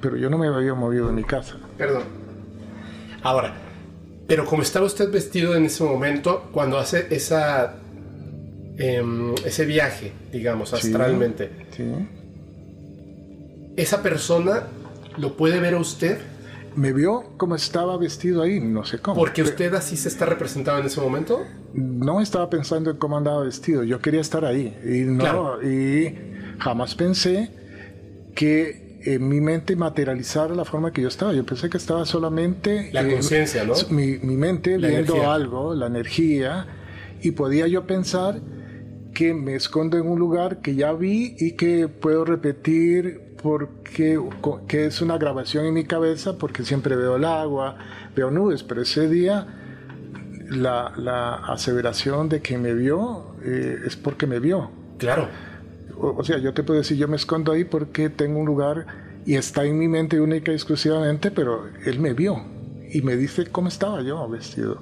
Pero 0.00 0.16
yo 0.16 0.28
no 0.28 0.36
me 0.36 0.48
había 0.48 0.74
movido 0.74 1.06
de 1.06 1.12
mi 1.14 1.24
casa. 1.24 1.56
Perdón. 1.78 2.02
Ahora, 3.22 3.54
pero 4.26 4.44
como 4.44 4.62
estaba 4.62 4.84
usted 4.84 5.10
vestido 5.10 5.56
en 5.56 5.64
ese 5.64 5.82
momento, 5.82 6.50
cuando 6.52 6.78
hace 6.78 7.06
esa, 7.10 7.76
em, 8.76 9.34
ese 9.44 9.64
viaje, 9.64 10.12
digamos, 10.30 10.74
astralmente, 10.74 11.50
sí. 11.74 11.84
¿esa 13.76 14.02
persona 14.02 14.64
lo 15.16 15.36
puede 15.36 15.60
ver 15.60 15.74
a 15.74 15.78
usted? 15.78 16.18
Me 16.78 16.92
vio 16.92 17.32
como 17.36 17.56
estaba 17.56 17.96
vestido 17.98 18.42
ahí, 18.42 18.60
no 18.60 18.84
sé 18.84 19.00
cómo. 19.00 19.16
¿Porque 19.16 19.42
usted 19.42 19.74
así 19.74 19.96
se 19.96 20.08
está 20.08 20.26
representado 20.26 20.78
en 20.78 20.86
ese 20.86 21.00
momento? 21.00 21.44
No 21.74 22.20
estaba 22.20 22.48
pensando 22.48 22.90
en 22.90 22.96
cómo 22.98 23.18
andaba 23.18 23.42
vestido, 23.42 23.82
yo 23.82 24.00
quería 24.00 24.20
estar 24.20 24.44
ahí. 24.44 24.78
Y, 24.84 25.00
no, 25.00 25.60
y 25.60 26.14
jamás 26.58 26.94
pensé 26.94 27.50
que 28.36 29.00
en 29.02 29.28
mi 29.28 29.40
mente 29.40 29.74
materializara 29.74 30.54
la 30.54 30.64
forma 30.64 30.92
que 30.92 31.02
yo 31.02 31.08
estaba. 31.08 31.32
Yo 31.32 31.44
pensé 31.44 31.68
que 31.68 31.78
estaba 31.78 32.06
solamente... 32.06 32.90
La 32.92 33.06
conciencia, 33.06 33.64
¿no? 33.64 33.74
Mi, 33.90 34.18
mente 34.18 34.76
viendo 34.76 35.28
algo, 35.28 35.74
la 35.74 35.86
energía, 35.86 36.66
y 37.20 37.32
podía 37.32 37.66
yo 37.66 37.86
pensar 37.86 38.40
que 39.14 39.34
me 39.34 39.56
escondo 39.56 39.98
en 39.98 40.06
un 40.06 40.18
lugar 40.20 40.60
que 40.60 40.76
ya 40.76 40.92
vi 40.92 41.34
y 41.38 41.52
que 41.52 41.88
puedo 41.88 42.24
repetir 42.24 43.27
porque 43.42 44.20
que 44.66 44.86
es 44.86 45.00
una 45.00 45.18
grabación 45.18 45.66
en 45.66 45.74
mi 45.74 45.84
cabeza 45.84 46.38
porque 46.38 46.64
siempre 46.64 46.96
veo 46.96 47.16
el 47.16 47.24
agua, 47.24 47.76
veo 48.14 48.30
nubes, 48.30 48.62
pero 48.62 48.82
ese 48.82 49.08
día 49.08 49.46
la, 50.50 50.92
la 50.96 51.34
aseveración 51.34 52.28
de 52.28 52.40
que 52.40 52.58
me 52.58 52.74
vio 52.74 53.34
eh, 53.44 53.78
es 53.86 53.96
porque 53.96 54.26
me 54.26 54.40
vio. 54.40 54.70
Claro. 54.98 55.28
O, 56.00 56.22
sea, 56.22 56.38
yo 56.38 56.54
te 56.54 56.62
puedo 56.62 56.78
decir, 56.78 56.96
yo 56.96 57.08
me 57.08 57.16
escondo 57.16 57.52
ahí 57.52 57.64
porque 57.64 58.08
tengo 58.08 58.38
un 58.38 58.46
lugar 58.46 58.86
y 59.26 59.34
está 59.34 59.64
en 59.64 59.78
mi 59.78 59.88
mente 59.88 60.20
única 60.20 60.52
y 60.52 60.54
exclusivamente, 60.54 61.30
pero 61.30 61.68
él 61.84 61.98
me 61.98 62.14
vio 62.14 62.44
y 62.90 63.02
me 63.02 63.16
dice 63.16 63.46
cómo 63.46 63.68
estaba 63.68 64.02
yo 64.02 64.28
vestido. 64.28 64.80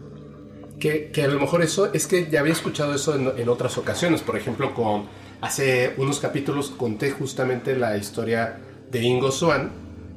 Que, 0.79 1.11
que 1.11 1.23
a 1.23 1.29
lo 1.29 1.41
mejor 1.41 1.63
eso 1.63 1.91
es 1.95 2.07
que 2.07 2.29
ya 2.31 2.41
había 2.41 2.53
escuchado 2.53 2.95
eso 2.95 3.15
en, 3.15 3.33
en 3.39 3.49
otras 3.49 3.79
ocasiones, 3.79 4.21
por 4.21 4.37
ejemplo 4.37 4.75
con 4.75 5.05
Hace 5.47 5.95
unos 5.97 6.19
capítulos 6.19 6.71
conté 6.71 7.13
justamente 7.13 7.77
la 7.77 7.97
historia 7.97 8.57
de 8.91 9.01
Ingo 9.01 9.31
Swan, 9.31 9.71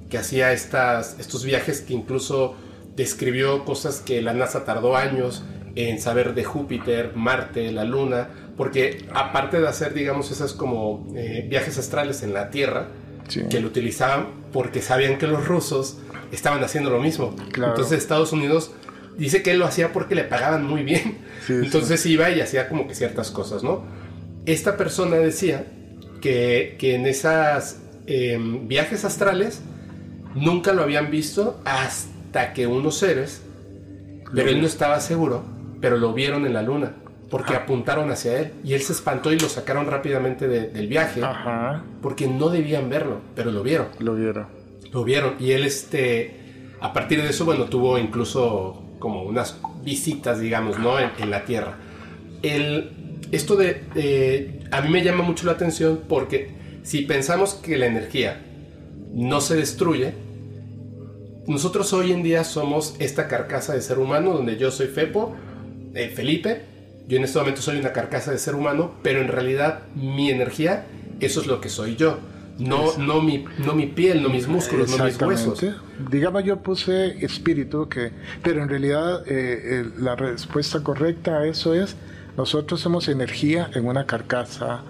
que 0.09 0.17
hacía 0.17 0.53
estas, 0.53 1.19
estos 1.19 1.45
viajes 1.45 1.82
que 1.82 1.93
incluso 1.93 2.55
describió 2.95 3.63
cosas 3.63 3.99
que 3.99 4.23
la 4.23 4.34
NASA 4.34 4.65
tardó 4.65 4.97
años 4.97 5.43
en 5.75 6.01
saber 6.01 6.34
de 6.34 6.45
Júpiter, 6.45 7.11
Marte, 7.13 7.71
la 7.71 7.84
Luna, 7.84 8.30
porque 8.57 9.05
aparte 9.13 9.61
de 9.61 9.67
hacer, 9.67 9.93
digamos, 9.93 10.32
esas 10.32 10.53
como 10.53 11.13
eh, 11.15 11.45
viajes 11.47 11.77
astrales 11.77 12.23
en 12.23 12.34
la 12.34 12.49
Tierra, 12.49 12.88
que 13.51 13.59
lo 13.59 13.67
utilizaban 13.67 14.30
porque 14.51 14.82
sabían 14.82 15.19
que 15.19 15.27
los 15.27 15.47
rusos 15.47 15.99
estaban 16.32 16.63
haciendo 16.63 16.89
lo 16.89 16.99
mismo. 16.99 17.36
Entonces 17.55 17.99
Estados 17.99 18.34
Unidos 18.34 18.71
dice 19.15 19.43
que 19.43 19.51
él 19.51 19.59
lo 19.59 19.65
hacía 19.65 19.93
porque 19.93 20.15
le 20.15 20.23
pagaban 20.23 20.65
muy 20.65 20.82
bien. 20.82 21.19
Entonces 21.47 22.03
iba 22.07 22.32
y 22.32 22.41
hacía 22.41 22.67
como 22.67 22.88
que 22.88 22.95
ciertas 22.95 23.30
cosas, 23.30 23.61
¿no? 23.61 23.84
Esta 24.46 24.78
persona 24.78 25.18
decía 25.18 25.66
que, 26.22 26.78
en 26.82 27.06
esos 27.06 27.78
em, 28.08 28.68
viajes 28.68 29.06
astrales 29.06 29.62
nunca 30.36 30.74
lo 30.74 30.84
habían 30.84 31.12
visto 31.12 31.60
hasta 31.66 32.54
que 32.54 32.68
unos 32.68 32.98
seres, 32.98 33.44
pero 34.34 34.50
él 34.50 34.62
no 34.62 34.68
estaba 34.68 35.00
seguro, 35.00 35.44
pero 35.82 35.98
lo 35.98 36.14
vieron 36.14 36.46
en 36.46 36.54
la 36.54 36.62
luna 36.62 36.94
porque 37.30 37.56
apuntaron 37.56 38.10
hacia 38.12 38.40
él 38.40 38.54
y 38.64 38.74
él 38.74 38.82
se 38.82 38.94
espantó 38.94 39.32
y 39.32 39.40
lo 39.40 39.50
sacaron 39.50 39.86
rápidamente 39.86 40.48
del 40.48 40.88
viaje 40.88 41.22
porque 42.02 42.28
no 42.28 42.50
debían 42.50 42.90
verlo, 42.90 43.22
pero 43.36 43.52
lo 43.52 43.64
vieron. 43.64 43.88
Lo 44.00 44.16
vieron. 44.16 44.48
Lo 44.92 45.04
vieron 45.04 45.36
y 45.40 45.52
él 45.52 45.66
este 45.66 46.36
a 46.82 46.94
partir 46.94 47.22
de 47.22 47.30
eso 47.30 47.46
bueno 47.46 47.66
tuvo 47.66 47.98
incluso 47.98 48.84
como 49.00 49.24
unas 49.24 49.60
visitas 49.84 50.40
digamos 50.40 50.80
no 50.80 51.00
en, 51.00 51.12
en 51.20 51.30
la 51.30 51.46
Tierra. 51.46 51.76
El, 52.42 52.92
esto 53.32 53.55
de, 53.55 54.61
a 54.71 54.82
mí 54.82 54.89
me 54.89 55.03
llama 55.03 55.23
mucho 55.23 55.45
la 55.45 55.53
atención 55.53 56.01
porque 56.07 56.49
si 56.84 57.01
pensamos 57.01 57.53
que 57.53 57.77
la 57.77 57.86
energía 57.86 58.41
no 59.13 59.41
se 59.41 59.55
destruye, 59.55 60.13
nosotros 61.47 61.93
hoy 61.93 62.11
en 62.11 62.21
día 62.21 62.43
somos 62.43 62.95
esta 62.99 63.27
carcasa 63.27 63.73
de 63.73 63.82
ser 63.82 63.97
humano 63.97 64.34
donde 64.34 64.57
yo 64.57 64.71
soy 64.71 64.88
Fepo, 64.88 65.36
eh, 65.95 66.09
Felipe, 66.09 66.61
yo 67.07 67.17
en 67.17 67.23
este 67.23 67.39
momento 67.39 67.61
soy 67.61 67.80
una 67.80 67.91
carcasa 67.91 68.32
de 68.32 68.38
ser 68.38 68.53
humano, 68.53 68.91
pero 69.01 69.19
en 69.19 69.30
realidad 69.30 69.82
mi 69.95 70.30
energía, 70.30 70.86
eso 71.19 71.41
es 71.41 71.47
lo 71.47 71.59
que 71.59 71.69
soy 71.69 71.95
yo. 71.95 72.19
No, 72.59 72.97
no, 72.97 73.21
mi, 73.21 73.45
no 73.65 73.73
mi 73.73 73.88
piel, 73.88 74.21
no 74.21 74.30
mis 74.30 74.47
músculos, 74.47 74.95
no 74.95 75.05
mis 75.05 75.19
huesos. 75.19 75.65
Digamos, 76.11 76.43
yo 76.43 76.61
puse 76.61 77.25
espíritu, 77.25 77.88
que, 77.89 78.11
pero 78.43 78.61
en 78.61 78.69
realidad 78.69 79.23
eh, 79.27 79.59
eh, 79.63 79.86
la 79.97 80.15
respuesta 80.15 80.84
correcta 80.84 81.39
a 81.39 81.47
eso 81.47 81.73
es 81.73 81.95
nosotros 82.40 82.80
somos 82.80 83.10
energía 83.10 83.70
en 83.76 83.86
una 83.86 84.06
carcasa 84.06 84.82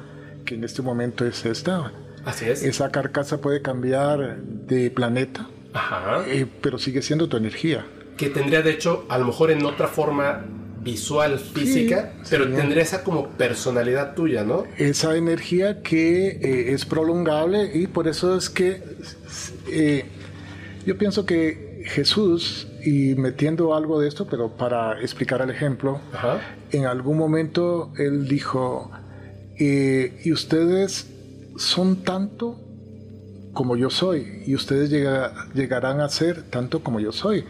que 0.45 0.53
en 0.53 0.63
este 0.63 0.83
momento 0.83 1.25
es 1.25 1.47
esta. 1.47 1.91
Así 2.23 2.45
es. 2.45 2.61
Esa 2.61 2.91
carcasa 2.91 3.41
puede 3.41 3.63
cambiar 3.63 4.37
de 4.37 4.91
planeta, 4.91 5.49
Ajá. 5.73 6.25
Eh, 6.27 6.45
pero 6.61 6.77
sigue 6.77 7.01
siendo 7.01 7.27
tu 7.27 7.37
energía. 7.37 7.87
Que 8.17 8.29
tendría, 8.29 8.61
de 8.61 8.69
hecho, 8.69 9.07
a 9.09 9.17
lo 9.17 9.25
mejor 9.25 9.49
en 9.49 9.65
otra 9.65 9.87
forma 9.87 10.45
visual, 10.81 11.39
física, 11.39 12.13
pero 12.29 12.47
tendría 12.51 12.83
esa 12.83 13.03
como 13.03 13.29
personalidad 13.29 14.13
tuya, 14.13 14.43
¿no? 14.43 14.65
Esa 14.77 15.17
energía 15.17 15.81
que 15.81 16.27
eh, 16.27 16.73
es 16.73 16.85
prolongable 16.85 17.71
y 17.73 17.87
por 17.87 18.07
eso 18.07 18.37
es 18.37 18.51
que 18.51 18.83
eh, 19.71 20.05
yo 20.85 20.99
pienso 20.99 21.25
que 21.25 21.83
Jesús 21.87 22.67
y 22.83 23.15
metiendo 23.15 23.75
algo 23.75 23.99
de 23.99 24.07
esto, 24.07 24.27
pero 24.27 24.49
para 24.49 24.99
explicar 25.01 25.41
el 25.41 25.49
ejemplo, 25.49 25.99
en 26.71 26.85
algún 26.85 27.17
momento 27.17 27.91
él 27.97 28.27
dijo, 28.27 28.91
eh, 29.59 30.19
y 30.23 30.31
ustedes 30.31 31.07
son 31.57 32.03
tanto 32.03 32.59
como 33.53 33.75
yo 33.75 33.89
soy, 33.89 34.43
y 34.45 34.55
ustedes 34.55 34.89
llegarán 34.89 36.01
a 36.01 36.09
ser 36.09 36.43
tanto 36.43 36.81
como 36.81 36.99
yo 36.99 37.11
soy. 37.11 37.43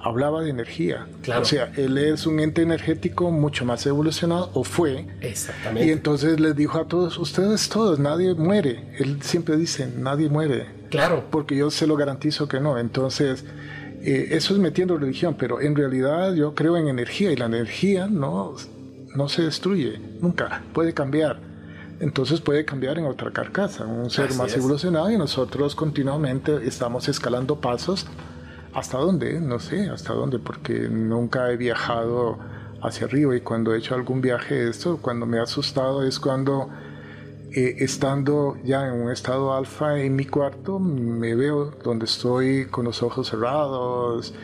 Hablaba 0.00 0.42
de 0.42 0.50
energía. 0.50 1.08
Claro. 1.22 1.42
O 1.42 1.44
sea, 1.44 1.72
él 1.76 1.98
es 1.98 2.24
un 2.24 2.38
ente 2.38 2.62
energético 2.62 3.32
mucho 3.32 3.64
más 3.64 3.84
evolucionado, 3.84 4.50
o 4.54 4.62
fue. 4.62 5.06
Exactamente. 5.20 5.88
Y 5.88 5.90
entonces 5.90 6.38
les 6.38 6.54
dijo 6.54 6.78
a 6.78 6.86
todos, 6.86 7.18
ustedes 7.18 7.68
todos, 7.68 7.98
nadie 7.98 8.34
muere. 8.34 8.94
Él 8.98 9.22
siempre 9.22 9.56
dice, 9.56 9.92
nadie 9.96 10.28
muere. 10.28 10.66
Claro. 10.90 11.24
Porque 11.30 11.56
yo 11.56 11.70
se 11.70 11.86
lo 11.86 11.96
garantizo 11.96 12.48
que 12.48 12.60
no. 12.60 12.78
Entonces, 12.78 13.44
Eh, 14.02 14.28
eso 14.30 14.54
es 14.54 14.60
metiendo 14.60 14.96
religión, 14.96 15.36
pero 15.38 15.60
en 15.60 15.74
realidad 15.74 16.34
yo 16.34 16.54
creo 16.54 16.76
en 16.76 16.88
energía 16.88 17.32
y 17.32 17.36
la 17.36 17.46
energía 17.46 18.06
no, 18.06 18.54
no 19.16 19.28
se 19.28 19.42
destruye, 19.42 20.00
nunca, 20.20 20.62
puede 20.72 20.94
cambiar. 20.94 21.40
Entonces 22.00 22.40
puede 22.40 22.64
cambiar 22.64 22.98
en 22.98 23.06
otra 23.06 23.32
carcasa, 23.32 23.84
un 23.84 24.08
ser 24.08 24.32
más 24.34 24.56
evolucionado 24.56 25.10
y 25.10 25.18
nosotros 25.18 25.74
continuamente 25.74 26.66
estamos 26.66 27.08
escalando 27.08 27.60
pasos. 27.60 28.06
¿Hasta 28.72 28.98
dónde? 28.98 29.40
No 29.40 29.58
sé, 29.58 29.88
hasta 29.88 30.12
dónde, 30.12 30.38
porque 30.38 30.88
nunca 30.88 31.50
he 31.50 31.56
viajado 31.56 32.38
hacia 32.82 33.06
arriba 33.06 33.36
y 33.36 33.40
cuando 33.40 33.74
he 33.74 33.78
hecho 33.78 33.96
algún 33.96 34.20
viaje 34.20 34.68
esto, 34.68 34.98
cuando 34.98 35.26
me 35.26 35.40
ha 35.40 35.42
asustado 35.42 36.04
es 36.04 36.20
cuando 36.20 36.70
eh, 37.52 37.76
estando 37.78 38.58
ya 38.62 38.86
en 38.86 38.92
un 38.92 39.10
estado 39.10 39.54
alfa 39.54 39.98
en 40.00 40.14
mi 40.16 40.26
cuarto, 40.26 40.78
me 40.78 41.34
veo 41.34 41.72
donde 41.82 42.04
estoy 42.04 42.66
con 42.66 42.84
los 42.84 43.02
ojos 43.02 43.30
cerrados, 43.30 44.34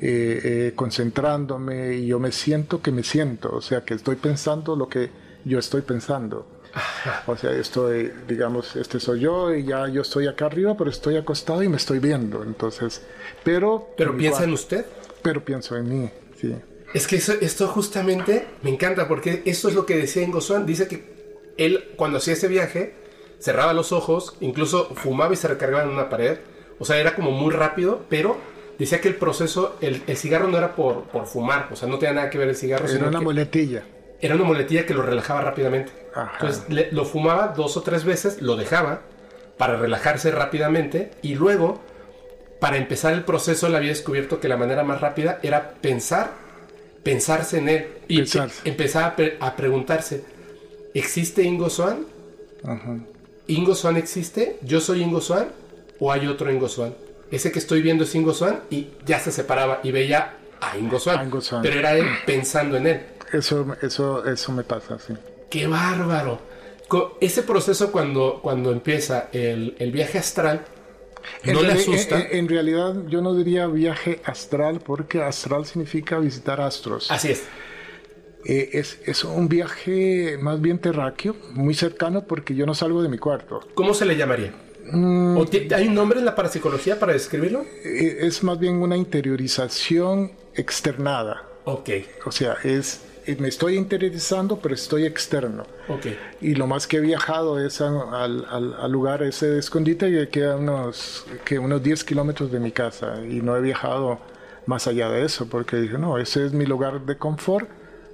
eh, 0.00 0.40
eh, 0.44 0.72
concentrándome 0.74 1.94
y 1.94 2.06
yo 2.06 2.18
me 2.18 2.30
siento 2.30 2.80
que 2.80 2.92
me 2.92 3.02
siento, 3.02 3.54
o 3.54 3.60
sea 3.60 3.84
que 3.84 3.94
estoy 3.94 4.16
pensando 4.16 4.76
lo 4.76 4.88
que 4.88 5.10
yo 5.44 5.58
estoy 5.58 5.82
pensando. 5.82 6.46
O 7.26 7.36
sea, 7.36 7.50
estoy, 7.52 8.12
digamos, 8.26 8.76
este 8.76 8.98
soy 8.98 9.20
yo 9.20 9.52
y 9.52 9.64
ya 9.64 9.88
yo 9.88 10.02
estoy 10.02 10.26
acá 10.26 10.46
arriba, 10.46 10.76
pero 10.76 10.88
estoy 10.88 11.16
acostado 11.16 11.62
y 11.62 11.68
me 11.68 11.76
estoy 11.76 11.98
viendo. 11.98 12.42
Entonces, 12.42 13.02
pero... 13.44 13.88
¿Pero 13.96 14.16
piensa 14.16 14.44
en 14.44 14.52
usted? 14.52 14.86
Pero 15.20 15.44
pienso 15.44 15.76
en 15.76 15.88
mí, 15.88 16.10
sí. 16.40 16.54
Es 16.94 17.06
que 17.06 17.16
esto 17.16 17.68
justamente 17.68 18.46
me 18.62 18.70
encanta 18.70 19.08
porque 19.08 19.42
esto 19.44 19.68
es 19.68 19.74
lo 19.74 19.84
que 19.84 19.96
decía 19.96 20.22
Ingo 20.22 20.40
Swan. 20.40 20.66
Dice 20.66 20.86
que 20.88 21.21
él 21.56 21.92
cuando 21.96 22.18
hacía 22.18 22.34
ese 22.34 22.48
viaje 22.48 22.94
cerraba 23.38 23.72
los 23.72 23.92
ojos, 23.92 24.36
incluso 24.40 24.94
fumaba 24.94 25.32
y 25.32 25.36
se 25.36 25.48
recargaba 25.48 25.82
en 25.84 25.90
una 25.90 26.08
pared. 26.08 26.38
O 26.78 26.84
sea, 26.84 26.98
era 26.98 27.14
como 27.14 27.30
muy 27.30 27.52
rápido, 27.52 28.04
pero 28.08 28.36
decía 28.78 29.00
que 29.00 29.08
el 29.08 29.16
proceso, 29.16 29.76
el, 29.80 30.00
cigarro 30.16 30.48
no 30.48 30.58
era 30.58 30.74
por, 30.74 31.04
por, 31.04 31.26
fumar, 31.26 31.68
o 31.72 31.76
sea, 31.76 31.88
no 31.88 31.98
tenía 31.98 32.14
nada 32.14 32.30
que 32.30 32.38
ver 32.38 32.48
el 32.48 32.56
cigarro. 32.56 32.88
Era 32.88 33.08
una 33.08 33.20
muletilla. 33.20 33.82
Era 34.20 34.34
una 34.36 34.44
muletilla 34.44 34.86
que 34.86 34.94
lo 34.94 35.02
relajaba 35.02 35.40
rápidamente. 35.40 35.92
Entonces 36.34 36.92
lo 36.92 37.04
fumaba 37.04 37.48
dos 37.48 37.76
o 37.76 37.82
tres 37.82 38.04
veces, 38.04 38.40
lo 38.40 38.56
dejaba 38.56 39.02
para 39.58 39.76
relajarse 39.76 40.30
rápidamente 40.30 41.10
y 41.22 41.34
luego, 41.34 41.80
para 42.60 42.76
empezar 42.76 43.12
el 43.12 43.24
proceso, 43.24 43.68
le 43.68 43.76
había 43.76 43.90
descubierto 43.90 44.38
que 44.38 44.48
la 44.48 44.56
manera 44.56 44.84
más 44.84 45.00
rápida 45.00 45.40
era 45.42 45.74
pensar 45.80 46.42
pensarse 47.02 47.58
en 47.58 47.68
él 47.68 47.86
y 48.08 48.22
empezar 48.64 49.16
a, 49.40 49.56
preguntarse, 49.56 50.24
¿existe 50.94 51.42
Ingo 51.42 51.70
Swan? 51.70 52.06
¿Ingo 53.46 53.74
Swan 53.74 53.96
existe? 53.96 54.58
¿Yo 54.62 54.80
soy 54.80 55.02
Ingo 55.02 55.20
Swan? 55.20 55.48
¿O 55.98 56.12
hay 56.12 56.26
otro 56.26 56.50
Ingo 56.50 56.68
Swan? 56.68 56.94
Ese 57.30 57.50
que 57.50 57.58
estoy 57.58 57.82
viendo 57.82 58.04
es 58.04 58.14
Ingo 58.14 58.34
Swan 58.34 58.60
y 58.70 58.88
ya 59.06 59.18
se 59.18 59.32
separaba 59.32 59.80
y 59.82 59.90
veía 59.90 60.36
a 60.60 60.76
Ingo 60.76 60.98
Swan. 60.98 61.30
Pero 61.62 61.78
era 61.78 61.96
él 61.96 62.06
pensando 62.26 62.76
en 62.76 62.86
él. 62.86 63.06
Eso, 63.32 63.66
eso, 63.80 64.24
eso 64.26 64.52
me 64.52 64.62
pasa, 64.62 64.98
sí. 64.98 65.14
¡Qué 65.50 65.66
bárbaro! 65.66 66.40
Ese 67.20 67.42
proceso 67.42 67.90
cuando, 67.90 68.40
cuando 68.42 68.70
empieza 68.70 69.28
el, 69.32 69.74
el 69.78 69.92
viaje 69.92 70.18
astral, 70.18 70.66
¿No 71.44 71.62
le 71.62 71.72
asusta? 71.72 72.20
En, 72.30 72.48
realidad 72.48 72.94
yo 73.08 73.20
no 73.20 73.34
diría 73.34 73.66
viaje 73.66 74.20
astral 74.24 74.80
porque 74.84 75.22
astral 75.22 75.66
significa 75.66 76.18
visitar 76.18 76.60
astros. 76.60 77.10
Así 77.10 77.30
es. 77.30 77.44
Eh, 78.44 78.70
es, 78.72 78.98
es, 79.06 79.24
un 79.24 79.48
viaje 79.48 80.36
más 80.40 80.60
bien 80.60 80.78
terráqueo, 80.78 81.36
muy 81.52 81.74
cercano 81.74 82.24
porque 82.26 82.54
yo 82.54 82.66
no 82.66 82.74
salgo 82.74 83.02
de 83.02 83.08
mi 83.08 83.18
cuarto. 83.18 83.60
¿Cómo 83.74 83.94
se 83.94 84.04
le 84.04 84.16
llamaría? 84.16 84.52
Mm. 84.90 85.38
¿Hay 85.74 85.88
un 85.88 85.94
nombre 85.94 86.18
en 86.18 86.24
la 86.24 86.34
parapsicología 86.34 86.98
para 86.98 87.12
describirlo? 87.12 87.64
Eh, 87.84 88.18
es 88.22 88.42
más 88.42 88.58
bien 88.58 88.76
una 88.76 88.96
interiorización 88.96 90.32
externada. 90.54 91.48
Ok. 91.64 91.90
O 92.26 92.32
sea, 92.32 92.56
es 92.64 93.00
me 93.38 93.48
estoy 93.48 93.76
interiorizando, 93.76 94.58
pero 94.58 94.74
estoy 94.74 95.04
externo. 95.04 95.64
Okay. 95.88 96.18
Y 96.40 96.54
lo 96.54 96.66
más 96.66 96.86
que 96.86 96.96
he 96.96 97.00
viajado 97.00 97.64
es 97.64 97.80
al, 97.80 98.44
al, 98.48 98.92
lugar 98.92 99.22
ese 99.22 99.48
de 99.48 99.58
escondite 99.60 100.10
que 100.10 100.28
queda 100.28 100.56
unos, 100.56 101.26
que 101.44 101.58
unos 101.58 101.82
10 101.82 102.04
kilómetros 102.04 102.50
de 102.50 102.58
mi 102.58 102.72
casa. 102.72 103.20
Y 103.24 103.40
no 103.40 103.56
he 103.56 103.60
viajado 103.60 104.18
más 104.66 104.86
allá 104.86 105.08
de 105.08 105.24
eso, 105.24 105.46
porque 105.48 105.76
dije, 105.76 105.98
no, 105.98 106.18
ese 106.18 106.46
es 106.46 106.52
mi 106.52 106.66
lugar 106.66 107.06
de 107.06 107.16
confort. 107.16 107.68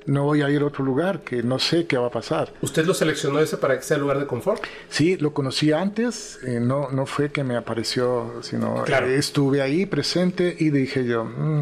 No 0.09 0.25
voy 0.25 0.41
a 0.41 0.49
ir 0.49 0.63
a 0.63 0.65
otro 0.65 0.85
lugar 0.85 1.21
que 1.21 1.43
no 1.43 1.59
sé 1.59 1.87
qué 1.87 1.99
va 1.99 2.07
a 2.07 2.11
pasar. 2.11 2.55
¿Usted 2.63 2.87
lo 2.87 2.95
seleccionó 2.95 3.41
ese 3.41 3.59
para 3.59 3.77
que 3.77 3.83
sea 3.83 3.97
el 3.97 4.01
lugar 4.01 4.19
de 4.19 4.27
confort? 4.27 4.65
Sí, 4.89 5.19
lo 5.19 5.35
conocí 5.35 5.71
antes. 5.71 6.39
Eh, 6.47 6.61
no, 6.61 6.91
no 6.91 7.05
fue 7.05 7.31
que 7.31 7.45
me 7.45 7.57
apareció, 7.57 8.41
sino 8.41 8.87
eh, 8.87 9.17
estuve 9.17 9.61
ahí 9.61 9.85
presente 9.85 10.57
y 10.59 10.71
dije 10.71 11.05
yo, 11.05 11.27
mm, 11.27 11.61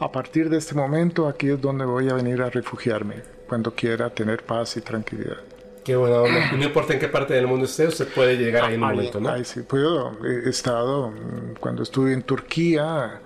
a 0.00 0.10
partir 0.10 0.50
de 0.50 0.58
este 0.58 0.74
momento 0.74 1.28
aquí 1.28 1.50
es 1.50 1.60
donde 1.60 1.84
voy 1.84 2.08
a 2.08 2.14
venir 2.14 2.42
a 2.42 2.50
refugiarme, 2.50 3.22
cuando 3.48 3.72
quiera 3.72 4.10
tener 4.10 4.42
paz 4.42 4.76
y 4.76 4.80
tranquilidad. 4.80 5.38
Qué 5.84 5.94
bueno, 5.94 6.24
no 6.56 6.64
importa 6.64 6.92
en 6.92 6.98
qué 6.98 7.06
parte 7.06 7.34
del 7.34 7.46
mundo 7.46 7.66
esté, 7.66 7.86
usted 7.86 8.08
puede 8.08 8.36
llegar 8.36 8.64
ahí 8.64 8.74
en 8.74 8.82
un 8.82 8.88
momento, 8.88 9.20
¿no? 9.20 9.44
sí, 9.44 9.60
puedo. 9.60 10.18
He 10.24 10.48
estado, 10.50 11.12
mm, 11.12 11.60
cuando 11.60 11.84
estuve 11.84 12.12
en 12.12 12.24
Turquía, 12.24 13.20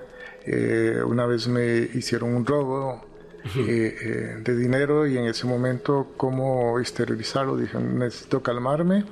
eh, 0.44 1.00
una 1.02 1.24
vez 1.24 1.48
me 1.48 1.88
hicieron 1.94 2.34
un 2.34 2.44
robo 2.44 3.09
eh, 3.44 3.96
eh, 4.02 4.36
de 4.42 4.56
dinero 4.56 5.06
y 5.06 5.16
en 5.16 5.26
ese 5.26 5.46
momento, 5.46 6.12
¿cómo 6.16 6.78
esterilizarlo? 6.78 7.56
Dije, 7.56 7.78
necesito 7.78 8.42
calmarme 8.42 9.04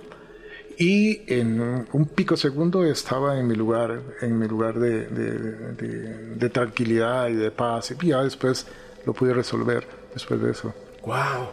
y 0.80 1.22
en 1.26 1.88
un 1.92 2.06
pico 2.06 2.36
segundo 2.36 2.84
estaba 2.84 3.36
en 3.36 3.48
mi 3.48 3.56
lugar, 3.56 4.00
en 4.20 4.38
mi 4.38 4.46
lugar 4.46 4.78
de, 4.78 5.08
de, 5.08 6.48
tranquilidad 6.50 7.28
y 7.28 7.34
de 7.34 7.50
paz. 7.50 7.92
Y 8.00 8.06
ya 8.06 8.22
después 8.22 8.64
lo 9.04 9.12
pude 9.12 9.34
resolver 9.34 9.84
después 10.14 10.40
de 10.40 10.52
eso. 10.52 10.72
Wow, 11.04 11.48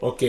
ok. 0.00 0.22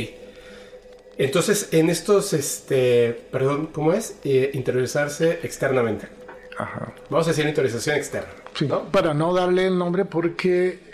Entonces, 1.17 1.67
en 1.73 1.89
estos, 1.89 2.31
este, 2.31 3.11
perdón, 3.31 3.67
¿cómo 3.73 3.91
es? 3.91 4.17
Eh, 4.23 4.51
interiorizarse 4.53 5.39
externamente. 5.43 6.07
Ajá. 6.57 6.93
Vamos 7.09 7.27
a 7.27 7.31
decir 7.31 7.45
interiorización 7.45 7.97
externa. 7.97 8.29
Sí, 8.53 8.69
para 8.91 9.13
no 9.13 9.33
darle 9.33 9.67
el 9.67 9.77
nombre 9.77 10.05
porque 10.05 10.86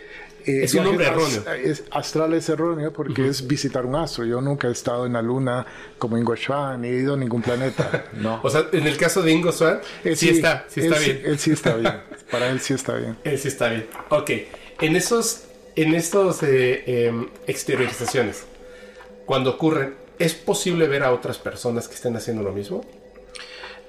eh, 0.45 0.63
es 0.63 0.73
un 0.73 0.83
nombre 0.83 1.07
erróneo. 1.07 1.43
astral 1.91 2.33
es 2.33 2.49
erróneo 2.49 2.91
porque 2.91 3.27
es 3.27 3.45
visitar 3.47 3.85
un 3.85 3.95
astro. 3.95 4.25
Yo 4.25 4.41
nunca 4.41 4.67
he 4.67 4.71
estado 4.71 5.05
en 5.05 5.13
la 5.13 5.21
luna 5.21 5.65
como 5.97 6.17
Ingo 6.17 6.35
Swan, 6.35 6.81
ni 6.81 6.89
he 6.89 6.95
ido 6.95 7.13
a 7.13 7.17
ningún 7.17 7.41
planeta. 7.41 8.05
No. 8.13 8.39
o 8.43 8.49
sea, 8.49 8.67
en 8.71 8.85
el 8.85 8.95
caso 8.95 9.21
de 9.21 9.31
Ingo 9.31 9.51
Swan, 9.51 9.79
sí, 10.15 10.29
está, 10.29 10.65
sí 10.67 10.81
está 10.81 10.99
bien. 10.99 11.21
Él 11.25 11.39
sí 11.39 11.51
está 11.51 11.75
bien. 11.75 11.93
Para 12.31 12.49
él 12.49 12.59
sí 12.59 12.73
está 12.73 12.95
bien. 12.95 13.17
Él 13.23 13.37
sí 13.39 13.47
está 13.47 13.69
bien. 13.69 13.87
Ok. 14.09 14.31
En 14.81 14.95
esos, 14.95 15.45
en 15.75 15.95
estos 15.95 16.43
eh, 16.43 17.07
em, 17.07 17.29
exteriorizaciones, 17.47 18.43
cuando 19.25 19.51
ocurren, 19.51 19.95
¿es 20.19 20.33
posible 20.33 20.87
ver 20.87 21.03
a 21.03 21.11
otras 21.11 21.37
personas 21.37 21.87
que 21.87 21.95
estén 21.95 22.15
haciendo 22.15 22.43
lo 22.43 22.51
mismo? 22.51 22.85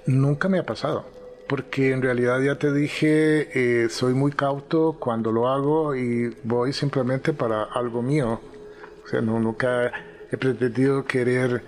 Nunca 0.07 0.49
me 0.49 0.59
ha 0.59 0.65
pasado 0.65 1.05
porque 1.49 1.93
en 1.93 2.03
realidad 2.03 2.41
ya 2.41 2.57
te 2.57 2.73
dije, 2.73 3.49
eh, 3.85 3.89
soy 3.91 4.15
muy 4.15 4.33
cauto 4.33 4.97
cuando 4.99 5.31
lo 5.31 5.49
hago 5.49 5.95
y 5.95 6.35
voy 6.43 6.73
simplemente 6.73 7.33
para 7.33 7.65
algo 7.65 8.03
mío. 8.03 8.41
O 9.05 9.09
sea, 9.09 9.21
no, 9.21 9.39
nunca 9.39 9.93
he 10.31 10.37
pretendido 10.37 11.05
querer 11.05 11.63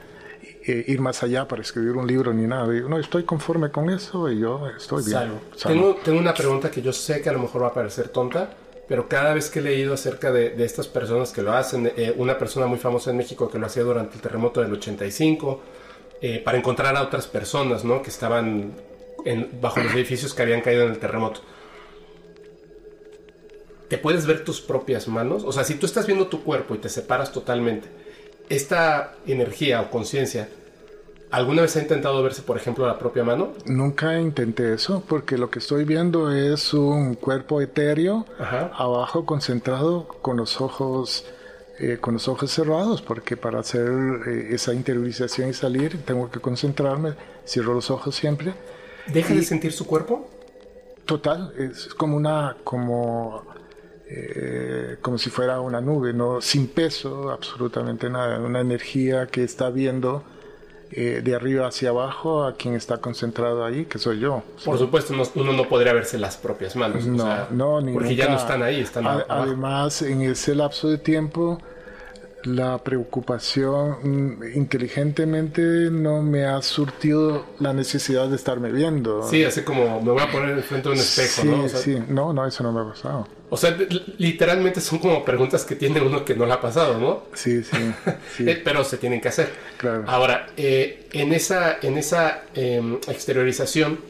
eh, 0.65 0.85
ir 0.89 1.01
más 1.01 1.23
allá 1.23 1.47
para 1.47 1.63
escribir 1.63 1.93
un 1.93 2.07
libro 2.07 2.33
ni 2.33 2.47
nada. 2.47 2.67
no, 2.67 2.99
estoy 2.99 3.25
conforme 3.25 3.71
con 3.71 3.91
eso 3.91 4.31
y 4.31 4.41
yo 4.41 4.67
estoy 4.69 5.05
bien. 5.05 5.33
Tengo, 5.63 5.97
tengo, 6.03 6.19
una 6.19 6.33
pregunta 6.33 6.71
que 6.71 6.81
yo 6.81 6.93
sé 6.93 7.21
que 7.21 7.29
a 7.29 7.33
lo 7.33 7.41
mejor 7.41 7.63
va 7.63 7.69
a 7.69 7.75
parecer 7.75 8.09
tonta, 8.09 8.51
pero 8.89 9.09
cada 9.09 9.35
vez 9.35 9.51
que 9.51 9.59
he 9.59 9.63
leído 9.63 9.93
acerca 9.93 10.33
de, 10.33 10.51
de 10.51 10.65
estas 10.65 10.89
personas 10.89 11.33
que 11.33 11.43
lo 11.43 11.53
hacen, 11.53 11.93
eh, 11.97 12.15
una 12.17 12.39
persona 12.39 12.67
muy 12.67 12.79
famosa 12.79 13.11
en 13.11 13.19
México 13.19 13.51
que 13.51 13.59
lo 13.59 13.67
hacía 13.67 13.83
durante 13.83 14.15
el 14.15 14.23
terremoto 14.23 14.63
del 14.63 14.73
85, 14.73 15.61
para 16.45 16.57
encontrar 16.59 16.97
a 16.97 17.03
otras 17.03 17.27
personas 17.27 17.85
¿no? 17.85 18.03
que 18.03 18.09
estaban 18.09 18.73
bajo 19.61 19.81
los 19.81 19.93
edificios 19.95 20.35
que 20.35 20.43
habían 20.43 20.61
caído 20.61 20.85
en 20.85 20.91
el 20.91 20.99
terremoto. 20.99 21.41
¿Te 23.89 23.99
puedes 23.99 24.27
ver 24.27 24.45
tus 24.45 24.61
propias 24.61 25.07
manos? 25.07 25.45
O 25.45 25.53
sea, 25.53 25.65
si 25.65 25.75
tú 25.75 25.87
estás 25.87 26.07
viendo 26.07 26.27
tu 26.27 26.43
cuerpo 26.43 26.75
y 26.75 26.79
te 26.79 26.89
separas 26.89 27.33
totalmente, 27.33 27.89
esta 28.49 29.15
energía 29.27 29.81
o 29.81 29.91
conciencia, 29.91 30.49
¿alguna 31.31 31.63
vez 31.63 31.77
ha 31.77 31.83
intentado 31.83 32.23
verse, 32.23 32.43
por 32.43 32.57
ejemplo, 32.57 32.87
la 32.87 32.99
propia 32.99 33.23
mano? 33.23 33.53
Nunca 33.65 34.19
intenté 34.19 34.75
eso, 34.75 35.05
porque 35.09 35.39
lo 35.39 35.51
que 35.51 35.61
estoy 35.61 35.85
viendo 35.85 36.33
es 36.33 36.75
un 36.75 37.15
cuerpo 37.15 37.61
etéreo, 37.61 38.27
abajo 38.39 39.25
concentrado 39.25 40.07
con 40.09 40.37
los 40.37 40.61
ojos... 40.61 41.25
Eh, 41.79 41.99
con 42.01 42.15
los 42.15 42.27
ojos 42.27 42.51
cerrados, 42.51 43.03
porque 43.03 43.37
para 43.37 43.61
hacer 43.61 43.87
eh, 44.27 44.49
esa 44.53 44.73
interiorización 44.73 45.51
y 45.51 45.53
salir 45.53 46.03
tengo 46.07 46.31
que 46.31 46.41
concentrarme, 46.41 47.13
cierro 47.47 47.75
los 47.75 47.91
ojos 47.91 48.15
siempre 48.15 48.55
¿Deja 49.13 49.35
de 49.35 49.43
sentir 49.43 49.73
su 49.73 49.87
cuerpo? 49.87 50.29
Total, 51.05 51.53
es 51.57 51.95
como 51.95 52.17
una, 52.17 52.57
como, 52.65 53.45
eh, 54.09 54.97
como 55.01 55.19
si 55.19 55.31
fuera 55.31 55.61
una 55.61 55.81
nube, 55.81 56.13
no, 56.13 56.41
sin 56.41 56.67
peso, 56.67 57.31
absolutamente 57.31 58.11
nada, 58.11 58.41
una 58.41 58.61
energía 58.61 59.27
que 59.27 59.45
está 59.45 59.71
viendo 59.71 60.25
eh, 60.91 61.21
de 61.23 61.35
arriba 61.35 61.67
hacia 61.67 61.91
abajo 61.91 62.45
a 62.45 62.57
quien 62.57 62.75
está 62.75 62.99
concentrado 62.99 63.65
ahí, 63.65 63.87
que 63.87 63.99
soy 63.99 64.21
yo. 64.21 64.43
Por 64.65 64.79
supuesto, 64.79 65.15
uno 65.35 65.53
no 65.53 65.69
podría 65.69 65.93
verse 65.93 66.19
las 66.19 66.37
propias 66.37 66.75
manos. 66.77 67.07
No, 67.07 67.49
no, 67.51 67.81
ni 67.81 67.93
Porque 67.93 68.17
ya 68.17 68.29
no 68.29 68.37
están 68.37 68.63
ahí, 68.63 68.81
están 68.81 69.07
Además, 69.07 70.03
en 70.03 70.23
ese 70.23 70.55
lapso 70.55 70.89
de 70.89 70.99
tiempo, 70.99 71.59
la 72.47 72.79
preocupación 72.79 74.39
mm, 74.39 74.57
inteligentemente 74.57 75.61
no 75.91 76.23
me 76.23 76.45
ha 76.45 76.63
surtido 76.63 77.47
la 77.59 77.73
necesidad 77.73 78.29
de 78.29 78.37
estarme 78.37 78.73
viendo. 78.73 79.29
Sí, 79.29 79.45
así 79.45 79.63
como 79.63 80.01
me 80.01 80.13
voy 80.13 80.23
a 80.23 80.31
poner 80.31 80.63
frente 80.63 80.89
a 80.89 80.93
un 80.93 80.99
espejo, 80.99 81.43
sí, 81.43 81.49
¿no? 81.49 81.69
sí, 81.69 82.03
no, 82.09 82.33
no, 82.33 82.47
eso 82.47 82.63
no 82.63 82.73
me 82.73 82.81
ha 82.81 82.93
pasado. 82.93 83.27
O 83.49 83.57
sea, 83.57 83.77
literalmente 84.19 84.81
son 84.81 84.99
como 84.99 85.25
preguntas 85.25 85.65
que 85.65 85.77
tiene 85.77 86.01
uno 86.01 86.25
que 86.25 86.35
no 86.35 86.47
le 86.47 86.53
ha 86.53 86.61
pasado, 86.61 86.99
¿no? 86.99 87.23
Sí, 87.35 87.63
sí. 88.37 88.49
Eh, 88.49 88.61
pero 88.65 88.83
se 88.85 88.97
tienen 88.99 89.21
que 89.21 89.29
hacer. 89.29 89.51
Claro. 89.77 90.05
Ahora, 90.07 90.49
eh, 90.57 91.09
en 91.13 91.33
esa, 91.33 91.79
en 91.81 91.97
esa 91.97 92.43
em, 92.55 92.97
exteriorización, 93.07 94.01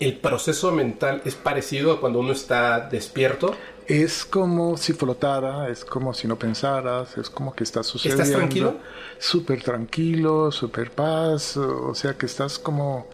¿el 0.00 0.16
proceso 0.16 0.72
mental 0.72 1.22
es 1.24 1.36
parecido 1.36 1.92
a 1.92 2.00
cuando 2.00 2.18
uno 2.18 2.32
está 2.32 2.80
despierto? 2.80 3.54
Es 3.86 4.24
como 4.24 4.76
si 4.76 4.94
flotara, 4.94 5.68
es 5.68 5.84
como 5.84 6.14
si 6.14 6.26
no 6.26 6.36
pensaras, 6.38 7.18
es 7.18 7.28
como 7.28 7.54
que 7.54 7.64
estás 7.64 7.86
sucediendo. 7.86 8.22
¿Estás 8.22 8.38
tranquilo? 8.38 8.76
Súper 9.18 9.62
tranquilo, 9.62 10.50
súper 10.50 10.90
paz, 10.90 11.56
o 11.56 11.94
sea 11.94 12.14
que 12.14 12.26
estás 12.26 12.58
como... 12.58 13.06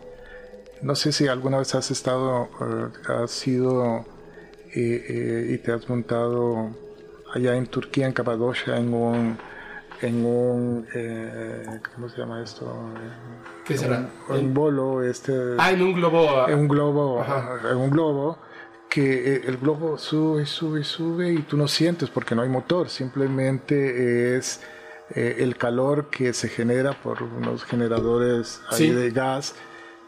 No 0.82 0.94
sé 0.94 1.12
si 1.12 1.28
alguna 1.28 1.58
vez 1.58 1.74
has 1.74 1.90
estado, 1.90 2.48
uh, 2.60 3.12
has 3.12 3.30
sido 3.30 4.06
eh, 4.74 5.50
y 5.50 5.58
te 5.58 5.72
has 5.72 5.88
montado 5.88 6.70
allá 7.34 7.56
en 7.56 7.66
Turquía, 7.66 8.06
en 8.06 8.12
Capadocia, 8.12 8.76
en 8.78 8.94
un, 8.94 9.38
en 10.00 10.24
un 10.24 10.86
eh, 10.94 11.80
¿cómo 11.94 12.08
se 12.08 12.16
llama 12.16 12.42
esto? 12.42 12.72
¿Qué 13.66 13.76
será? 13.76 14.08
Un, 14.30 14.54
bolo, 14.54 15.02
este. 15.02 15.32
Ah, 15.58 15.70
en 15.70 15.82
un 15.82 15.92
globo. 15.92 16.48
En 16.48 16.60
un 16.60 16.68
globo, 16.68 17.24
en 17.70 17.76
un 17.76 17.90
globo 17.90 18.38
que 18.90 19.36
eh, 19.36 19.42
el 19.46 19.56
globo 19.56 19.96
sube, 19.96 20.44
sube, 20.44 20.84
sube 20.84 21.32
y 21.32 21.38
tú 21.42 21.56
no 21.56 21.68
sientes 21.68 22.10
porque 22.10 22.34
no 22.34 22.42
hay 22.42 22.48
motor, 22.48 22.90
simplemente 22.90 24.36
es 24.36 24.60
el 25.12 25.56
calor 25.56 26.08
que 26.08 26.32
se 26.32 26.48
genera 26.48 26.92
por 26.92 27.20
unos 27.24 27.64
generadores 27.64 28.60
ahí 28.70 28.90
de 28.90 29.10
gas 29.10 29.56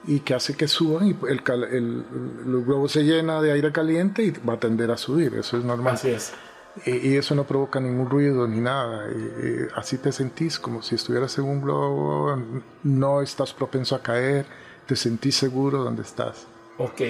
y 0.06 0.20
que 0.20 0.34
hace 0.34 0.54
que 0.54 0.68
suban 0.68 1.08
y 1.08 1.16
el, 1.28 1.42
el, 1.48 2.04
el, 2.44 2.64
globo 2.64 2.88
se 2.88 3.02
llena 3.02 3.40
de 3.40 3.52
aire 3.52 3.72
caliente 3.72 4.24
y 4.24 4.30
va 4.30 4.54
a 4.54 4.60
tender 4.60 4.90
a 4.90 4.96
subir, 4.96 5.34
eso 5.34 5.56
es 5.56 5.64
normal. 5.64 5.94
Así 5.94 6.10
es. 6.10 6.32
Y, 6.86 7.16
eso 7.16 7.34
no 7.34 7.44
provoca 7.44 7.80
ningún 7.80 8.08
ruido 8.08 8.48
ni 8.48 8.60
nada, 8.60 9.06
y, 9.10 9.68
así 9.76 9.98
te 9.98 10.10
sentís 10.10 10.58
como 10.58 10.82
si 10.82 10.94
estuvieras 10.94 11.36
en 11.38 11.44
un 11.44 11.60
globo, 11.60 12.36
no 12.82 13.20
estás 13.20 13.52
propenso 13.52 13.94
a 13.94 14.02
caer, 14.02 14.46
te 14.86 14.96
sentís 14.96 15.36
seguro 15.36 15.84
donde 15.84 16.02
estás. 16.02 16.46
Ok, 16.78 17.00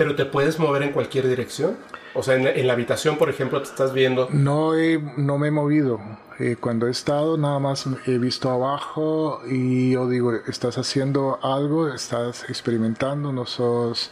pero 0.00 0.16
te 0.16 0.24
puedes 0.24 0.58
mover 0.58 0.82
en 0.82 0.92
cualquier 0.92 1.28
dirección. 1.28 1.76
O 2.14 2.22
sea, 2.22 2.34
en, 2.34 2.66
la 2.66 2.72
habitación, 2.72 3.18
por 3.18 3.28
ejemplo, 3.28 3.60
te 3.60 3.68
estás 3.68 3.92
viendo. 3.92 4.28
No, 4.30 4.72
no 5.18 5.36
me 5.36 5.48
he 5.48 5.50
movido. 5.50 6.00
Eh, 6.38 6.56
cuando 6.58 6.86
he 6.86 6.90
estado, 6.90 7.36
nada 7.36 7.58
más 7.58 7.86
he 8.06 8.16
visto 8.16 8.50
abajo 8.50 9.42
y 9.46 9.90
yo 9.90 10.08
digo, 10.08 10.32
estás 10.48 10.78
haciendo 10.78 11.38
algo, 11.42 11.92
estás 11.92 12.48
experimentando, 12.48 13.30
no 13.30 13.44
sos... 13.44 14.10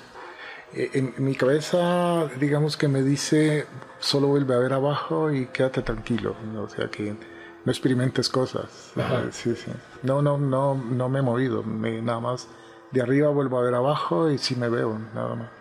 Eh, 0.74 0.90
en, 0.92 1.14
mi 1.24 1.34
cabeza, 1.34 2.28
digamos 2.38 2.76
que 2.76 2.86
me 2.86 3.00
dice, 3.00 3.64
solo 3.98 4.26
vuelve 4.26 4.56
a 4.56 4.58
ver 4.58 4.74
abajo 4.74 5.32
y 5.32 5.46
quédate 5.46 5.80
tranquilo. 5.80 6.36
O 6.58 6.68
sea, 6.68 6.90
que 6.90 7.16
no 7.64 7.72
experimentes 7.72 8.28
cosas. 8.28 8.92
Eh, 8.94 9.28
sí, 9.30 9.56
sí. 9.56 9.72
No, 10.02 10.20
no, 10.20 10.36
no, 10.36 10.74
no 10.74 11.08
me 11.08 11.20
he 11.20 11.22
movido. 11.22 11.62
Me, 11.62 12.02
nada 12.02 12.20
más 12.20 12.46
de 12.90 13.00
arriba 13.00 13.30
vuelvo 13.30 13.58
a 13.58 13.62
ver 13.62 13.74
abajo 13.74 14.30
y 14.30 14.36
sí 14.36 14.54
me 14.54 14.68
veo, 14.68 14.98
nada 15.14 15.34
más. 15.34 15.57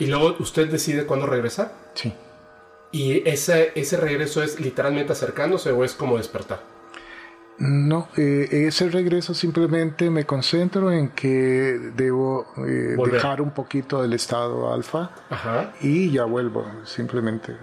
¿Y 0.00 0.06
luego 0.06 0.34
usted 0.40 0.68
decide 0.68 1.06
cuándo 1.06 1.26
regresar? 1.26 1.72
Sí. 1.94 2.12
¿Y 2.90 3.28
ese, 3.28 3.72
ese 3.74 3.96
regreso 3.98 4.42
es 4.42 4.58
literalmente 4.58 5.12
acercándose 5.12 5.70
o 5.70 5.84
es 5.84 5.94
como 5.94 6.16
despertar? 6.16 6.60
No, 7.58 8.08
eh, 8.16 8.48
ese 8.50 8.88
regreso 8.88 9.34
simplemente 9.34 10.08
me 10.08 10.24
concentro 10.24 10.90
en 10.90 11.10
que 11.10 11.78
debo 11.94 12.46
eh, 12.66 12.96
dejar 13.12 13.42
un 13.42 13.50
poquito 13.50 14.00
del 14.00 14.14
estado 14.14 14.72
alfa 14.72 15.10
y 15.82 16.10
ya 16.10 16.24
vuelvo, 16.24 16.64
simplemente. 16.84 17.54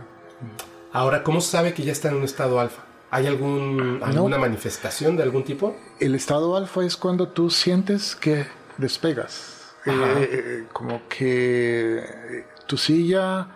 Ahora, 0.94 1.24
¿cómo 1.24 1.42
sabe 1.42 1.74
que 1.74 1.82
ya 1.82 1.92
está 1.92 2.10
en 2.10 2.18
un 2.18 2.24
estado 2.24 2.60
alfa? 2.60 2.84
¿Hay 3.10 3.26
algún, 3.26 4.00
alguna 4.04 4.38
manifestación 4.38 5.18
de 5.18 5.24
algún 5.24 5.44
tipo? 5.44 5.76
El 6.00 6.14
estado 6.14 6.56
alfa 6.56 6.86
es 6.86 6.96
cuando 6.96 7.30
tú 7.30 7.50
sientes 7.50 8.16
que 8.16 8.46
despegas. 8.78 9.57
Eh, 9.90 10.66
como 10.74 11.08
que 11.08 12.46
tu 12.66 12.78
silla 12.78 13.48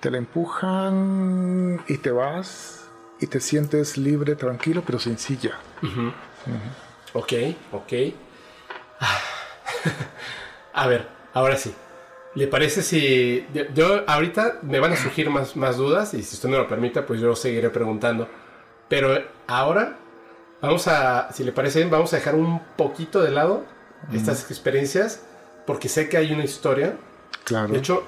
te 0.00 0.10
la 0.10 0.18
empujan 0.18 1.82
y 1.88 1.98
te 1.98 2.10
vas 2.10 2.88
y 3.20 3.26
te 3.26 3.40
sientes 3.40 3.96
libre, 3.98 4.34
tranquilo, 4.34 4.82
pero 4.84 4.98
sin 4.98 5.18
silla. 5.18 5.58
Ok, 7.12 7.32
ok. 7.72 7.92
A 10.72 10.86
ver, 10.86 11.06
ahora 11.32 11.56
sí. 11.56 11.74
¿Le 12.34 12.48
parece 12.48 12.82
si... 12.82 13.46
Yo 13.74 14.02
ahorita 14.08 14.58
me 14.62 14.80
van 14.80 14.92
a 14.92 14.96
surgir 14.96 15.30
más, 15.30 15.54
más 15.54 15.76
dudas 15.76 16.14
y 16.14 16.22
si 16.22 16.34
usted 16.34 16.48
me 16.48 16.56
lo 16.56 16.66
permite, 16.66 17.02
pues 17.02 17.20
yo 17.20 17.36
seguiré 17.36 17.70
preguntando. 17.70 18.28
Pero 18.88 19.22
ahora, 19.46 19.98
vamos 20.60 20.88
a, 20.88 21.32
si 21.32 21.44
le 21.44 21.52
parece 21.52 21.78
bien, 21.78 21.90
vamos 21.90 22.12
a 22.12 22.16
dejar 22.16 22.34
un 22.34 22.60
poquito 22.76 23.22
de 23.22 23.30
lado 23.30 23.64
estas 24.12 24.50
experiencias 24.50 25.24
porque 25.66 25.88
sé 25.88 26.08
que 26.08 26.16
hay 26.16 26.32
una 26.32 26.44
historia. 26.44 26.96
Claro. 27.44 27.72
De 27.72 27.78
hecho, 27.78 28.04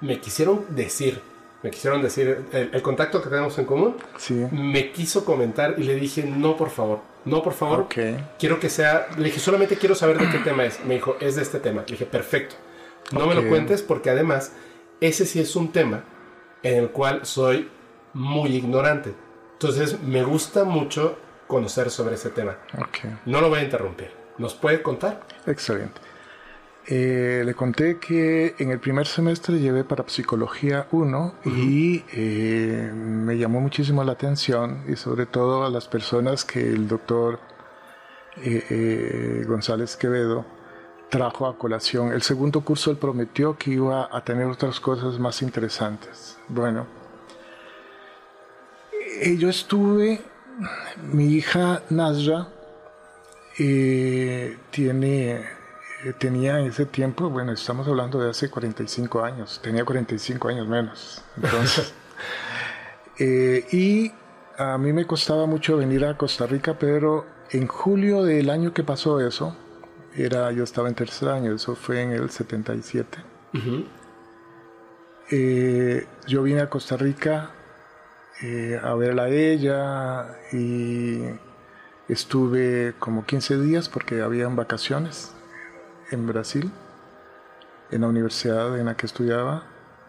me 0.00 0.20
quisieron 0.20 0.66
decir, 0.70 1.20
me 1.62 1.70
quisieron 1.70 2.02
decir, 2.02 2.46
el, 2.52 2.82
contacto 2.82 3.22
que 3.22 3.28
tenemos 3.28 3.58
en 3.58 3.64
común, 3.64 3.96
sí. 4.16 4.46
me 4.52 4.92
quiso 4.92 5.24
comentar 5.24 5.74
y 5.76 5.82
le 5.82 5.96
dije, 5.96 6.22
no, 6.22 6.56
por 6.56 6.70
favor, 6.70 7.00
no, 7.24 7.42
por 7.42 7.52
favor, 7.52 7.88
quiero 8.38 8.60
que 8.60 8.70
sea, 8.70 9.08
le 9.16 9.24
dije, 9.24 9.40
solamente 9.40 9.76
quiero 9.76 9.94
saber 9.94 10.18
de 10.18 10.30
qué 10.30 10.38
tema 10.38 10.64
es. 10.64 10.84
Me 10.84 10.94
dijo, 10.94 11.16
es 11.20 11.36
de 11.36 11.42
este 11.42 11.58
tema. 11.58 11.82
Le 11.82 11.92
dije, 11.92 12.06
perfecto, 12.06 12.56
no 13.12 13.26
me 13.26 13.34
lo 13.34 13.48
cuentes 13.48 13.82
porque 13.82 14.10
además, 14.10 14.52
ese 15.00 15.26
sí 15.26 15.40
es 15.40 15.54
un 15.56 15.72
tema 15.72 16.04
en 16.62 16.76
el 16.76 16.90
cual 16.90 17.26
soy 17.26 17.68
muy 18.14 18.54
ignorante. 18.54 19.14
Entonces, 19.54 20.00
me 20.02 20.22
gusta 20.22 20.64
mucho 20.64 21.18
conocer 21.46 21.90
sobre 21.90 22.14
ese 22.14 22.30
tema. 22.30 22.56
No 23.26 23.40
lo 23.40 23.48
voy 23.48 23.60
a 23.60 23.62
interrumpir. 23.64 24.10
¿Nos 24.38 24.54
puede 24.54 24.82
contar? 24.82 25.26
Excelente. 25.46 26.00
Eh, 26.90 27.42
le 27.44 27.52
conté 27.52 27.98
que 27.98 28.54
en 28.58 28.70
el 28.70 28.80
primer 28.80 29.06
semestre 29.06 29.58
llevé 29.58 29.84
para 29.84 30.08
psicología 30.08 30.86
1 30.90 31.34
y 31.44 32.02
eh, 32.14 32.90
me 32.94 33.36
llamó 33.36 33.60
muchísimo 33.60 34.02
la 34.04 34.12
atención 34.12 34.84
y 34.88 34.96
sobre 34.96 35.26
todo 35.26 35.66
a 35.66 35.70
las 35.70 35.86
personas 35.86 36.46
que 36.46 36.60
el 36.60 36.88
doctor 36.88 37.40
eh, 38.38 39.44
González 39.46 39.96
Quevedo 39.96 40.46
trajo 41.10 41.46
a 41.46 41.58
colación. 41.58 42.10
El 42.10 42.22
segundo 42.22 42.62
curso 42.62 42.90
él 42.90 42.96
prometió 42.96 43.58
que 43.58 43.72
iba 43.72 44.08
a 44.10 44.24
tener 44.24 44.46
otras 44.46 44.80
cosas 44.80 45.18
más 45.18 45.42
interesantes. 45.42 46.38
Bueno, 46.48 46.86
yo 49.36 49.50
estuve, 49.50 50.22
mi 51.12 51.34
hija 51.34 51.82
Nazra 51.90 52.48
tiene 54.70 55.57
tenía 56.18 56.60
en 56.60 56.66
ese 56.66 56.86
tiempo, 56.86 57.28
bueno, 57.28 57.52
estamos 57.52 57.86
hablando 57.88 58.20
de 58.20 58.30
hace 58.30 58.48
45 58.48 59.22
años, 59.24 59.60
tenía 59.62 59.84
45 59.84 60.48
años 60.48 60.68
menos. 60.68 61.22
Entonces, 61.36 61.92
eh, 63.18 63.66
y 63.72 64.12
a 64.56 64.78
mí 64.78 64.92
me 64.92 65.06
costaba 65.06 65.46
mucho 65.46 65.76
venir 65.76 66.04
a 66.04 66.16
Costa 66.16 66.46
Rica, 66.46 66.78
pero 66.78 67.26
en 67.50 67.66
julio 67.66 68.22
del 68.22 68.50
año 68.50 68.72
que 68.72 68.84
pasó 68.84 69.20
eso, 69.20 69.56
era, 70.14 70.52
yo 70.52 70.64
estaba 70.64 70.88
en 70.88 70.94
tercer 70.94 71.28
año, 71.28 71.54
eso 71.54 71.74
fue 71.74 72.02
en 72.02 72.12
el 72.12 72.30
77. 72.30 73.18
Eh, 75.30 76.06
yo 76.26 76.42
vine 76.42 76.60
a 76.60 76.70
Costa 76.70 76.96
Rica 76.96 77.50
a 78.82 78.94
verla 78.94 79.24
a 79.24 79.28
ella 79.28 80.38
y 80.52 81.22
estuve 82.08 82.94
como 83.00 83.26
15 83.26 83.58
días 83.58 83.88
porque 83.88 84.22
habían 84.22 84.54
vacaciones 84.54 85.32
en 86.10 86.26
Brasil, 86.26 86.70
en 87.90 88.00
la 88.02 88.08
universidad 88.08 88.78
en 88.78 88.86
la 88.86 88.96
que 88.96 89.06
estudiaba, 89.06 89.64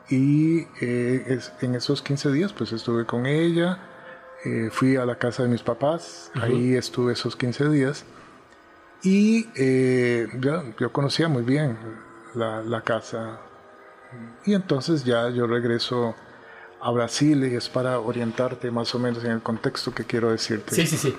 y 0.10 0.68
eh, 0.82 1.40
en 1.62 1.76
esos 1.76 2.02
15 2.02 2.32
días 2.32 2.54
pues 2.54 2.72
estuve 2.72 3.06
con 3.06 3.26
ella, 3.26 3.80
eh, 4.46 4.70
fui 4.72 4.96
a 4.96 5.06
la 5.06 5.16
casa 5.16 5.44
de 5.44 5.50
mis 5.50 5.62
papás, 5.62 6.32
ahí 6.36 6.76
estuve 6.76 7.14
esos 7.14 7.36
15 7.36 7.70
días, 7.70 8.06
y 9.04 9.48
eh, 9.56 10.28
yo, 10.40 10.92
conocía 10.92 11.28
muy 11.28 11.44
bien 11.44 11.78
la, 12.34 12.62
la, 12.62 12.82
casa, 12.82 13.40
y 14.46 14.54
entonces 14.54 15.04
ya 15.04 15.30
yo 15.30 15.48
regreso 15.48 16.16
a 16.82 16.92
Brasil 16.92 17.44
y 17.46 17.56
es 17.56 17.70
para 17.70 18.00
orientarte 18.00 18.72
más 18.72 18.94
o 18.96 19.00
menos 19.00 19.24
en 19.24 19.32
el 19.32 19.42
contexto 19.42 19.94
que 19.94 20.06
quiero 20.06 20.32
decirte. 20.32 20.74
Sí, 20.76 20.88
sí, 20.88 20.98
sí. 20.98 21.16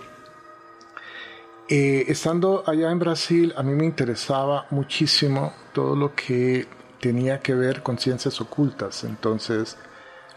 Eh, 1.72 2.10
estando 2.10 2.64
allá 2.66 2.90
en 2.90 2.98
Brasil, 2.98 3.54
a 3.56 3.62
mí 3.62 3.72
me 3.74 3.84
interesaba 3.84 4.66
muchísimo 4.70 5.52
todo 5.72 5.94
lo 5.94 6.16
que 6.16 6.66
tenía 7.00 7.38
que 7.38 7.54
ver 7.54 7.84
con 7.84 7.96
ciencias 7.96 8.40
ocultas. 8.40 9.04
Entonces 9.04 9.78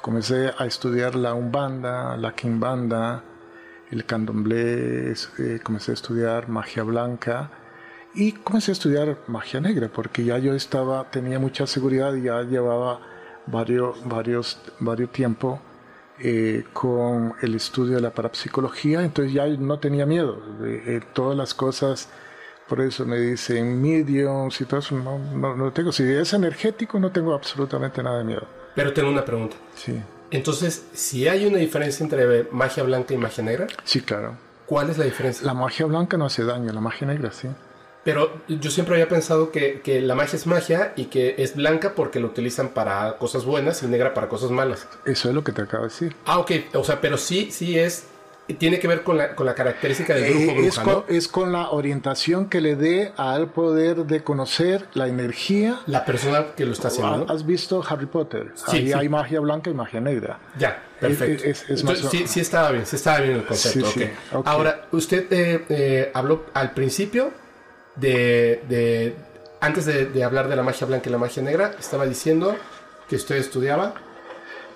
comencé 0.04 0.52
a 0.56 0.68
estudiar 0.68 1.16
la 1.16 1.34
Umbanda, 1.34 2.16
la 2.18 2.36
Quimbanda, 2.36 3.24
el 3.90 4.06
Candomblé, 4.06 5.14
eh, 5.14 5.60
comencé 5.64 5.90
a 5.90 5.96
estudiar 5.96 6.50
magia 6.50 6.84
blanca 6.84 7.50
y 8.14 8.34
comencé 8.34 8.70
a 8.70 8.74
estudiar 8.74 9.18
magia 9.26 9.60
negra 9.60 9.90
porque 9.92 10.24
ya 10.24 10.38
yo 10.38 10.54
estaba, 10.54 11.10
tenía 11.10 11.40
mucha 11.40 11.66
seguridad 11.66 12.14
y 12.14 12.26
ya 12.26 12.44
llevaba 12.44 13.00
varios, 13.48 14.08
varios, 14.08 14.60
varios 14.80 15.12
tiempo 15.12 15.60
eh, 16.20 16.64
con 16.74 17.34
el 17.42 17.56
estudio 17.56 17.96
de 17.96 18.02
la 18.02 18.12
parapsicología, 18.12 19.04
entonces 19.04 19.34
ya 19.34 19.48
no 19.48 19.80
tenía 19.80 20.06
miedo. 20.06 20.42
de 20.60 21.02
todas 21.14 21.38
las 21.38 21.54
cosas, 21.54 22.10
por 22.68 22.82
eso 22.82 23.06
me 23.06 23.20
dicen 23.20 23.82
mediums 23.82 24.60
y 24.62 24.66
todo 24.66 24.80
eso, 24.80 24.96
no, 24.96 25.20
no, 25.20 25.56
no 25.56 25.72
tengo. 25.72 25.92
Si 25.92 26.04
es 26.04 26.34
energético, 26.34 27.00
no 27.00 27.12
tengo 27.12 27.34
absolutamente 27.34 28.02
nada 28.02 28.20
de 28.20 28.24
miedo. 28.24 28.48
Pero 28.76 28.94
tengo 28.94 29.10
una 29.10 29.26
pregunta. 29.26 29.56
Sí. 29.76 30.02
Entonces, 30.32 30.88
si 30.94 31.28
hay 31.28 31.46
una 31.46 31.60
diferencia 31.60 32.04
entre 32.04 32.46
magia 32.52 32.84
blanca 32.84 33.14
y 33.14 33.18
magia 33.18 33.44
negra. 33.44 33.68
Sí, 33.84 34.02
claro. 34.02 34.38
¿Cuál 34.66 34.90
es 34.90 34.98
la 34.98 35.06
diferencia? 35.06 35.46
La 35.46 35.54
magia 35.54 35.86
blanca 35.86 36.18
no 36.18 36.26
hace 36.26 36.44
daño, 36.44 36.72
la 36.72 36.82
magia 36.82 37.06
negra 37.06 37.32
sí. 37.32 37.48
Pero 38.04 38.42
yo 38.50 38.70
siempre 38.70 38.96
había 38.96 39.08
pensado 39.08 39.52
que, 39.52 39.80
que, 39.82 40.02
la 40.02 40.14
magia 40.14 40.36
es 40.36 40.46
magia 40.46 40.92
y 40.98 41.06
que 41.06 41.36
es 41.38 41.56
blanca 41.56 41.94
porque 41.96 42.20
lo 42.20 42.28
utilizan 42.28 42.70
para 42.70 43.18
cosas 43.18 43.46
buenas 43.46 43.82
y 43.84 43.88
negra 43.88 44.14
para 44.14 44.28
cosas 44.28 44.52
malas. 44.52 44.88
Eso 45.06 45.30
es 45.30 45.36
lo 45.36 45.44
que 45.44 45.54
te 45.54 45.62
acabo 45.62 45.84
de 45.84 45.90
decir. 45.90 46.16
Ah, 46.26 46.40
ok. 46.40 46.52
O 46.74 46.84
sea, 46.84 47.00
pero 47.00 47.18
sí, 47.18 47.50
sí 47.52 47.80
es... 47.80 48.08
Tiene 48.58 48.78
que 48.78 48.90
ver 48.90 49.04
con 49.04 49.18
la, 49.18 49.36
con 49.36 49.46
la 49.46 49.56
característica 49.56 50.14
del 50.16 50.34
grupo 50.34 50.52
eh, 50.52 50.68
es, 50.68 50.78
con, 50.78 50.86
¿no? 50.94 51.06
es 51.08 51.28
con 51.30 51.54
la 51.54 51.70
orientación 51.70 52.50
que 52.50 52.60
le 52.60 52.76
dé 52.76 53.14
al 53.16 53.48
poder 53.48 54.06
de 54.06 54.22
conocer 54.22 54.86
la 54.96 55.08
energía. 55.08 55.80
La 55.86 56.04
persona 56.04 56.48
que 56.58 56.66
lo 56.66 56.74
está 56.74 56.90
haciendo. 56.90 57.26
¿Has 57.30 57.46
visto 57.46 57.82
Harry 57.88 58.06
Potter? 58.06 58.52
Sí, 58.56 58.76
Ahí 58.76 58.88
sí. 58.88 58.94
hay 58.94 59.08
magia 59.08 59.40
blanca 59.40 59.70
y 59.70 59.74
magia 59.74 60.02
negra. 60.02 60.40
Ya, 60.60 60.84
perfecto. 61.00 61.42
Es- 61.46 61.62
es- 61.64 61.70
es 61.70 61.80
Entonces, 61.80 62.10
sí, 62.12 62.28
sí 62.28 62.42
estaba 62.42 62.72
bien, 62.72 62.86
sí 62.86 62.98
estaba 62.98 63.20
bien 63.22 63.36
el 63.38 63.46
concepto. 63.46 63.90
Sí, 63.92 64.00
sí, 64.02 64.10
ok. 64.34 64.40
ok. 64.40 64.48
Ahora, 64.48 64.88
usted 64.92 65.26
eh, 65.32 65.66
eh, 65.70 66.12
habló 66.14 66.44
al 66.54 66.72
principio 66.74 67.32
de, 67.96 68.62
de- 68.70 69.16
antes 69.62 69.86
de, 69.86 70.06
de 70.08 70.24
hablar 70.24 70.48
de 70.50 70.56
la 70.56 70.64
magia 70.64 70.86
blanca 70.88 71.10
y 71.10 71.12
la 71.12 71.18
magia 71.18 71.42
negra, 71.44 71.76
estaba 71.80 72.06
diciendo 72.06 72.56
que 73.08 73.16
usted 73.16 73.36
estudiaba. 73.38 73.94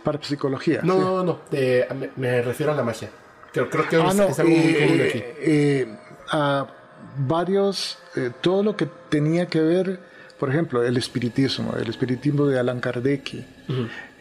Para 0.03 0.22
psicología. 0.24 0.82
No, 0.84 0.93
sí. 0.93 0.99
no, 0.99 1.24
no, 1.24 1.39
de- 1.51 1.88
me, 1.99 2.09
me 2.15 2.41
refiero 2.41 2.72
a 2.72 2.76
la 2.76 2.84
magia. 2.84 3.09
Creo, 3.51 3.70
creo 3.70 3.89
que 3.89 3.95
Ah, 3.97 4.07
es, 4.09 4.15
no, 4.15 4.24
es 4.26 4.39
algo 4.39 4.51
muy 4.55 4.59
eh, 4.76 4.86
común 4.86 5.01
aquí. 5.01 5.24
eh, 5.39 5.97
a 6.32 6.68
varios, 7.18 7.97
eh, 8.15 8.32
todo 8.41 8.63
lo 8.63 8.76
que 8.78 8.88
tenía 9.09 9.47
que 9.47 9.61
ver, 9.61 9.99
por 10.39 10.49
ejemplo, 10.49 10.84
el 10.84 10.95
espiritismo, 10.97 11.74
el 11.76 11.89
espiritismo 11.89 12.45
de 12.45 12.59
Allan 12.59 12.80
Kardec, 12.80 13.34
eh, 13.34 13.45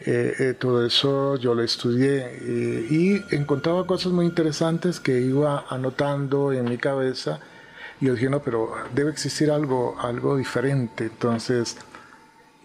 eh, 0.05 0.55
todo 0.57 0.85
eso 0.85 1.35
yo 1.37 1.53
lo 1.53 1.61
estudié 1.63 2.25
eh, 2.41 2.87
y 2.89 3.35
encontraba 3.35 3.85
cosas 3.85 4.11
muy 4.11 4.25
interesantes 4.25 4.99
que 4.99 5.19
iba 5.21 5.65
anotando 5.69 6.51
en 6.53 6.65
mi 6.65 6.77
cabeza 6.77 7.39
y 7.99 8.05
yo 8.05 8.13
dije, 8.13 8.29
no, 8.29 8.41
pero 8.41 8.73
debe 8.93 9.11
existir 9.11 9.49
algo, 9.49 9.95
algo 9.99 10.37
diferente. 10.37 11.05
Entonces, 11.05 11.77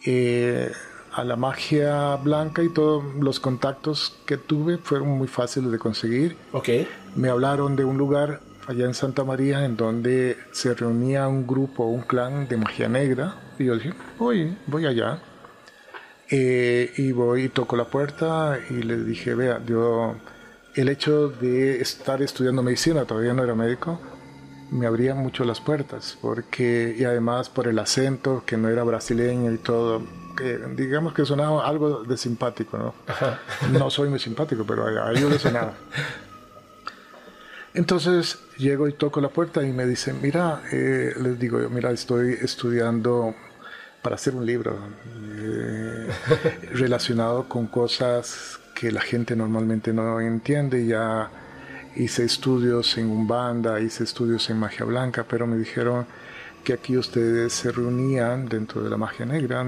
eh, 0.04 0.70
a 1.12 1.24
la 1.24 1.36
magia 1.36 2.16
blanca 2.16 2.62
y 2.62 2.68
todos 2.68 3.04
los 3.16 3.40
contactos 3.40 4.18
que 4.26 4.36
tuve 4.36 4.78
fueron 4.78 5.08
muy 5.10 5.28
fáciles 5.28 5.70
de 5.70 5.78
conseguir. 5.78 6.36
Me 7.14 7.28
hablaron 7.28 7.76
de 7.76 7.84
un 7.84 7.98
lugar 7.98 8.40
allá 8.66 8.86
en 8.86 8.94
Santa 8.94 9.24
María 9.24 9.64
en 9.64 9.76
donde 9.76 10.36
se 10.52 10.74
reunía 10.74 11.28
un 11.28 11.46
grupo, 11.46 11.84
un 11.84 12.02
clan 12.02 12.48
de 12.48 12.56
magia 12.56 12.88
negra. 12.88 13.36
Y 13.58 13.66
yo 13.66 13.74
dije, 13.74 13.92
voy, 14.18 14.56
voy 14.66 14.86
allá. 14.86 15.22
Eh, 16.30 16.92
y 16.96 17.12
voy 17.12 17.44
y 17.44 17.48
toco 17.50 17.76
la 17.76 17.84
puerta 17.84 18.58
y 18.70 18.82
le 18.82 18.96
dije, 19.04 19.34
vea, 19.34 19.60
yo, 19.66 20.16
el 20.74 20.88
hecho 20.88 21.28
de 21.28 21.82
estar 21.82 22.22
estudiando 22.22 22.62
medicina, 22.62 23.04
todavía 23.04 23.34
no 23.34 23.44
era 23.44 23.54
médico, 23.54 24.00
me 24.72 24.86
abría 24.86 25.14
mucho 25.14 25.44
las 25.44 25.60
puertas, 25.60 26.16
porque, 26.20 26.96
y 26.98 27.04
además 27.04 27.50
por 27.50 27.68
el 27.68 27.78
acento, 27.78 28.42
que 28.46 28.56
no 28.56 28.68
era 28.68 28.82
brasileño 28.82 29.52
y 29.52 29.58
todo, 29.58 30.02
que 30.36 30.58
digamos 30.74 31.12
que 31.12 31.26
sonaba 31.26 31.66
algo 31.66 32.04
de 32.04 32.16
simpático, 32.16 32.78
¿no? 32.78 32.94
No 33.70 33.90
soy 33.90 34.08
muy 34.08 34.18
simpático, 34.18 34.64
pero 34.66 34.86
a, 34.86 35.12
ellos 35.12 35.30
les 35.30 35.42
sonaba. 35.42 35.74
Entonces 37.74 38.38
llego 38.56 38.88
y 38.88 38.94
toco 38.94 39.20
la 39.20 39.28
puerta 39.28 39.62
y 39.62 39.72
me 39.72 39.86
dicen, 39.86 40.18
mira, 40.22 40.62
eh, 40.72 41.14
les 41.20 41.38
digo 41.38 41.60
yo, 41.60 41.68
mira, 41.68 41.90
estoy 41.90 42.32
estudiando 42.32 43.34
para 44.00 44.16
hacer 44.16 44.34
un 44.34 44.46
libro 44.46 44.78
eh, 45.36 46.08
relacionado 46.72 47.48
con 47.48 47.66
cosas 47.66 48.58
que 48.74 48.90
la 48.90 49.02
gente 49.02 49.36
normalmente 49.36 49.92
no 49.92 50.20
entiende. 50.20 50.86
Ya 50.86 51.30
hice 51.96 52.24
estudios 52.24 52.96
en 52.98 53.10
Umbanda, 53.10 53.80
hice 53.80 54.04
estudios 54.04 54.48
en 54.50 54.58
magia 54.58 54.84
blanca, 54.84 55.24
pero 55.28 55.46
me 55.46 55.56
dijeron 55.56 56.06
que 56.64 56.72
aquí 56.72 56.96
ustedes 56.96 57.52
se 57.52 57.72
reunían 57.72 58.48
dentro 58.48 58.82
de 58.82 58.90
la 58.90 58.96
magia 58.96 59.26
negra. 59.26 59.64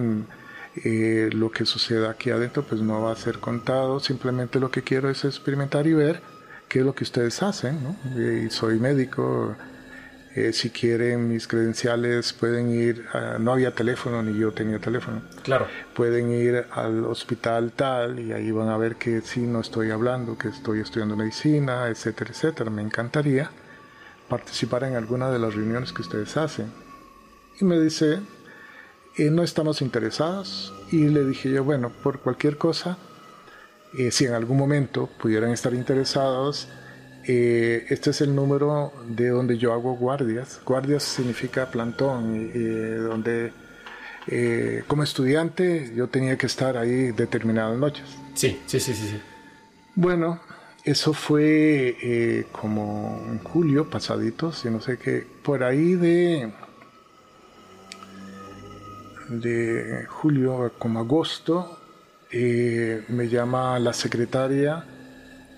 Eh, 0.77 1.31
lo 1.33 1.53
que 1.53 1.64
suceda 1.66 2.11
aquí 2.11 2.31
adentro 2.31 2.64
pues 2.64 2.81
no 2.81 3.01
va 3.01 3.12
a 3.12 3.16
ser 3.16 3.39
contado, 3.39 4.01
simplemente 4.01 4.59
lo 4.59 4.72
que 4.72 4.83
quiero 4.83 5.09
es 5.09 5.25
experimentar 5.25 5.87
y 5.87 5.93
ver 5.93 6.20
qué 6.68 6.81
es 6.81 6.85
lo 6.85 6.95
que 6.95 7.05
ustedes 7.05 7.43
hacen, 7.45 7.81
¿no? 7.83 7.97
Eh, 8.16 8.49
soy 8.51 8.81
médico, 8.81 9.55
eh, 10.37 10.53
si 10.53 10.70
quieren 10.70 11.28
mis 11.28 11.47
credenciales 11.47 12.32
pueden 12.32 12.70
ir, 12.70 13.07
a- 13.12 13.39
no 13.39 13.53
había 13.53 13.72
teléfono 13.72 14.22
ni 14.22 14.39
yo 14.39 14.53
tenía 14.53 14.78
teléfono, 14.80 15.22
claro. 15.43 15.66
pueden 15.95 16.30
ir 16.32 16.66
al 16.72 17.05
hospital 17.05 17.72
tal 17.72 18.18
y 18.18 18.32
ahí 18.32 18.51
van 18.51 18.68
a 18.68 18.76
ver 18.76 18.97
que 18.97 19.20
sí, 19.20 19.41
no 19.41 19.61
estoy 19.61 19.91
hablando, 19.91 20.37
que 20.37 20.49
estoy 20.49 20.80
estudiando 20.80 21.16
medicina, 21.16 21.89
etcétera, 21.89 22.30
etcétera. 22.30 22.70
Me 22.70 22.82
encantaría 22.82 23.51
participar 24.28 24.85
en 24.85 24.97
alguna 24.97 25.30
de 25.30 25.39
las 25.39 25.55
reuniones 25.55 25.93
que 25.93 26.03
ustedes 26.03 26.37
hacen. 26.37 26.72
Y 27.61 27.64
me 27.64 27.78
dice, 27.78 28.18
eh, 29.16 29.30
no 29.30 29.43
estamos 29.45 29.80
interesados. 29.82 30.72
Y 30.91 31.09
le 31.09 31.24
dije 31.24 31.51
yo, 31.51 31.62
bueno, 31.62 31.93
por 32.03 32.18
cualquier 32.20 32.57
cosa, 32.59 32.99
eh, 33.97 34.11
si 34.11 34.24
en 34.24 34.32
algún 34.35 34.57
momento 34.57 35.09
pudieran 35.20 35.51
estar 35.51 35.72
interesados, 35.74 36.66
eh, 37.27 37.87
este 37.89 38.11
es 38.11 38.20
el 38.20 38.35
número 38.35 38.93
de 39.09 39.29
donde 39.29 39.57
yo 39.57 39.72
hago 39.72 39.95
guardias. 39.97 40.61
Guardias 40.64 41.03
significa 41.03 41.70
plantón, 41.70 42.51
eh, 42.55 42.99
donde 43.01 43.53
eh, 44.27 44.85
como 44.87 45.03
estudiante 45.03 45.93
yo 45.95 46.09
tenía 46.09 46.37
que 46.37 46.47
estar 46.47 46.77
ahí 46.77 47.12
determinadas 47.12 47.79
noches. 47.79 48.05
Sí, 48.35 48.61
sí, 48.66 48.81
sí, 48.81 48.95
sí. 48.95 49.09
sí. 49.09 49.20
Bueno, 49.95 50.41
eso 50.85 51.14
fue 51.14 51.97
eh, 52.03 52.47
como 52.53 53.22
en 53.29 53.39
julio 53.39 53.89
pasaditos, 53.89 54.64
y 54.64 54.70
no 54.70 54.81
sé 54.81 54.99
qué, 54.99 55.27
por 55.43 55.62
ahí 55.62 55.95
de 55.95 56.53
de 59.29 60.05
julio 60.11 60.72
como 60.79 60.99
agosto 60.99 61.79
me 62.31 63.29
llama 63.29 63.79
la 63.79 63.93
secretaria 63.93 64.85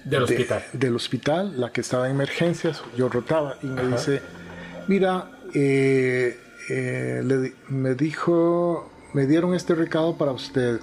Del 0.07 0.21
de- 0.27 0.35
hospital. 0.35 0.65
del 0.73 0.95
hospital, 0.97 1.61
la 1.61 1.71
que 1.73 1.81
estaba 1.81 2.07
en 2.07 2.13
emergencias, 2.13 2.83
yo 2.97 3.09
rotaba 3.09 3.59
y 3.63 3.67
me 3.67 3.87
dice, 3.89 4.23
mira, 4.89 5.31
eh, 5.55 6.39
eh, 6.71 7.23
le 7.25 7.55
me 7.69 7.95
dijo, 7.95 8.91
me 9.13 9.27
dieron 9.27 9.55
este 9.55 9.75
recado 9.75 10.17
para 10.17 10.33
usted, 10.33 10.81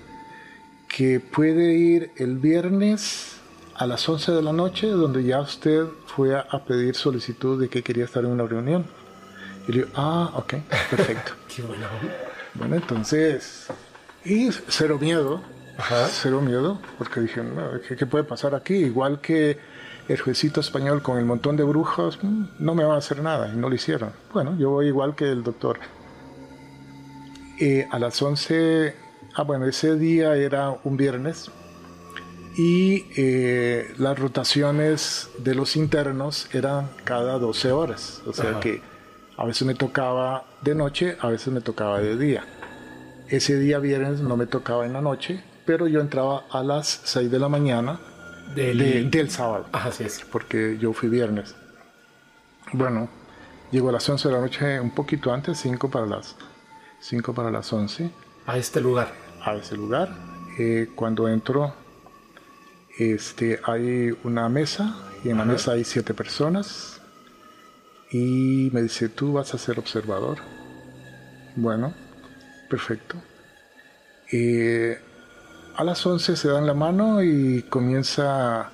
que 0.87 1.19
puede 1.19 1.73
ir 1.73 2.11
el 2.17 2.37
viernes 2.37 3.37
a 3.75 3.87
las 3.87 4.07
11 4.07 4.31
de 4.33 4.41
la 4.43 4.53
noche, 4.53 4.87
donde 4.87 5.23
ya 5.23 5.39
usted 5.41 5.85
fue 6.05 6.35
a, 6.35 6.41
a 6.51 6.63
pedir 6.63 6.95
solicitud 6.95 7.59
de 7.59 7.69
que 7.69 7.81
quería 7.81 8.05
estar 8.05 8.23
en 8.23 8.31
una 8.31 8.45
reunión. 8.45 8.85
Y 9.67 9.71
le 9.71 9.77
digo, 9.79 9.89
ah, 9.95 10.31
ok, 10.35 10.53
perfecto. 10.91 11.31
Qué 11.55 11.61
buena 11.63 11.87
onda. 11.99 12.13
Bueno, 12.55 12.75
entonces, 12.75 13.67
y 14.25 14.49
cero 14.67 14.99
miedo, 15.01 15.41
Ajá. 15.77 16.07
cero 16.09 16.41
miedo, 16.41 16.79
porque 16.97 17.19
dije, 17.21 17.41
no, 17.43 17.81
¿qué, 17.87 17.95
qué 17.95 18.05
puede 18.05 18.23
pasar 18.23 18.55
aquí? 18.55 18.75
Igual 18.75 19.21
que 19.21 19.57
el 20.07 20.19
juecito 20.19 20.59
español 20.59 21.01
con 21.01 21.17
el 21.17 21.25
montón 21.25 21.55
de 21.55 21.63
brujos, 21.63 22.19
mm, 22.21 22.43
no 22.59 22.75
me 22.75 22.83
va 22.83 22.95
a 22.95 22.97
hacer 22.97 23.21
nada, 23.21 23.51
y 23.53 23.57
no 23.57 23.69
lo 23.69 23.75
hicieron. 23.75 24.11
Bueno, 24.33 24.57
yo 24.57 24.69
voy 24.69 24.87
igual 24.87 25.15
que 25.15 25.31
el 25.31 25.43
doctor. 25.43 25.79
Eh, 27.59 27.87
a 27.91 27.99
las 27.99 28.21
11, 28.21 28.95
ah, 29.35 29.43
bueno, 29.43 29.65
ese 29.65 29.95
día 29.95 30.35
era 30.35 30.75
un 30.83 30.97
viernes, 30.97 31.51
y 32.55 33.05
eh, 33.17 33.93
las 33.97 34.19
rotaciones 34.19 35.29
de 35.39 35.55
los 35.55 35.75
internos 35.75 36.47
eran 36.53 36.89
cada 37.03 37.39
12 37.39 37.71
horas, 37.71 38.21
o 38.27 38.33
sea 38.33 38.51
Ajá. 38.51 38.59
que 38.59 38.81
a 39.37 39.45
veces 39.45 39.65
me 39.65 39.73
tocaba 39.73 40.45
de 40.61 40.75
noche, 40.75 41.17
a 41.19 41.29
veces 41.29 41.51
me 41.51 41.61
tocaba 41.61 41.99
de 41.99 42.15
día. 42.17 42.45
Ese 43.27 43.57
día 43.57 43.79
viernes 43.79 44.21
no 44.21 44.37
me 44.37 44.45
tocaba 44.45 44.85
en 44.85 44.93
la 44.93 45.01
noche, 45.01 45.43
pero 45.65 45.87
yo 45.87 46.01
entraba 46.01 46.45
a 46.51 46.63
las 46.63 47.01
6 47.05 47.29
de 47.31 47.39
la 47.39 47.49
mañana 47.49 47.99
Del... 48.55 48.77
de- 48.77 49.03
del 49.05 49.29
sábado, 49.31 49.65
Ajá, 49.71 49.89
así 49.89 50.03
es. 50.03 50.21
porque 50.31 50.77
yo 50.79 50.93
fui 50.93 51.09
viernes. 51.09 51.55
Bueno, 52.73 53.09
Llego 53.71 53.89
a 53.89 53.91
las 53.93 54.07
11 54.07 54.27
de 54.27 54.33
la 54.35 54.39
noche, 54.41 54.79
un 54.79 54.91
poquito 54.91 55.33
antes, 55.33 55.57
5 55.57 55.89
para 55.89 56.05
las, 56.05 56.35
5 56.99 57.33
para 57.33 57.49
las 57.49 57.73
11. 57.73 58.11
A 58.45 58.55
este 58.59 58.79
lugar. 58.79 59.11
A 59.43 59.55
ese 59.55 59.75
lugar. 59.75 60.09
Eh, 60.59 60.91
cuando 60.93 61.27
entro, 61.27 61.73
este, 62.99 63.59
hay 63.63 64.15
una 64.23 64.47
mesa 64.47 64.95
y 65.23 65.29
en 65.29 65.39
la 65.39 65.45
mesa 65.45 65.71
hay 65.71 65.83
siete 65.85 66.13
personas. 66.13 67.01
Y 68.11 68.69
me 68.73 68.83
dice, 68.83 69.09
tú 69.09 69.33
vas 69.33 69.55
a 69.55 69.57
ser 69.57 69.79
observador. 69.79 70.37
Bueno, 71.55 71.95
perfecto. 72.69 73.15
Eh, 74.31 74.99
a 75.75 75.83
las 75.83 76.05
11 76.05 76.35
se 76.35 76.47
dan 76.49 76.67
la 76.67 76.73
mano 76.73 77.23
y 77.23 77.63
comienza 77.63 78.69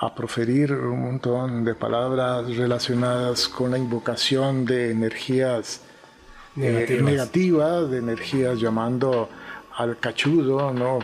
a 0.00 0.14
proferir 0.14 0.72
un 0.72 1.02
montón 1.02 1.64
de 1.64 1.74
palabras 1.74 2.56
relacionadas 2.56 3.48
con 3.48 3.72
la 3.72 3.78
invocación 3.78 4.64
de 4.64 4.92
energías 4.92 5.80
eh, 6.56 7.00
negativas, 7.02 7.90
de 7.90 7.98
energías 7.98 8.60
llamando 8.60 9.28
al 9.76 9.98
cachudo, 9.98 10.72
¿no? 10.72 10.98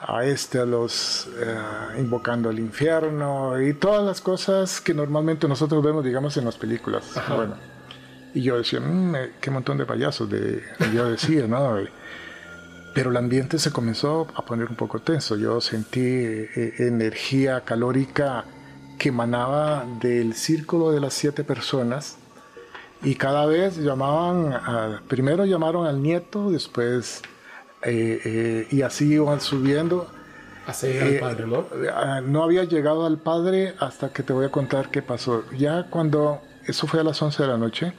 a 0.00 0.24
este, 0.24 0.58
a 0.58 0.66
los 0.66 1.28
eh, 1.40 1.98
invocando 1.98 2.48
al 2.48 2.58
infierno 2.58 3.60
y 3.60 3.74
todas 3.74 4.04
las 4.04 4.20
cosas 4.20 4.80
que 4.80 4.94
normalmente 4.94 5.46
nosotros 5.48 5.82
vemos, 5.82 6.04
digamos, 6.04 6.36
en 6.36 6.44
las 6.44 6.56
películas. 6.56 7.04
Bueno, 7.28 7.54
y 8.34 8.42
yo 8.42 8.58
decía, 8.58 8.80
mmm, 8.80 9.14
qué 9.40 9.50
montón 9.50 9.78
de 9.78 9.86
payasos, 9.86 10.28
de, 10.28 10.62
yo 10.94 11.08
decía, 11.10 11.46
¿no? 11.46 11.78
Pero 12.94 13.10
el 13.10 13.16
ambiente 13.16 13.58
se 13.58 13.70
comenzó 13.70 14.26
a 14.34 14.44
poner 14.44 14.68
un 14.68 14.76
poco 14.76 15.00
tenso. 15.00 15.36
Yo 15.36 15.60
sentí 15.60 16.00
eh, 16.00 16.74
energía 16.78 17.62
calórica 17.62 18.44
que 18.98 19.10
emanaba 19.10 19.86
del 20.00 20.34
círculo 20.34 20.90
de 20.90 21.00
las 21.00 21.14
siete 21.14 21.44
personas 21.44 22.18
y 23.02 23.14
cada 23.14 23.46
vez 23.46 23.78
llamaban, 23.78 25.00
primero 25.08 25.46
llamaron 25.46 25.86
al 25.86 26.02
nieto, 26.02 26.50
después, 26.50 27.22
eh, 27.82 28.20
eh, 28.24 28.66
y 28.70 28.82
así 28.82 29.14
iban 29.14 29.40
subiendo. 29.40 30.06
Hasta 30.66 30.88
llegar 30.88 31.08
al 31.08 31.18
padre, 31.18 31.46
¿no? 31.46 31.66
No 32.26 32.44
había 32.44 32.64
llegado 32.64 33.06
al 33.06 33.16
padre 33.16 33.74
hasta 33.78 34.12
que 34.12 34.22
te 34.22 34.34
voy 34.34 34.44
a 34.44 34.50
contar 34.50 34.90
qué 34.90 35.00
pasó. 35.00 35.44
Ya 35.56 35.86
cuando, 35.88 36.42
eso 36.66 36.86
fue 36.86 37.00
a 37.00 37.04
las 37.04 37.22
11 37.22 37.42
de 37.42 37.48
la 37.48 37.56
noche, 37.56 37.94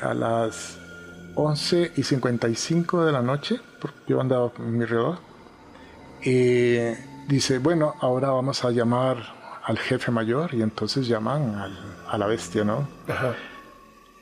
a 0.00 0.14
las 0.14 0.78
11 1.34 1.92
y 1.96 2.02
55 2.02 3.04
de 3.04 3.12
la 3.12 3.22
noche, 3.22 3.60
porque 3.80 3.98
yo 4.08 4.20
andaba 4.20 4.52
en 4.58 4.78
mi 4.78 4.84
reloj, 4.84 5.18
y 6.22 6.76
dice, 7.28 7.58
bueno, 7.58 7.94
ahora 8.00 8.30
vamos 8.30 8.64
a 8.64 8.70
llamar 8.70 9.18
al 9.64 9.78
jefe 9.78 10.10
mayor 10.10 10.54
y 10.54 10.62
entonces 10.62 11.06
llaman 11.06 11.54
a 12.08 12.18
la 12.18 12.26
bestia, 12.26 12.64
¿no? 12.64 12.86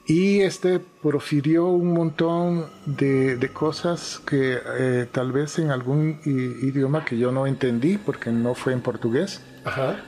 Y 0.04 0.40
este 0.40 0.80
profirió 0.80 1.66
un 1.66 1.92
montón 1.92 2.66
de, 2.86 3.50
cosas 3.52 4.20
que 4.26 4.58
eh, 4.78 5.08
tal 5.10 5.30
vez 5.30 5.58
en 5.58 5.70
algún 5.70 6.20
idioma 6.24 7.04
que 7.04 7.18
yo 7.18 7.30
no 7.30 7.46
entendí 7.46 7.98
porque 7.98 8.30
no 8.30 8.54
fue 8.54 8.72
en 8.72 8.80
portugués. 8.80 9.42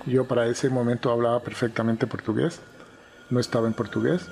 Yo 0.07 0.27
para 0.27 0.47
ese 0.47 0.69
momento 0.69 1.13
hablaba 1.13 1.41
perfectamente 1.41 2.09
portugués, 2.09 2.61
no 3.31 3.39
estaba 3.39 3.69
en 3.69 3.75
portugués. 3.75 4.29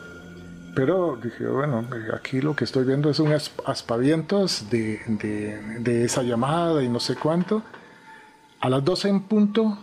Pero 0.75 1.19
dije, 1.23 1.47
bueno, 1.47 1.87
aquí 2.15 2.41
lo 2.41 2.57
que 2.57 2.65
estoy 2.65 2.85
viendo 2.85 3.11
es 3.11 3.21
un 3.21 3.33
aspavientos 3.67 4.71
de, 4.71 5.01
de, 5.81 6.05
esa 6.05 6.23
llamada 6.23 6.83
y 6.83 6.89
no 6.89 6.99
sé 6.99 7.15
cuánto. 7.17 7.63
A 8.61 8.71
las 8.71 8.83
12 8.83 9.09
en 9.09 9.21
punto 9.25 9.79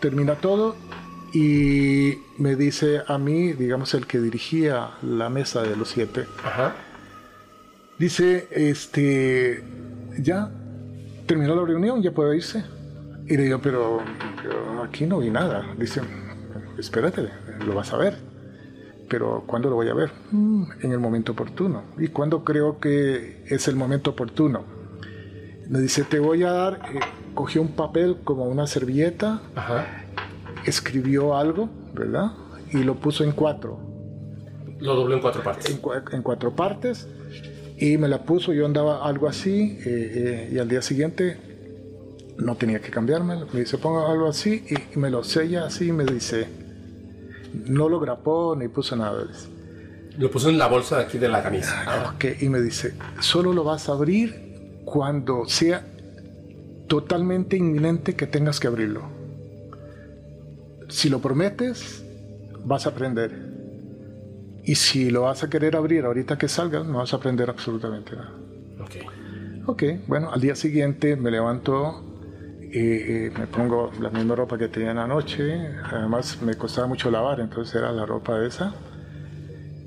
termina 0.00 0.34
todo 0.34 0.76
y 1.32 2.18
me 2.36 2.56
dice 2.56 3.02
a 3.06 3.16
mí, 3.16 3.52
digamos, 3.54 3.94
el 3.94 4.06
que 4.06 4.20
dirigía 4.20 4.90
la 5.00 5.30
mesa 5.30 5.62
de 5.62 5.76
los 5.76 5.88
siete, 5.88 6.26
dice, 7.98 8.48
este, 8.50 9.64
ya 10.18 10.50
terminó 11.26 11.54
la 11.54 11.64
reunión, 11.64 12.02
ya 12.02 12.12
puede 12.12 12.36
irse. 12.36 12.62
Y 13.26 13.36
le 13.36 13.44
digo, 13.44 13.60
pero, 13.62 14.02
pero 14.42 14.82
aquí 14.82 15.06
no 15.06 15.20
vi 15.20 15.30
nada. 15.30 15.64
Dice, 15.78 16.02
espérate, 16.76 17.30
lo 17.64 17.74
vas 17.74 17.94
a 17.94 17.96
ver 17.96 18.31
pero 19.12 19.44
¿cuándo 19.46 19.68
lo 19.68 19.76
voy 19.76 19.90
a 19.90 19.94
ver? 19.94 20.10
Mm, 20.30 20.64
en 20.80 20.90
el 20.90 20.98
momento 20.98 21.32
oportuno. 21.32 21.82
¿Y 21.98 22.08
cuándo 22.08 22.44
creo 22.44 22.80
que 22.80 23.44
es 23.46 23.68
el 23.68 23.76
momento 23.76 24.12
oportuno? 24.12 24.64
Me 25.68 25.80
dice, 25.80 26.04
te 26.04 26.18
voy 26.18 26.44
a 26.44 26.50
dar, 26.50 26.80
eh, 26.94 27.00
cogió 27.34 27.60
un 27.60 27.72
papel 27.72 28.16
como 28.24 28.46
una 28.46 28.66
servilleta, 28.66 29.42
escribió 30.64 31.36
algo, 31.36 31.68
¿verdad? 31.92 32.32
Y 32.72 32.84
lo 32.84 32.94
puso 32.94 33.22
en 33.22 33.32
cuatro. 33.32 33.78
Lo 34.80 34.96
dobló 34.96 35.16
en 35.16 35.20
cuatro 35.20 35.42
partes. 35.42 35.70
En, 35.70 36.22
cuatro 36.22 36.56
partes. 36.56 37.06
Y 37.76 37.98
me 37.98 38.08
la 38.08 38.22
puso, 38.22 38.54
yo 38.54 38.64
andaba 38.64 39.06
algo 39.06 39.28
así, 39.28 39.78
eh, 39.84 40.48
eh, 40.48 40.50
y 40.54 40.58
al 40.58 40.70
día 40.70 40.80
siguiente 40.80 41.36
no 42.38 42.56
tenía 42.56 42.80
que 42.80 42.90
cambiármelo. 42.90 43.46
Me 43.52 43.60
dice, 43.60 43.76
ponga 43.76 44.10
algo 44.10 44.26
así, 44.26 44.64
y 44.70 44.98
me 44.98 45.10
lo 45.10 45.22
sella 45.22 45.66
así, 45.66 45.88
y 45.88 45.92
me 45.92 46.06
dice, 46.06 46.61
no 47.66 47.88
lo 47.88 48.00
grapó 48.00 48.56
ni 48.56 48.68
puso 48.68 48.96
nada. 48.96 49.26
Lo 50.18 50.30
puso 50.30 50.48
en 50.48 50.58
la 50.58 50.66
bolsa 50.66 50.98
de 50.98 51.04
aquí 51.04 51.18
de 51.18 51.28
la 51.28 51.42
camisa. 51.42 51.84
Ah, 51.86 52.14
y 52.40 52.48
me 52.48 52.60
dice, 52.60 52.94
solo 53.20 53.52
lo 53.52 53.64
vas 53.64 53.88
a 53.88 53.92
abrir 53.92 54.82
cuando 54.84 55.46
sea 55.46 55.86
totalmente 56.88 57.56
inminente 57.56 58.14
que 58.14 58.26
tengas 58.26 58.60
que 58.60 58.66
abrirlo. 58.66 59.02
Si 60.88 61.08
lo 61.08 61.20
prometes, 61.20 62.04
vas 62.64 62.86
a 62.86 62.90
aprender. 62.90 63.52
Y 64.64 64.74
si 64.74 65.10
lo 65.10 65.22
vas 65.22 65.42
a 65.42 65.50
querer 65.50 65.74
abrir 65.74 66.04
ahorita 66.04 66.36
que 66.36 66.48
salgas, 66.48 66.86
no 66.86 66.98
vas 66.98 67.12
a 67.14 67.16
aprender 67.16 67.48
absolutamente 67.48 68.14
nada. 68.14 68.32
Ok. 68.80 68.96
Ok, 69.64 69.82
bueno, 70.06 70.32
al 70.32 70.40
día 70.40 70.54
siguiente 70.54 71.16
me 71.16 71.30
levanto 71.30 72.11
me 72.72 73.46
pongo 73.48 73.90
la 74.00 74.10
misma 74.10 74.34
ropa 74.34 74.56
que 74.56 74.68
tenía 74.68 74.90
en 74.92 74.96
la 74.96 75.06
noche, 75.06 75.42
además 75.84 76.40
me 76.42 76.54
costaba 76.54 76.86
mucho 76.86 77.10
lavar, 77.10 77.40
entonces 77.40 77.74
era 77.74 77.92
la 77.92 78.06
ropa 78.06 78.44
esa, 78.44 78.74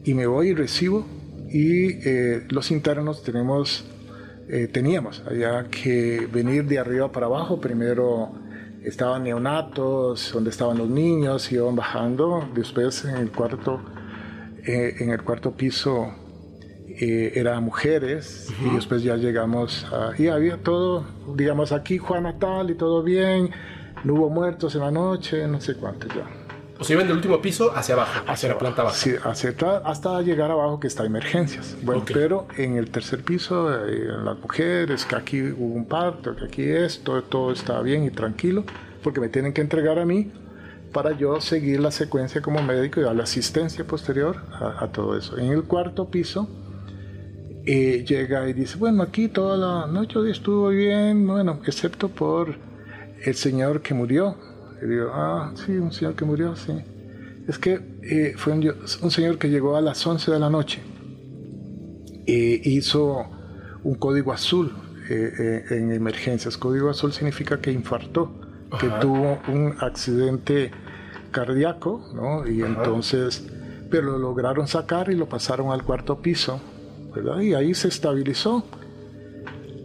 y 0.03 0.13
me 0.13 0.27
voy 0.27 0.49
y 0.49 0.53
recibo, 0.53 1.05
y 1.49 2.07
eh, 2.07 2.45
los 2.49 2.71
internos 2.71 3.23
tenemos, 3.23 3.85
eh, 4.49 4.67
teníamos 4.67 5.23
que 5.71 6.27
venir 6.31 6.65
de 6.65 6.79
arriba 6.79 7.11
para 7.11 7.25
abajo, 7.25 7.59
primero 7.59 8.33
estaban 8.83 9.23
neonatos, 9.23 10.31
donde 10.33 10.51
estaban 10.51 10.77
los 10.77 10.89
niños, 10.89 11.51
iban 11.51 11.75
bajando, 11.75 12.47
después 12.53 13.05
en 13.05 13.15
el 13.15 13.31
cuarto, 13.31 13.81
eh, 14.63 14.95
en 14.99 15.09
el 15.09 15.23
cuarto 15.23 15.51
piso 15.51 16.13
eh, 16.99 17.33
eran 17.35 17.63
mujeres 17.63 18.53
y 18.63 18.73
después 18.73 19.03
ya 19.03 19.15
llegamos 19.17 19.85
a, 19.91 20.11
y 20.17 20.27
había 20.27 20.57
todo, 20.57 21.05
digamos 21.35 21.71
aquí 21.71 21.97
Juan 21.97 22.23
Natal 22.23 22.69
y 22.71 22.75
todo 22.75 23.03
bien, 23.03 23.51
no 24.03 24.13
hubo 24.13 24.29
muertos 24.29 24.75
en 24.75 24.81
la 24.81 24.91
noche, 24.91 25.47
no 25.47 25.59
sé 25.59 25.75
cuánto 25.75 26.07
ya. 26.07 26.25
O 26.77 26.83
sea, 26.83 26.95
iban 26.95 27.07
del 27.07 27.17
último 27.17 27.41
piso 27.41 27.71
hacia 27.75 27.95
abajo, 27.95 28.23
hacia, 28.27 28.49
la 28.49 28.57
planta 28.57 28.83
baja. 28.83 28.95
Sí, 28.95 29.15
hacia 29.23 29.55
hasta 29.85 30.21
llegar 30.21 30.51
abajo 30.51 30.79
que 30.79 30.87
está 30.87 31.05
emergencias. 31.05 31.75
Bueno, 31.83 32.03
pero 32.05 32.47
en 32.57 32.75
el 32.75 32.91
tercer 32.91 33.23
piso, 33.23 33.73
eh, 33.73 34.07
las 34.23 34.37
mujeres, 34.39 35.05
que 35.05 35.15
aquí 35.15 35.41
hubo 35.41 35.73
un 35.73 35.85
parto, 35.85 36.35
que 36.35 36.45
aquí 36.45 36.63
esto, 36.63 37.21
todo 37.23 37.53
está 37.53 37.81
bien 37.81 38.03
y 38.03 38.09
tranquilo, 38.09 38.65
porque 39.03 39.21
me 39.21 39.29
tienen 39.29 39.53
que 39.53 39.61
entregar 39.61 39.99
a 39.99 40.05
mí 40.05 40.31
para 40.91 41.17
yo 41.17 41.39
seguir 41.39 41.79
la 41.79 41.91
secuencia 41.91 42.41
como 42.41 42.61
médico 42.61 42.99
y 42.99 43.03
dar 43.03 43.15
la 43.15 43.23
asistencia 43.23 43.85
posterior 43.85 44.37
a, 44.51 44.83
a 44.83 44.91
todo 44.91 45.17
eso. 45.17 45.37
En 45.37 45.51
el 45.51 45.63
cuarto 45.63 46.09
piso, 46.09 46.49
y 47.65 48.03
llega 48.03 48.47
y 48.47 48.53
dice, 48.53 48.77
bueno, 48.77 49.01
aquí 49.01 49.27
toda 49.27 49.57
la 49.57 49.91
noche 49.91 50.19
estuvo 50.29 50.69
bien, 50.69 51.25
bueno, 51.25 51.59
excepto 51.65 52.09
por 52.09 52.55
el 53.23 53.33
señor 53.33 53.81
que 53.81 53.95
murió. 53.95 54.37
Y 54.83 54.87
digo, 54.87 55.09
ah, 55.11 55.51
sí, 55.55 55.71
un 55.71 55.91
señor 55.91 56.13
que 56.13 56.25
murió, 56.25 56.55
sí. 56.55 56.73
Es 57.47 57.57
que 57.57 57.81
eh, 58.03 58.33
fue 58.37 58.53
un, 58.53 59.11
señor 59.11 59.39
que 59.39 59.49
llegó 59.49 59.75
a 59.75 59.81
las 59.81 60.05
11 60.05 60.31
de 60.31 60.39
la 60.39 60.49
noche 60.49 60.81
e 62.27 62.61
hizo 62.65 63.25
un 63.83 63.95
código 63.95 64.31
azul 64.31 64.71
eh, 65.09 65.63
eh, 65.69 65.75
en 65.77 65.91
emergencias. 65.91 66.57
Código 66.57 66.91
azul 66.91 67.13
significa 67.13 67.59
que 67.61 67.71
infartó, 67.71 68.31
que 68.79 68.89
tuvo 69.01 69.39
un 69.47 69.75
accidente 69.79 70.69
cardíaco, 71.31 72.11
¿no? 72.13 72.47
Y 72.47 72.61
entonces, 72.61 73.47
pero 73.89 74.11
lo 74.11 74.19
lograron 74.19 74.67
sacar 74.67 75.09
y 75.09 75.15
lo 75.15 75.27
pasaron 75.27 75.71
al 75.71 75.83
cuarto 75.83 76.21
piso 76.21 76.61
y 77.41 77.53
ahí 77.53 77.73
se 77.73 77.87
estabilizó. 77.87 78.63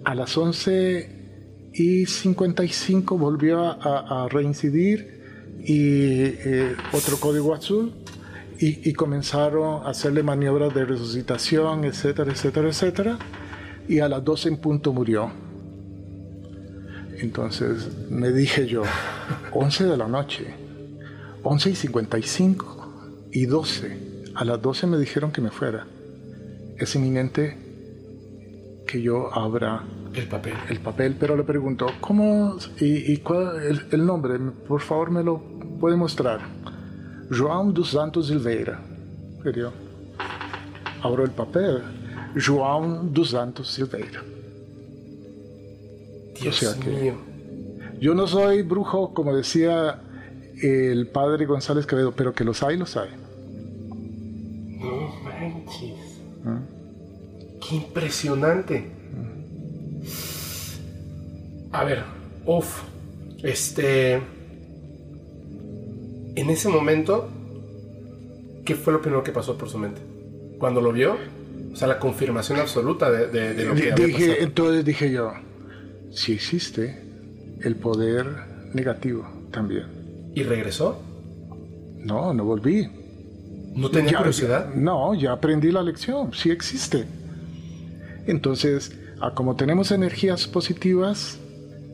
A 0.04 0.14
las 0.14 0.36
11 0.36 1.70
y 1.72 2.06
55 2.06 3.18
volvió 3.18 3.60
a, 3.62 4.28
reincidir 4.28 5.20
y 5.62 6.22
eh, 6.24 6.76
otro 6.92 7.18
código 7.18 7.54
azul 7.54 7.92
y, 8.58 8.92
comenzaron 8.92 9.86
a 9.86 9.90
hacerle 9.90 10.22
maniobras 10.22 10.74
de 10.74 10.84
resucitación, 10.84 11.84
etcétera, 11.84 12.30
etcétera, 12.30 12.68
etcétera. 12.68 13.18
Y 13.88 14.00
a 14.00 14.08
las 14.08 14.22
12 14.22 14.48
en 14.50 14.56
punto 14.58 14.92
murió. 14.92 15.30
Entonces 17.18 17.88
me 18.10 18.32
dije 18.32 18.66
yo, 18.66 18.82
11 19.52 19.84
de 19.84 19.96
la 19.96 20.08
noche, 20.08 20.54
11 21.42 21.70
y 21.70 21.74
55, 21.74 23.28
y 23.32 23.46
12. 23.46 24.10
A 24.34 24.44
las 24.44 24.60
12 24.60 24.86
me 24.86 24.98
dijeron 24.98 25.32
que 25.32 25.40
me 25.40 25.50
fuera. 25.50 25.86
Es 26.80 26.94
inminente 26.94 27.58
que 28.86 29.02
yo 29.02 29.32
abra 29.32 29.84
el 30.14 30.26
papel. 30.26 30.54
El 30.70 30.80
papel, 30.80 31.14
pero 31.20 31.36
le 31.36 31.44
pregunto, 31.44 31.86
¿cómo 32.00 32.56
y, 32.80 33.18
cuál 33.18 33.62
el, 33.62 33.86
el, 33.92 34.06
nombre? 34.06 34.38
Por 34.66 34.80
favor, 34.80 35.10
me 35.10 35.22
lo 35.22 35.42
puede 35.78 35.96
mostrar. 35.96 36.40
João 37.30 37.70
dos 37.70 37.90
Santos 37.90 38.28
Silveira. 38.28 38.80
Pero 39.44 39.72
abro 41.02 41.22
el 41.22 41.30
papel. 41.30 41.82
João 42.34 43.12
dos 43.12 43.30
Santos 43.30 43.68
Silveira. 43.68 44.22
Dios 46.40 46.78
mío. 46.86 47.14
Yo 48.00 48.14
no 48.14 48.26
soy 48.26 48.62
brujo, 48.62 49.12
como 49.12 49.36
decía 49.36 50.00
el 50.62 51.08
padre 51.08 51.44
González 51.44 51.84
Quevedo, 51.84 52.12
pero 52.12 52.32
que 52.32 52.44
los 52.44 52.62
hay, 52.62 52.78
los 52.78 52.96
hay. 52.96 53.10
Impresionante. 57.72 58.90
A 61.72 61.84
ver, 61.84 62.04
uff, 62.46 62.82
este... 63.42 64.20
En 66.36 66.48
ese 66.48 66.68
momento, 66.68 67.28
¿qué 68.64 68.74
fue 68.74 68.92
lo 68.92 69.02
primero 69.02 69.22
que 69.22 69.32
pasó 69.32 69.58
por 69.58 69.68
su 69.68 69.78
mente? 69.78 70.00
Cuando 70.58 70.80
lo 70.80 70.92
vio, 70.92 71.16
o 71.72 71.76
sea, 71.76 71.88
la 71.88 71.98
confirmación 71.98 72.60
absoluta 72.60 73.10
de, 73.10 73.26
lo 73.64 73.74
que 73.74 73.92
había 73.92 74.06
dije, 74.06 74.26
pasado. 74.26 74.44
Entonces 74.46 74.84
dije 74.84 75.10
yo, 75.10 75.32
si 76.12 76.32
existe 76.32 77.02
el 77.62 77.76
poder 77.76 78.26
negativo 78.72 79.28
también. 79.50 79.86
¿Y 80.34 80.42
regresó? 80.44 81.00
No, 81.98 82.32
no 82.32 82.44
volví. 82.44 82.88
¿No 83.74 83.90
tenía 83.90 84.16
curiosidad? 84.18 84.74
no, 84.74 85.14
ya 85.14 85.32
aprendí 85.32 85.70
la 85.70 85.82
lección, 85.82 86.32
sí 86.32 86.50
existe. 86.50 87.06
Entonces, 88.30 88.92
como 89.34 89.56
tenemos 89.56 89.90
energías 89.90 90.46
positivas 90.46 91.38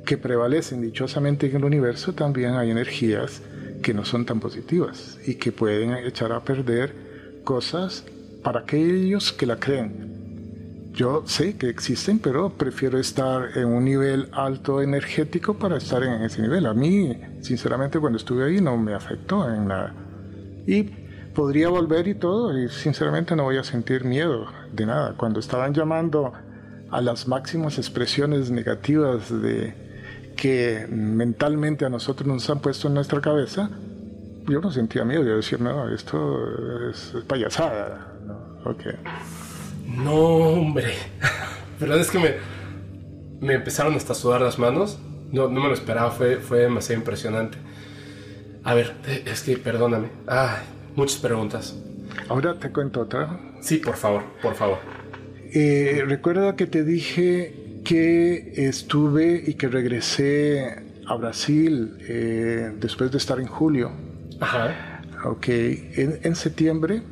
que 0.05 0.19
prevalecen 0.19 0.83
dichosamente 0.83 1.47
en 1.47 1.57
el 1.57 1.65
universo, 1.65 2.13
también 2.13 2.55
hay 2.57 2.71
energías 2.71 3.41
que 3.83 3.95
no 3.95 4.05
son 4.05 4.27
tan 4.27 4.39
positivas 4.39 5.19
y 5.27 5.37
que 5.37 5.51
pueden 5.51 5.95
echar 5.95 6.33
a 6.33 6.45
perder 6.45 6.95
cosas 7.43 8.05
para 8.43 8.61
aquellos 8.61 9.33
que 9.33 9.47
la 9.47 9.57
creen. 9.57 10.93
Yo 10.93 11.23
sé 11.27 11.57
que 11.57 11.71
existen, 11.71 12.19
pero 12.19 12.51
prefiero 12.51 12.99
estar 12.99 13.57
en 13.57 13.69
un 13.69 13.87
nivel 13.87 14.29
alto 14.33 14.83
energético 14.83 15.55
para 15.55 15.79
estar 15.79 16.03
en 16.03 16.23
ese 16.23 16.43
nivel. 16.43 16.67
A 16.67 16.75
mí, 16.75 17.17
sinceramente, 17.41 17.99
cuando 17.99 18.19
estuve 18.19 18.45
ahí 18.45 18.61
no 18.61 18.77
me 18.77 18.93
afectó 18.93 19.51
en 19.51 19.69
nada. 19.69 19.95
Y 20.67 20.91
podría 21.37 21.69
volver 21.69 22.09
y 22.09 22.15
todo, 22.15 22.59
y 22.59 22.71
sinceramente 22.71 23.37
no 23.37 23.45
voy 23.45 23.59
a 23.59 23.63
sentir 23.63 24.05
miedo 24.05 24.47
de 24.73 24.87
nada. 24.87 25.15
Cuando 25.19 25.39
estaban 25.39 25.75
llamando 25.75 26.33
a 26.91 27.01
las 27.03 27.29
máximas 27.29 27.77
expresiones 27.77 28.51
negativas 28.51 29.31
de 29.31 29.75
que 30.35 30.87
mentalmente 30.89 31.85
a 31.85 31.91
nosotros 31.91 32.27
nos 32.27 32.49
han 32.49 32.61
puesto 32.61 32.89
en 32.89 32.95
nuestra 32.95 33.21
cabeza, 33.21 33.69
yo 34.49 34.61
no 34.63 34.71
sentía 34.71 35.05
miedo, 35.05 35.25
yo 35.25 35.37
decía, 35.37 35.59
no, 35.59 35.93
esto 35.95 36.89
es, 36.91 37.15
payasada. 37.29 38.15
¿no? 38.25 38.71
Okay. 38.71 38.95
no, 39.87 40.15
hombre, 40.15 40.95
pero 41.79 41.95
es 41.97 42.11
que 42.11 42.19
me, 42.19 42.35
me 43.47 43.55
empezaron 43.55 43.95
hasta 43.95 44.13
a 44.13 44.17
sudar 44.17 44.41
las 44.41 44.59
manos, 44.59 44.99
no, 45.31 45.49
no 45.49 45.61
me 45.61 45.69
lo 45.69 45.75
esperaba, 45.75 46.11
fue, 46.11 46.37
fue 46.37 46.61
demasiado 46.61 46.99
impresionante. 46.99 47.59
A 48.65 48.73
ver, 48.75 48.95
es 49.27 49.43
que 49.43 49.59
perdóname, 49.59 50.09
ah, 50.27 50.61
muchas 50.97 51.21
preguntas. 51.21 51.77
Ahora 52.29 52.59
te 52.59 52.71
cuento 52.71 53.03
otra. 53.03 53.39
Sí, 53.61 53.77
por 53.79 53.97
favor, 53.97 54.25
por 54.43 54.55
favor. 54.55 54.79
Eh, 55.53 56.03
recuerda 56.07 56.57
que 56.57 56.67
te 56.67 56.85
dije 56.85 57.81
que 57.85 58.53
estuve 58.69 59.45
y 59.47 59.55
que 59.55 59.69
regresé 59.69 60.83
a 61.07 61.15
Brasil 61.15 61.97
eh, 62.09 62.73
después 62.81 63.13
de 63.13 63.19
estar 63.19 63.39
en 63.39 63.47
julio. 63.47 63.93
Ajá. 64.41 65.03
Ok, 65.25 65.49
en, 65.49 66.21
en 66.23 66.37
septiembre, 66.37 67.03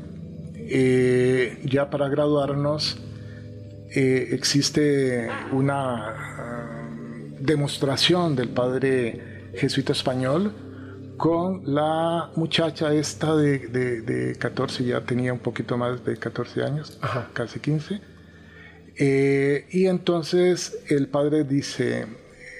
eh, 0.57 1.61
ya 1.65 1.91
para 1.91 2.09
graduarnos, 2.09 2.99
eh, 3.95 4.31
existe 4.33 5.29
una 5.53 6.11
uh, 6.11 7.37
demostración 7.39 8.35
del 8.35 8.49
padre 8.49 9.51
jesuita 9.55 9.93
español 9.93 10.53
con 11.17 11.63
la 11.75 12.31
muchacha 12.37 12.93
esta 12.93 13.37
de, 13.37 13.59
de, 13.69 14.01
de, 14.03 14.37
14, 14.37 14.85
ya 14.85 15.01
tenía 15.03 15.33
un 15.33 15.39
poquito 15.39 15.77
más 15.77 16.05
de 16.05 16.17
14 16.17 16.63
años, 16.65 16.99
Ajá. 17.01 17.29
casi 17.33 17.61
15. 17.61 18.01
Eh, 18.97 19.67
y 19.71 19.87
entonces 19.87 20.79
el 20.89 21.09
padre 21.09 21.45
dice, 21.45 22.07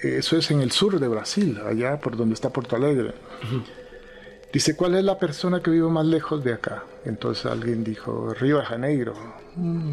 eso 0.03 0.37
es 0.37 0.51
en 0.51 0.61
el 0.61 0.71
sur 0.71 0.99
de 0.99 1.09
Brasil, 1.09 1.61
allá 1.67 1.99
por 2.01 2.17
donde 2.17 2.35
está 2.35 2.51
Porto 2.51 2.77
Alegre. 2.77 3.09
Uh 3.09 3.57
-huh. 3.57 3.63
Dice, 4.53 4.77
¿cuál 4.77 4.95
es 4.95 5.03
la 5.03 5.19
persona 5.19 5.61
que 5.61 5.71
vive 5.71 5.89
más 5.89 6.07
lejos 6.07 6.45
de 6.45 6.53
acá? 6.53 6.85
Entonces 7.05 7.45
alguien 7.47 7.83
dijo, 7.83 8.33
Río 8.35 8.59
de 8.59 8.65
Janeiro. 8.65 9.15
Mm. 9.57 9.91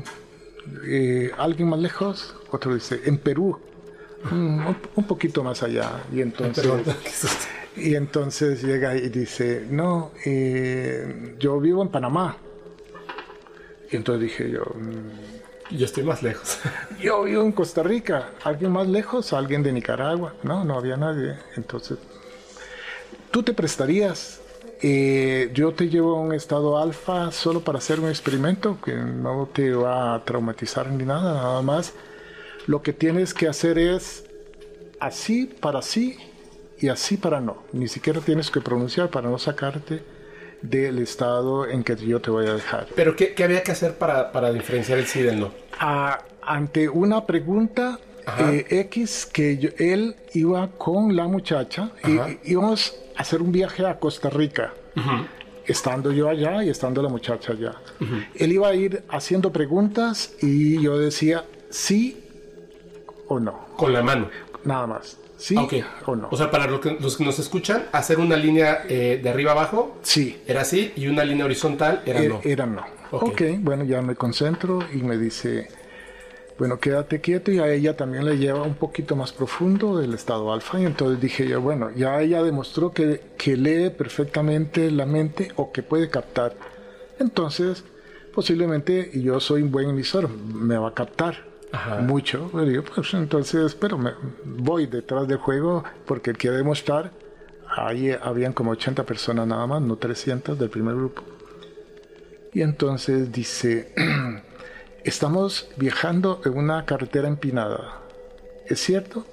Eh, 0.85 1.31
¿Alguien 1.37 1.69
más 1.69 1.79
lejos? 1.79 2.35
Otro 2.51 2.75
dice, 2.75 3.01
en 3.05 3.17
Perú. 3.17 3.59
Mm, 4.29 4.67
un, 4.67 4.77
un, 4.97 5.03
poquito 5.05 5.43
más 5.43 5.63
allá. 5.63 6.03
Y 6.13 6.21
entonces, 6.21 6.63
y 7.75 7.95
entonces 7.95 8.63
llega 8.63 8.95
y 8.95 9.09
dice, 9.09 9.65
no, 9.69 10.11
eh, 10.25 11.35
yo 11.39 11.59
vivo 11.59 11.81
en 11.81 11.89
Panamá. 11.89 12.37
Y 13.89 13.95
entonces 13.95 14.29
dije 14.29 14.51
yo... 14.51 14.63
Mm, 14.75 15.77
yo 15.77 15.85
estoy 15.85 16.03
más 16.03 16.21
lejos. 16.21 16.59
Yo 17.01 17.23
vivo 17.23 17.43
en 17.43 17.53
Costa 17.53 17.81
Rica. 17.81 18.31
¿Alguien 18.43 18.73
más 18.73 18.89
lejos? 18.89 19.31
¿Alguien 19.31 19.63
de 19.63 19.71
Nicaragua? 19.71 20.33
No, 20.43 20.65
no 20.65 20.77
había 20.77 20.97
nadie. 20.97 21.37
Entonces, 21.55 21.97
¿tú 23.31 23.41
te 23.41 23.53
prestarías 23.53 24.41
eh, 24.83 25.51
yo 25.53 25.73
te 25.73 25.89
llevo 25.89 26.17
a 26.17 26.21
un 26.21 26.33
estado 26.33 26.79
alfa 26.79 27.31
solo 27.31 27.61
para 27.61 27.77
hacer 27.77 27.99
un 27.99 28.09
experimento 28.09 28.79
que 28.83 28.95
no 28.95 29.47
te 29.53 29.71
va 29.73 30.15
a 30.15 30.25
traumatizar 30.25 30.89
ni 30.89 31.03
nada, 31.03 31.35
nada 31.35 31.61
más. 31.61 31.93
Lo 32.65 32.81
que 32.81 32.91
tienes 32.91 33.35
que 33.35 33.47
hacer 33.47 33.77
es 33.77 34.25
así 34.99 35.45
para 35.45 35.83
sí 35.83 36.17
y 36.81 36.89
así 36.89 37.15
para 37.15 37.39
no. 37.39 37.63
Ni 37.71 37.87
siquiera 37.87 38.19
tienes 38.19 38.49
que 38.49 38.59
pronunciar 38.59 39.09
para 39.09 39.29
no 39.29 39.37
sacarte 39.37 40.03
del 40.61 40.97
estado 40.99 41.67
en 41.67 41.83
que 41.83 41.95
yo 41.95 42.19
te 42.19 42.31
voy 42.31 42.47
a 42.47 42.55
dejar. 42.55 42.87
¿Pero 42.95 43.15
qué, 43.15 43.33
qué 43.33 43.43
había 43.43 43.63
que 43.63 43.71
hacer 43.71 43.97
para, 43.97 44.31
para, 44.31 44.51
diferenciar 44.51 44.97
el 44.97 45.05
sí 45.05 45.21
del 45.21 45.39
no? 45.39 45.51
Ah, 45.79 46.19
ante 46.41 46.89
una 46.89 47.25
pregunta 47.25 47.99
eh, 48.39 48.65
X 48.69 49.27
que 49.31 49.57
yo, 49.57 49.69
él 49.77 50.15
iba 50.33 50.67
con 50.71 51.15
la 51.15 51.27
muchacha 51.27 51.91
Ajá. 52.01 52.29
y 52.43 52.51
íbamos 52.51 52.95
a 53.15 53.21
hacer 53.21 53.41
un 53.41 53.51
viaje 53.51 53.85
a 53.85 53.99
Costa 53.99 54.29
Rica. 54.29 54.73
Uh 54.95 54.99
-huh. 54.99 55.27
Estando 55.65 56.11
yo 56.11 56.29
allá 56.29 56.63
y 56.63 56.69
estando 56.69 57.03
la 57.03 57.09
muchacha 57.09 57.53
allá. 57.53 57.75
Uh 57.99 58.05
-huh. 58.05 58.27
Él 58.35 58.51
iba 58.53 58.67
a 58.67 58.73
ir 58.73 59.03
haciendo 59.09 59.51
preguntas 59.51 60.33
y 60.41 60.81
yo 60.81 60.97
decía 60.97 61.45
sí 61.69 62.23
o 63.27 63.39
no. 63.39 63.67
Con 63.77 63.93
la 63.93 64.01
mano. 64.01 64.29
Nada 64.63 64.87
más. 64.87 65.20
¿Sí 65.41 65.57
okay. 65.57 65.83
o 66.05 66.15
no? 66.15 66.27
O 66.29 66.37
sea, 66.37 66.51
para 66.51 66.67
los 66.67 66.79
que, 66.79 66.97
los 66.99 67.17
que 67.17 67.25
nos 67.25 67.39
escuchan, 67.39 67.85
hacer 67.93 68.19
una 68.19 68.35
línea 68.35 68.83
eh, 68.87 69.19
de 69.21 69.27
arriba 69.27 69.53
abajo. 69.53 69.97
Sí. 70.03 70.39
Era 70.45 70.61
así 70.61 70.93
y 70.95 71.07
una 71.07 71.25
línea 71.25 71.45
horizontal 71.45 72.03
era, 72.05 72.19
era 72.19 72.29
no. 72.29 72.41
Era 72.43 72.65
no. 72.67 72.83
Okay. 73.09 73.55
ok, 73.55 73.59
bueno, 73.63 73.83
ya 73.83 74.03
me 74.03 74.15
concentro 74.15 74.79
y 74.93 74.97
me 74.97 75.17
dice, 75.17 75.67
bueno, 76.59 76.79
quédate 76.79 77.21
quieto 77.21 77.51
y 77.51 77.57
a 77.57 77.67
ella 77.67 77.97
también 77.97 78.23
le 78.23 78.37
lleva 78.37 78.61
un 78.61 78.75
poquito 78.75 79.15
más 79.15 79.33
profundo 79.33 79.97
del 79.97 80.13
estado 80.13 80.53
alfa 80.53 80.79
y 80.79 80.85
entonces 80.85 81.19
dije 81.19 81.47
yo, 81.47 81.59
bueno, 81.59 81.89
ya 81.89 82.21
ella 82.21 82.43
demostró 82.43 82.91
que, 82.91 83.21
que 83.35 83.57
lee 83.57 83.89
perfectamente 83.89 84.91
la 84.91 85.07
mente 85.07 85.51
o 85.55 85.71
que 85.71 85.81
puede 85.81 86.11
captar. 86.11 86.55
Entonces, 87.17 87.83
posiblemente, 88.31 89.09
yo 89.19 89.39
soy 89.39 89.63
un 89.63 89.71
buen 89.71 89.89
emisor, 89.89 90.29
me 90.29 90.77
va 90.77 90.89
a 90.89 90.93
captar. 90.93 91.50
Ajá. 91.73 91.97
mucho, 92.01 92.49
pero 92.51 92.69
yo, 92.69 92.83
pues 92.83 93.13
entonces, 93.13 93.75
pero 93.75 93.97
me 93.97 94.11
voy 94.43 94.87
detrás 94.87 95.27
del 95.27 95.37
juego 95.37 95.83
porque 96.05 96.33
quiero 96.33 96.57
demostrar, 96.57 97.11
ahí 97.69 98.11
habían 98.11 98.51
como 98.53 98.71
80 98.71 99.05
personas 99.05 99.47
nada 99.47 99.65
más, 99.67 99.81
no 99.81 99.95
300 99.95 100.59
del 100.59 100.69
primer 100.69 100.95
grupo. 100.95 101.23
Y 102.53 102.61
entonces 102.61 103.31
dice, 103.31 103.93
estamos 105.05 105.69
viajando 105.77 106.41
en 106.45 106.57
una 106.57 106.85
carretera 106.85 107.27
empinada, 107.29 108.01
¿es 108.67 108.79
cierto? 108.81 109.25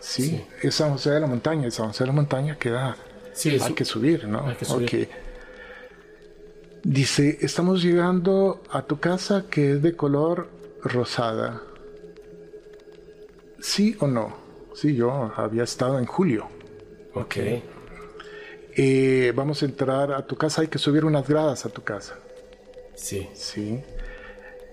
Sí, 0.00 0.22
Sí. 0.28 0.44
es 0.62 0.74
San 0.74 0.90
José 0.92 1.10
de 1.10 1.20
la 1.20 1.26
Montaña, 1.26 1.70
San 1.70 1.88
José 1.88 2.04
de 2.04 2.08
la 2.08 2.12
Montaña 2.14 2.56
queda, 2.58 2.96
Sí, 3.34 3.56
hay 3.62 3.72
que 3.74 3.84
subir, 3.84 4.26
¿no? 4.26 4.48
hay 4.48 4.56
que 4.56 4.64
subir. 4.64 5.08
Dice, 6.84 7.38
estamos 7.40 7.82
llegando 7.82 8.62
a 8.70 8.82
tu 8.82 8.98
casa 8.98 9.44
que 9.48 9.72
es 9.72 9.82
de 9.82 9.94
color 9.94 10.48
rosada. 10.82 11.62
¿Sí 13.60 13.96
o 14.00 14.08
no? 14.08 14.36
Sí, 14.74 14.94
yo 14.96 15.32
había 15.36 15.62
estado 15.62 15.98
en 15.98 16.06
julio. 16.06 16.48
Ok. 17.14 17.36
eh, 18.74 19.32
vamos 19.36 19.62
a 19.62 19.66
entrar 19.66 20.12
a 20.12 20.26
tu 20.26 20.36
casa, 20.36 20.62
hay 20.62 20.68
que 20.68 20.78
subir 20.78 21.04
unas 21.04 21.28
gradas 21.28 21.66
a 21.66 21.68
tu 21.68 21.82
casa. 21.82 22.18
Sí. 22.94 23.28
Sí. 23.34 23.80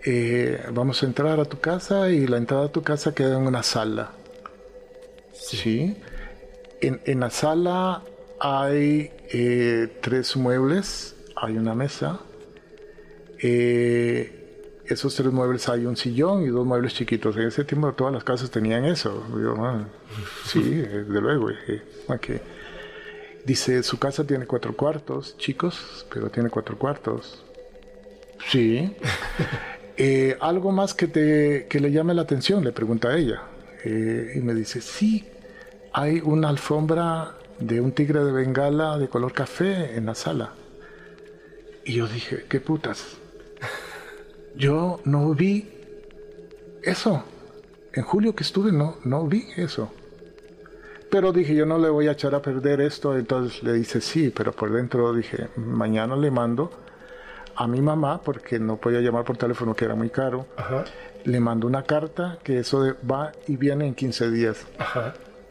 Eh, 0.06 0.64
vamos 0.72 1.03
a 1.03 1.06
entrar 1.06 1.40
a 1.40 1.45
tu 1.45 1.60
casa 1.60 2.10
y 2.10 2.26
la 2.26 2.38
entrada 2.38 2.65
a 2.65 2.72
tu 2.72 2.81
casa 2.81 3.14
queda 3.14 3.38
en 3.38 3.45
una 3.45 3.61
sala. 3.64 4.14
Sí. 5.34 5.98
En, 6.81 7.02
en, 7.06 7.19
la 7.19 7.30
sala 7.30 8.03
hay 8.40 9.11
eh, 9.31 9.99
tres 10.02 10.38
muebles, 10.38 11.15
hay 11.41 11.57
una 11.57 11.76
mesa. 11.76 12.20
Eh, 13.41 14.82
esos 14.86 15.16
tres 15.16 15.32
muebles 15.32 15.70
hay 15.70 15.86
un 15.86 15.95
sillón 15.95 16.44
y 16.44 16.48
dos 16.48 16.66
muebles 16.66 16.94
chiquitos. 16.94 17.36
En 17.38 17.44
ese 17.44 17.64
tiempo 17.64 17.94
todas 17.94 18.14
las 18.14 18.24
casas 18.24 18.49
tenían 18.49 18.86
eso. 18.86 19.24
Yo, 19.32 19.53
ah, 19.64 19.88
sí, 20.45 20.61
desde 20.61 21.22
luego. 21.22 21.49
Okay. 22.07 22.41
Dice, 23.45 23.84
su 23.84 23.99
casa 23.99 24.26
tiene 24.26 24.45
cuatro 24.45 24.76
cuartos, 24.76 25.38
chicos, 25.38 26.06
pero 26.11 26.30
tiene 26.30 26.49
cuatro 26.49 26.78
cuartos. 26.78 27.44
Sí. 28.49 28.95
Eh, 30.02 30.38
¿Algo 30.40 30.72
más 30.72 30.94
que, 30.94 31.07
te, 31.07 31.68
que 31.70 31.82
le 31.82 31.91
llame 31.91 32.14
la 32.14 32.22
atención? 32.22 32.64
Le 32.64 32.72
pregunta 32.72 33.10
a 33.10 33.18
ella. 33.18 33.41
Eh, 33.84 34.32
y 34.36 34.40
me 34.40 34.53
dice, 34.53 34.80
sí, 34.80 35.28
hay 35.91 36.22
una 36.24 36.48
alfombra 36.48 37.34
de 37.60 37.82
un 37.82 37.91
tigre 37.91 38.24
de 38.24 38.32
bengala 38.32 38.98
de 38.98 39.10
color 39.10 39.34
café 39.34 39.98
en 39.98 40.06
la 40.06 40.16
sala. 40.16 40.53
Y 41.90 41.94
yo 41.94 42.07
dije, 42.07 42.45
¿qué 42.48 42.60
putas? 42.60 43.18
Yo 44.56 45.02
no 45.06 45.34
vi 45.34 45.68
eso. 46.84 47.24
En 47.94 48.03
julio 48.03 48.36
que 48.36 48.44
estuve 48.44 48.72
no, 48.72 48.98
no 49.06 49.26
vi 49.26 49.48
eso. 49.57 49.91
Pero 51.10 51.34
dije, 51.34 51.56
yo 51.56 51.66
no 51.66 51.80
le 51.80 51.90
voy 51.90 52.07
a 52.07 52.11
echar 52.11 52.36
a 52.36 52.44
perder 52.44 52.80
esto. 52.82 53.18
Entonces 53.18 53.64
le 53.64 53.74
dice, 53.74 54.02
sí, 54.02 54.30
pero 54.30 54.52
por 54.52 54.72
dentro 54.72 55.11
dije, 55.14 55.48
mañana 55.56 56.16
le 56.16 56.30
mando 56.30 56.70
a 57.56 57.66
mi 57.66 57.82
mamá, 57.82 58.22
porque 58.22 58.60
no 58.60 58.78
podía 58.78 59.02
llamar 59.02 59.26
por 59.26 59.38
teléfono, 59.38 59.74
que 59.74 59.86
era 59.86 59.95
muy 59.95 60.11
caro. 60.11 60.45
Le 61.24 61.40
mando 61.40 61.66
una 61.66 61.82
carta 61.82 62.38
que 62.44 62.60
eso 62.60 62.98
va 63.10 63.32
y 63.48 63.57
viene 63.57 63.88
en 63.88 63.95
15 63.95 64.30
días. 64.30 64.64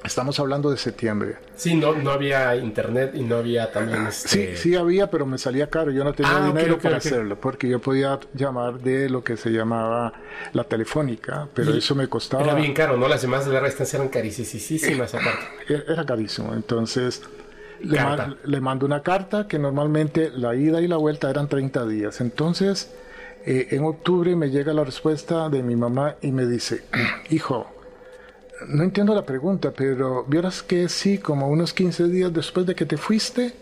Estamos 0.04 0.38
hablando 0.38 0.70
de 0.70 0.76
septiembre. 0.76 1.36
Sí, 1.56 1.74
no, 1.74 1.92
no 1.94 2.12
había 2.12 2.54
internet 2.56 3.12
y 3.14 3.22
no 3.22 3.36
había 3.36 3.72
también 3.72 4.06
este... 4.06 4.28
Sí, 4.56 4.70
sí 4.70 4.74
había, 4.76 5.10
pero 5.10 5.26
me 5.26 5.38
salía 5.38 5.68
caro. 5.68 5.90
Yo 5.90 6.04
no 6.04 6.12
tenía 6.14 6.36
Ah, 6.38 6.46
dinero 6.46 6.78
para 6.78 6.98
hacerlo, 6.98 7.38
porque 7.40 7.68
yo 7.68 7.80
podía 7.80 8.18
llamar 8.32 8.78
de 8.78 9.10
lo 9.10 9.24
que 9.24 9.36
se 9.36 9.50
llamaba 9.50 10.12
la 10.52 10.64
telefónica, 10.64 11.48
pero 11.52 11.74
Y 11.74 11.78
eso 11.78 11.94
me 11.96 12.08
costaba... 12.08 12.44
Era 12.44 12.54
bien 12.54 12.72
caro, 12.74 12.96
¿no? 12.96 13.08
Las 13.08 13.22
llamadas 13.22 13.46
de 13.46 13.52
larga 13.52 13.66
distancia 13.68 13.96
eran 13.98 14.08
carísimas 14.08 15.14
aparte. 15.14 15.44
Era 15.68 15.82
era 15.92 16.06
carísimo. 16.06 16.54
Entonces 16.54 17.22
le, 17.80 18.00
ma- 18.00 18.36
le 18.44 18.60
mando 18.60 18.86
una 18.86 19.02
carta 19.02 19.48
que 19.48 19.58
normalmente 19.58 20.30
la 20.30 20.54
ida 20.54 20.80
y 20.80 20.86
la 20.88 20.96
vuelta 20.96 21.28
eran 21.28 21.48
30 21.48 21.86
días. 21.86 22.20
Entonces 22.20 22.92
eh, 23.44 23.68
en 23.72 23.84
octubre 23.84 24.34
me 24.36 24.50
llega 24.50 24.72
la 24.72 24.84
respuesta 24.84 25.48
de 25.48 25.62
mi 25.64 25.74
mamá 25.74 26.14
y 26.22 26.30
me 26.30 26.46
dice, 26.46 26.84
hijo, 27.30 27.66
no 28.66 28.82
entiendo 28.82 29.14
la 29.14 29.24
pregunta, 29.24 29.72
pero 29.76 30.24
vieras 30.24 30.62
que 30.62 30.88
sí, 30.88 31.18
como 31.18 31.48
unos 31.48 31.72
15 31.72 32.08
días 32.08 32.32
después 32.32 32.66
de 32.66 32.74
que 32.74 32.86
te 32.86 32.96
fuiste, 32.96 33.52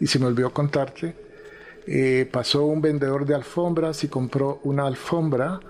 y 0.00 0.06
se 0.06 0.18
me 0.18 0.26
olvidó 0.26 0.52
contarte, 0.52 1.14
eh, 1.86 2.28
pasó 2.30 2.64
un 2.64 2.80
vendedor 2.80 3.24
de 3.26 3.34
alfombras 3.34 4.04
y 4.04 4.08
compró 4.08 4.60
una 4.64 4.86
alfombra 4.86 5.60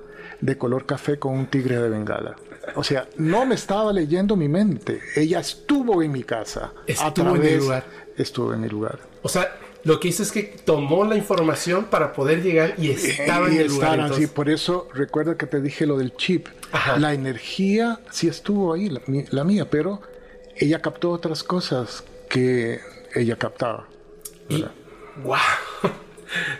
de 0.40 0.58
color 0.58 0.84
café 0.84 1.18
con 1.18 1.34
un 1.34 1.46
tigre 1.46 1.78
de 1.78 1.88
bengala. 1.88 2.36
O 2.74 2.84
sea, 2.84 3.08
no 3.16 3.44
me 3.44 3.54
estaba 3.54 3.92
leyendo 3.92 4.36
mi 4.36 4.48
mente. 4.48 5.00
Ella 5.16 5.40
estuvo 5.40 6.02
en 6.02 6.12
mi 6.12 6.22
casa. 6.22 6.72
Estuvo 6.86 7.36
en 7.36 7.44
el 7.44 7.58
lugar. 7.58 7.84
Estuvo 8.16 8.54
en 8.54 8.60
mi 8.60 8.68
lugar. 8.68 8.98
O 9.22 9.28
sea, 9.28 9.48
lo 9.84 9.98
que 10.00 10.08
hizo 10.08 10.22
es 10.22 10.30
que 10.32 10.42
tomó 10.64 11.04
la 11.04 11.16
información 11.16 11.84
para 11.86 12.12
poder 12.12 12.42
llegar 12.42 12.74
y 12.78 12.90
estaba 12.90 13.48
en 13.48 13.58
el 13.58 13.66
lugar. 13.68 13.98
entonces- 13.98 14.30
Por 14.30 14.48
eso 14.48 14.88
recuerda 14.94 15.36
que 15.36 15.46
te 15.46 15.60
dije 15.60 15.86
lo 15.86 15.96
del 15.98 16.14
chip. 16.16 16.46
Ajá. 16.72 16.98
La 16.98 17.12
energía 17.12 18.00
sí 18.10 18.28
estuvo 18.28 18.72
ahí, 18.72 18.88
la, 19.30 19.44
mía, 19.44 19.68
pero 19.70 20.00
ella 20.56 20.80
captó 20.80 21.10
otras 21.10 21.42
cosas 21.42 22.04
que 22.28 22.80
ella 23.14 23.36
captaba. 23.36 23.88
Y, 24.48 24.64
¡Wow! 25.22 25.36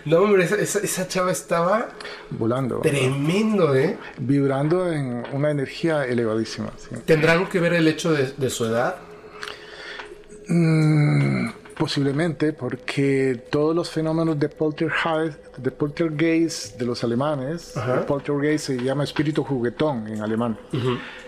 No, 0.05 0.19
hombre, 0.19 0.44
esa, 0.44 0.57
esa- 0.57 0.81
esa 0.81 1.09
chava 1.09 1.32
estaba 1.32 1.89
Volando. 2.28 2.81
tremendo, 2.81 3.74
¿eh? 3.74 3.97
Vibrando 4.19 4.93
en 4.93 5.23
una 5.32 5.51
energía 5.51 6.05
elevadísima. 6.05 6.73
sí. 6.77 6.94
¿Tendrá 7.07 7.32
algo 7.32 7.49
que 7.49 7.59
ver 7.59 7.73
el 7.73 7.89
hecho 7.89 8.12
de, 8.12 8.32
de 8.36 8.51
su 8.51 8.66
edad? 8.66 8.97
Mm, 10.49 11.49
posiblemente 11.77 12.53
porque 12.53 13.40
todos 13.51 13.74
los 13.74 13.90
fenómenos 13.90 14.39
de 14.39 14.49
poltergeist, 14.49 15.57
de 15.57 15.70
poltergeist 15.70 16.78
de 16.78 16.85
los 16.86 17.03
alemanes, 17.05 17.77
Ajá. 17.77 17.94
el 17.94 18.01
poltergeist 18.07 18.66
se 18.66 18.77
llama 18.78 19.05
espíritu 19.05 19.43
juguetón 19.44 20.07
en 20.09 20.20
alemán, 20.23 20.59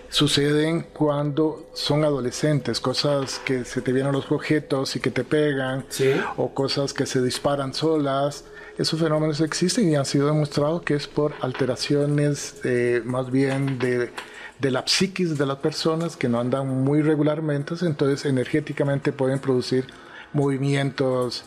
suceden 0.08 0.86
cuando 0.92 1.68
son 1.72 2.04
adolescentes, 2.04 2.78
cosas 2.80 3.40
que 3.44 3.64
se 3.64 3.80
te 3.82 3.92
vienen 3.92 4.12
los 4.12 4.30
objetos 4.30 4.94
y 4.96 5.00
que 5.00 5.10
te 5.10 5.24
pegan, 5.24 5.84
Sí. 5.88 6.12
o 6.36 6.54
cosas 6.54 6.92
que 6.92 7.06
se 7.06 7.20
disparan 7.22 7.74
solas. 7.74 8.44
Esos 8.78 9.00
fenómenos 9.00 9.40
existen 9.40 9.88
y 9.88 9.96
han 9.96 10.04
sido 10.04 10.26
demostrados 10.26 10.82
que 10.82 10.94
es 10.94 11.06
por 11.06 11.32
alteraciones 11.40 12.56
eh, 12.64 13.02
más 13.04 13.30
bien 13.30 13.78
de, 13.78 14.10
de 14.58 14.70
la 14.70 14.84
psiquis 14.86 15.36
de 15.38 15.46
las 15.46 15.58
personas 15.58 16.16
que 16.16 16.28
no 16.28 16.40
andan 16.40 16.66
muy 16.84 17.02
regularmente, 17.02 17.74
entonces 17.82 18.24
energéticamente 18.24 19.12
pueden 19.12 19.38
producir 19.38 19.84
movimientos. 20.34 21.44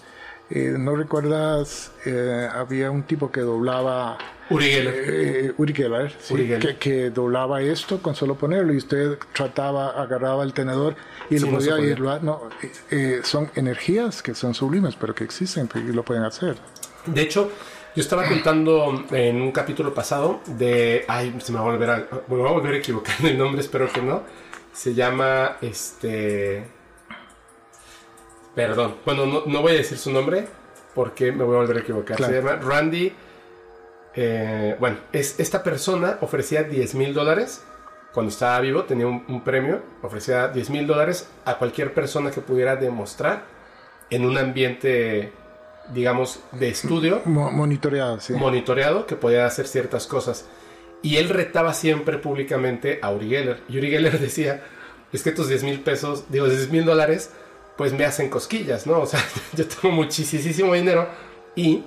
Eh, 0.50 0.76
¿No 0.78 0.96
recuerdas? 0.96 1.92
Eh, 2.06 2.48
había 2.54 2.90
un 2.90 3.04
tipo 3.04 3.32
que 3.32 3.42
doblaba 3.42 4.18
Uri 4.50 4.66
Geller. 4.72 4.96
eh, 5.08 5.54
Uri 5.58 5.74
Geller, 5.74 6.16
sí, 6.20 6.34
Uri 6.34 6.48
Geller. 6.48 6.62
Que, 6.62 6.78
que 6.78 7.10
doblaba 7.10 7.62
esto 7.62 8.02
con 8.02 8.16
solo 8.16 8.36
ponerlo 8.36 8.74
y 8.74 8.78
usted 8.78 9.18
trataba, 9.34 9.90
agarraba 10.02 10.44
el 10.44 10.54
tenedor 10.54 10.96
y 11.30 11.38
Sí, 11.38 11.46
lo 11.46 11.52
no 11.52 11.58
podía 11.58 11.80
ir. 11.80 12.00
No, 12.00 12.42
son 13.24 13.52
energías 13.56 14.24
que 14.24 14.34
son 14.34 14.54
sublimes, 14.54 14.96
pero 14.96 15.14
que 15.14 15.26
existen 15.26 15.70
y 15.76 15.92
lo 15.92 16.04
pueden 16.04 16.24
hacer. 16.24 16.56
De 17.06 17.22
hecho, 17.22 17.52
yo 17.94 18.02
estaba 18.02 18.26
contando 18.26 19.04
en 19.12 19.42
un 19.42 19.52
capítulo 19.52 19.94
pasado 19.94 20.40
de. 20.46 21.04
Ay, 21.10 21.36
se 21.40 21.52
me 21.52 21.58
va 21.60 21.66
a 21.66 21.72
volver 21.72 21.90
a, 21.90 21.98
me 22.28 22.38
voy 22.38 22.48
a 22.48 22.52
volver 22.54 22.76
a 22.76 22.78
equivocar 22.78 23.16
el 23.26 23.38
nombre, 23.38 23.60
espero 23.60 23.92
que 23.92 24.02
no. 24.02 24.24
Se 24.72 24.94
llama 24.94 25.58
este. 25.62 26.77
Perdón. 28.58 28.96
Bueno, 29.06 29.26
no, 29.26 29.44
no 29.46 29.62
voy 29.62 29.72
a 29.74 29.76
decir 29.76 29.98
su 29.98 30.12
nombre 30.12 30.48
porque 30.94 31.32
me 31.32 31.44
voy 31.46 31.56
a 31.56 31.60
volver 31.60 31.78
a 31.78 31.80
equivocar. 31.80 32.18
Claro. 32.18 32.34
Se 32.34 32.40
llama 32.42 32.56
Randy. 32.56 33.14
eh, 34.16 34.76
bueno, 34.80 34.98
es, 35.14 35.40
esta 35.40 35.64
persona 35.64 36.18
ofrecía 36.22 36.64
10 36.64 36.96
mil 36.96 37.14
dólares 37.14 37.64
cuando 38.14 38.32
estaba 38.32 38.60
vivo, 38.62 38.84
tenía 38.86 39.06
un, 39.06 39.24
un 39.28 39.44
premio, 39.44 39.82
ofrecía 40.02 40.48
10 40.48 40.70
mil 40.72 40.88
dólares 40.88 41.30
a 41.46 41.58
cualquier 41.60 41.94
persona 41.94 42.32
que 42.32 42.42
pudiera 42.42 42.76
demostrar 42.76 43.44
en 44.10 44.26
un 44.26 44.38
ambiente, 44.40 45.32
digamos, 45.94 46.40
de 46.54 46.70
estudio 46.70 47.22
Mo- 47.26 47.52
monitoreado, 47.52 48.20
sí. 48.20 48.34
monitoreado 48.34 49.06
que 49.06 49.16
podía 49.16 49.46
hacer 49.46 49.68
ciertas 49.68 50.08
cosas. 50.08 50.46
Y 51.04 51.18
él 51.18 51.30
retaba 51.30 51.76
siempre 51.76 52.18
públicamente 52.18 52.98
a 53.04 53.12
Uri 53.12 53.30
Geller. 53.30 53.62
Y 53.70 53.78
Uri 53.78 53.92
Geller 53.92 54.18
decía, 54.20 54.64
es 55.14 55.22
que 55.22 55.32
tus 55.32 55.48
10 55.48 55.64
mil 55.64 55.82
pesos, 55.82 56.26
digo, 56.30 56.48
10 56.50 56.72
mil 56.72 56.86
dólares, 56.86 57.30
pues 57.78 57.94
me 57.94 58.06
hacen 58.06 58.30
cosquillas, 58.30 58.88
¿no? 58.88 59.00
O 59.02 59.06
sea, 59.06 59.24
yo 59.54 59.66
tengo 59.68 59.94
muchísimo 59.96 60.74
dinero 60.74 61.08
y 61.56 61.84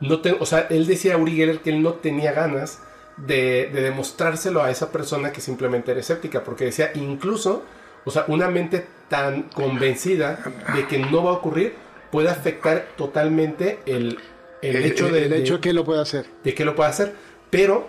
no 0.00 0.20
tengo, 0.20 0.38
o 0.40 0.46
sea, 0.46 0.66
él 0.70 0.86
decía 0.86 1.14
a 1.14 1.16
Uri 1.16 1.36
Geller 1.36 1.60
que 1.60 1.70
él 1.70 1.82
no 1.82 1.94
tenía 1.94 2.32
ganas 2.32 2.80
de, 3.16 3.70
de 3.72 3.82
demostrárselo 3.82 4.62
a 4.62 4.70
esa 4.70 4.90
persona 4.90 5.32
que 5.32 5.40
simplemente 5.40 5.90
era 5.90 6.00
escéptica, 6.00 6.42
porque 6.44 6.64
decía, 6.66 6.90
incluso, 6.94 7.62
o 8.04 8.10
sea, 8.10 8.24
una 8.28 8.48
mente 8.48 8.86
tan 9.08 9.42
convencida 9.42 10.40
de 10.74 10.86
que 10.86 10.98
no 10.98 11.22
va 11.24 11.30
a 11.30 11.34
ocurrir 11.34 11.74
puede 12.10 12.30
afectar 12.30 12.88
totalmente 12.96 13.78
el, 13.86 14.18
el 14.62 14.76
El, 14.76 14.84
hecho 14.84 15.08
de, 15.08 15.24
el 15.24 15.30
de- 15.30 15.38
hecho 15.38 15.60
que 15.60 15.72
lo 15.72 15.84
puede 15.84 16.00
hacer. 16.00 16.26
de 16.42 16.54
que 16.54 16.64
lo 16.64 16.74
pueda 16.74 16.90
hacer, 16.90 17.14
pero 17.50 17.86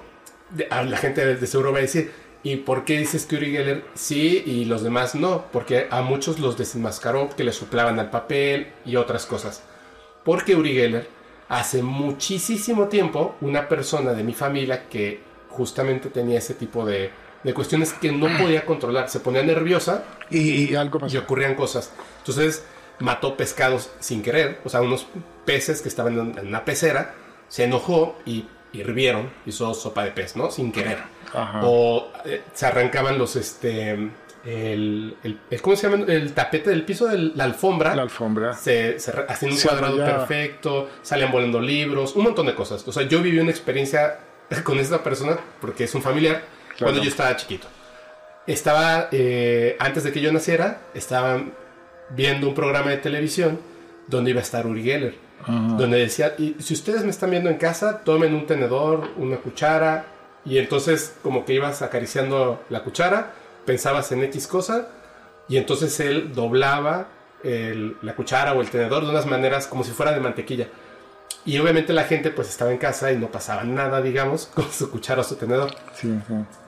de- 0.52 0.68
a 0.69 0.84
la 0.84 0.98
gente 0.98 1.26
de, 1.26 1.35
de 1.35 1.48
seguro 1.48 1.72
va 1.72 1.80
a 1.80 1.81
decir, 1.81 2.11
¿y 2.44 2.57
por 2.57 2.86
qué 2.86 2.99
dices 2.99 3.26
que 3.26 3.38
Uri 3.38 3.52
Geller 3.52 3.86
sí 3.94 4.44
y 4.45 4.65
los 4.65 4.84
demás 4.84 5.15
no? 5.15 5.45
Porque 5.52 5.88
a 5.90 6.02
muchos 6.02 6.40
los 6.40 6.57
desenmascaró, 6.57 7.30
que 7.36 7.44
le 7.44 7.53
soplaban 7.53 7.99
al 7.99 8.10
papel 8.10 8.74
y 8.86 8.98
otras 8.98 9.26
cosas. 9.26 9.64
Porque 10.24 10.56
Uri 10.56 10.74
Geller, 10.74 11.07
hace 11.49 11.82
muchísimo 11.82 12.88
tiempo, 12.88 13.36
una 13.41 13.70
persona 13.70 14.14
de 14.14 14.24
mi 14.24 14.34
familia 14.34 14.88
que 14.90 15.22
justamente 15.49 16.10
tenía 16.10 16.40
ese 16.40 16.53
tipo 16.53 16.86
de, 16.86 17.11
de 17.44 17.53
cuestiones 17.53 17.94
que 17.94 18.11
no 18.11 18.28
podía 18.38 18.65
controlar, 18.65 19.10
se 19.10 19.20
ponía 19.20 19.44
nerviosa 19.44 20.03
Y, 20.30 20.72
y 20.72 20.76
algo 20.76 20.99
y 21.07 21.18
ocurrían 21.18 21.56
cosas. 21.56 21.91
Entonces 22.20 22.65
mató 22.99 23.38
pescados 23.38 23.91
sin 23.99 24.22
querer, 24.22 24.60
o 24.64 24.70
sea, 24.70 24.82
unos 24.82 25.07
peces 25.45 25.82
que 25.82 25.90
estaban 25.90 26.18
en 26.20 26.40
en 26.40 26.48
una 26.48 26.65
pecera, 26.65 27.15
se 27.49 27.65
enojó 27.65 28.18
y 28.26 28.45
hirvieron, 28.72 29.30
hizo 29.45 29.74
sopa 29.74 30.03
de 30.03 30.11
pez, 30.11 30.36
¿no? 30.36 30.52
Sin 30.52 30.72
querer. 30.72 30.98
Ajá. 31.34 31.61
O 31.64 32.11
eh, 32.26 32.43
se 32.53 32.65
arrancaban 32.65 33.18
los, 33.18 33.35
este, 33.35 33.97
el, 34.45 35.15
el, 35.23 35.61
¿cómo 35.61 35.76
se 35.76 35.89
llama? 35.89 36.05
El 36.07 36.34
tapete 36.34 36.69
del 36.69 36.84
piso, 36.84 37.07
de 37.07 37.18
la 37.18 37.45
alfombra. 37.45 37.95
La 37.95 38.01
alfombra. 38.01 38.53
Se, 38.53 38.99
se 38.99 39.11
un 39.41 39.57
cuadrado 39.57 39.97
perfecto, 39.97 40.89
salían 41.01 41.31
volando 41.31 41.61
libros, 41.61 42.15
un 42.15 42.26
montón 42.26 42.45
de 42.47 42.55
cosas. 42.55 42.85
O 42.88 42.91
sea, 42.91 43.03
yo 43.03 43.22
viví 43.22 43.39
una 43.39 43.51
experiencia 43.51 44.19
con 44.64 44.80
esta 44.80 45.01
persona 45.01 45.39
porque 45.61 45.85
es 45.85 45.95
un 45.95 46.01
familiar 46.01 46.43
cuando 46.77 47.01
yo 47.01 47.10
estaba 47.10 47.35
chiquito. 47.35 47.68
Estaba, 48.45 49.07
eh, 49.11 49.77
antes 49.80 50.03
de 50.03 50.11
que 50.11 50.19
yo 50.19 50.34
naciera, 50.34 50.81
estaban 50.93 51.53
viendo 52.10 52.49
un 52.49 52.53
programa 52.53 52.89
de 52.89 52.97
televisión 52.97 53.60
donde 54.07 54.31
iba 54.31 54.41
a 54.41 54.43
estar 54.43 54.68
Uri 54.68 54.84
Geller. 54.84 55.23
Donde 55.45 55.97
decía, 55.97 56.35
y 56.38 56.55
si 56.60 56.73
ustedes 56.73 57.03
me 57.03 57.10
están 57.10 57.30
viendo 57.30 57.49
en 57.49 57.57
casa, 57.57 57.99
tomen 58.05 58.34
un 58.34 58.45
tenedor, 58.45 59.10
una 59.18 59.35
cuchara, 59.38 60.05
y 60.45 60.57
entonces 60.57 61.15
como 61.22 61.45
que 61.45 61.53
ibas 61.53 61.82
acariciando 61.82 62.64
la 62.70 62.84
cuchara, 62.84 63.34
pensabas 63.65 64.11
en 64.11 64.24
X 64.24 64.48
cosa, 64.48 64.90
y 65.48 65.57
entonces 65.57 65.99
él 65.99 66.34
doblaba 66.34 67.07
la 67.44 68.15
cuchara 68.15 68.53
o 68.53 68.61
el 68.61 68.70
tenedor 68.70 69.03
de 69.03 69.10
unas 69.10 69.26
maneras 69.26 69.68
como 69.68 69.84
si 69.84 69.91
fuera 69.91 70.14
de 70.14 70.22
mantequilla. 70.22 70.68
Y 71.45 71.57
obviamente 71.57 71.91
la 71.91 72.06
gente 72.06 72.30
pues 72.30 72.48
estaba 72.48 72.72
en 72.72 72.78
casa 72.78 73.11
y 73.11 73.18
no 73.18 73.30
pasaba 73.30 73.65
nada, 73.65 74.02
digamos, 74.02 74.45
con 74.53 74.72
su 74.72 74.90
cuchara 74.90 75.22
o 75.22 75.24
su 75.24 75.36
tenedor. 75.36 75.76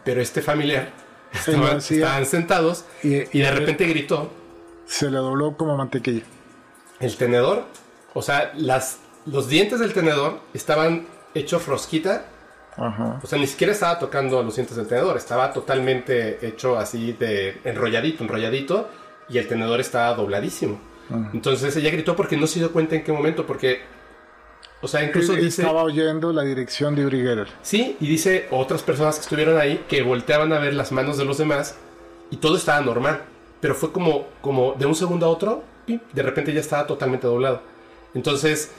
Pero 0.04 0.22
este 0.22 0.42
familiar 0.42 0.90
estaban, 1.34 2.26
sentados 2.26 2.84
y, 3.02 3.38
y 3.38 3.42
de 3.42 3.52
repente 3.52 3.86
gritó. 3.86 4.32
Se 4.86 5.10
le 5.10 5.18
dobló 5.18 5.56
como 5.56 5.78
mantequilla. 5.78 6.24
El 7.00 7.16
tenedor 7.16 7.66
o 8.16 8.22
sea, 8.22 8.54
las, 8.56 9.00
los 9.26 9.50
dientes 9.50 9.82
del 9.82 9.94
tenedor 9.94 10.40
estaban 10.54 11.06
hechos 11.36 11.68
rosquita. 11.68 12.26
O 12.78 13.26
sea, 13.26 13.40
ni 13.40 13.48
siquiera 13.48 13.74
estaba 13.74 13.98
tocando 14.00 14.44
los 14.44 14.56
dientes 14.56 14.76
del 14.76 14.88
tenedor, 14.88 15.16
estaba 15.18 15.54
totalmente 15.54 16.46
hecho 16.46 16.78
así 16.78 17.14
de 17.14 17.62
enrolladito, 17.64 18.24
enrolladito, 18.24 18.90
y 19.30 19.38
el 19.38 19.48
tenedor 19.48 19.80
estaba 19.80 20.14
dobladísimo. 20.16 20.80
Entonces 21.34 21.76
ella 21.76 21.92
gritó 21.92 22.16
porque 22.16 22.36
no 22.36 22.48
se 22.48 22.60
dio 22.60 22.72
cuenta 22.72 22.96
en 22.96 23.04
qué 23.04 23.12
momento, 23.12 23.46
porque, 23.46 23.82
o 24.82 24.88
sea, 24.88 25.04
incluso 25.04 25.34
dice... 25.34 25.62
Estaba 25.62 25.84
oyendo 25.84 26.34
la 26.34 26.42
dirección 26.42 26.96
de 26.96 27.06
Uri 27.06 27.22
Geller. 27.22 27.48
Sí, 27.62 27.96
y 28.00 28.08
dice 28.08 28.48
otras 28.52 28.82
personas 28.82 29.16
que 29.16 29.22
estuvieron 29.22 29.58
ahí 29.58 29.86
que 29.88 30.02
volteaban 30.02 30.52
a 30.52 30.60
ver 30.60 30.74
las 30.74 30.92
manos 30.92 31.18
de 31.18 31.26
los 31.26 31.38
demás 31.38 31.76
y 32.32 32.38
todo 32.38 32.58
estaba 32.58 32.82
normal, 32.82 33.22
pero 33.62 33.76
fue 33.76 33.92
como, 33.92 34.28
como 34.42 34.74
de 34.74 34.86
un 34.86 34.96
segundo 34.96 35.28
a 35.28 35.30
otro, 35.30 35.64
y 35.88 36.02
de 36.12 36.24
repente 36.24 36.52
ya 36.52 36.60
estaba 36.60 36.88
totalmente 36.88 37.28
doblado. 37.28 37.62
Entonces, 38.16 38.72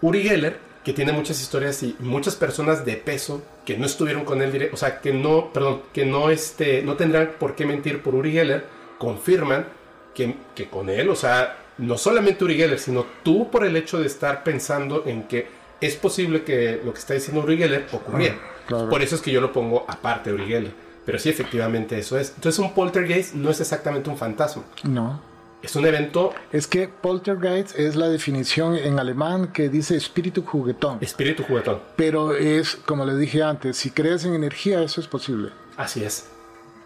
Uri 0.00 0.22
Geller, 0.22 0.58
que 0.88 0.94
tiene 0.94 1.12
muchas 1.12 1.38
historias 1.42 1.82
y 1.82 1.94
muchas 1.98 2.34
personas 2.34 2.86
de 2.86 2.96
peso 2.96 3.42
que 3.66 3.76
no 3.76 3.84
estuvieron 3.84 4.24
con 4.24 4.40
él, 4.40 4.70
o 4.72 4.76
sea, 4.78 5.02
que 5.02 5.12
no, 5.12 5.52
perdón, 5.52 5.82
que 5.92 6.06
no, 6.06 6.30
este, 6.30 6.80
no 6.80 6.94
tendrán 6.94 7.32
por 7.38 7.54
qué 7.54 7.66
mentir 7.66 8.00
por 8.00 8.14
Uri 8.14 8.32
Geller, 8.32 8.64
confirman 8.96 9.66
que, 10.14 10.34
que 10.54 10.70
con 10.70 10.88
él, 10.88 11.10
o 11.10 11.14
sea, 11.14 11.58
no 11.76 11.98
solamente 11.98 12.42
Uri 12.42 12.56
Geller, 12.56 12.78
sino 12.78 13.04
tú 13.22 13.50
por 13.50 13.66
el 13.66 13.76
hecho 13.76 14.00
de 14.00 14.06
estar 14.06 14.42
pensando 14.42 15.02
en 15.04 15.24
que 15.24 15.46
es 15.78 15.94
posible 15.96 16.42
que 16.42 16.80
lo 16.82 16.94
que 16.94 17.00
está 17.00 17.12
diciendo 17.12 17.42
Uri 17.42 17.58
Geller 17.58 17.84
ocurriera. 17.92 18.36
Ah, 18.70 18.86
por 18.88 19.02
eso 19.02 19.16
es 19.16 19.20
que 19.20 19.30
yo 19.30 19.42
lo 19.42 19.52
pongo 19.52 19.84
aparte 19.86 20.30
de 20.30 20.36
Uri 20.36 20.46
Geller. 20.46 20.72
Pero 21.04 21.18
sí, 21.18 21.28
efectivamente, 21.28 21.98
eso 21.98 22.18
es. 22.18 22.32
Entonces, 22.34 22.58
un 22.58 22.72
poltergeist 22.72 23.34
no 23.34 23.50
es 23.50 23.60
exactamente 23.60 24.08
un 24.08 24.16
fantasma. 24.16 24.62
No. 24.84 25.20
Es 25.62 25.74
un 25.74 25.84
evento. 25.86 26.32
Es 26.52 26.66
que 26.66 26.88
poltergeist 26.88 27.78
es 27.78 27.96
la 27.96 28.08
definición 28.08 28.76
en 28.76 28.98
alemán 28.98 29.52
que 29.52 29.68
dice 29.68 29.96
espíritu 29.96 30.42
juguetón. 30.42 30.98
Espíritu 31.00 31.42
juguetón. 31.42 31.80
Pero 31.96 32.34
es, 32.34 32.76
como 32.76 33.04
le 33.04 33.16
dije 33.16 33.42
antes, 33.42 33.76
si 33.76 33.90
crees 33.90 34.24
en 34.24 34.34
energía, 34.34 34.82
eso 34.82 35.00
es 35.00 35.08
posible. 35.08 35.50
Así 35.76 36.04
es. 36.04 36.28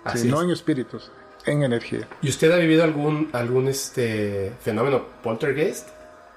Así 0.04 0.28
No 0.28 0.42
en 0.42 0.50
espíritus, 0.50 1.10
en 1.44 1.62
energía. 1.62 2.08
¿Y 2.22 2.28
usted 2.28 2.50
ha 2.50 2.56
vivido 2.56 2.82
algún, 2.82 3.28
algún 3.32 3.68
este, 3.68 4.52
fenómeno 4.60 5.04
poltergeist? 5.22 5.88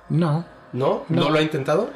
No. 0.09 0.45
¿No? 0.73 1.05
¿No, 1.07 1.29
lo 1.29 1.37
ha 1.37 1.41
intentado? 1.41 1.89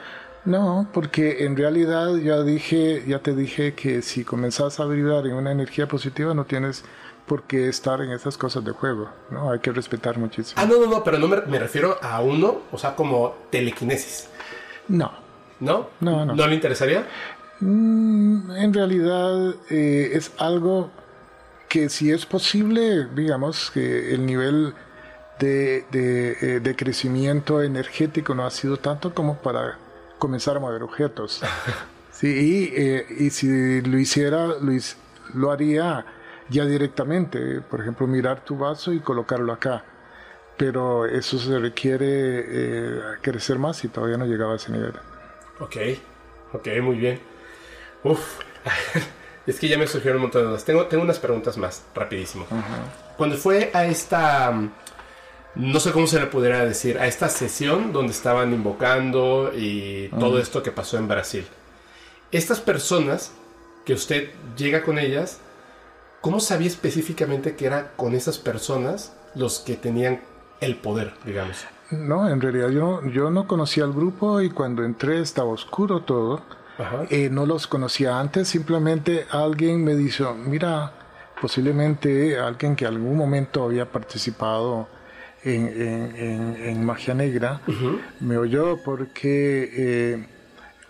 No, 0.45 0.87
porque 0.93 1.43
en 1.43 1.57
realidad 1.57 2.15
ya 2.15 2.41
dije, 2.43 3.03
ya 3.05 3.19
te 3.19 3.35
dije 3.35 3.73
que 3.73 4.01
si 4.01 4.23
comenzás 4.23 4.79
a 4.79 4.85
vibrar 4.85 5.27
en 5.27 5.33
una 5.33 5.51
energía 5.51 5.87
positiva 5.87 6.33
no 6.33 6.45
tienes 6.45 6.85
por 7.30 7.43
qué 7.43 7.69
estar 7.69 8.01
en 8.01 8.11
esas 8.11 8.38
cosas 8.38 8.65
de 8.65 8.72
juego, 8.72 9.07
¿no? 9.30 9.51
Hay 9.51 9.60
que 9.60 9.72
respetar 9.72 10.18
muchísimo. 10.18 10.60
Ah, 10.60 10.65
no, 10.65 10.80
no, 10.80 10.88
no, 10.88 11.03
pero 11.03 11.19
no 11.19 11.27
me, 11.27 11.60
refiero 11.60 11.97
a 12.01 12.19
uno, 12.22 12.64
o 12.72 12.77
sea, 12.77 12.95
como 12.95 13.35
telequinesis. 13.51 14.27
No. 14.88 15.11
¿No? 15.60 15.89
No, 15.99 16.26
no. 16.26 16.34
¿No 16.34 16.47
le 16.47 16.56
interesaría? 16.56 17.06
Mm, 17.60 18.51
en 18.51 18.73
realidad 18.73 19.53
eh, 19.69 20.10
es 20.14 20.31
algo 20.39 20.89
que 21.68 21.89
si 21.89 22.11
es 22.11 22.26
posible, 22.26 23.06
digamos, 23.14 23.69
que 23.69 24.14
el 24.15 24.26
nivel 24.26 24.73
de, 25.38 25.85
de, 25.91 26.57
eh, 26.57 26.76
crecimiento 26.76 27.61
energético 27.61 28.34
no 28.34 28.43
ha 28.43 28.49
sido 28.49 28.77
tanto 28.77 29.14
como 29.14 29.38
para 29.38 29.77
comenzar 30.18 30.57
a 30.57 30.60
mover 30.60 30.81
objetos. 30.81 31.41
sí, 32.11 32.27
y, 32.27 32.73
eh, 32.76 33.06
y 33.19 33.30
si 33.30 33.81
lo 33.81 33.99
hiciera, 33.99 34.47
lo, 34.47 34.72
lo 35.35 35.51
haría 35.51 36.06
ya 36.49 36.65
directamente, 36.65 37.61
por 37.61 37.81
ejemplo, 37.81 38.07
mirar 38.07 38.43
tu 38.43 38.57
vaso 38.57 38.91
y 38.93 38.99
colocarlo 38.99 39.53
acá. 39.53 39.84
Pero 40.57 41.05
eso 41.05 41.39
se 41.39 41.57
requiere 41.57 42.05
eh, 42.07 43.01
crecer 43.21 43.57
más 43.57 43.84
y 43.84 43.88
todavía 43.88 44.17
no 44.17 44.26
llegaba 44.26 44.53
a 44.53 44.55
ese 44.57 44.71
nivel. 44.71 44.93
Ok, 45.59 45.77
ok, 46.53 46.67
muy 46.81 46.97
bien. 46.97 47.19
Uf, 48.03 48.39
es 49.47 49.59
que 49.59 49.67
ya 49.67 49.77
me 49.77 49.88
surgieron 49.88 50.17
un 50.17 50.23
montón 50.23 50.41
de 50.41 50.47
dudas. 50.49 50.65
Tengo, 50.65 50.85
tengo 50.88 51.03
unas 51.03 51.19
preguntas 51.19 51.57
más, 51.57 51.85
rapidísimo. 51.95 52.45
Cuando 53.17 53.38
fue 53.38 53.71
a 53.73 53.85
esta, 53.85 54.53
no 55.55 55.80
sé 55.80 55.91
cómo 55.91 56.07
se 56.07 56.19
le 56.19 56.27
pudiera 56.27 56.65
decir, 56.65 56.97
a 56.97 57.07
esta 57.07 57.30
sesión 57.30 57.93
donde 57.93 58.11
estaban 58.11 58.53
invocando 58.53 59.51
y 59.55 60.09
todo 60.19 60.39
esto 60.39 60.61
que 60.61 60.71
pasó 60.71 60.97
en 60.97 61.07
Brasil, 61.07 61.45
estas 62.31 62.59
personas 62.59 63.31
que 63.85 63.93
usted 63.93 64.30
llega 64.55 64.84
con 64.84 64.99
ellas, 64.99 65.39
¿cómo 66.21 66.39
sabía 66.39 66.67
específicamente 66.67 67.55
que 67.55 67.65
era 67.65 67.91
con 67.95 68.13
esas 68.15 68.37
personas 68.37 69.13
los 69.35 69.59
que 69.59 69.75
tenían 69.75 70.21
el 70.61 70.75
poder, 70.75 71.13
digamos? 71.25 71.65
No, 71.91 72.29
en 72.29 72.39
realidad 72.39 72.69
yo, 72.69 73.03
yo 73.07 73.29
no 73.31 73.47
conocía 73.47 73.83
al 73.83 73.93
grupo 73.93 74.41
y 74.41 74.49
cuando 74.49 74.83
entré 74.83 75.21
estaba 75.21 75.49
oscuro 75.49 76.01
todo. 76.01 76.41
Eh, 77.09 77.29
no 77.29 77.45
los 77.45 77.67
conocía 77.67 78.21
antes, 78.21 78.47
simplemente 78.47 79.25
alguien 79.31 79.83
me 79.83 79.95
dijo, 79.95 80.33
mira, 80.33 80.93
posiblemente 81.41 82.39
alguien 82.39 82.77
que 82.77 82.85
algún 82.85 83.17
momento 83.17 83.63
había 83.63 83.85
participado 83.91 84.87
en, 85.43 86.85
magia 86.85 87.13
negra, 87.13 87.59
me 88.21 88.37
oyó 88.37 88.77
porque 88.81 89.69
eh, 89.73 90.27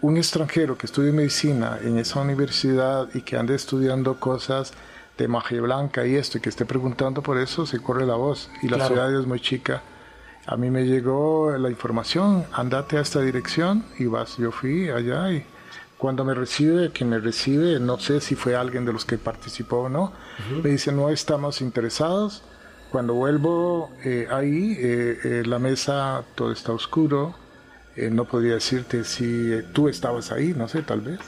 un 0.01 0.17
extranjero 0.17 0.77
que 0.77 0.85
estudia 0.85 1.11
medicina 1.11 1.79
en 1.83 1.97
esa 1.97 2.21
universidad 2.21 3.09
y 3.15 3.21
que 3.21 3.37
anda 3.37 3.55
estudiando 3.55 4.19
cosas 4.19 4.73
de 5.23 5.27
magia 5.27 5.61
blanca 5.61 6.05
y 6.05 6.15
esto, 6.15 6.37
y 6.37 6.41
que 6.41 6.49
esté 6.49 6.65
preguntando 6.65 7.21
por 7.21 7.37
eso, 7.37 7.65
se 7.65 7.79
corre 7.79 8.05
la 8.05 8.15
voz. 8.15 8.49
Y 8.61 8.69
la 8.69 8.87
ciudad 8.87 9.13
es 9.13 9.25
muy 9.25 9.39
chica. 9.39 9.81
A 10.45 10.57
mí 10.57 10.69
me 10.69 10.85
llegó 10.85 11.55
la 11.57 11.69
información, 11.69 12.45
andate 12.51 12.97
a 12.97 13.01
esta 13.01 13.21
dirección 13.21 13.85
y 13.99 14.05
vas. 14.05 14.37
Yo 14.37 14.51
fui 14.51 14.89
allá 14.89 15.31
y 15.31 15.45
cuando 15.97 16.23
me 16.23 16.33
recibe, 16.33 16.91
quien 16.91 17.09
me 17.09 17.19
recibe, 17.19 17.79
no 17.79 17.99
sé 17.99 18.21
si 18.21 18.35
fue 18.35 18.55
alguien 18.55 18.85
de 18.85 18.93
los 18.93 19.05
que 19.05 19.17
participó 19.17 19.81
o 19.81 19.89
no, 19.89 20.13
me 20.63 20.69
dice, 20.69 20.91
no 20.91 21.09
estamos 21.09 21.61
interesados. 21.61 22.41
Cuando 22.89 23.13
vuelvo 23.13 23.91
eh, 24.03 24.27
ahí, 24.31 24.75
eh, 24.79 25.19
eh, 25.23 25.43
la 25.45 25.59
mesa, 25.59 26.23
todo 26.35 26.51
está 26.51 26.71
oscuro. 26.71 27.35
no 28.11 28.25
podría 28.25 28.53
decirte 28.53 29.03
si 29.03 29.51
tú 29.73 29.89
estabas 29.89 30.31
ahí, 30.31 30.53
no 30.55 30.67
sé, 30.67 30.81
tal 30.81 31.01
vez. 31.01 31.19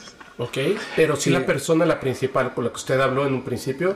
Ok, 0.42 0.58
pero 0.96 1.14
si 1.14 1.30
la 1.30 1.46
persona, 1.46 1.86
la 1.86 2.00
principal, 2.00 2.52
por 2.52 2.64
la 2.64 2.70
que 2.70 2.76
usted 2.76 2.98
habló 3.00 3.26
en 3.26 3.34
un 3.34 3.42
principio, 3.42 3.94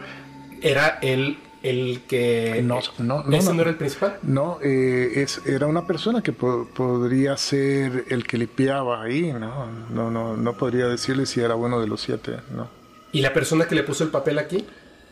era 0.62 0.98
el, 1.02 1.38
el 1.62 2.02
que... 2.06 2.62
No, 2.62 2.78
no, 2.98 3.24
no. 3.24 3.36
¿Ese 3.36 3.52
no, 3.52 3.62
era 3.62 3.70
el 3.70 3.76
principal? 3.76 4.18
No, 4.22 4.58
eh, 4.62 5.12
es, 5.16 5.44
era 5.44 5.66
una 5.66 5.86
persona 5.86 6.22
que 6.22 6.32
podría 6.32 7.36
ser 7.36 8.04
el 8.10 8.24
que 8.26 8.38
limpiaba 8.38 9.02
ahí, 9.02 9.32
¿no? 9.32 9.66
No, 9.90 10.10
no, 10.10 10.36
no 10.36 10.56
podría 10.56 10.86
decirle 10.86 11.26
si 11.26 11.40
era 11.40 11.56
uno 11.56 11.80
de 11.80 11.88
los 11.88 12.00
siete, 12.00 12.36
¿no? 12.54 12.68
¿Y 13.10 13.22
la 13.22 13.32
persona 13.32 13.66
que 13.66 13.74
le 13.74 13.82
puso 13.82 14.04
el 14.04 14.10
papel 14.10 14.38
aquí 14.38 14.64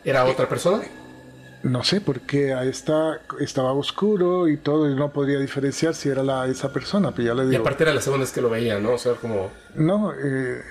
era 0.05 0.23
otra 0.25 0.47
persona? 0.47 0.83
No 1.63 1.83
sé, 1.83 1.99
porque 1.99 2.53
a 2.53 2.63
esta 2.63 3.21
estaba 3.39 3.73
oscuro 3.73 4.47
y 4.47 4.57
todo, 4.57 4.89
y 4.89 4.95
no 4.95 5.11
podría 5.11 5.39
diferenciar 5.39 5.95
si 5.95 6.09
era 6.09 6.21
la, 6.23 6.45
esa 6.47 6.71
persona, 6.71 7.11
pero 7.11 7.27
ya 7.29 7.33
le 7.33 7.41
digo... 7.41 7.53
Y 7.53 7.55
aparte 7.55 7.83
era 7.83 7.93
la 7.93 8.01
segunda 8.01 8.23
vez 8.23 8.31
que 8.31 8.39
lo 8.39 8.49
veía, 8.49 8.79
¿no? 8.79 8.93
O 8.93 8.97
sea, 8.99 9.13
como... 9.15 9.49
No, 9.73 10.13
eh, 10.13 10.61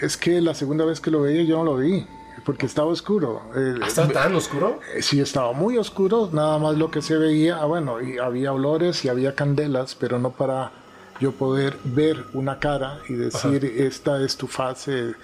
es 0.00 0.16
que 0.16 0.40
la 0.40 0.54
segunda 0.54 0.84
vez 0.84 1.00
que 1.00 1.10
lo 1.10 1.22
veía 1.22 1.42
yo 1.42 1.58
no 1.58 1.64
lo 1.64 1.76
vi, 1.76 2.06
porque 2.44 2.66
estaba 2.66 2.88
oscuro. 2.88 3.42
Eh, 3.56 3.74
¿Estaba 3.86 4.12
tan 4.12 4.34
oscuro? 4.34 4.80
Eh, 4.94 5.02
sí, 5.02 5.20
estaba 5.20 5.52
muy 5.52 5.78
oscuro, 5.78 6.30
nada 6.32 6.58
más 6.58 6.76
lo 6.76 6.90
que 6.90 7.02
se 7.02 7.16
veía, 7.16 7.58
ah, 7.58 7.66
bueno, 7.66 8.00
y 8.00 8.18
había 8.18 8.52
olores 8.52 9.04
y 9.04 9.08
había 9.08 9.34
candelas, 9.34 9.94
pero 9.94 10.18
no 10.18 10.30
para 10.30 10.72
yo 11.20 11.32
poder 11.32 11.76
ver 11.84 12.24
una 12.32 12.58
cara 12.58 13.00
y 13.08 13.14
decir, 13.14 13.64
esta 13.64 14.22
es 14.22 14.36
tu 14.36 14.46
fase. 14.46 15.14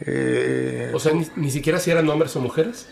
Eh, 0.00 0.90
o 0.94 0.98
sea, 0.98 1.12
ni, 1.36 1.50
siquiera 1.50 1.78
si 1.78 1.90
eran 1.90 2.08
hombres 2.08 2.34
o 2.36 2.40
mujeres. 2.40 2.88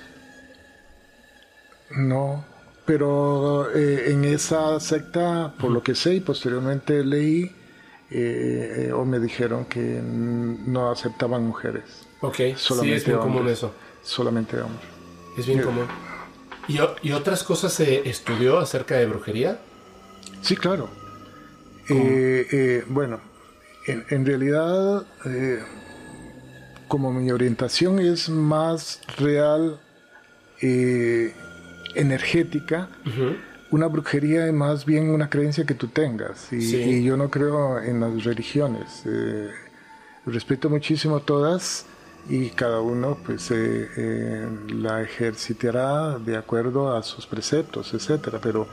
No, 1.91 2.45
pero 2.85 3.71
eh, 3.75 4.13
en 4.13 4.25
esa 4.25 4.79
secta, 4.81 5.55
por 5.59 5.71
lo 5.71 5.83
que 5.83 5.95
sé 5.95 6.15
y 6.15 6.21
posteriormente 6.21 7.05
leí, 7.05 7.55
eh, 8.11 8.93
o 8.95 9.05
me 9.05 9.19
dijeron 9.19 9.65
que 9.65 9.81
no 9.81 10.91
aceptaban 10.91 11.45
mujeres. 11.47 12.07
Ok, 12.21 12.57
solamente 12.57 13.01
sí, 13.01 13.07
es 13.07 13.09
muy 13.09 13.19
común 13.19 13.49
eso. 13.49 13.73
Solamente 14.03 14.61
hombres. 14.61 14.89
Es 15.37 15.47
bien 15.47 15.63
común. 15.63 15.87
¿Y, 16.69 16.79
¿Y, 17.03 17.13
otras 17.13 17.43
cosas 17.43 17.73
se 17.73 18.09
estudió 18.09 18.59
acerca 18.59 18.97
de 18.97 19.07
brujería? 19.07 19.59
Sí, 20.41 20.57
claro. 20.57 20.89
Eh, 21.89 22.85
bueno, 22.89 23.21
en, 23.87 24.27
realidad, 24.27 25.07
como 26.89 27.13
mi 27.13 27.31
orientación 27.31 28.01
es 28.01 28.29
más 28.29 29.01
real, 29.19 29.81
energética, 31.95 32.89
una 33.71 33.87
brujería 33.87 34.47
es 34.47 34.53
más 34.53 34.85
bien 34.85 35.11
una 35.11 35.29
creencia 35.29 35.65
que 35.65 35.75
tú 35.75 35.89
tengas. 35.89 36.53
Y, 36.53 37.03
yo 37.03 37.17
no 37.17 37.31
creo 37.31 37.81
en 37.81 38.01
las 38.01 38.25
religiones. 38.25 39.03
Eh, 39.07 39.51
respeto 40.27 40.69
muchísimo 40.71 41.21
todas 41.21 41.87
y 42.29 42.51
cada 42.51 42.81
uno 42.81 43.19
pues 43.25 43.51
eh, 43.53 43.89
eh, 43.97 44.49
la 44.69 45.03
ejercitará 45.03 46.19
de 46.19 46.37
acuerdo 46.37 46.97
a 46.97 47.03
sus 47.03 47.27
preceptos, 47.27 47.93
etcétera. 47.95 48.39
Pero 48.43 48.67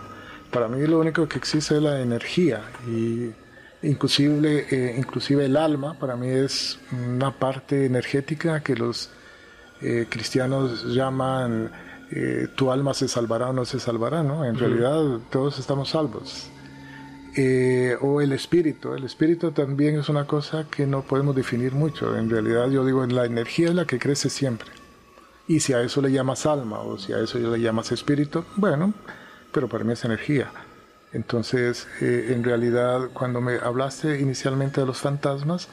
para 0.51 0.67
mí 0.67 0.85
lo 0.85 0.99
único 0.99 1.27
que 1.27 1.37
existe 1.37 1.75
es 1.75 1.81
la 1.81 2.01
energía 2.01 2.61
y 2.87 3.31
inclusive, 3.81 4.95
inclusive 4.97 5.45
el 5.45 5.57
alma 5.57 5.97
para 5.99 6.15
mí 6.15 6.29
es 6.29 6.79
una 6.91 7.31
parte 7.31 7.85
energética 7.85 8.61
que 8.61 8.75
los 8.75 9.09
cristianos 10.09 10.85
llaman 10.85 11.69
eh, 12.15 12.47
tu 12.55 12.71
alma 12.71 12.93
se 12.93 13.07
salvará 13.07 13.49
o 13.49 13.53
no 13.53 13.65
se 13.65 13.79
salvará, 13.79 14.21
¿no? 14.21 14.45
En 14.45 14.55
realidad 14.55 15.19
todos 15.31 15.57
estamos 15.57 15.89
salvos. 15.89 16.49
Eh, 17.35 17.97
o 18.01 18.21
el 18.21 18.31
espíritu. 18.33 18.93
El 18.93 19.03
espíritu 19.03 19.51
también 19.51 19.97
es 19.97 20.09
una 20.09 20.27
cosa 20.27 20.67
que 20.69 20.85
no 20.85 21.01
podemos 21.01 21.35
definir 21.35 21.73
mucho. 21.73 22.15
En 22.15 22.29
realidad 22.29 22.69
yo 22.69 22.85
digo, 22.85 23.03
la 23.07 23.25
energía 23.25 23.69
es 23.69 23.75
la 23.75 23.85
que 23.85 23.97
crece 23.97 24.29
siempre. 24.29 24.69
Y 25.47 25.61
si 25.61 25.73
a 25.73 25.81
eso 25.81 26.01
le 26.01 26.11
llamas 26.11 26.45
alma 26.45 26.79
o 26.79 26.99
si 26.99 27.13
a 27.13 27.19
eso 27.19 27.39
le 27.39 27.59
llamas 27.59 27.91
espíritu, 27.91 28.45
bueno, 28.57 28.93
pero 29.51 29.67
para 29.67 29.83
mí 29.83 29.93
es 29.93 30.05
energía. 30.05 30.51
Entonces, 31.11 31.87
eh, 31.99 32.29
en 32.29 32.43
realidad, 32.43 33.09
cuando 33.13 33.41
me 33.41 33.55
hablaste 33.55 34.19
inicialmente 34.19 34.81
de 34.81 34.87
los 34.87 34.99
fantasmas, 34.99 35.69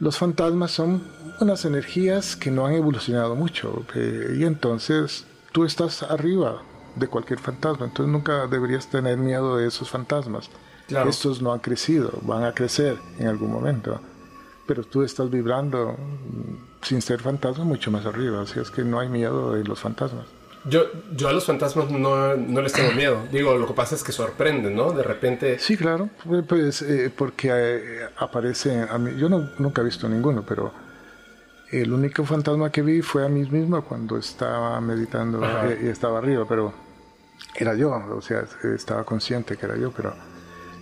los 0.00 0.18
fantasmas 0.18 0.70
son 0.70 1.02
unas 1.40 1.64
energías 1.64 2.36
que 2.36 2.50
no 2.50 2.66
han 2.66 2.74
evolucionado 2.74 3.34
mucho. 3.34 3.84
y 3.94 4.44
entonces 4.44 5.26
tú 5.52 5.64
estás 5.64 6.02
arriba 6.02 6.62
de 6.96 7.08
cualquier 7.08 7.38
fantasma, 7.38 7.86
entonces 7.86 8.12
nunca 8.12 8.46
deberías 8.46 8.88
tener 8.88 9.18
miedo 9.18 9.56
de 9.56 9.68
esos 9.68 9.88
fantasmas. 9.88 10.50
Estos 10.88 11.42
no 11.42 11.52
han 11.52 11.58
crecido, 11.58 12.12
van 12.22 12.44
a 12.44 12.54
crecer 12.54 12.96
en 13.18 13.28
algún 13.28 13.52
momento, 13.52 14.00
pero 14.66 14.84
tú 14.84 15.02
estás 15.02 15.30
vibrando 15.30 15.96
sin 16.82 17.02
ser 17.02 17.20
fantasma 17.20 17.64
mucho 17.64 17.90
más 17.90 18.06
arriba, 18.06 18.42
así 18.42 18.58
es 18.58 18.70
que 18.70 18.84
no 18.84 18.98
hay 18.98 19.08
miedo 19.08 19.52
de 19.52 19.64
los 19.64 19.80
fantasmas. 19.80 20.37
Yo, 20.68 20.84
yo 21.14 21.28
a 21.28 21.32
los 21.32 21.46
fantasmas 21.46 21.90
no, 21.90 22.36
no, 22.36 22.60
les 22.60 22.72
tengo 22.72 22.92
miedo. 22.92 23.26
Digo, 23.32 23.56
lo 23.56 23.66
que 23.66 23.74
pasa 23.74 23.94
es 23.94 24.02
que 24.02 24.12
sorprenden, 24.12 24.74
¿no? 24.74 24.92
De 24.92 25.02
repente... 25.02 25.58
Sí, 25.58 25.76
claro, 25.76 26.10
pues 26.46 26.82
eh, 26.82 27.12
porque 27.14 27.48
eh, 27.50 28.08
aparece 28.16 28.82
a 28.82 28.98
mí. 28.98 29.12
Yo 29.16 29.28
no, 29.28 29.50
nunca 29.58 29.82
he 29.82 29.84
visto 29.84 30.08
ninguno, 30.08 30.44
pero 30.46 30.72
el 31.70 31.92
único 31.92 32.24
fantasma 32.24 32.70
que 32.70 32.82
vi 32.82 33.02
fue 33.02 33.24
a 33.24 33.28
mí 33.28 33.48
mismo 33.48 33.82
cuando 33.84 34.16
estaba 34.16 34.80
meditando 34.80 35.44
eh, 35.44 35.80
y 35.84 35.88
estaba 35.88 36.18
arriba, 36.18 36.46
pero 36.48 36.72
era 37.54 37.74
yo, 37.74 37.90
o 37.90 38.22
sea, 38.22 38.44
estaba 38.74 39.04
consciente 39.04 39.56
que 39.56 39.66
era 39.66 39.76
yo, 39.76 39.92
pero 39.92 40.14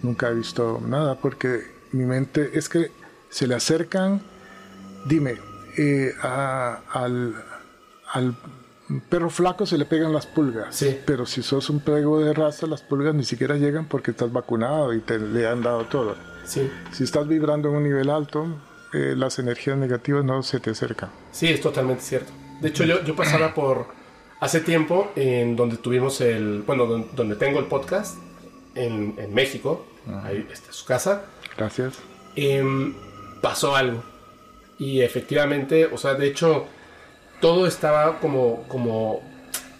nunca 0.03 0.29
he 0.29 0.35
visto 0.35 0.81
nada 0.87 1.17
porque 1.17 1.63
mi 1.93 2.05
mente 2.05 2.51
es 2.55 2.69
que 2.69 2.91
se 3.31 3.47
le 3.47 3.55
acercan, 3.55 4.23
dime, 5.07 5.37
eh, 5.77 6.13
al, 6.23 7.35
al 8.13 8.37
perro 9.09 9.31
flaco 9.31 9.67
se 9.67 9.79
le 9.79 9.85
pegan 9.85 10.13
las 10.13 10.27
pulgas, 10.27 10.75
sí. 10.75 10.99
pero 11.05 11.27
si 11.27 11.43
sos 11.43 11.71
un 11.71 11.81
prego 11.81 12.21
de 12.21 12.33
raza, 12.33 12.67
las 12.67 12.83
pulgas 12.83 13.15
ni 13.15 13.25
siquiera 13.25 13.57
llegan 13.57 13.87
porque 13.87 14.13
estás 14.13 14.33
vacunado 14.33 14.93
y 14.95 15.01
te 15.01 15.19
le 15.19 15.47
han 15.47 15.63
dado 15.63 15.85
todo. 15.87 16.17
Sí. 16.45 16.71
Si 16.93 17.05
estás 17.05 17.27
vibrando 17.27 17.69
en 17.69 17.77
un 17.77 17.83
nivel 17.83 18.11
alto, 18.11 18.47
eh, 18.93 19.15
las 19.17 19.39
energías 19.39 19.77
negativas 19.77 20.25
no 20.25 20.43
se 20.43 20.61
te 20.61 20.71
acercan. 20.71 21.11
Sí, 21.33 21.49
es 21.49 21.61
totalmente 21.61 22.03
cierto. 22.03 22.33
De 22.61 22.69
hecho, 22.69 22.85
yo, 22.85 23.03
yo 23.05 23.17
pasaba 23.17 23.53
por 23.53 23.87
hace 24.41 24.61
tiempo 24.61 25.11
en 25.17 25.57
donde 25.57 25.77
tuvimos 25.77 26.21
el, 26.21 26.63
bueno, 26.63 26.87
donde, 26.87 27.37
tengo 27.37 27.59
el 27.59 27.67
podcast 27.67 28.17
en, 28.75 29.15
en 29.19 29.35
México, 29.35 29.87
ahí 30.23 30.47
está 30.51 30.73
su 30.73 30.85
casa. 30.85 31.25
Gracias. 31.57 31.99
Em, 32.37 32.95
pasó 33.41 33.75
algo. 33.75 34.03
Y 34.79 35.01
efectivamente, 35.01 35.87
o 35.87 35.97
sea, 35.97 36.15
de 36.15 36.27
hecho, 36.29 36.67
todo 37.41 37.67
estaba 37.67 38.19
como, 38.21 38.65
como 38.69 39.21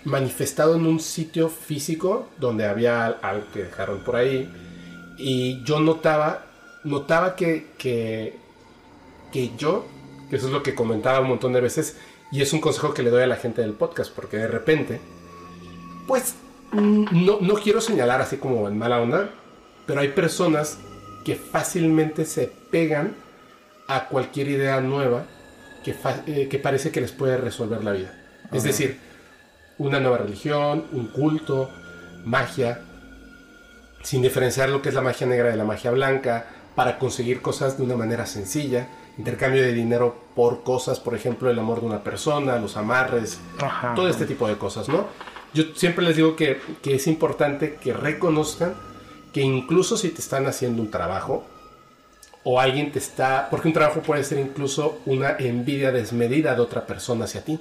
manifestado 0.05 0.77
en 0.77 0.87
un 0.87 1.01
sitio 1.01 1.49
físico 1.49 2.29
donde 2.39 2.67
había 2.67 3.07
algo 3.07 3.47
que 3.53 3.65
dejaron 3.65 4.01
por 4.01 4.17
ahí. 4.17 4.51
Y 5.19 5.63
yo 5.65 5.81
notaba, 5.81 6.47
notaba 6.85 7.35
que, 7.37 7.69
que 7.79 8.47
que 9.33 9.51
yo, 9.57 9.85
que 10.31 10.37
eso 10.37 10.47
es 10.47 10.53
lo 10.53 10.63
que 10.63 10.75
comentaba 10.75 11.21
un 11.21 11.29
montón 11.29 11.53
de 11.53 11.61
veces, 11.61 11.97
y 12.33 12.43
es 12.43 12.53
un 12.53 12.61
consejo 12.61 12.95
que 12.95 13.03
le 13.03 13.11
doy 13.11 13.23
a 13.23 13.27
la 13.27 13.37
gente 13.37 13.61
del 13.63 13.73
podcast, 13.73 14.11
porque 14.15 14.39
de 14.39 14.49
repente, 14.49 15.01
pues, 16.07 16.35
no, 16.73 17.39
no 17.41 17.55
quiero 17.55 17.81
señalar 17.81 18.21
así 18.21 18.39
como 18.39 18.67
en 18.67 18.79
mala 18.79 19.01
onda, 19.01 19.31
pero 19.87 20.01
hay 20.01 20.09
personas 20.09 20.79
que 21.25 21.37
fácilmente 21.37 22.25
se 22.25 22.51
pegan 22.71 23.15
a 23.89 24.09
cualquier 24.09 24.49
idea 24.49 24.81
nueva 24.81 25.27
que, 25.87 25.95
eh, 26.27 26.49
que 26.49 26.59
parece 26.59 26.91
que 26.91 27.01
les 27.01 27.13
puede 27.13 27.37
resolver 27.37 27.85
la 27.85 27.93
vida. 27.93 28.13
Es 28.53 28.65
decir, 28.65 28.99
una 29.79 30.01
nueva 30.01 30.19
religión, 30.19 30.87
un 30.91 31.07
culto, 31.07 31.71
magia, 32.25 32.81
sin 34.03 34.23
diferenciar 34.23 34.69
lo 34.69 34.83
que 34.83 34.89
es 34.89 34.95
la 34.97 35.01
magia 35.01 35.29
negra 35.29 35.49
de 35.49 35.57
la 35.57 35.65
magia 35.65 35.93
blanca, 35.93 36.47
para 36.75 36.99
conseguir 36.99 37.41
cosas 37.41 37.79
de 37.79 37.85
una 37.85 37.97
manera 37.97 38.27
sencilla 38.27 38.89
intercambio 39.19 39.63
de 39.63 39.73
dinero 39.73 40.15
por 40.35 40.63
cosas, 40.63 41.01
por 41.01 41.15
ejemplo, 41.15 41.51
el 41.51 41.59
amor 41.59 41.81
de 41.81 41.87
una 41.87 42.03
persona, 42.03 42.59
los 42.59 42.77
amarres, 42.77 43.41
todo 43.95 44.09
este 44.09 44.27
tipo 44.27 44.47
de 44.47 44.57
cosas, 44.59 44.89
¿no? 44.89 45.07
Yo 45.55 45.65
siempre 45.75 46.05
les 46.05 46.17
digo 46.17 46.37
que, 46.37 46.61
que, 46.83 46.97
es 46.97 47.07
importante 47.07 47.77
que 47.77 47.95
reconozcan 47.95 48.75
que 49.33 49.41
incluso 49.41 49.97
si 49.97 50.11
te 50.11 50.21
están 50.21 50.47
haciendo 50.47 50.83
un 50.83 50.91
trabajo 50.91 51.47
o 52.49 52.61
alguien 52.61 52.93
te 52.93 53.01
está, 53.01 53.49
porque 53.51 53.67
un 53.67 53.75
trabajo 53.75 54.03
puede 54.03 54.23
ser 54.23 54.39
incluso 54.39 55.01
una 55.05 55.35
envidia 55.37 55.91
desmedida 55.91 56.55
de 56.55 56.61
otra 56.61 56.87
persona 56.87 57.25
hacia 57.25 57.45
ti, 57.45 57.59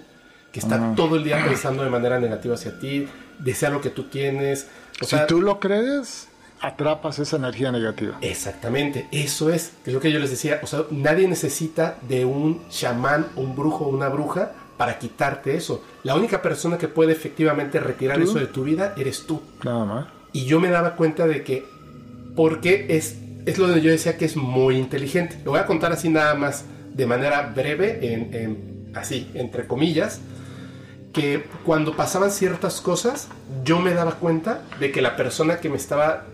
que 0.51 0.59
está 0.59 0.93
todo 0.95 1.15
el 1.15 1.23
día 1.23 1.43
pensando 1.43 1.83
de 1.83 1.89
manera 1.89 2.19
negativa 2.19 2.53
hacia 2.53 2.77
ti, 2.77 3.07
desea 3.39 3.71
lo 3.71 3.81
que 3.81 3.89
tú 3.89 4.03
tienes. 4.03 4.67
si 5.01 5.15
tú 5.27 5.41
lo 5.41 5.59
crees, 5.59 6.27
atrapas 6.61 7.17
esa 7.17 7.37
energía 7.37 7.71
negativa. 7.71 8.19
Exactamente, 8.21 9.07
eso 9.11 9.49
es, 9.49 9.73
es 9.87 9.91
lo 9.91 9.99
que 9.99 10.11
yo 10.11 10.19
les 10.19 10.29
decía, 10.29 10.59
o 10.61 10.67
sea, 10.67 10.83
nadie 10.91 11.27
necesita 11.27 11.97
de 12.07 12.23
un 12.23 12.69
chamán, 12.69 13.25
un 13.37 13.55
brujo 13.55 13.85
o 13.85 13.89
una 13.89 14.09
bruja 14.09 14.51
para 14.77 14.99
quitarte 14.99 15.55
eso. 15.55 15.83
La 16.03 16.13
única 16.13 16.43
persona 16.43 16.77
que 16.77 16.87
puede 16.87 17.13
efectivamente 17.13 17.79
retirar 17.79 18.21
eso 18.21 18.37
de 18.37 18.45
tu 18.45 18.63
vida 18.63 18.93
eres 18.97 19.25
tú. 19.25 19.41
Nada 19.63 19.83
más. 19.83 20.05
Y 20.31 20.45
yo 20.45 20.59
me 20.59 20.69
daba 20.69 20.95
cuenta 20.95 21.25
de 21.25 21.43
que, 21.43 21.65
porque 22.35 22.85
es, 22.89 23.24
es 23.45 23.57
lo 23.57 23.73
que 23.73 23.81
yo 23.81 23.91
decía 23.91 24.17
que 24.17 24.25
es 24.25 24.35
muy 24.35 24.77
inteligente. 24.77 25.37
Lo 25.43 25.51
voy 25.51 25.59
a 25.59 25.65
contar 25.65 25.91
así 25.91 26.09
nada 26.09 26.35
más, 26.35 26.65
de 26.93 27.05
manera 27.05 27.53
breve, 27.55 27.99
en, 28.01 28.91
así, 28.95 29.29
entre 29.33 29.67
comillas, 29.67 30.21
que 31.13 31.43
cuando 31.63 31.95
pasaban 31.95 32.31
ciertas 32.31 32.81
cosas, 32.81 33.29
yo 33.63 33.79
me 33.79 33.93
daba 33.93 34.15
cuenta 34.15 34.63
de 34.79 34.91
que 34.91 35.01
la 35.01 35.15
persona 35.15 35.59
que 35.59 35.69
me 35.69 35.77
estaba 35.77 36.25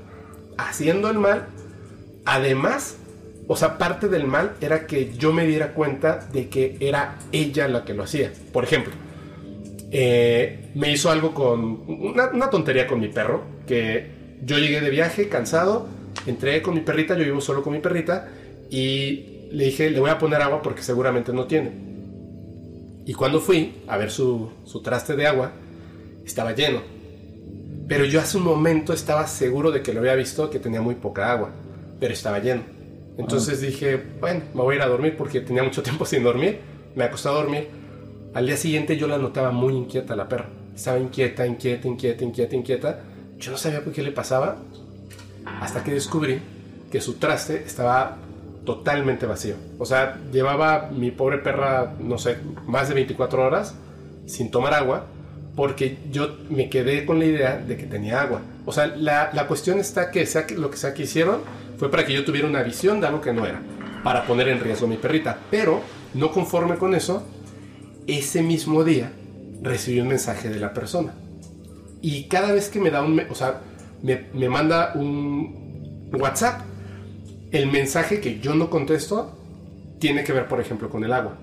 haciendo 0.57 1.09
el 1.09 1.17
mal, 1.17 1.47
además, 2.25 2.97
o 3.47 3.55
sea, 3.55 3.77
parte 3.77 4.07
del 4.07 4.25
mal 4.25 4.53
era 4.61 4.88
que 4.88 5.13
yo 5.17 5.33
me 5.33 5.45
diera 5.45 5.73
cuenta 5.73 6.27
de 6.31 6.49
que 6.49 6.77
era 6.79 7.17
ella 7.31 7.67
la 7.67 7.83
que 7.83 7.93
lo 7.93 8.03
hacía. 8.03 8.31
Por 8.53 8.63
ejemplo, 8.63 8.93
eh, 9.91 10.71
me 10.73 10.91
hizo 10.91 11.11
algo 11.11 11.33
con 11.33 11.83
una, 11.88 12.49
tontería 12.49 12.88
con 12.88 12.99
mi 12.99 13.09
perro, 13.09 13.43
que 13.67 14.38
yo 14.43 14.57
llegué 14.57 14.79
de 14.81 14.89
viaje 14.89 15.27
cansado, 15.27 15.88
entré 16.25 16.61
con 16.61 16.73
mi 16.73 16.81
perrita, 16.81 17.17
yo 17.17 17.23
vivo 17.23 17.41
solo 17.41 17.63
con 17.63 17.73
mi 17.73 17.79
perrita, 17.79 18.29
y 18.69 19.47
le 19.51 19.65
dije, 19.65 19.89
le 19.89 19.99
voy 19.99 20.09
a 20.09 20.17
poner 20.17 20.41
agua 20.41 20.61
porque 20.61 20.81
seguramente 20.81 21.33
no 21.33 21.45
tiene. 21.45 21.71
Y 23.05 23.13
cuando 23.13 23.39
fui 23.39 23.83
a 23.88 23.97
ver 23.97 24.11
su, 24.11 24.49
su 24.63 24.81
traste 24.81 25.15
de 25.15 25.27
agua, 25.27 25.51
estaba 26.25 26.53
lleno. 26.53 26.81
Pero 27.88 28.05
yo 28.05 28.21
hace 28.21 28.38
un 28.38 28.43
momento 28.43 28.93
estaba 28.93 29.27
seguro 29.27 29.71
de 29.71 29.81
que 29.81 29.93
lo 29.93 29.99
había 29.99 30.15
visto, 30.15 30.49
que 30.49 30.59
tenía 30.59 30.81
muy 30.81 30.95
poca 30.95 31.31
agua, 31.31 31.51
pero 31.99 32.13
estaba 32.13 32.39
lleno. 32.39 32.61
Entonces 33.17 33.59
ah. 33.61 33.65
dije, 33.65 34.01
bueno, 34.19 34.41
me 34.53 34.61
voy 34.61 34.75
a 34.75 34.77
ir 34.77 34.81
a 34.83 34.88
dormir 34.88 35.15
porque 35.17 35.41
tenía 35.41 35.63
mucho 35.63 35.83
tiempo 35.83 36.05
sin 36.05 36.23
dormir. 36.23 36.59
Me 36.95 37.03
acosté 37.03 37.29
a 37.29 37.33
dormir. 37.33 37.67
Al 38.33 38.45
día 38.45 38.55
siguiente 38.55 38.97
yo 38.97 39.07
la 39.07 39.17
notaba 39.17 39.51
muy 39.51 39.73
inquieta 39.73 40.15
la 40.15 40.29
perra. 40.29 40.49
estaba 40.73 40.99
inquieta, 40.99 41.45
inquieta, 41.45 41.88
inquieta, 41.88 42.23
inquieta, 42.23 42.55
inquieta. 42.55 43.03
Yo 43.38 43.51
no 43.51 43.57
sabía 43.57 43.83
por 43.83 43.91
qué 43.91 44.03
le 44.03 44.11
pasaba 44.11 44.57
hasta 45.61 45.83
que 45.83 45.93
descubrí 45.93 46.41
que 46.91 46.99
su 46.99 47.13
traste 47.13 47.63
estaba 47.65 48.17
totalmente 48.65 49.25
vacío. 49.25 49.55
O 49.79 49.85
sea, 49.85 50.19
llevaba 50.33 50.89
mi 50.91 51.11
pobre 51.11 51.38
perra, 51.38 51.93
no 51.99 52.17
sé, 52.17 52.38
más 52.65 52.89
de 52.89 52.95
24 52.95 53.43
horas 53.43 53.75
sin 54.25 54.51
tomar 54.51 54.73
agua 54.73 55.05
porque 55.55 55.99
yo 56.11 56.38
me 56.49 56.69
quedé 56.69 57.05
con 57.05 57.19
la 57.19 57.25
idea 57.25 57.57
de 57.57 57.77
que 57.77 57.85
tenía 57.85 58.21
agua. 58.21 58.41
O 58.65 58.71
sea, 58.71 58.88
la, 58.88 59.29
la 59.33 59.47
cuestión 59.47 59.79
está 59.79 60.09
que 60.09 60.25
sea 60.25 60.47
que 60.47 60.55
lo 60.55 60.71
que 60.71 60.77
sea 60.77 60.93
que 60.93 61.03
hicieron 61.03 61.41
fue 61.77 61.91
para 61.91 62.05
que 62.05 62.13
yo 62.13 62.25
tuviera 62.25 62.47
una 62.47 62.63
visión 62.63 62.99
de 62.99 63.07
algo 63.07 63.21
que 63.21 63.33
no 63.33 63.45
era, 63.45 63.61
para 64.03 64.25
poner 64.25 64.47
en 64.47 64.59
riesgo 64.59 64.88
a 64.88 64.89
mi 64.89 64.97
perrita. 64.97 65.38
Pero, 65.51 65.81
no 66.13 66.31
conforme 66.31 66.77
con 66.77 66.95
eso, 66.95 67.23
ese 68.07 68.41
mismo 68.41 68.83
día 68.83 69.11
recibí 69.61 69.99
un 69.99 70.07
mensaje 70.07 70.49
de 70.49 70.59
la 70.59 70.73
persona. 70.73 71.13
Y 72.01 72.23
cada 72.23 72.51
vez 72.51 72.69
que 72.69 72.79
me 72.79 72.89
da 72.89 73.03
un, 73.03 73.21
o 73.29 73.35
sea, 73.35 73.61
me, 74.03 74.26
me 74.34 74.49
manda 74.49 74.94
un 74.95 76.10
WhatsApp, 76.14 76.61
el 77.52 77.68
mensaje 77.68 78.19
que 78.19 78.40
yo 78.40 78.56
no 78.56 78.69
contesto 78.69 79.38
tiene 79.99 80.23
que 80.23 80.34
ver, 80.34 80.48
por 80.48 80.60
ejemplo, 80.60 80.90
con 80.90 81.03
el 81.03 81.14
agua. 81.14 81.38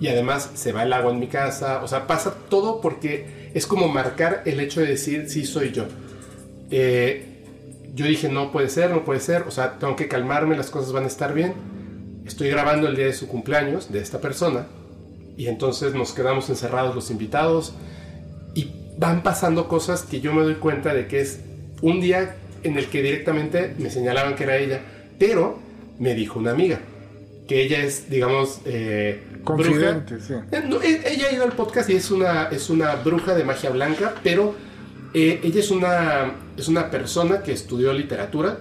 Y 0.00 0.08
además 0.08 0.50
se 0.54 0.72
va 0.72 0.82
el 0.82 0.92
agua 0.92 1.12
en 1.12 1.20
mi 1.20 1.28
casa, 1.28 1.82
o 1.82 1.88
sea, 1.88 2.06
pasa 2.06 2.34
todo 2.50 2.80
porque 2.80 3.50
es 3.54 3.66
como 3.66 3.88
marcar 3.88 4.42
el 4.44 4.60
hecho 4.60 4.80
de 4.80 4.88
decir, 4.88 5.30
sí, 5.30 5.46
soy 5.46 5.72
yo. 5.72 5.86
Eh, 6.70 7.36
yo 7.94 8.04
dije, 8.04 8.28
no 8.28 8.52
puede 8.52 8.68
ser, 8.68 8.90
no 8.90 9.04
puede 9.04 9.20
ser, 9.20 9.42
o 9.42 9.50
sea, 9.50 9.78
tengo 9.78 9.96
que 9.96 10.08
calmarme, 10.08 10.56
las 10.56 10.68
cosas 10.68 10.92
van 10.92 11.04
a 11.04 11.06
estar 11.06 11.32
bien. 11.32 11.54
Estoy 12.26 12.50
grabando 12.50 12.88
el 12.88 12.96
día 12.96 13.06
de 13.06 13.14
su 13.14 13.28
cumpleaños 13.28 13.90
de 13.90 14.00
esta 14.00 14.20
persona 14.20 14.66
y 15.36 15.46
entonces 15.46 15.94
nos 15.94 16.12
quedamos 16.12 16.50
encerrados 16.50 16.94
los 16.94 17.10
invitados 17.10 17.74
y 18.54 18.72
van 18.98 19.22
pasando 19.22 19.68
cosas 19.68 20.02
que 20.02 20.20
yo 20.20 20.34
me 20.34 20.42
doy 20.42 20.56
cuenta 20.56 20.92
de 20.92 21.06
que 21.06 21.20
es 21.20 21.40
un 21.82 22.00
día 22.00 22.36
en 22.62 22.76
el 22.78 22.86
que 22.86 23.02
directamente 23.02 23.74
me 23.78 23.90
señalaban 23.90 24.34
que 24.34 24.44
era 24.44 24.56
ella, 24.56 24.80
pero 25.18 25.58
me 25.98 26.14
dijo 26.14 26.38
una 26.38 26.50
amiga 26.50 26.80
que 27.46 27.62
ella 27.62 27.82
es, 27.82 28.10
digamos, 28.10 28.60
eh, 28.64 29.22
confidente, 29.44 30.20
sí. 30.20 30.34
Eh, 30.50 30.62
e, 30.82 31.12
ella 31.12 31.28
ha 31.28 31.32
ido 31.32 31.44
al 31.44 31.52
podcast 31.52 31.88
y 31.90 31.94
es 31.94 32.10
una, 32.10 32.44
es 32.46 32.70
una 32.70 32.96
bruja 32.96 33.34
de 33.34 33.44
magia 33.44 33.70
blanca, 33.70 34.14
pero 34.22 34.54
eh, 35.14 35.40
ella 35.44 35.60
es 35.60 35.70
una, 35.70 36.32
es 36.56 36.68
una 36.68 36.90
persona 36.90 37.42
que 37.42 37.52
estudió 37.52 37.92
literatura 37.92 38.58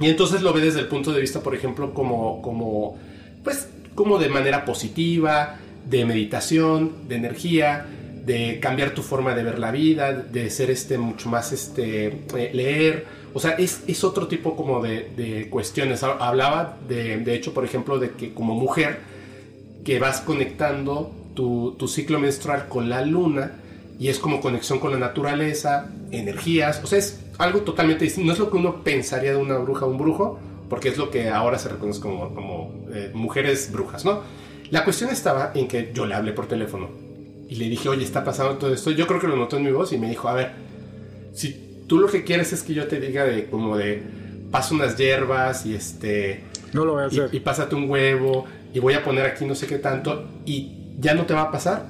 y 0.00 0.08
entonces 0.08 0.40
lo 0.40 0.52
ve 0.54 0.62
desde 0.62 0.80
el 0.80 0.86
punto 0.86 1.12
de 1.12 1.20
vista, 1.20 1.40
por 1.40 1.54
ejemplo, 1.54 1.92
como, 1.92 2.40
como, 2.40 2.98
pues, 3.44 3.68
como 3.94 4.18
de 4.18 4.30
manera 4.30 4.64
positiva, 4.64 5.58
de 5.88 6.06
meditación, 6.06 7.06
de 7.08 7.16
energía, 7.16 7.86
de 8.24 8.60
cambiar 8.60 8.90
tu 8.90 9.02
forma 9.02 9.34
de 9.34 9.42
ver 9.42 9.58
la 9.58 9.70
vida, 9.70 10.12
de 10.12 10.50
ser 10.50 10.70
este 10.70 10.98
mucho 10.98 11.28
más 11.28 11.52
este 11.52 12.22
leer, 12.52 13.06
o 13.32 13.38
sea, 13.38 13.52
es, 13.52 13.82
es 13.86 14.02
otro 14.02 14.26
tipo 14.26 14.56
como 14.56 14.82
de, 14.82 15.10
de 15.16 15.48
cuestiones. 15.48 16.02
Hablaba 16.02 16.78
de, 16.88 17.18
de, 17.18 17.34
hecho, 17.34 17.54
por 17.54 17.64
ejemplo, 17.64 17.98
de 17.98 18.10
que 18.12 18.34
como 18.34 18.54
mujer 18.54 18.98
que 19.84 19.98
vas 19.98 20.20
conectando 20.20 21.12
tu, 21.34 21.76
tu 21.78 21.86
ciclo 21.86 22.18
menstrual 22.18 22.68
con 22.68 22.88
la 22.88 23.02
luna 23.02 23.52
y 23.98 24.08
es 24.08 24.18
como 24.18 24.40
conexión 24.40 24.78
con 24.78 24.92
la 24.92 24.98
naturaleza, 24.98 25.90
energías, 26.10 26.80
o 26.82 26.86
sea, 26.86 26.98
es 26.98 27.20
algo 27.38 27.60
totalmente 27.60 28.04
distinto. 28.04 28.26
No 28.26 28.32
es 28.32 28.38
lo 28.38 28.50
que 28.50 28.56
uno 28.56 28.82
pensaría 28.82 29.32
de 29.32 29.36
una 29.36 29.58
bruja 29.58 29.86
o 29.86 29.90
un 29.90 29.98
brujo, 29.98 30.38
porque 30.68 30.88
es 30.88 30.96
lo 30.96 31.10
que 31.10 31.28
ahora 31.28 31.58
se 31.58 31.68
reconoce 31.68 32.00
como, 32.00 32.34
como 32.34 32.74
eh, 32.92 33.10
mujeres 33.14 33.70
brujas, 33.70 34.04
¿no? 34.04 34.20
La 34.70 34.84
cuestión 34.84 35.10
estaba 35.10 35.52
en 35.54 35.68
que 35.68 35.90
yo 35.92 36.06
le 36.06 36.14
hablé 36.14 36.32
por 36.32 36.46
teléfono 36.46 37.09
y 37.50 37.56
le 37.56 37.68
dije, 37.68 37.88
oye, 37.88 38.04
está 38.04 38.22
pasando 38.22 38.56
todo 38.58 38.72
esto. 38.72 38.92
Yo 38.92 39.08
creo 39.08 39.20
que 39.20 39.26
lo 39.26 39.36
notó 39.36 39.56
en 39.56 39.64
mi 39.64 39.72
voz 39.72 39.92
y 39.92 39.98
me 39.98 40.08
dijo, 40.08 40.28
a 40.28 40.34
ver, 40.34 40.52
si 41.34 41.84
tú 41.88 41.98
lo 41.98 42.06
que 42.06 42.22
quieres 42.22 42.52
es 42.52 42.62
que 42.62 42.74
yo 42.74 42.86
te 42.86 43.00
diga 43.00 43.24
de 43.24 43.46
como 43.46 43.76
de, 43.76 44.00
pasa 44.52 44.72
unas 44.72 44.96
hierbas 44.96 45.66
y 45.66 45.74
este... 45.74 46.44
No 46.72 46.84
lo 46.84 46.92
voy 46.92 47.02
a 47.02 47.06
hacer. 47.06 47.28
Y, 47.32 47.38
y 47.38 47.40
pásate 47.40 47.74
un 47.74 47.90
huevo 47.90 48.46
y 48.72 48.78
voy 48.78 48.94
a 48.94 49.02
poner 49.02 49.26
aquí 49.26 49.44
no 49.44 49.56
sé 49.56 49.66
qué 49.66 49.78
tanto 49.78 50.28
y 50.46 50.94
ya 51.00 51.14
no 51.14 51.26
te 51.26 51.34
va 51.34 51.42
a 51.42 51.50
pasar. 51.50 51.86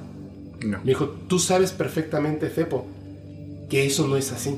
No. 0.65 0.79
Me 0.79 0.87
dijo, 0.87 1.11
tú 1.29 1.39
sabes 1.39 1.73
perfectamente, 1.73 2.49
Fepo, 2.49 2.87
que 3.69 3.85
eso 3.85 4.09
no 4.09 4.17
es 4.17 4.33
así. 4.33 4.57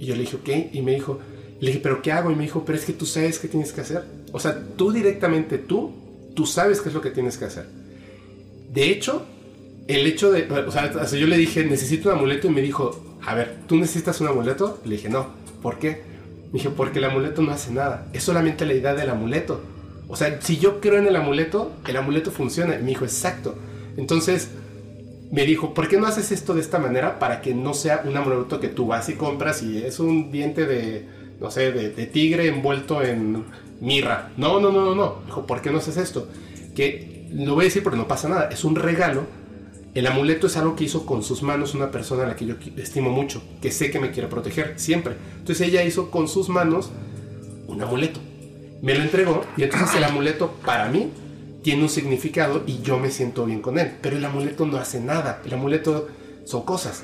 Y 0.00 0.06
yo 0.06 0.16
le 0.16 0.22
dije, 0.22 0.34
ok, 0.36 0.48
y 0.74 0.82
me 0.82 0.94
dijo, 0.94 1.20
le 1.60 1.68
dije, 1.68 1.80
pero 1.80 2.02
¿qué 2.02 2.10
hago? 2.10 2.32
Y 2.32 2.34
me 2.34 2.42
dijo, 2.42 2.64
pero 2.64 2.76
es 2.76 2.84
que 2.84 2.92
tú 2.92 3.06
sabes 3.06 3.38
qué 3.38 3.46
tienes 3.46 3.72
que 3.72 3.82
hacer. 3.82 4.02
O 4.32 4.40
sea, 4.40 4.60
tú 4.76 4.90
directamente, 4.90 5.58
tú, 5.58 5.92
tú 6.34 6.44
sabes 6.44 6.80
qué 6.80 6.88
es 6.88 6.94
lo 6.96 7.00
que 7.00 7.10
tienes 7.10 7.38
que 7.38 7.44
hacer. 7.44 7.66
De 8.72 8.90
hecho, 8.90 9.24
el 9.88 10.06
hecho 10.06 10.30
de, 10.30 10.46
o 10.50 10.70
sea, 10.70 10.92
yo 10.92 11.26
le 11.26 11.36
dije, 11.36 11.64
necesito 11.64 12.10
un 12.10 12.16
amuleto 12.16 12.46
y 12.46 12.50
me 12.50 12.60
dijo, 12.60 13.18
a 13.24 13.34
ver, 13.34 13.56
¿tú 13.66 13.76
necesitas 13.76 14.20
un 14.20 14.28
amuleto? 14.28 14.80
Le 14.84 14.96
dije, 14.96 15.08
no, 15.08 15.28
¿por 15.62 15.78
qué? 15.78 16.02
Me 16.52 16.60
dijo, 16.60 16.72
porque 16.72 16.98
el 16.98 17.06
amuleto 17.06 17.42
no 17.42 17.52
hace 17.52 17.72
nada, 17.72 18.06
es 18.12 18.22
solamente 18.22 18.66
la 18.66 18.74
idea 18.74 18.94
del 18.94 19.10
amuleto. 19.10 19.62
O 20.08 20.16
sea, 20.16 20.40
si 20.40 20.58
yo 20.58 20.80
creo 20.80 20.98
en 20.98 21.06
el 21.06 21.16
amuleto, 21.16 21.72
el 21.86 21.96
amuleto 21.96 22.30
funciona. 22.30 22.74
Y 22.74 22.82
me 22.82 22.88
dijo, 22.88 23.04
exacto. 23.04 23.56
Entonces, 23.96 24.50
me 25.30 25.44
dijo, 25.44 25.74
¿por 25.74 25.88
qué 25.88 25.98
no 25.98 26.06
haces 26.06 26.32
esto 26.32 26.54
de 26.54 26.62
esta 26.62 26.78
manera 26.78 27.18
para 27.18 27.42
que 27.42 27.54
no 27.54 27.74
sea 27.74 28.02
un 28.04 28.16
amuleto 28.16 28.60
que 28.60 28.68
tú 28.68 28.86
vas 28.86 29.08
y 29.10 29.14
compras 29.14 29.62
y 29.62 29.84
es 29.84 30.00
un 30.00 30.30
diente 30.32 30.66
de, 30.66 31.06
no 31.40 31.50
sé, 31.50 31.72
de, 31.72 31.90
de 31.90 32.06
tigre 32.06 32.48
envuelto 32.48 33.02
en 33.02 33.44
mirra? 33.80 34.30
No, 34.38 34.60
no, 34.60 34.72
no, 34.72 34.84
no, 34.84 34.94
no. 34.94 35.22
Dijo, 35.26 35.46
¿por 35.46 35.60
qué 35.60 35.70
no 35.70 35.78
haces 35.78 35.98
esto? 35.98 36.28
Que 36.74 37.28
lo 37.32 37.54
voy 37.54 37.64
a 37.64 37.68
decir 37.68 37.82
porque 37.82 37.98
no 37.98 38.08
pasa 38.08 38.28
nada. 38.30 38.48
Es 38.50 38.64
un 38.64 38.76
regalo. 38.76 39.26
El 39.98 40.06
amuleto 40.06 40.46
es 40.46 40.56
algo 40.56 40.76
que 40.76 40.84
hizo 40.84 41.04
con 41.04 41.24
sus 41.24 41.42
manos 41.42 41.74
una 41.74 41.90
persona 41.90 42.22
a 42.22 42.28
la 42.28 42.36
que 42.36 42.46
yo 42.46 42.54
estimo 42.76 43.10
mucho, 43.10 43.42
que 43.60 43.72
sé 43.72 43.90
que 43.90 43.98
me 43.98 44.12
quiere 44.12 44.28
proteger 44.28 44.74
siempre. 44.76 45.16
Entonces 45.38 45.66
ella 45.66 45.82
hizo 45.82 46.12
con 46.12 46.28
sus 46.28 46.48
manos 46.48 46.92
un 47.66 47.82
amuleto. 47.82 48.20
Me 48.80 48.94
lo 48.94 49.02
entregó 49.02 49.42
y 49.56 49.64
entonces 49.64 49.96
el 49.96 50.04
amuleto 50.04 50.52
para 50.64 50.88
mí 50.88 51.10
tiene 51.64 51.82
un 51.82 51.88
significado 51.88 52.62
y 52.64 52.80
yo 52.80 53.00
me 53.00 53.10
siento 53.10 53.44
bien 53.44 53.60
con 53.60 53.76
él. 53.76 53.90
Pero 54.00 54.16
el 54.16 54.24
amuleto 54.24 54.66
no 54.66 54.76
hace 54.76 55.00
nada. 55.00 55.42
El 55.44 55.54
amuleto 55.54 56.06
son 56.44 56.62
cosas. 56.62 57.02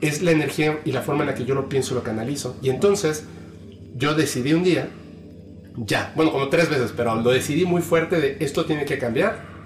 Es 0.00 0.22
la 0.22 0.30
energía 0.30 0.78
y 0.84 0.92
la 0.92 1.02
forma 1.02 1.22
en 1.22 1.30
la 1.30 1.34
que 1.34 1.44
yo 1.44 1.56
lo 1.56 1.68
pienso 1.68 1.94
y 1.94 1.96
lo 1.96 2.04
canalizo. 2.04 2.54
Y 2.62 2.70
entonces 2.70 3.24
yo 3.96 4.14
decidí 4.14 4.52
un 4.52 4.62
día, 4.62 4.90
ya, 5.76 6.12
bueno, 6.14 6.30
como 6.30 6.50
tres 6.50 6.70
veces, 6.70 6.94
pero 6.96 7.20
lo 7.20 7.30
decidí 7.32 7.64
muy 7.64 7.82
fuerte 7.82 8.20
de 8.20 8.36
esto 8.38 8.64
tiene 8.64 8.84
que 8.84 8.96
cambiar. 8.96 9.57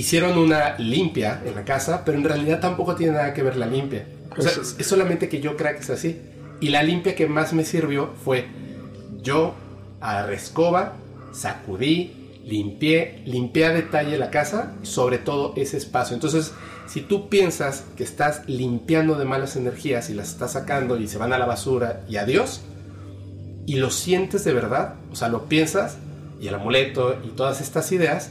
Hicieron 0.00 0.38
una 0.38 0.78
limpia 0.78 1.42
en 1.44 1.54
la 1.54 1.62
casa, 1.62 2.06
pero 2.06 2.16
en 2.16 2.24
realidad 2.24 2.58
tampoco 2.58 2.94
tiene 2.94 3.12
nada 3.12 3.34
que 3.34 3.42
ver 3.42 3.56
la 3.56 3.66
limpia. 3.66 4.06
O 4.34 4.40
sea, 4.40 4.50
es 4.50 4.86
solamente 4.86 5.28
que 5.28 5.42
yo 5.42 5.58
crea 5.58 5.74
que 5.74 5.80
es 5.80 5.90
así. 5.90 6.18
Y 6.58 6.70
la 6.70 6.82
limpia 6.82 7.14
que 7.14 7.26
más 7.26 7.52
me 7.52 7.66
sirvió 7.66 8.08
fue 8.24 8.46
yo 9.22 9.54
a 10.00 10.22
la 10.22 10.32
escoba, 10.32 10.94
sacudí, 11.34 12.30
limpié, 12.46 13.20
limpié 13.26 13.66
a 13.66 13.74
detalle 13.74 14.16
la 14.16 14.30
casa, 14.30 14.72
sobre 14.80 15.18
todo 15.18 15.52
ese 15.56 15.76
espacio. 15.76 16.14
Entonces, 16.14 16.54
si 16.86 17.02
tú 17.02 17.28
piensas 17.28 17.84
que 17.94 18.02
estás 18.02 18.48
limpiando 18.48 19.16
de 19.16 19.26
malas 19.26 19.54
energías 19.56 20.08
y 20.08 20.14
las 20.14 20.30
estás 20.30 20.52
sacando 20.52 20.96
y 20.96 21.08
se 21.08 21.18
van 21.18 21.34
a 21.34 21.38
la 21.38 21.44
basura 21.44 22.04
y 22.08 22.16
adiós, 22.16 22.62
y 23.66 23.74
lo 23.74 23.90
sientes 23.90 24.44
de 24.44 24.54
verdad, 24.54 24.94
o 25.12 25.14
sea, 25.14 25.28
lo 25.28 25.44
piensas, 25.44 25.98
y 26.40 26.48
el 26.48 26.54
amuleto 26.54 27.18
y 27.22 27.28
todas 27.32 27.60
estas 27.60 27.92
ideas, 27.92 28.30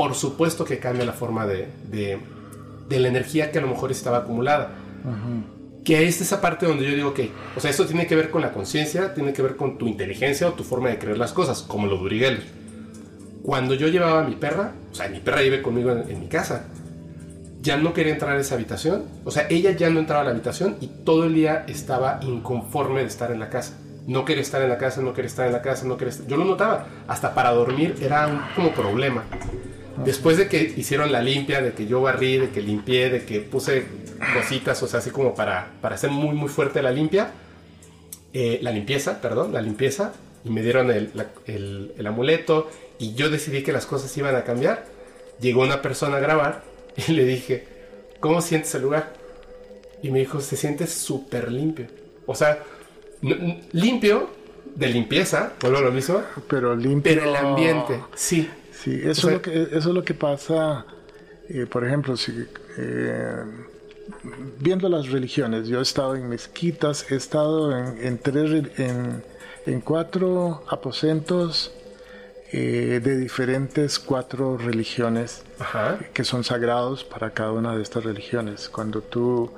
por 0.00 0.14
supuesto 0.14 0.64
que 0.64 0.78
cambia 0.78 1.04
la 1.04 1.12
forma 1.12 1.46
de, 1.46 1.68
de, 1.90 2.18
de 2.88 3.00
la 3.00 3.08
energía 3.08 3.52
que 3.52 3.58
a 3.58 3.60
lo 3.60 3.68
mejor 3.68 3.90
estaba 3.90 4.16
acumulada. 4.16 4.70
-huh. 5.04 5.84
Que 5.84 6.08
es 6.08 6.22
esa 6.22 6.40
parte 6.40 6.64
donde 6.64 6.86
yo 6.88 6.94
digo 6.94 7.12
que, 7.12 7.30
o 7.54 7.60
sea, 7.60 7.70
esto 7.70 7.84
tiene 7.84 8.06
que 8.06 8.16
ver 8.16 8.30
con 8.30 8.40
la 8.40 8.50
conciencia, 8.50 9.12
tiene 9.12 9.34
que 9.34 9.42
ver 9.42 9.56
con 9.56 9.76
tu 9.76 9.86
inteligencia 9.86 10.48
o 10.48 10.52
tu 10.54 10.64
forma 10.64 10.88
de 10.88 10.98
creer 10.98 11.18
las 11.18 11.34
cosas, 11.34 11.60
como 11.60 11.86
lo 11.86 11.98
Duriguel. 11.98 12.38
Cuando 13.42 13.74
yo 13.74 13.88
llevaba 13.88 14.20
a 14.20 14.24
mi 14.24 14.36
perra, 14.36 14.72
o 14.90 14.94
sea, 14.94 15.06
mi 15.10 15.20
perra 15.20 15.42
vive 15.42 15.60
conmigo 15.60 15.92
en, 15.92 16.10
en 16.10 16.18
mi 16.18 16.28
casa, 16.28 16.64
ya 17.60 17.76
no 17.76 17.92
quería 17.92 18.14
entrar 18.14 18.38
a 18.38 18.40
esa 18.40 18.54
habitación, 18.54 19.04
o 19.26 19.30
sea, 19.30 19.48
ella 19.50 19.72
ya 19.72 19.90
no 19.90 20.00
entraba 20.00 20.22
a 20.22 20.24
la 20.24 20.30
habitación 20.30 20.76
y 20.80 20.86
todo 21.04 21.24
el 21.24 21.34
día 21.34 21.64
estaba 21.68 22.20
inconforme 22.22 23.00
de 23.00 23.06
estar 23.06 23.30
en 23.32 23.38
la 23.38 23.50
casa. 23.50 23.74
No 24.06 24.24
quería 24.24 24.40
estar 24.40 24.62
en 24.62 24.70
la 24.70 24.78
casa, 24.78 25.02
no 25.02 25.12
quería 25.12 25.28
estar 25.28 25.46
en 25.46 25.52
la 25.52 25.60
casa, 25.60 25.84
no 25.86 25.98
quería 25.98 26.12
estar... 26.12 26.26
Yo 26.26 26.38
lo 26.38 26.46
notaba, 26.46 26.86
hasta 27.06 27.34
para 27.34 27.50
dormir 27.50 27.96
era 28.00 28.26
un 28.28 28.40
como 28.56 28.70
problema. 28.72 29.24
Después 30.04 30.36
de 30.36 30.48
que 30.48 30.74
hicieron 30.76 31.12
la 31.12 31.22
limpia, 31.22 31.60
de 31.60 31.72
que 31.72 31.86
yo 31.86 32.00
barrí, 32.00 32.38
de 32.38 32.50
que 32.50 32.62
limpié, 32.62 33.10
de 33.10 33.24
que 33.24 33.40
puse 33.40 33.84
cositas, 34.34 34.82
o 34.82 34.86
sea, 34.86 35.00
así 35.00 35.10
como 35.10 35.34
para, 35.34 35.72
para 35.80 35.94
hacer 35.94 36.10
muy, 36.10 36.34
muy 36.34 36.48
fuerte 36.48 36.82
la 36.82 36.90
limpia, 36.90 37.32
eh, 38.32 38.58
la 38.62 38.70
limpieza, 38.70 39.20
perdón, 39.20 39.52
la 39.52 39.60
limpieza, 39.60 40.12
y 40.44 40.50
me 40.50 40.62
dieron 40.62 40.90
el, 40.90 41.10
la, 41.14 41.26
el, 41.46 41.92
el, 41.98 42.06
amuleto, 42.06 42.70
y 42.98 43.14
yo 43.14 43.28
decidí 43.28 43.62
que 43.62 43.72
las 43.72 43.86
cosas 43.86 44.16
iban 44.16 44.34
a 44.36 44.44
cambiar. 44.44 44.86
Llegó 45.40 45.62
una 45.62 45.82
persona 45.82 46.16
a 46.16 46.20
grabar, 46.20 46.62
y 47.08 47.12
le 47.12 47.24
dije, 47.24 47.66
¿cómo 48.20 48.40
sientes 48.40 48.74
el 48.74 48.82
lugar? 48.82 49.12
Y 50.02 50.10
me 50.10 50.20
dijo, 50.20 50.40
se 50.40 50.56
siente 50.56 50.86
súper 50.86 51.52
limpio. 51.52 51.86
O 52.26 52.34
sea, 52.34 52.62
limpio 53.72 54.30
de 54.74 54.88
limpieza, 54.88 55.52
vuelvo 55.60 55.78
a 55.78 55.82
lo 55.82 55.92
mismo, 55.92 56.22
pero 56.48 56.74
limpio. 56.74 57.12
Pero 57.12 57.28
el 57.28 57.36
ambiente, 57.36 58.00
sí. 58.14 58.48
Sí, 58.82 59.00
eso, 59.04 59.26
o 59.26 59.30
sea, 59.30 59.30
es, 59.30 59.34
lo 59.34 59.42
que, 59.42 59.62
eso 59.62 59.88
es 59.90 59.94
lo 59.94 60.04
que 60.04 60.14
pasa, 60.14 60.86
eh, 61.48 61.66
por 61.66 61.84
ejemplo, 61.84 62.16
si, 62.16 62.46
eh, 62.78 63.44
viendo 64.58 64.88
las 64.88 65.10
religiones, 65.10 65.68
yo 65.68 65.80
he 65.80 65.82
estado 65.82 66.16
en 66.16 66.28
mezquitas, 66.28 67.10
he 67.10 67.16
estado 67.16 67.76
en, 67.76 68.18
tres, 68.18 68.64
en, 68.78 69.80
cuatro 69.82 70.64
aposentos 70.68 71.72
eh, 72.52 73.00
de 73.02 73.18
diferentes 73.18 73.98
cuatro 73.98 74.56
religiones 74.56 75.44
que 76.12 76.24
son 76.24 76.42
sagrados 76.42 77.04
para 77.04 77.30
cada 77.30 77.52
una 77.52 77.76
de 77.76 77.82
estas 77.82 78.04
religiones. 78.04 78.68
Cuando 78.68 79.02
tú 79.02 79.50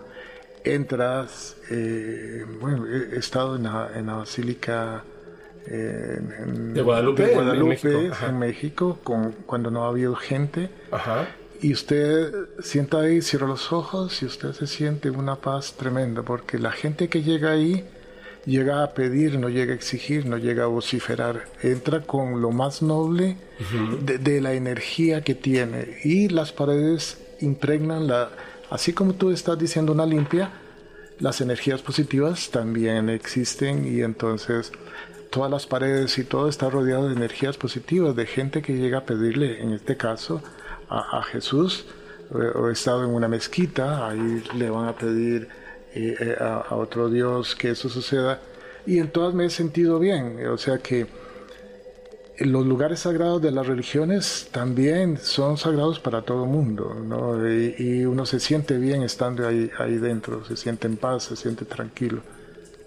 entras, 0.65 1.57
eh, 1.71 2.45
bueno, 2.61 2.87
he 2.87 3.17
estado 3.19 3.57
en 3.57 3.63
la, 3.63 3.91
en 3.95 4.07
la 4.07 4.15
Basílica 4.15 5.05
de 5.67 6.83
Guadalupe, 6.83 8.11
en 8.27 8.39
México, 8.39 8.99
con, 9.03 9.33
cuando 9.47 9.71
no 9.71 9.85
ha 9.85 9.89
habido 9.89 10.15
gente. 10.15 10.71
Y 11.61 11.73
usted 11.73 12.33
sienta 12.61 13.01
ahí, 13.01 13.23
cierra 13.23 13.47
los 13.47 13.73
ojos 13.73 14.21
y 14.23 14.27
usted 14.27 14.53
se 14.53 14.67
siente 14.67 15.11
una 15.11 15.37
paz 15.37 15.75
tremenda, 15.75 16.23
porque 16.23 16.59
la 16.59 16.73
gente 16.73 17.09
que 17.09 17.23
llega 17.23 17.53
ahí 17.53 17.85
llega 18.45 18.83
a 18.83 18.95
pedir, 18.95 19.39
no 19.39 19.49
llega 19.49 19.73
a 19.73 19.77
exigir, 19.77 20.27
no 20.27 20.37
llega 20.37 20.65
a 20.65 20.67
vociferar, 20.67 21.45
entra 21.63 22.01
con 22.01 22.43
lo 22.43 22.51
más 22.51 22.83
noble 22.83 23.37
de, 24.01 24.41
la 24.41 24.55
energía 24.55 25.23
que 25.23 25.35
tiene. 25.35 25.99
Y 26.05 26.29
las 26.29 26.53
paredes 26.53 27.19
impregnan 27.41 28.09
la, 28.09 28.31
así 28.71 28.93
como 28.93 29.15
tú 29.15 29.31
estás 29.31 29.59
diciendo 29.59 29.93
una 29.93 30.07
limpia, 30.07 30.51
las 31.21 31.41
energías 31.41 31.83
positivas 31.83 32.51
también 32.51 33.09
existen 33.09 33.87
y 33.87 34.01
entonces 34.01 34.73
todas 35.33 35.51
las 35.51 35.67
paredes 35.67 36.19
y 36.19 36.25
todo 36.25 36.47
está 36.47 36.69
rodeado 36.69 37.09
de 37.09 37.15
energías 37.15 37.57
positivas, 37.57 38.15
de 38.15 38.27
gente 38.27 38.61
que 38.61 38.75
llega 38.75 38.99
a 38.99 39.07
pedirle, 39.07 39.63
en 39.63 39.73
este 39.73 39.97
caso, 39.97 40.43
a, 40.89 41.23
Jesús. 41.23 41.87
O 42.55 42.69
he 42.69 42.73
estado 42.73 43.05
en 43.05 43.11
una 43.11 43.29
mezquita, 43.29 44.09
ahí 44.09 44.43
le 44.57 44.71
van 44.71 44.89
a 44.89 44.97
pedir 44.97 45.49
eh, 45.95 46.15
eh, 46.21 46.37
a, 46.39 46.75
otro 46.77 47.09
Dios 47.09 47.57
que 47.57 47.71
eso 47.71 47.89
suceda. 47.89 48.41
Y 48.87 48.99
en 48.99 49.09
todas 49.11 49.35
me 49.35 49.47
he 49.47 49.51
sentido 49.51 49.99
bien. 49.99 50.47
O 50.49 50.59
sea 50.59 50.79
que 50.79 51.07
los 52.39 52.67
lugares 52.67 53.01
sagrados 53.01 53.41
de 53.41 53.53
las 53.53 53.67
religiones 53.67 54.49
también 54.53 55.17
son 55.17 55.57
sagrados 55.57 55.99
para 55.99 56.23
todo 56.23 56.45
el 56.45 56.51
mundo, 56.51 56.95
¿no? 56.95 57.49
y, 57.49 57.75
y, 57.79 58.05
uno 58.05 58.27
se 58.27 58.41
siente 58.41 58.79
bien 58.79 59.03
estando 59.03 59.47
ahí, 59.47 59.71
ahí 59.79 59.97
dentro, 59.97 60.45
se 60.45 60.57
siente 60.57 60.89
en 60.89 60.97
paz, 60.97 61.25
se 61.25 61.37
siente 61.37 61.65
tranquilo 61.65 62.23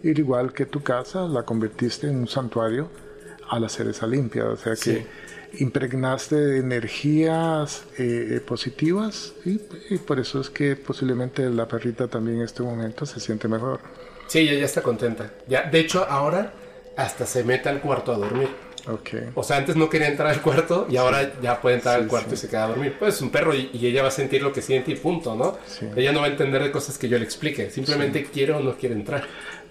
igual 0.03 0.53
que 0.53 0.65
tu 0.65 0.83
casa, 0.83 1.27
la 1.27 1.43
convertiste 1.43 2.07
en 2.07 2.17
un 2.17 2.27
santuario 2.27 2.89
al 3.49 3.63
hacer 3.63 3.87
esa 3.87 4.07
limpia. 4.07 4.45
O 4.45 4.57
sea 4.57 4.75
que 4.75 5.05
impregnaste 5.59 6.35
de 6.35 6.59
energías 6.59 7.85
eh, 7.97 8.41
positivas 8.45 9.33
y, 9.45 9.57
por 9.97 10.19
eso 10.19 10.41
es 10.41 10.49
que 10.49 10.75
posiblemente 10.75 11.49
la 11.49 11.67
perrita 11.67 12.07
también 12.07 12.37
en 12.37 12.43
este 12.43 12.63
momento 12.63 13.05
se 13.05 13.19
siente 13.19 13.47
mejor. 13.47 13.79
Sí, 14.27 14.39
ella 14.39 14.53
ya 14.59 14.65
está 14.65 14.81
contenta. 14.81 15.31
Ya, 15.47 15.63
de 15.63 15.79
hecho, 15.79 16.05
ahora 16.09 16.53
hasta 16.97 17.25
se 17.25 17.43
mete 17.43 17.69
al 17.69 17.81
cuarto 17.81 18.13
a 18.13 18.17
dormir. 18.17 18.49
Okay. 18.87 19.31
O 19.33 19.41
sea, 19.41 19.57
antes 19.57 19.75
no 19.75 19.89
quería 19.89 20.07
entrar 20.07 20.27
al 20.27 20.41
cuarto 20.43 20.85
y 20.87 20.97
ahora 20.97 21.33
ya 21.41 21.59
puede 21.59 21.77
entrar 21.77 21.95
al 21.95 22.07
cuarto 22.07 22.35
y 22.35 22.37
se 22.37 22.47
queda 22.47 22.65
a 22.65 22.67
dormir. 22.67 22.95
Pues 22.99 23.15
es 23.15 23.21
un 23.21 23.31
perro 23.31 23.55
y, 23.55 23.71
ella 23.73 24.03
va 24.03 24.09
a 24.09 24.11
sentir 24.11 24.43
lo 24.43 24.53
que 24.53 24.61
siente 24.61 24.91
y 24.91 24.95
punto, 24.95 25.35
¿no? 25.35 25.57
Ella 25.95 26.11
no 26.11 26.19
va 26.19 26.27
a 26.27 26.29
entender 26.29 26.61
de 26.61 26.71
cosas 26.71 26.97
que 26.97 27.09
yo 27.09 27.17
le 27.17 27.25
explique. 27.25 27.71
Simplemente 27.71 28.25
quiere 28.25 28.53
o 28.53 28.59
no 28.59 28.77
quiere 28.77 28.93
entrar. 28.93 29.23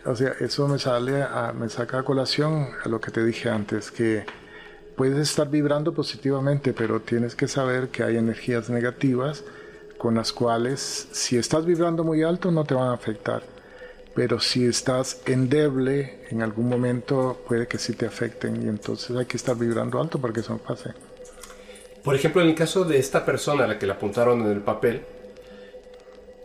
O 0.06 0.14
sea, 0.14 0.35
eso 0.40 0.68
me 0.68 0.78
sale, 0.78 1.22
a, 1.22 1.52
me 1.59 1.68
saca 1.68 2.01
a 2.01 2.02
colación 2.02 2.68
a 2.85 2.89
lo 2.89 3.01
que 3.01 3.10
te 3.10 3.24
dije 3.24 3.48
antes, 3.48 3.90
que 3.90 4.24
puedes 4.97 5.18
estar 5.18 5.48
vibrando 5.48 5.94
positivamente, 5.94 6.72
pero 6.74 7.01
tienes 7.01 7.35
que 7.35 7.48
saber 7.48 7.89
que 7.89 8.02
hay 8.02 8.16
energías 8.16 8.68
negativas 8.68 9.44
con 9.97 10.14
las 10.16 10.32
cuales 10.32 11.09
si 11.12 11.39
estás 11.39 11.64
vibrando 11.64 12.05
muy 12.05 12.22
alto 12.22 12.51
no 12.51 12.64
te 12.64 12.74
van 12.74 12.89
a 12.89 12.94
afectar. 12.94 13.43
Pero 14.14 14.39
si 14.39 14.66
estás 14.66 15.22
endeble, 15.26 16.26
en 16.31 16.43
algún 16.43 16.68
momento 16.68 17.43
puede 17.48 17.66
que 17.66 17.78
sí 17.78 17.94
te 17.94 18.06
afecten 18.06 18.62
y 18.62 18.68
entonces 18.68 19.16
hay 19.16 19.24
que 19.26 19.36
estar 19.36 19.56
vibrando 19.56 20.01
alto 20.01 20.20
para 20.20 20.32
que 20.32 20.40
eso 20.40 20.52
no 20.52 20.59
pase. 20.59 20.90
Por 22.05 22.14
ejemplo, 22.14 22.43
en 22.43 22.48
el 22.48 22.55
caso 22.55 22.85
de 22.85 22.98
esta 22.98 23.24
persona 23.24 23.64
a 23.64 23.66
la 23.66 23.78
que 23.78 23.86
la 23.86 23.94
apuntaron 23.94 24.43
en 24.43 24.52
el 24.52 24.60
papel, 24.60 25.02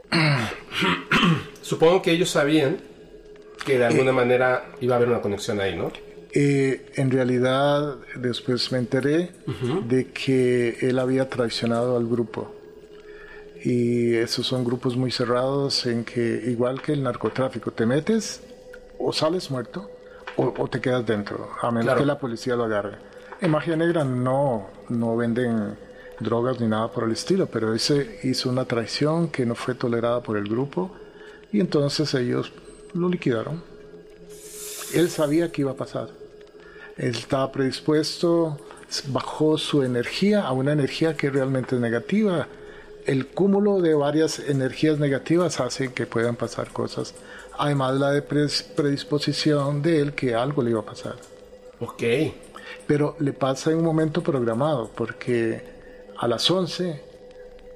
supongo 1.61 2.01
que 2.01 2.11
ellos 2.11 2.29
sabían 2.29 2.77
que 3.65 3.77
de 3.77 3.85
alguna 3.85 4.11
eh, 4.11 4.13
manera 4.13 4.65
iba 4.81 4.95
a 4.95 4.97
haber 4.97 5.09
una 5.09 5.21
conexión 5.21 5.59
ahí, 5.59 5.75
¿no? 5.75 5.91
Eh, 6.31 6.91
en 6.95 7.09
realidad, 7.09 7.97
después 8.15 8.71
me 8.71 8.77
enteré 8.77 9.31
de 9.87 10.11
que 10.11 10.77
él 10.81 10.99
había 10.99 11.27
traicionado 11.27 11.97
al 11.97 12.07
grupo. 12.07 12.53
Y 13.63 14.13
esos 14.15 14.45
son 14.45 14.63
grupos 14.63 14.95
muy 14.95 15.11
cerrados 15.11 15.85
en 15.85 16.05
que, 16.05 16.43
igual 16.47 16.81
que 16.81 16.93
el 16.93 17.03
narcotráfico, 17.03 17.71
te 17.71 17.85
metes 17.85 18.41
o 18.99 19.11
sales 19.11 19.49
muerto 19.49 19.89
o, 20.37 20.67
te 20.69 20.79
quedas 20.79 21.05
dentro, 21.05 21.49
a 21.61 21.69
menos 21.69 21.97
que 21.97 22.05
la 22.05 22.17
policía 22.17 22.55
lo 22.55 22.63
agarre. 22.63 22.97
En 23.41 23.51
Magia 23.51 23.75
Negra 23.75 24.05
no, 24.05 24.69
no 24.87 25.17
venden 25.17 25.77
drogas 26.19 26.61
ni 26.61 26.67
nada 26.67 26.89
por 26.89 27.03
el 27.03 27.11
estilo, 27.11 27.47
pero 27.47 27.73
ese 27.73 28.19
hizo 28.23 28.49
una 28.49 28.65
traición 28.65 29.29
que 29.29 29.45
no 29.45 29.55
fue 29.55 29.75
tolerada 29.75 30.21
por 30.21 30.37
el 30.37 30.47
grupo 30.47 30.91
y 31.51 31.59
entonces 31.59 32.13
ellos 32.13 32.53
lo 32.93 33.09
liquidaron. 33.09 33.61
Él 34.93 35.09
sabía 35.09 35.51
que 35.51 35.61
iba 35.61 35.71
a 35.71 35.75
pasar. 35.75 36.09
Él 36.97 37.15
estaba 37.15 37.51
predispuesto, 37.51 38.57
bajó 39.07 39.57
su 39.57 39.83
energía 39.83 40.43
a 40.43 40.51
una 40.51 40.73
energía 40.73 41.15
que 41.15 41.29
realmente 41.29 41.75
es 41.75 41.81
negativa. 41.81 42.47
El 43.05 43.27
cúmulo 43.27 43.81
de 43.81 43.93
varias 43.93 44.39
energías 44.39 44.99
negativas 44.99 45.59
hace 45.59 45.93
que 45.93 46.05
puedan 46.05 46.35
pasar 46.35 46.71
cosas. 46.71 47.13
Además 47.57 47.95
la 47.95 48.11
de 48.11 48.21
predisposición 48.21 49.81
de 49.81 50.01
él 50.01 50.13
que 50.13 50.35
algo 50.35 50.61
le 50.61 50.71
iba 50.71 50.81
a 50.81 50.85
pasar. 50.85 51.15
Ok. 51.79 52.03
Pero 52.87 53.15
le 53.19 53.33
pasa 53.33 53.71
en 53.71 53.77
un 53.77 53.85
momento 53.85 54.21
programado, 54.21 54.89
porque 54.95 55.61
a 56.17 56.27
las 56.27 56.49
11, 56.49 57.01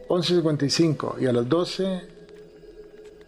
11.55 0.09 1.21
y 1.21 1.27
a 1.27 1.33
las 1.33 1.47
12 1.47 2.01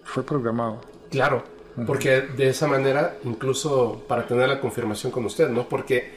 fue 0.04 0.24
programado. 0.24 0.82
Claro. 1.10 1.55
Porque 1.86 2.22
de 2.22 2.50
esa 2.50 2.68
manera, 2.68 3.18
incluso 3.26 4.04
para 4.08 4.26
tener 4.26 4.48
la 4.48 4.62
confirmación 4.62 5.12
con 5.12 5.26
usted, 5.26 5.50
¿no? 5.50 5.68
Porque 5.68 6.10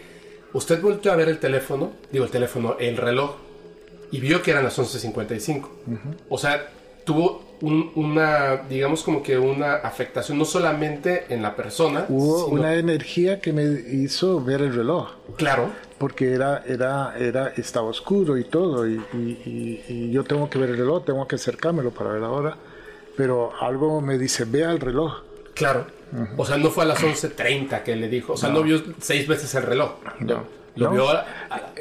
usted 0.53 0.81
volvió 0.81 1.13
a 1.13 1.17
ver 1.17 1.29
el 1.29 1.39
teléfono, 1.39 1.93
digo 2.13 2.25
el 2.25 2.31
teléfono, 2.31 2.77
el 2.79 2.97
reloj, 2.97 3.37
y 4.11 4.21
vio 4.21 4.41
que 4.41 4.53
eran 4.53 4.65
las 4.65 4.79
11.55. 4.79 5.67
O 6.29 6.39
sea, 6.39 6.71
tuvo 7.05 7.43
una, 7.61 8.59
digamos 8.69 9.03
como 9.03 9.21
que 9.23 9.37
una 9.37 9.75
afectación 9.75 10.39
no 10.39 10.45
solamente 10.45 11.25
en 11.29 11.43
la 11.43 11.57
persona. 11.57 12.07
Hubo 12.09 12.47
una 12.47 12.75
energía 12.75 13.41
que 13.41 13.53
me 13.53 13.65
hizo 13.65 14.41
ver 14.43 14.63
el 14.63 14.73
reloj. 14.75 15.11
Claro. 15.37 15.71
Porque 15.99 16.33
era, 16.33 16.63
era, 16.67 17.15
era, 17.19 17.49
estaba 17.57 17.89
oscuro 17.89 18.39
y 18.39 18.45
todo, 18.45 18.89
y, 18.89 19.03
y 19.13 20.11
yo 20.13 20.23
tengo 20.23 20.49
que 20.49 20.59
ver 20.61 20.71
el 20.71 20.77
reloj, 20.77 21.05
tengo 21.05 21.27
que 21.27 21.35
acercármelo 21.35 21.91
para 21.91 22.11
ver 22.11 22.21
la 22.21 22.31
hora. 22.31 22.57
Pero 23.17 23.51
algo 23.61 24.01
me 24.01 24.17
dice, 24.17 24.45
vea 24.45 24.71
el 24.71 24.79
reloj. 24.79 25.28
Claro. 25.59 25.87
O 26.37 26.47
sea, 26.47 26.57
no 26.57 26.71
fue 26.71 26.85
a 26.85 26.87
las 26.87 27.03
11.30 27.03 27.83
que 27.83 27.97
le 27.97 28.09
dijo. 28.09 28.35
O 28.35 28.37
sea, 28.37 28.49
no, 28.49 28.63
vio 28.63 28.83
seis 29.01 29.27
veces 29.27 29.55
el 29.55 29.65
reloj. 29.65 29.97
No. 30.21 30.59
Lo 30.77 30.91
vio 30.91 31.09
a, 31.09 31.27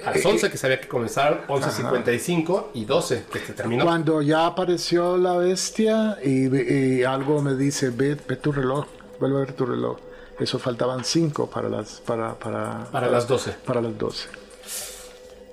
las 0.04 0.26
11 0.26 0.50
que 0.50 0.58
sabía 0.58 0.82
que 0.82 0.88
comenzar, 0.88 1.46
11.55 1.48 2.66
y 2.74 2.86
12 2.86 3.26
que 3.32 3.40
se 3.40 3.54
terminó. 3.54 3.86
Cuando 3.86 4.22
ya 4.24 4.48
apareció 4.48 5.18
la 5.18 5.38
bestia 5.38 6.18
y, 6.24 7.04
algo 7.04 7.42
me 7.42 7.56
dice, 7.56 7.92
ve, 7.92 8.16
tu 8.16 8.52
reloj, 8.52 8.88
vuelve 9.20 9.38
a 9.38 9.40
ver 9.42 9.54
tu 9.54 9.66
reloj. 9.68 9.98
Eso 10.40 10.58
faltaban 10.60 11.04
5 11.04 11.50
para 11.50 11.70
las 11.70 12.02
para, 12.02 12.34
para, 12.36 12.86
para, 12.92 13.08
las 13.08 13.28
12. 13.28 13.52
Para 13.66 13.82
las 13.82 13.98
12. 13.98 14.30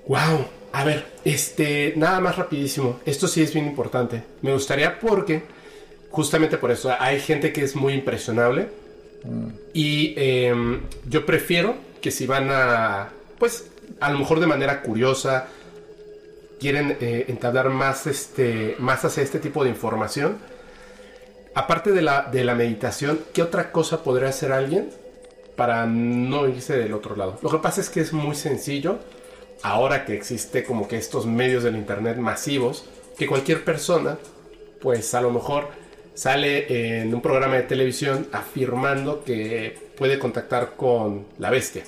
Wow. 0.07 0.47
A 0.73 0.85
ver, 0.85 1.07
este, 1.25 1.95
nada 1.97 2.21
más 2.21 2.37
rapidísimo. 2.37 3.01
Esto 3.05 3.29
sí 3.29 3.43
es 3.43 3.53
bien 3.53 3.67
importante. 3.67 4.25
Me 4.43 4.53
gustaría 4.53 4.99
porque 4.99 5.45
justamente 6.15 6.59
por 6.59 6.71
eso. 6.71 6.95
Hay 6.99 7.19
gente 7.19 7.53
que 7.53 7.63
es 7.65 7.75
muy 7.75 7.93
impresionable. 7.93 8.69
Y 9.73 10.15
em, 10.17 10.83
yo 11.09 11.27
prefiero 11.27 11.75
que 12.01 12.11
si 12.11 12.27
van 12.27 12.49
a, 12.51 13.09
pues, 13.39 13.71
a 14.01 14.13
lo 14.13 14.19
mejor 14.19 14.39
de 14.39 14.47
manera 14.47 14.83
curiosa, 14.83 15.49
quieren 16.61 16.97
eh, 17.01 17.25
entablar 17.29 17.71
más, 17.71 18.07
este, 18.07 18.77
más 18.79 19.05
hacia 19.05 19.23
este 19.23 19.41
tipo 19.41 19.65
de 19.65 19.71
información. 19.71 20.39
Aparte 21.55 21.91
de 21.91 22.03
la, 22.03 22.29
de 22.31 22.45
la 22.45 22.55
meditación, 22.55 23.21
¿qué 23.33 23.43
otra 23.43 23.73
cosa 23.73 24.03
podría 24.05 24.29
hacer 24.29 24.53
alguien 24.53 24.91
para 25.57 25.87
no 25.87 26.49
irse 26.49 26.77
del 26.77 26.93
otro 26.93 27.17
lado? 27.17 27.39
Lo 27.43 27.51
que 27.51 27.59
pasa 27.59 27.81
es 27.81 27.89
que 27.89 28.01
es 28.01 28.13
muy 28.13 28.37
sencillo, 28.37 28.99
ahora 29.63 30.05
que 30.05 30.15
existe 30.15 30.65
como 30.65 30.87
que 30.87 30.97
estos 30.97 31.27
medios 31.27 31.65
del 31.65 31.77
Internet 31.77 32.19
masivos, 32.19 32.85
que 33.17 33.27
cualquier 33.27 33.65
persona, 33.65 34.19
pues 34.81 35.15
a 35.15 35.21
lo 35.21 35.31
mejor 35.31 35.84
sale 36.15 37.01
en 37.01 37.15
un 37.15 37.21
programa 37.21 37.57
de 37.57 37.63
televisión 37.63 38.27
afirmando 38.33 39.25
que 39.25 39.77
puede 39.97 40.19
contactar 40.19 40.75
con 40.77 41.27
la 41.39 41.51
bestia 41.51 41.85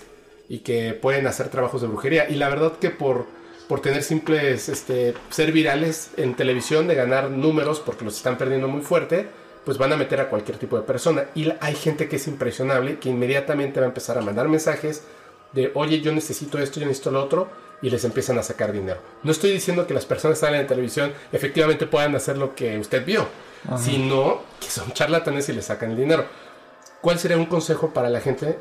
y 0.48 0.58
que 0.58 0.94
pueden 0.94 1.26
hacer 1.26 1.48
trabajos 1.48 1.80
de 1.80 1.88
brujería. 1.88 2.28
Y 2.28 2.34
la 2.34 2.48
verdad 2.48 2.78
que 2.78 2.90
por 2.90 3.26
por 3.68 3.80
tener 3.80 4.02
simples, 4.02 4.68
este, 4.68 5.14
ser 5.30 5.52
virales 5.52 6.10
en 6.16 6.34
televisión, 6.34 6.86
de 6.86 6.94
ganar 6.94 7.30
números 7.30 7.80
porque 7.80 8.04
los 8.04 8.16
están 8.16 8.38
perdiendo 8.38 8.68
muy 8.68 8.82
fuerte, 8.82 9.26
pues 9.64 9.78
van 9.78 9.92
a 9.92 9.96
meter 9.96 10.20
a 10.20 10.28
cualquier 10.28 10.58
tipo 10.58 10.76
de 10.76 10.84
persona. 10.84 11.26
Y 11.34 11.52
hay 11.60 11.74
gente 11.74 12.08
que 12.08 12.16
es 12.16 12.28
impresionable, 12.28 12.98
que 12.98 13.08
inmediatamente 13.08 13.80
va 13.80 13.86
a 13.86 13.88
empezar 13.88 14.18
a 14.18 14.20
mandar 14.20 14.48
mensajes 14.48 15.02
de, 15.52 15.72
oye, 15.74 16.00
yo 16.00 16.12
necesito 16.12 16.58
esto, 16.58 16.78
yo 16.78 16.86
necesito 16.86 17.10
lo 17.10 17.22
otro, 17.22 17.48
y 17.82 17.90
les 17.90 18.04
empiezan 18.04 18.38
a 18.38 18.42
sacar 18.42 18.72
dinero. 18.72 19.00
No 19.22 19.32
estoy 19.32 19.50
diciendo 19.50 19.86
que 19.86 19.94
las 19.94 20.06
personas 20.06 20.38
salen 20.38 20.60
en 20.60 20.66
televisión 20.66 21.12
efectivamente 21.32 21.86
puedan 21.86 22.14
hacer 22.14 22.38
lo 22.38 22.54
que 22.54 22.78
usted 22.78 23.04
vio, 23.04 23.26
sino 23.78 24.40
que 24.60 24.68
son 24.68 24.92
charlatanes 24.92 25.48
y 25.48 25.52
les 25.52 25.66
sacan 25.66 25.90
el 25.92 25.96
dinero. 25.96 26.24
¿Cuál 27.00 27.18
sería 27.18 27.36
un 27.36 27.46
consejo 27.46 27.90
para 27.90 28.10
la 28.10 28.20
gente 28.20 28.58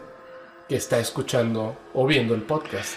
que 0.67 0.76
está 0.76 0.99
escuchando 0.99 1.76
o 1.93 2.05
viendo 2.05 2.35
el 2.35 2.43
podcast? 2.43 2.95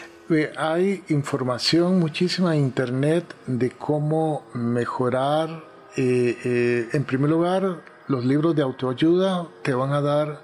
Hay 0.58 1.04
información 1.08 1.98
muchísima 1.98 2.54
en 2.54 2.62
internet 2.62 3.34
de 3.46 3.70
cómo 3.70 4.44
mejorar. 4.52 5.64
Eh, 5.96 6.36
eh, 6.44 6.88
en 6.92 7.04
primer 7.04 7.30
lugar, 7.30 7.82
los 8.08 8.24
libros 8.24 8.54
de 8.54 8.62
autoayuda 8.62 9.48
te 9.62 9.72
van 9.72 9.92
a 9.92 10.02
dar 10.02 10.42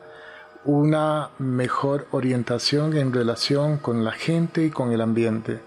una 0.65 1.31
mejor 1.39 2.07
orientación 2.11 2.97
en 2.97 3.13
relación 3.13 3.77
con 3.77 4.05
la 4.05 4.13
gente 4.13 4.65
y 4.65 4.71
con 4.71 4.93
el 4.93 5.03
ambiente. 5.03 5.61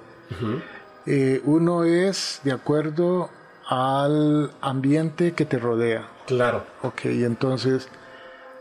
Eh, 1.06 1.42
uno 1.46 1.84
es 1.84 2.42
de 2.44 2.52
acuerdo 2.52 3.30
al 3.68 4.52
ambiente 4.62 5.34
que 5.34 5.46
te 5.46 5.60
rodea. 5.60 6.08
Claro. 6.26 6.64
Ok, 6.84 7.06
entonces, 7.06 7.90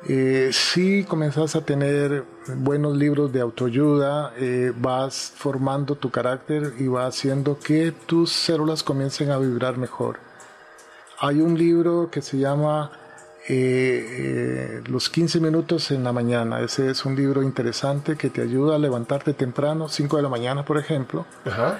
eh, 0.08 0.50
si 0.52 1.04
comenzas 1.04 1.56
a 1.56 1.62
tener 1.62 2.24
buenos 2.56 2.96
libros 2.96 3.32
de 3.32 3.40
autoayuda, 3.40 4.32
eh, 4.36 4.72
vas 4.76 5.32
formando 5.34 5.94
tu 5.94 6.10
carácter 6.10 6.74
y 6.78 6.88
va 6.88 7.06
haciendo 7.06 7.58
que 7.58 7.92
tus 7.92 8.32
células 8.32 8.82
comiencen 8.82 9.30
a 9.30 9.38
vibrar 9.38 9.78
mejor. 9.78 10.18
Hay 11.18 11.40
un 11.40 11.56
libro 11.56 12.10
que 12.10 12.20
se 12.20 12.38
llama 12.38 12.90
eh, 13.48 14.82
Los 14.86 15.08
15 15.08 15.40
minutos 15.40 15.90
en 15.92 16.04
la 16.04 16.12
mañana. 16.12 16.60
Ese 16.60 16.90
es 16.90 17.04
un 17.04 17.14
libro 17.14 17.42
interesante 17.42 18.16
que 18.16 18.28
te 18.28 18.42
ayuda 18.42 18.76
a 18.76 18.78
levantarte 18.78 19.34
temprano, 19.34 19.88
5 19.88 20.16
de 20.16 20.22
la 20.22 20.28
mañana, 20.28 20.64
por 20.64 20.78
ejemplo. 20.78 21.24
Ajá. 21.44 21.78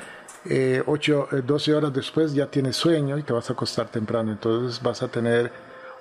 8, 0.87 1.29
12 1.45 1.75
horas 1.75 1.93
después 1.93 2.35
ya 2.35 2.47
tienes 2.47 2.77
sueño 2.77 3.19
y 3.19 3.23
te 3.23 3.33
vas 3.33 3.51
a 3.51 3.53
acostar 3.53 3.89
temprano. 3.89 4.33
Entonces 4.33 4.83
vas 4.83 5.03
a 5.03 5.09
tener 5.09 5.51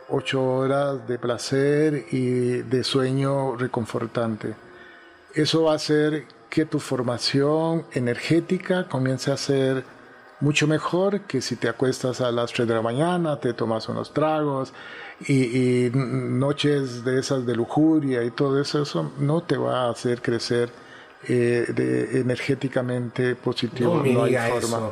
8 0.09 0.43
horas 0.43 1.07
de 1.07 1.17
placer 1.17 2.05
y 2.11 2.61
de 2.61 2.83
sueño 2.83 3.55
reconfortante. 3.55 4.55
Eso 5.33 5.63
va 5.63 5.73
a 5.73 5.75
hacer 5.75 6.25
que 6.49 6.65
tu 6.65 6.79
formación 6.79 7.85
energética 7.91 8.87
comience 8.87 9.31
a 9.31 9.37
ser 9.37 9.83
mucho 10.39 10.67
mejor 10.67 11.21
que 11.21 11.41
si 11.41 11.55
te 11.55 11.67
acuestas 11.67 12.21
a 12.21 12.31
las 12.31 12.51
3 12.53 12.67
de 12.67 12.73
la 12.73 12.81
mañana, 12.81 13.39
te 13.39 13.53
tomas 13.53 13.89
unos 13.89 14.13
tragos 14.13 14.73
y, 15.27 15.89
noches 15.93 17.03
de 17.03 17.19
esas 17.19 17.45
de 17.45 17.55
lujuria 17.55 18.23
y 18.23 18.31
todo 18.31 18.59
eso 18.61 19.11
no 19.17 19.41
te 19.41 19.57
va 19.57 19.85
a 19.85 19.89
hacer 19.89 20.21
crecer 20.21 20.69
eh, 21.27 21.65
de, 21.73 22.19
energéticamente 22.19 23.35
positivo. 23.35 24.03
No, 24.05 24.23
hay 24.23 24.35
forma. 24.49 24.91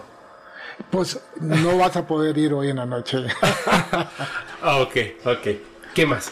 Pues 0.90 1.20
no 1.40 1.78
vas 1.78 1.96
a 1.96 2.08
poder 2.08 2.38
ir 2.38 2.54
hoy 2.54 2.70
en 2.70 2.78
la 2.78 2.86
noche. 2.86 3.20
Ah, 4.66 4.78
ok, 4.78 4.96
ok. 5.26 5.48
¿Qué 5.94 6.06
más? 6.06 6.32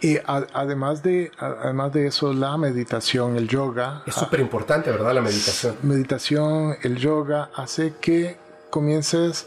Y 0.00 0.18
además, 0.26 1.04
de, 1.04 1.30
además 1.38 1.92
de 1.92 2.08
eso, 2.08 2.32
la 2.32 2.58
meditación, 2.58 3.36
el 3.36 3.46
yoga. 3.46 4.02
Es 4.04 4.16
súper 4.16 4.40
importante, 4.40 4.90
¿verdad? 4.90 5.14
La 5.14 5.20
meditación. 5.20 5.76
Meditación, 5.82 6.76
el 6.82 6.96
yoga, 6.96 7.50
hace 7.54 7.94
que 8.00 8.36
comiences 8.70 9.46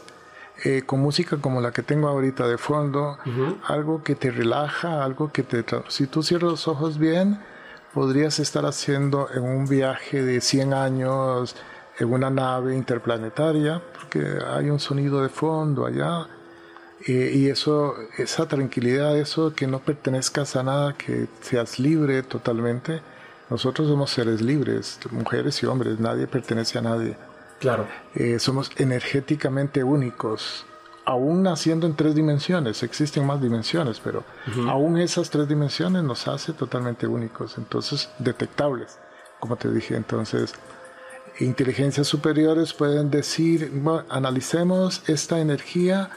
eh, 0.64 0.84
con 0.86 1.00
música 1.00 1.36
como 1.36 1.60
la 1.60 1.72
que 1.72 1.82
tengo 1.82 2.08
ahorita 2.08 2.48
de 2.48 2.56
fondo, 2.56 3.18
algo 3.66 4.02
que 4.02 4.14
te 4.14 4.30
relaja, 4.30 5.04
algo 5.04 5.30
que 5.30 5.42
te... 5.42 5.62
Si 5.88 6.06
tú 6.06 6.22
cierras 6.22 6.52
los 6.52 6.68
ojos 6.68 6.96
bien, 6.96 7.38
podrías 7.96 8.38
estar 8.40 8.66
haciendo 8.66 9.30
en 9.32 9.42
un 9.42 9.66
viaje 9.66 10.22
de 10.22 10.42
100 10.42 10.74
años 10.74 11.56
en 11.98 12.12
una 12.12 12.28
nave 12.28 12.76
interplanetaria, 12.76 13.80
porque 13.94 14.22
hay 14.46 14.68
un 14.68 14.78
sonido 14.78 15.22
de 15.22 15.30
fondo 15.30 15.86
allá 15.86 16.26
y 17.06 17.48
eso, 17.48 17.94
esa 18.18 18.46
tranquilidad, 18.46 19.16
eso 19.16 19.54
que 19.54 19.66
no 19.66 19.78
pertenezcas 19.78 20.56
a 20.56 20.62
nada, 20.62 20.92
que 20.92 21.26
seas 21.40 21.78
libre 21.78 22.22
totalmente. 22.22 23.00
Nosotros 23.48 23.88
somos 23.88 24.10
seres 24.10 24.42
libres, 24.42 24.98
mujeres 25.10 25.62
y 25.62 25.66
hombres, 25.66 25.98
nadie 25.98 26.26
pertenece 26.26 26.76
a 26.76 26.82
nadie. 26.82 27.16
Claro. 27.60 27.86
Eh, 28.14 28.38
somos 28.38 28.70
energéticamente 28.76 29.82
únicos, 29.82 30.66
aún 31.06 31.44
naciendo 31.44 31.86
en 31.86 31.94
tres 31.94 32.14
dimensiones, 32.14 32.82
existen 32.82 33.24
más 33.24 33.40
dimensiones, 33.40 34.00
pero 34.00 34.24
aún 34.68 34.98
esas 34.98 35.30
tres 35.30 35.48
dimensiones 35.48 36.02
nos 36.02 36.26
hace 36.26 36.52
totalmente 36.52 37.06
únicos, 37.06 37.56
entonces 37.58 38.10
detectables, 38.18 38.98
como 39.38 39.56
te 39.56 39.70
dije. 39.70 39.94
Entonces, 39.94 40.54
inteligencias 41.38 42.08
superiores 42.08 42.74
pueden 42.74 43.10
decir, 43.10 43.70
bueno, 43.72 44.04
analicemos 44.08 45.08
esta 45.08 45.38
energía 45.38 46.10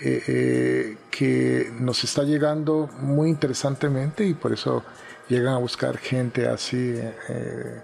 eh, 0.00 0.22
eh, 0.28 0.96
que 1.10 1.72
nos 1.80 2.04
está 2.04 2.22
llegando 2.22 2.88
muy 3.00 3.30
interesantemente 3.30 4.24
y 4.24 4.34
por 4.34 4.52
eso 4.52 4.84
llegan 5.28 5.54
a 5.54 5.58
buscar 5.58 5.98
gente 5.98 6.46
así 6.46 6.94
eh, 7.28 7.82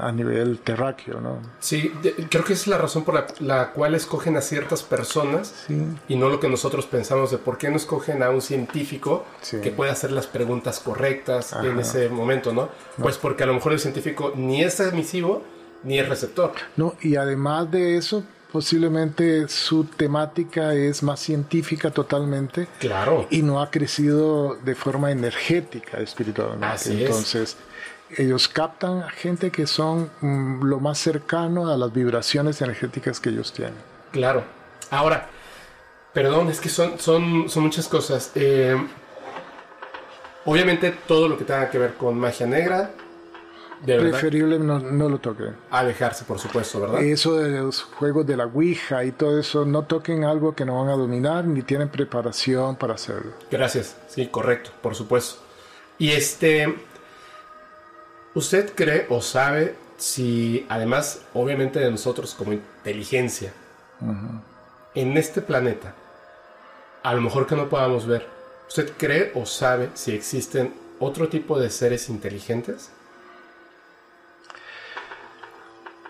a 0.00 0.12
nivel 0.12 0.58
terráqueo, 0.60 1.20
¿no? 1.20 1.38
Sí, 1.60 1.92
creo 2.30 2.44
que 2.44 2.52
esa 2.52 2.62
es 2.62 2.66
la 2.68 2.78
razón 2.78 3.04
por 3.04 3.24
la, 3.40 3.70
cual 3.72 3.94
escogen 3.94 4.36
a 4.36 4.40
ciertas 4.40 4.82
personas 4.82 5.66
y 6.08 6.16
no 6.16 6.28
lo 6.28 6.40
que 6.40 6.48
nosotros 6.48 6.86
pensamos 6.86 7.30
de 7.30 7.38
por 7.38 7.58
qué 7.58 7.70
no 7.70 7.76
escogen 7.76 8.22
a 8.22 8.30
un 8.30 8.42
científico 8.42 9.24
que 9.62 9.70
pueda 9.70 9.92
hacer 9.92 10.12
las 10.12 10.26
preguntas 10.26 10.80
correctas 10.80 11.54
en 11.62 11.78
ese 11.78 12.08
momento, 12.08 12.52
¿no? 12.52 12.68
Pues 12.98 13.18
porque 13.18 13.44
a 13.44 13.46
lo 13.46 13.54
mejor 13.54 13.72
el 13.72 13.80
científico 13.80 14.32
ni 14.36 14.62
es 14.62 14.80
emisivo 14.80 15.42
ni 15.84 15.98
es 15.98 16.08
receptor. 16.08 16.52
No, 16.76 16.94
y 17.02 17.16
además 17.16 17.70
de 17.70 17.96
eso, 17.96 18.24
posiblemente 18.54 19.48
su 19.48 19.84
temática 19.84 20.74
es 20.74 21.02
más 21.02 21.20
científica 21.20 21.90
totalmente. 21.90 22.68
Claro. 22.78 23.26
Y 23.30 23.42
no 23.42 23.60
ha 23.60 23.70
crecido 23.70 24.56
de 24.64 24.74
forma 24.74 25.10
energética 25.10 25.98
espiritualmente. 25.98 26.66
Así 26.66 27.02
Entonces, 27.02 27.56
ellos 28.10 28.48
captan 28.48 29.02
a 29.02 29.10
gente 29.10 29.50
que 29.50 29.66
son 29.66 30.10
mm, 30.20 30.64
lo 30.64 30.80
más 30.80 30.98
cercano 30.98 31.68
a 31.68 31.76
las 31.76 31.92
vibraciones 31.92 32.60
energéticas 32.62 33.20
que 33.20 33.30
ellos 33.30 33.52
tienen. 33.52 33.74
Claro. 34.12 34.44
Ahora, 34.90 35.28
perdón, 36.12 36.48
es 36.48 36.60
que 36.60 36.68
son, 36.68 36.98
son, 36.98 37.48
son 37.48 37.62
muchas 37.64 37.88
cosas. 37.88 38.32
Eh, 38.34 38.76
obviamente 40.44 40.94
todo 41.06 41.28
lo 41.28 41.38
que 41.38 41.44
tenga 41.44 41.70
que 41.70 41.78
ver 41.78 41.94
con 41.94 42.18
magia 42.18 42.46
negra, 42.46 42.90
Preferible 43.84 44.58
no, 44.58 44.78
no, 44.78 45.08
lo 45.08 45.18
toquen. 45.18 45.56
Alejarse, 45.70 46.24
por 46.24 46.38
supuesto, 46.38 46.80
¿verdad? 46.80 47.02
Eso 47.02 47.36
de 47.36 47.50
los 47.50 47.82
juegos 47.82 48.26
de 48.26 48.36
la 48.36 48.46
Ouija 48.46 49.04
y 49.04 49.12
todo 49.12 49.38
eso, 49.38 49.66
no 49.66 49.82
toquen 49.82 50.24
algo 50.24 50.54
que 50.54 50.64
no 50.64 50.80
van 50.80 50.88
a 50.88 50.96
dominar 50.96 51.44
ni 51.44 51.62
tienen 51.62 51.88
preparación 51.88 52.76
para 52.76 52.94
hacerlo. 52.94 53.32
Gracias, 53.50 53.96
sí, 54.08 54.26
correcto, 54.28 54.70
por 54.80 54.94
supuesto. 54.94 55.42
Y 55.98 56.12
este, 56.12 56.74
¿usted 58.34 58.72
cree 58.74 59.06
o 59.08 59.20
sabe 59.20 59.74
si, 59.96 60.66
además, 60.68 61.22
obviamente 61.34 61.78
de 61.78 61.90
nosotros 61.90 62.34
como 62.34 62.52
inteligencia, 62.52 63.52
en 64.94 65.16
este 65.16 65.40
planeta, 65.40 65.94
a 67.02 67.14
lo 67.14 67.20
mejor 67.20 67.46
que 67.46 67.56
no 67.56 67.68
podamos 67.68 68.06
ver, 68.06 68.26
¿usted 68.68 68.92
cree 68.96 69.32
o 69.34 69.46
sabe 69.46 69.90
si 69.94 70.12
existen 70.12 70.74
otro 70.98 71.28
tipo 71.28 71.58
de 71.58 71.70
seres 71.70 72.08
inteligentes? 72.08 72.90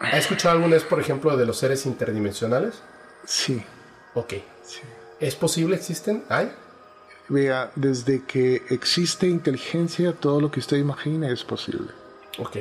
¿Ha 0.01 0.19
escuchado 0.19 0.57
alguna 0.57 0.75
vez, 0.75 0.85
por 0.85 1.01
ejemplo, 1.01 1.37
de 1.37 1.47
los 1.47 1.57
seres 1.57 1.87
interdimensionales? 1.87 2.83
Sí. 3.25 3.65
Ok. 4.15 4.35
¿Es 5.21 5.35
posible? 5.35 5.77
¿Existen? 5.77 6.25
¿Hay? 6.29 6.53
Vea, 7.29 7.73
desde 7.75 8.23
que 8.25 8.63
existe 8.69 9.27
inteligencia, 9.27 10.13
todo 10.13 10.41
lo 10.41 10.51
que 10.51 10.61
usted 10.61 10.77
imagine 10.77 11.33
es 11.33 11.43
posible. 11.43 12.04
Ok. 12.39 12.57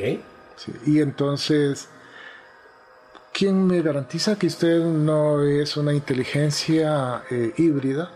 Y 0.86 1.00
entonces, 1.00 1.90
¿quién 3.32 3.66
me 3.66 3.82
garantiza 3.82 4.38
que 4.38 4.48
usted 4.48 4.80
no 4.80 5.44
es 5.44 5.78
una 5.78 5.94
inteligencia 5.94 7.24
eh, 7.30 7.54
híbrida 7.58 8.12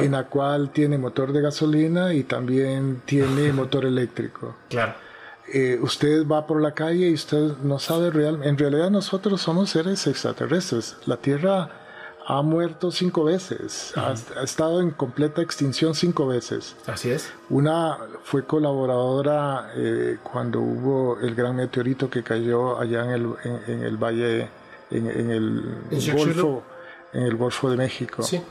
en 0.00 0.12
la 0.12 0.24
cual 0.24 0.70
tiene 0.70 0.96
motor 0.98 1.32
de 1.32 1.42
gasolina 1.42 2.14
y 2.14 2.24
también 2.24 3.02
tiene 3.04 3.52
motor 3.54 3.84
eléctrico? 3.84 4.56
Claro. 4.68 4.94
Eh, 5.52 5.78
usted 5.80 6.26
va 6.26 6.46
por 6.46 6.60
la 6.60 6.72
calle 6.72 7.08
y 7.08 7.14
usted 7.14 7.56
no 7.62 7.78
sabe 7.78 8.10
realmente. 8.10 8.48
En 8.48 8.58
realidad 8.58 8.90
nosotros 8.90 9.40
somos 9.40 9.70
seres 9.70 10.06
extraterrestres. 10.06 10.96
La 11.06 11.18
Tierra 11.18 11.85
ha 12.28 12.42
muerto 12.42 12.90
cinco 12.90 13.22
veces, 13.24 13.92
ha, 13.96 14.12
estado 14.42 14.80
en 14.80 14.90
completa 14.90 15.42
extinción 15.42 15.94
cinco 15.94 16.26
veces. 16.26 16.74
Así 16.86 17.10
es. 17.10 17.32
Una 17.50 17.98
fue 18.24 18.44
colaboradora 18.44 19.70
eh, 19.76 20.18
cuando 20.24 20.60
hubo 20.60 21.20
el 21.20 21.36
gran 21.36 21.54
meteorito 21.54 22.10
que 22.10 22.24
cayó 22.24 22.80
allá 22.80 23.04
en 23.04 23.10
el, 23.12 23.34
en, 23.68 23.82
el 23.84 23.96
valle, 23.96 24.48
en, 24.90 25.30
el 25.30 25.78
Golfo, 26.12 26.64
en 27.12 27.22
el 27.22 27.36
Golfo 27.36 27.70
de 27.70 27.76
México. 27.76 28.24
Sí. 28.24 28.42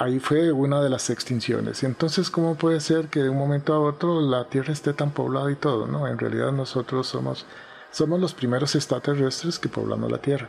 Ahí 0.00 0.18
fue 0.18 0.50
una 0.50 0.82
de 0.82 0.90
las 0.90 1.08
extinciones. 1.08 1.84
Entonces, 1.84 2.30
¿cómo 2.30 2.56
puede 2.56 2.80
ser 2.80 3.06
que 3.06 3.22
de 3.22 3.28
un 3.28 3.38
momento 3.38 3.74
a 3.74 3.78
otro 3.78 4.20
la 4.22 4.48
Tierra 4.48 4.72
esté 4.72 4.92
tan 4.92 5.12
poblada 5.12 5.52
y 5.52 5.56
todo? 5.56 5.86
No, 5.86 6.08
en 6.08 6.18
realidad 6.18 6.50
nosotros 6.50 7.06
somos, 7.06 7.46
somos 7.92 8.18
los 8.18 8.34
primeros 8.34 8.74
extraterrestres 8.74 9.60
que 9.60 9.68
poblamos 9.68 10.10
la 10.10 10.18
Tierra. 10.18 10.48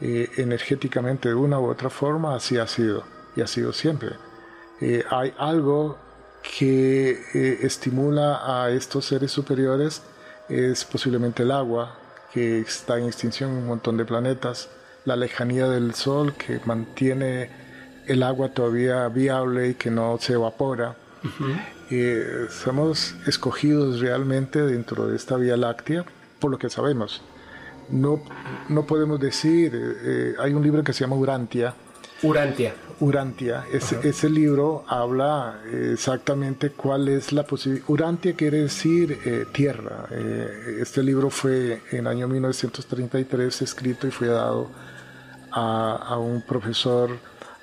Eh, 0.00 0.28
energéticamente 0.38 1.28
de 1.28 1.34
una 1.34 1.60
u 1.60 1.70
otra 1.70 1.88
forma, 1.88 2.34
así 2.34 2.58
ha 2.58 2.66
sido 2.66 3.04
y 3.36 3.42
ha 3.42 3.46
sido 3.46 3.72
siempre. 3.72 4.10
Eh, 4.80 5.04
hay 5.08 5.32
algo 5.38 5.96
que 6.58 7.10
eh, 7.32 7.58
estimula 7.62 8.40
a 8.44 8.70
estos 8.70 9.04
seres 9.04 9.30
superiores, 9.30 10.02
es 10.48 10.84
posiblemente 10.84 11.44
el 11.44 11.52
agua, 11.52 11.96
que 12.32 12.58
está 12.60 12.98
en 12.98 13.06
extinción 13.06 13.52
en 13.52 13.58
un 13.58 13.66
montón 13.68 13.96
de 13.96 14.04
planetas, 14.04 14.68
la 15.04 15.14
lejanía 15.14 15.68
del 15.68 15.94
Sol 15.94 16.34
que 16.34 16.60
mantiene 16.64 17.50
el 18.06 18.22
agua 18.24 18.48
todavía 18.48 19.08
viable 19.08 19.68
y 19.68 19.74
que 19.74 19.90
no 19.90 20.18
se 20.20 20.32
evapora. 20.32 20.96
somos 22.50 23.14
escogidos 23.26 24.00
realmente 24.00 24.60
dentro 24.60 25.06
de 25.06 25.16
esta 25.16 25.36
Vía 25.36 25.56
Láctea 25.56 26.04
por 26.40 26.50
lo 26.50 26.58
que 26.58 26.68
sabemos 26.68 27.22
no, 27.90 28.22
no 28.68 28.86
podemos 28.86 29.20
decir, 29.20 29.74
eh, 29.74 29.94
eh, 30.02 30.34
hay 30.38 30.52
un 30.52 30.62
libro 30.62 30.82
que 30.82 30.92
se 30.92 31.00
llama 31.00 31.16
Urantia. 31.16 31.74
Urantia. 32.22 32.74
Urantia. 33.00 33.64
Ese, 33.72 34.30
libro 34.30 34.84
habla 34.86 35.60
exactamente 35.70 36.70
cuál 36.70 37.08
es 37.08 37.32
la 37.32 37.42
posibilidad. 37.42 37.84
Urantia 37.88 38.34
quiere 38.34 38.62
decir 38.62 39.18
eh, 39.24 39.44
tierra. 39.52 40.06
este 40.80 41.02
libro 41.02 41.28
fue 41.28 41.82
en 41.90 42.06
año 42.06 42.28
1933 42.28 43.62
escrito 43.62 44.06
y 44.06 44.10
fue 44.10 44.28
dado 44.28 44.70
a, 45.50 45.96
a 45.96 46.18
un 46.18 46.42
profesor 46.42 47.10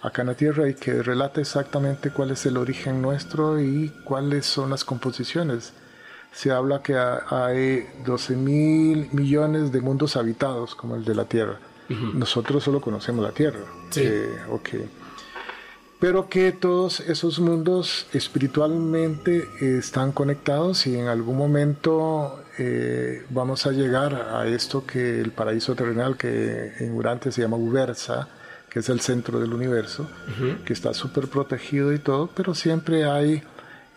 acá 0.02 0.22
en 0.22 0.28
la 0.28 0.36
Tierra 0.36 0.68
y 0.68 0.74
que 0.74 1.02
relata 1.02 1.42
exactamente 1.42 2.12
cuál 2.12 2.32
es 2.32 2.46
el 2.46 2.58
origen 2.58 3.02
nuestro 3.02 3.60
y 3.60 3.90
cuáles 4.04 4.46
son 4.46 4.70
las 4.70 4.84
composiciones 4.84 5.74
se 6.32 6.52
habla 6.52 6.82
que 6.82 6.96
hay 6.96 7.88
12 8.06 8.36
mil 8.36 9.10
millones 9.12 9.72
de 9.72 9.82
mundos 9.82 10.16
habitados 10.16 10.76
como 10.76 10.96
el 10.96 11.04
de 11.04 11.16
la 11.16 11.26
Tierra. 11.26 11.60
Nosotros 12.14 12.64
solo 12.64 12.80
conocemos 12.80 13.24
la 13.24 13.32
Tierra. 13.34 13.60
Sí. 13.90 14.02
Eh, 14.06 14.38
Pero 16.00 16.30
que 16.30 16.54
todos 16.54 17.02
esos 17.02 17.40
mundos 17.40 18.08
espiritualmente 18.14 19.48
están 19.60 20.14
conectados 20.14 20.88
y 20.88 20.98
en 20.98 21.08
algún 21.08 21.38
momento 21.38 22.40
eh, 22.58 23.26
vamos 23.30 23.66
a 23.66 23.72
llegar 23.72 24.16
a 24.16 24.48
esto 24.48 24.86
que 24.86 25.20
el 25.20 25.32
paraíso 25.32 25.76
terrenal 25.76 26.16
que 26.16 26.74
en 26.80 26.96
Urante 26.96 27.32
se 27.32 27.42
llama 27.42 27.58
Ubersa, 27.58 28.30
que 28.70 28.80
es 28.80 28.90
el 28.90 29.02
centro 29.02 29.40
del 29.40 29.54
universo, 29.54 30.10
que 30.66 30.72
está 30.72 30.94
súper 30.94 31.28
protegido 31.28 31.92
y 31.92 32.00
todo, 32.00 32.30
pero 32.34 32.56
siempre 32.56 33.04
hay 33.04 33.44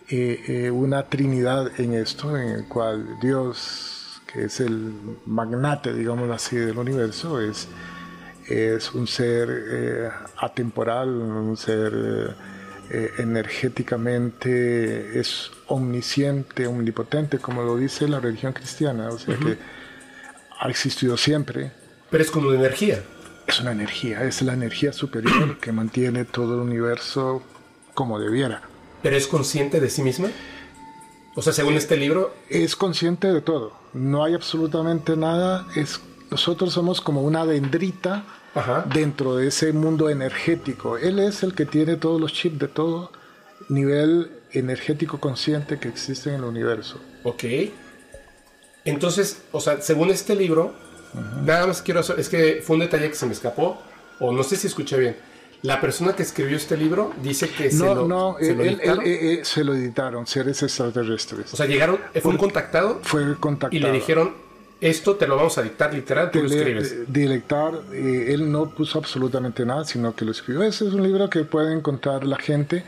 eh, 0.09 0.71
una 0.71 1.05
trinidad 1.05 1.81
en 1.81 1.95
esto, 1.95 2.37
en 2.37 2.49
el 2.49 2.69
cual 2.69 3.19
Dios, 3.21 4.21
que 4.31 4.45
es 4.45 4.61
el 4.61 4.93
magnate, 5.25 5.95
digamos 5.95 6.31
así, 6.31 6.57
del 6.57 6.77
universo, 6.77 7.41
es, 7.41 7.69
es 8.49 8.93
un 8.93 9.07
ser 9.07 9.49
eh, 9.51 10.11
atemporal, 10.37 11.09
un 11.09 11.57
ser 11.57 12.37
eh, 12.91 13.13
energéticamente, 13.17 15.19
es 15.19 15.51
omnisciente, 15.69 16.67
omnipotente, 16.67 17.39
como 17.39 17.63
lo 17.63 17.79
dice 17.79 18.07
la 18.07 18.21
religión 18.21 18.53
cristiana, 18.53 19.09
o 19.09 19.19
sea 19.19 19.37
que 19.37 19.57
ha 20.61 20.69
existido 20.69 21.17
siempre. 21.17 21.73
Pero 22.11 22.23
es 22.23 22.31
como 22.31 22.49
una 22.49 22.59
energía. 22.59 23.03
Es 23.47 23.61
una 23.61 23.73
energía, 23.73 24.25
es 24.25 24.43
la 24.43 24.53
energía 24.53 24.93
superior 24.93 25.59
que 25.61 25.73
mantiene 25.73 26.25
todo 26.25 26.55
el 26.55 26.61
universo 26.61 27.43
como 27.95 28.19
debiera. 28.19 28.74
¿Pero 29.05 29.19
es 29.19 29.27
consciente 29.27 29.81
de 29.81 29.91
sí 29.91 30.03
misma? 30.03 30.31
O 31.35 31.43
sea, 31.43 31.53
según 31.53 31.75
este 31.75 31.99
libro... 31.99 32.35
Es 32.49 32.75
consciente 32.75 33.31
de 33.31 33.43
todo. 33.43 33.75
No 33.93 34.25
hay 34.25 34.33
absolutamente 34.33 35.15
nada. 35.15 35.67
Es, 35.77 36.01
nosotros 36.31 36.73
somos 36.73 37.03
como 37.03 37.21
una 37.21 37.45
dendrita 37.45 38.25
dentro 38.95 39.37
de 39.37 39.49
ese 39.49 39.75
mundo 39.75 40.09
energético. 40.09 40.97
Él 40.97 41.19
es 41.19 41.43
el 41.43 41.55
que 41.55 41.67
tiene 41.67 41.97
todos 41.97 42.19
los 42.19 42.33
chips 42.33 42.59
de 42.59 42.69
todo 42.69 43.13
nivel 43.69 44.31
energético 44.53 45.21
consciente 45.21 45.79
que 45.79 45.89
existe 45.89 46.31
en 46.31 46.37
el 46.37 46.45
universo. 46.45 46.99
Ok. 47.25 47.45
Entonces, 48.87 49.43
o 49.53 49.61
sea, 49.61 49.83
según 49.83 50.09
este 50.09 50.35
libro, 50.35 50.73
nada 51.45 51.67
más 51.67 51.83
quiero 51.83 52.01
hacer, 52.01 52.19
es 52.19 52.31
que 52.31 52.63
fue 52.65 52.77
un 52.77 52.81
detalle 52.81 53.11
que 53.11 53.17
se 53.17 53.27
me 53.27 53.35
escapó, 53.35 53.83
o 54.19 54.33
no 54.33 54.43
sé 54.43 54.57
si 54.57 54.67
escuché 54.67 54.97
bien 54.97 55.34
la 55.65 55.81
persona 55.81 56.15
que 56.15 56.23
escribió 56.23 56.59
este 56.59 56.77
libro 56.77 57.15
dice 57.23 57.49
que 57.49 57.71
se 57.71 57.79
lo, 57.79 58.07
no, 58.07 58.37
se, 58.39 58.55
lo 58.55 58.65
editaron? 58.65 59.07
Eh, 59.07 59.33
eh, 59.33 59.45
se 59.45 59.65
lo 59.65 59.75
editaron, 59.75 60.27
seres 60.27 60.63
extraterrestres. 60.63 61.55
O 61.55 61.57
sea, 61.57 61.65
llegaron, 61.65 61.99
fue 62.21 62.33
un 62.33 62.37
contactado. 62.37 63.01
Fue 63.03 63.35
contactado. 63.41 63.75
Y 63.75 63.81
le 63.81 63.91
dijeron, 63.91 64.35
esto 64.83 65.17
te 65.17 65.27
lo 65.27 65.37
vamos 65.37 65.57
a 65.57 65.63
dictar 65.63 65.95
literal, 65.95 66.31
tú 66.31 66.43
lo 66.43 66.49
escribes. 66.49 67.11
Dictar, 67.11 67.81
eh, 67.95 68.35
él 68.35 68.53
no 68.53 68.75
puso 68.75 68.99
absolutamente 68.99 69.65
nada, 69.65 69.87
sino 69.87 70.15
que 70.15 70.27
lo 70.27 70.33
escribió. 70.33 70.63
Ese 70.65 70.87
es 70.87 70.93
un 70.93 71.03
libro 71.03 71.31
que 71.31 71.45
puede 71.45 71.73
encontrar 71.73 72.25
la 72.25 72.37
gente. 72.37 72.85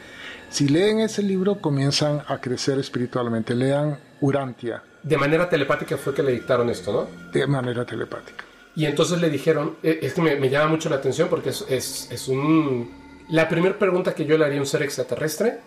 Si 0.51 0.69
leen 0.69 1.01
ese 1.01 1.23
libro, 1.23 1.63
comienzan 1.63 2.25
a 2.29 2.43
crecer 2.43 2.79
espiritualmente. 2.79 3.55
Lean 3.55 3.99
Urantia. 4.21 4.83
De 5.03 5.17
manera 5.17 5.49
telepática 5.49 5.97
fue 5.97 6.13
que 6.13 6.23
le 6.23 6.33
dictaron 6.33 6.69
esto, 6.69 6.93
¿no? 6.93 7.31
De 7.33 7.47
manera 7.47 7.87
telepática. 7.87 8.45
Y 8.77 8.85
entonces 8.85 9.21
le 9.21 9.31
dijeron, 9.31 9.77
e, 9.83 10.01
es 10.03 10.13
que 10.13 10.21
me, 10.21 10.51
llama 10.51 10.69
mucho 10.69 10.91
la 10.91 10.97
atención 10.97 11.29
porque 11.29 11.49
es, 11.49 11.65
es, 12.11 12.29
un... 12.29 12.91
La 13.31 13.49
primera 13.49 13.79
pregunta 13.79 14.15
que 14.15 14.27
yo 14.27 14.37
le 14.37 14.45
haría 14.45 14.59
a 14.59 14.61
un 14.61 14.67
ser 14.67 14.83
extraterrestre 14.83 15.59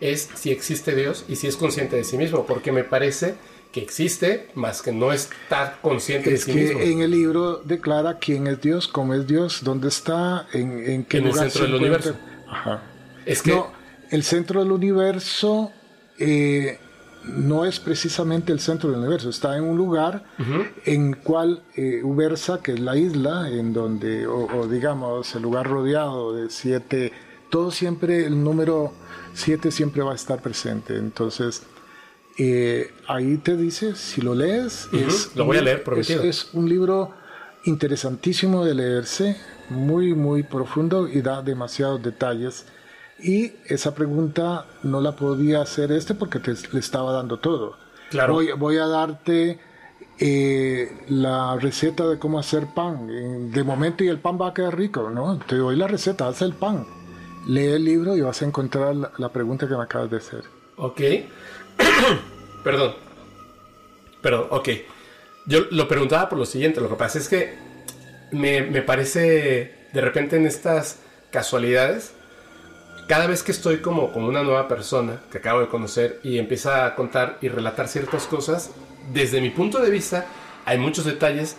es 0.00 0.28
si 0.34 0.50
existe 0.50 0.94
Dios 0.94 1.24
y 1.28 1.36
si 1.36 1.46
es 1.46 1.56
consciente 1.56 1.96
de 1.96 2.04
sí 2.04 2.18
mismo, 2.18 2.44
porque 2.46 2.72
me 2.72 2.82
parece 2.84 3.36
que 3.72 3.80
existe, 3.80 4.48
más 4.54 4.82
que 4.82 4.92
no 4.92 5.12
está 5.12 5.78
consciente 5.80 6.30
de 6.30 6.36
sí 6.36 6.52
mismo. 6.52 6.80
Es 6.80 6.84
que 6.84 6.92
en 6.92 7.00
el 7.00 7.12
libro 7.12 7.62
declara 7.64 8.18
quién 8.18 8.48
es 8.48 8.60
Dios, 8.60 8.88
cómo 8.88 9.14
es 9.14 9.26
Dios, 9.26 9.60
dónde 9.62 9.88
está, 9.88 10.48
en, 10.52 10.84
en 10.84 11.04
qué 11.04 11.18
en 11.18 11.28
el 11.28 11.34
centro 11.34 11.62
del 11.62 11.74
universo. 11.76 12.16
Ajá. 12.48 12.82
Es 13.24 13.40
que... 13.40 13.52
No, 13.52 13.70
el 14.10 14.24
centro 14.24 14.60
del 14.60 14.72
universo... 14.72 15.70
Eh, 16.18 16.78
no 17.28 17.64
es 17.64 17.78
precisamente 17.80 18.52
el 18.52 18.60
centro 18.60 18.90
del 18.90 19.00
universo, 19.00 19.30
está 19.30 19.56
en 19.56 19.64
un 19.64 19.76
lugar 19.76 20.24
en 20.84 21.14
cual 21.14 21.62
eh, 21.76 22.00
Ubersa, 22.02 22.60
que 22.62 22.72
es 22.72 22.80
la 22.80 22.96
isla, 22.96 23.50
en 23.50 23.72
donde, 23.72 24.26
o, 24.26 24.66
digamos, 24.66 25.34
el 25.34 25.42
lugar 25.42 25.66
rodeado 25.66 26.34
de 26.34 26.50
siete, 26.50 27.12
todo 27.50 27.70
siempre, 27.70 28.26
el 28.26 28.42
número 28.42 28.92
siete 29.34 29.70
siempre 29.70 30.02
va 30.02 30.12
a 30.12 30.14
estar 30.14 30.40
presente. 30.40 30.96
Entonces, 30.96 31.62
eh, 32.38 32.92
ahí 33.06 33.36
te 33.38 33.56
dice, 33.56 33.94
si 33.94 34.20
lo 34.20 34.34
lees, 34.34 34.88
es, 34.92 35.34
lo 35.34 35.44
voy 35.44 35.58
a 35.58 35.62
leer, 35.62 35.84
prometido. 35.84 36.22
es 36.22 36.50
un 36.52 36.68
libro 36.68 37.12
interesantísimo 37.64 38.64
de 38.64 38.74
leerse, 38.74 39.36
muy, 39.70 40.14
muy 40.14 40.42
profundo 40.42 41.08
y 41.08 41.20
da 41.20 41.42
demasiados 41.42 42.02
detalles 42.02 42.66
y 43.20 43.52
esa 43.66 43.94
pregunta 43.94 44.66
no 44.82 45.00
la 45.00 45.12
podía 45.12 45.62
hacer 45.62 45.92
este 45.92 46.14
porque 46.14 46.38
te, 46.38 46.54
le 46.72 46.80
estaba 46.80 47.12
dando 47.12 47.38
todo. 47.38 47.76
Claro. 48.10 48.34
Voy, 48.34 48.52
voy 48.52 48.78
a 48.78 48.86
darte 48.86 49.58
eh, 50.20 50.90
la 51.08 51.56
receta 51.56 52.06
de 52.08 52.18
cómo 52.18 52.38
hacer 52.38 52.66
pan. 52.74 53.50
De 53.52 53.62
momento 53.62 54.04
y 54.04 54.08
el 54.08 54.18
pan 54.18 54.38
va 54.40 54.48
a 54.48 54.54
quedar 54.54 54.76
rico, 54.76 55.10
¿no? 55.10 55.38
Te 55.38 55.56
doy 55.56 55.76
la 55.76 55.86
receta, 55.86 56.28
haz 56.28 56.42
el 56.42 56.54
pan. 56.54 56.86
Lee 57.46 57.66
el 57.66 57.84
libro 57.84 58.16
y 58.16 58.20
vas 58.20 58.42
a 58.42 58.44
encontrar 58.44 58.94
la, 58.94 59.28
pregunta 59.32 59.68
que 59.68 59.76
me 59.76 59.82
acabas 59.82 60.10
de 60.10 60.16
hacer. 60.18 60.44
Ok. 60.76 61.00
Perdón. 62.64 62.94
Perdón, 64.20 64.46
ok. 64.50 64.68
Yo 65.46 65.60
lo 65.70 65.88
preguntaba 65.88 66.28
por 66.28 66.38
lo 66.38 66.46
siguiente. 66.46 66.80
Lo 66.80 66.88
que 66.88 66.96
pasa 66.96 67.18
es 67.18 67.28
que 67.28 67.56
me, 68.32 68.62
me 68.62 68.82
parece, 68.82 69.88
de 69.92 70.00
repente 70.00 70.36
en 70.36 70.46
estas 70.46 71.00
casualidades, 71.30 72.12
cada 73.08 73.26
vez 73.26 73.42
que 73.42 73.52
estoy 73.52 73.78
como 73.78 74.12
con 74.12 74.22
una 74.24 74.42
nueva 74.42 74.68
persona 74.68 75.22
que 75.32 75.38
acabo 75.38 75.60
de 75.60 75.68
conocer 75.68 76.20
y 76.22 76.38
empieza 76.38 76.84
a 76.84 76.94
contar 76.94 77.38
y 77.40 77.48
relatar 77.48 77.88
ciertas 77.88 78.26
cosas, 78.26 78.70
desde 79.12 79.40
mi 79.40 79.48
punto 79.50 79.80
de 79.80 79.90
vista 79.90 80.26
hay 80.66 80.78
muchos 80.78 81.06
detalles 81.06 81.56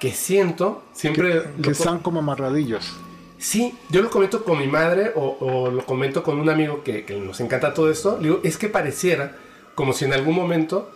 que 0.00 0.12
siento 0.12 0.82
siempre... 0.92 1.44
Que, 1.62 1.70
están 1.70 2.00
como 2.00 2.18
amarradillos. 2.18 2.92
Sí, 3.38 3.78
yo 3.90 4.02
lo 4.02 4.10
comento 4.10 4.42
con 4.42 4.58
mi 4.58 4.66
madre 4.66 5.12
o, 5.14 5.70
lo 5.70 5.86
comento 5.86 6.24
con 6.24 6.40
un 6.40 6.50
amigo 6.50 6.82
que, 6.82 7.04
nos 7.24 7.40
encanta 7.40 7.72
todo 7.72 7.90
esto. 7.90 8.18
digo, 8.18 8.40
es 8.42 8.58
que 8.58 8.68
pareciera 8.68 9.36
como 9.76 9.92
si 9.92 10.04
en 10.04 10.12
algún 10.12 10.34
momento 10.34 10.90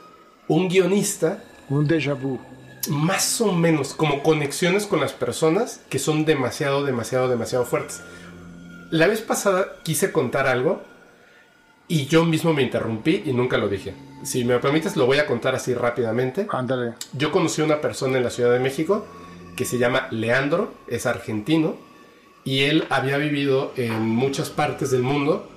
un 0.48 0.68
guionista... 0.68 1.44
Un 1.70 1.86
déjà 1.86 2.14
vu. 2.14 2.40
más 2.88 3.40
o 3.40 3.52
menos 3.52 3.94
como 3.94 4.24
conexiones 4.24 4.86
con 4.86 5.00
las 5.00 5.12
personas 5.12 5.80
que 5.88 6.00
son 6.00 6.24
demasiado, 6.24 6.84
demasiado, 6.84 7.28
demasiado 7.28 7.64
fuertes. 7.64 8.02
La 8.92 9.06
vez 9.06 9.22
pasada 9.22 9.76
quise 9.82 10.12
contar 10.12 10.46
algo 10.46 10.82
y 11.88 12.04
yo 12.08 12.26
mismo 12.26 12.52
me 12.52 12.60
interrumpí 12.60 13.22
y 13.24 13.32
nunca 13.32 13.56
lo 13.56 13.70
dije. 13.70 13.94
Si 14.22 14.44
me 14.44 14.58
permites, 14.58 14.98
lo 14.98 15.06
voy 15.06 15.16
a 15.16 15.24
contar 15.24 15.54
así 15.54 15.72
rápidamente. 15.72 16.46
Ándale. 16.50 16.92
Yo 17.14 17.32
conocí 17.32 17.62
a 17.62 17.64
una 17.64 17.80
persona 17.80 18.18
en 18.18 18.24
la 18.24 18.28
Ciudad 18.28 18.52
de 18.52 18.58
México 18.58 19.06
que 19.56 19.64
se 19.64 19.78
llama 19.78 20.08
Leandro, 20.10 20.74
es 20.88 21.06
argentino, 21.06 21.74
y 22.44 22.64
él 22.64 22.84
había 22.90 23.16
vivido 23.16 23.72
en 23.78 24.10
muchas 24.10 24.50
partes 24.50 24.90
del 24.90 25.02
mundo. 25.02 25.48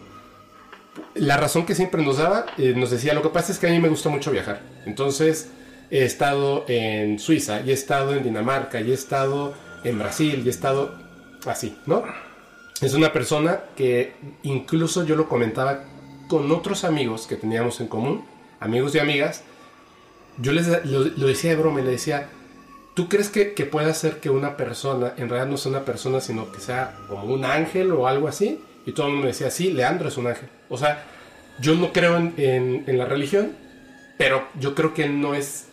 La 1.13 1.35
razón 1.35 1.65
que 1.65 1.75
siempre 1.75 2.03
nos 2.03 2.19
daba, 2.19 2.45
eh, 2.57 2.73
nos 2.73 2.89
decía, 2.89 3.13
lo 3.13 3.21
que 3.21 3.29
pasa 3.29 3.51
es 3.51 3.59
que 3.59 3.67
a 3.67 3.71
mí 3.71 3.79
me 3.79 3.89
gusta 3.89 4.07
mucho 4.07 4.31
viajar. 4.31 4.61
Entonces, 4.85 5.49
he 5.91 6.05
estado 6.05 6.63
en 6.69 7.19
Suiza, 7.19 7.59
y 7.59 7.71
he 7.71 7.73
estado 7.73 8.15
en 8.15 8.23
Dinamarca, 8.23 8.79
y 8.79 8.91
he 8.91 8.93
estado 8.93 9.53
en 9.83 9.99
Brasil, 9.99 10.41
y 10.45 10.47
he 10.47 10.51
estado 10.51 10.95
así, 11.45 11.77
¿no? 11.85 12.01
Es 12.81 12.93
una 12.93 13.13
persona 13.13 13.61
que 13.75 14.13
incluso 14.43 15.05
yo 15.05 15.15
lo 15.15 15.29
comentaba 15.29 15.83
con 16.27 16.51
otros 16.51 16.83
amigos 16.83 17.27
que 17.27 17.35
teníamos 17.35 17.79
en 17.79 17.87
común, 17.87 18.25
amigos 18.59 18.95
y 18.95 18.99
amigas, 18.99 19.43
yo 20.37 20.51
les 20.51 20.67
lo, 20.85 20.99
lo 21.05 21.27
decía 21.27 21.51
de 21.51 21.55
broma, 21.55 21.79
le 21.81 21.91
decía, 21.91 22.27
¿tú 22.93 23.07
crees 23.07 23.29
que, 23.29 23.53
que 23.53 23.69
ser 23.93 24.19
que 24.19 24.29
una 24.29 24.57
persona, 24.57 25.13
en 25.17 25.29
realidad 25.29 25.49
no 25.49 25.57
sea 25.57 25.69
una 25.71 25.85
persona, 25.85 26.19
sino 26.19 26.51
que 26.51 26.59
sea 26.59 26.97
como 27.07 27.33
un 27.33 27.45
ángel 27.45 27.91
o 27.91 28.07
algo 28.07 28.27
así? 28.27 28.59
Y 28.85 28.91
todo 28.91 29.07
el 29.07 29.13
mundo 29.13 29.25
me 29.27 29.31
decía, 29.31 29.49
sí, 29.49 29.71
Leandro 29.71 30.09
es 30.09 30.17
un 30.17 30.27
ángel. 30.27 30.49
O 30.69 30.77
sea, 30.77 31.03
yo 31.59 31.75
no 31.75 31.93
creo 31.93 32.17
en, 32.17 32.33
en- 32.37 32.83
en 32.87 32.97
la 32.97 33.05
religión, 33.05 33.53
pero 34.17 34.45
yo 34.59 34.75
creo 34.75 34.93
que 34.93 35.03
él 35.05 35.21
no 35.21 35.33
es 35.33 35.67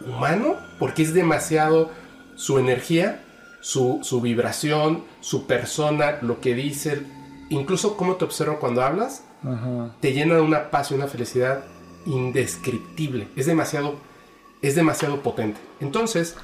humano, 0.00 0.56
porque 0.78 1.02
es 1.02 1.12
demasiado 1.14 1.90
su 2.36 2.58
energía, 2.58 3.21
su, 3.62 4.00
su 4.02 4.20
vibración, 4.20 5.04
su 5.20 5.46
persona, 5.46 6.18
lo 6.20 6.40
que 6.40 6.54
dice, 6.54 7.00
incluso 7.48 7.96
cómo 7.96 8.16
te 8.16 8.24
observo 8.24 8.58
cuando 8.58 8.82
hablas, 8.82 9.24
Ajá. 9.44 9.94
te 10.00 10.12
llena 10.12 10.34
de 10.34 10.40
una 10.40 10.70
paz 10.70 10.90
y 10.90 10.94
una 10.94 11.06
felicidad 11.06 11.64
indescriptible. 12.04 13.28
Es 13.36 13.46
demasiado, 13.46 13.94
es 14.62 14.74
demasiado 14.74 15.22
potente. 15.22 15.60
Entonces, 15.80 16.36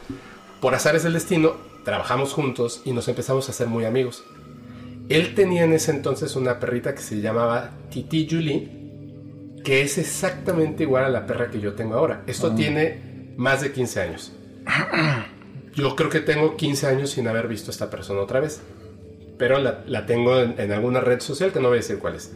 por 0.61 0.75
azares 0.77 1.03
del 1.03 1.13
destino, 1.13 1.55
trabajamos 1.85 2.33
juntos 2.33 2.83
y 2.85 2.93
nos 2.93 3.09
empezamos 3.09 3.49
a 3.49 3.51
hacer 3.51 3.67
muy 3.67 3.85
amigos. 3.85 4.25
Él 5.09 5.35
tenía 5.35 5.65
en 5.65 5.73
ese 5.73 5.91
entonces 5.91 6.37
una 6.37 6.61
perrita 6.61 6.95
que 6.95 7.03
se 7.03 7.21
llamaba 7.21 7.71
Titi 7.91 8.29
Julie, 8.31 8.71
que 9.65 9.83
es 9.83 9.99
exactamente 9.99 10.85
igual 10.85 11.05
a 11.05 11.09
la 11.09 11.27
perra 11.27 11.51
que 11.51 11.61
yo 11.61 11.75
tengo 11.75 11.97
ahora. 11.97 12.23
Esto 12.29 12.55
tiene 12.55 13.35
más 13.37 13.61
de 13.61 13.73
15 13.73 14.01
años. 14.01 14.33
Yo 15.79 15.95
creo 15.95 16.11
que 16.11 16.19
tengo 16.19 16.57
15 16.57 16.89
años 16.89 17.11
sin 17.11 17.29
haber 17.29 17.47
visto 17.47 17.71
a 17.71 17.73
esta 17.73 17.89
persona 17.89 18.21
otra 18.21 18.41
vez. 18.41 18.61
Pero 19.39 19.61
la, 19.61 19.85
la 19.87 20.07
tengo 20.07 20.41
en, 20.41 20.59
en 20.59 20.73
alguna 20.73 21.01
red 21.01 21.21
social 21.21 21.53
que 21.53 21.61
no 21.61 21.69
voy 21.69 21.77
a 21.77 21.81
decir 21.81 22.01
cuál 22.01 22.17
es. 22.17 22.33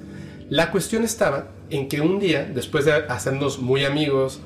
La 0.49 0.71
cuestión 0.71 1.03
estaba 1.03 1.49
en 1.69 1.89
que 1.89 2.01
un 2.01 2.21
día, 2.21 2.45
después 2.45 2.85
de 2.85 2.93
hacernos 2.93 3.59
muy 3.59 3.85
amigos, 3.85 4.41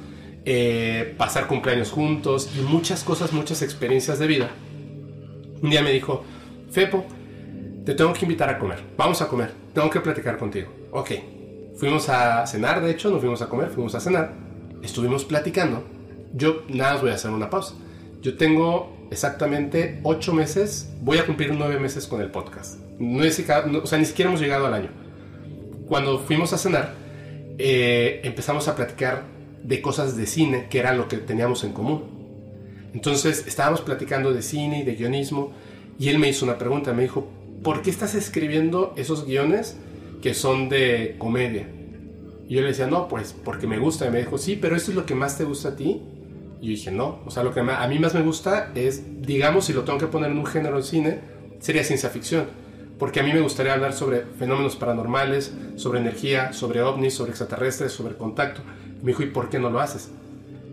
eh, 0.46 1.14
pasar 1.18 1.46
cumpleaños 1.46 1.90
juntos 1.90 2.48
y 2.56 2.60
muchas 2.62 3.04
cosas, 3.04 3.34
muchas 3.34 3.60
experiencias 3.60 4.18
de 4.18 4.26
vida, 4.26 4.50
un 5.60 5.68
día 5.68 5.82
me 5.82 5.92
dijo, 5.92 6.24
Fepo, 6.70 7.04
te 7.84 7.94
tengo 7.94 8.14
que 8.14 8.24
invitar 8.24 8.48
a 8.48 8.58
comer. 8.58 8.78
Vamos 8.96 9.20
a 9.20 9.28
comer. 9.28 9.52
Tengo 9.74 9.90
que 9.90 10.00
platicar 10.00 10.38
contigo. 10.38 10.72
Ok. 10.92 11.10
Fuimos 11.76 12.08
a 12.08 12.46
cenar, 12.46 12.82
de 12.82 12.92
hecho, 12.92 13.10
no 13.10 13.18
fuimos 13.18 13.42
a 13.42 13.48
comer, 13.50 13.68
fuimos 13.68 13.94
a 13.94 14.00
cenar. 14.00 14.32
Estuvimos 14.82 15.26
platicando. 15.26 15.84
Yo 16.32 16.62
nada 16.68 16.94
más 16.94 17.02
voy 17.02 17.10
a 17.10 17.14
hacer 17.14 17.30
una 17.30 17.50
pausa. 17.50 17.74
Yo 18.26 18.36
tengo 18.36 19.06
exactamente 19.12 20.00
ocho 20.02 20.34
meses, 20.34 20.90
voy 21.00 21.18
a 21.18 21.26
cumplir 21.26 21.54
nueve 21.54 21.78
meses 21.78 22.08
con 22.08 22.20
el 22.20 22.28
podcast. 22.32 22.80
No 22.98 23.22
es, 23.22 23.38
o 23.38 23.86
sea, 23.86 23.98
ni 24.00 24.04
siquiera 24.04 24.28
hemos 24.28 24.40
llegado 24.40 24.66
al 24.66 24.74
año. 24.74 24.88
Cuando 25.86 26.18
fuimos 26.18 26.52
a 26.52 26.58
cenar, 26.58 26.92
eh, 27.56 28.20
empezamos 28.24 28.66
a 28.66 28.74
platicar 28.74 29.22
de 29.62 29.80
cosas 29.80 30.16
de 30.16 30.26
cine, 30.26 30.66
que 30.68 30.80
era 30.80 30.92
lo 30.92 31.06
que 31.06 31.18
teníamos 31.18 31.62
en 31.62 31.72
común. 31.72 32.02
Entonces 32.94 33.44
estábamos 33.46 33.80
platicando 33.82 34.32
de 34.32 34.42
cine 34.42 34.80
y 34.80 34.82
de 34.82 34.96
guionismo 34.96 35.52
y 35.96 36.08
él 36.08 36.18
me 36.18 36.28
hizo 36.28 36.44
una 36.44 36.58
pregunta, 36.58 36.92
me 36.92 37.02
dijo, 37.02 37.28
¿por 37.62 37.80
qué 37.80 37.90
estás 37.90 38.16
escribiendo 38.16 38.92
esos 38.96 39.24
guiones 39.24 39.76
que 40.20 40.34
son 40.34 40.68
de 40.68 41.14
comedia? 41.18 41.68
Y 42.48 42.56
yo 42.56 42.62
le 42.62 42.66
decía, 42.66 42.88
no, 42.88 43.06
pues 43.06 43.36
porque 43.44 43.68
me 43.68 43.78
gusta. 43.78 44.08
Y 44.08 44.10
me 44.10 44.18
dijo, 44.18 44.36
sí, 44.36 44.58
pero 44.60 44.74
¿esto 44.74 44.90
es 44.90 44.96
lo 44.96 45.06
que 45.06 45.14
más 45.14 45.38
te 45.38 45.44
gusta 45.44 45.68
a 45.68 45.76
ti? 45.76 46.02
Y 46.60 46.66
yo 46.66 46.70
dije, 46.70 46.90
no, 46.90 47.20
o 47.26 47.30
sea, 47.30 47.42
lo 47.42 47.52
que 47.52 47.60
a 47.60 47.88
mí 47.88 47.98
más 47.98 48.14
me 48.14 48.22
gusta 48.22 48.70
es, 48.74 49.02
digamos, 49.22 49.66
si 49.66 49.72
lo 49.72 49.84
tengo 49.84 49.98
que 49.98 50.06
poner 50.06 50.30
en 50.30 50.38
un 50.38 50.46
género 50.46 50.78
de 50.78 50.82
cine, 50.82 51.20
sería 51.60 51.84
ciencia 51.84 52.08
ficción. 52.10 52.46
Porque 52.98 53.20
a 53.20 53.22
mí 53.22 53.32
me 53.32 53.40
gustaría 53.40 53.74
hablar 53.74 53.92
sobre 53.92 54.22
fenómenos 54.38 54.76
paranormales, 54.76 55.54
sobre 55.76 56.00
energía, 56.00 56.52
sobre 56.52 56.80
ovnis, 56.80 57.14
sobre 57.14 57.30
extraterrestres, 57.30 57.92
sobre 57.92 58.16
contacto. 58.16 58.62
Y 59.00 59.04
me 59.04 59.12
dijo, 59.12 59.22
¿y 59.22 59.26
por 59.26 59.50
qué 59.50 59.58
no 59.58 59.68
lo 59.68 59.80
haces? 59.80 60.10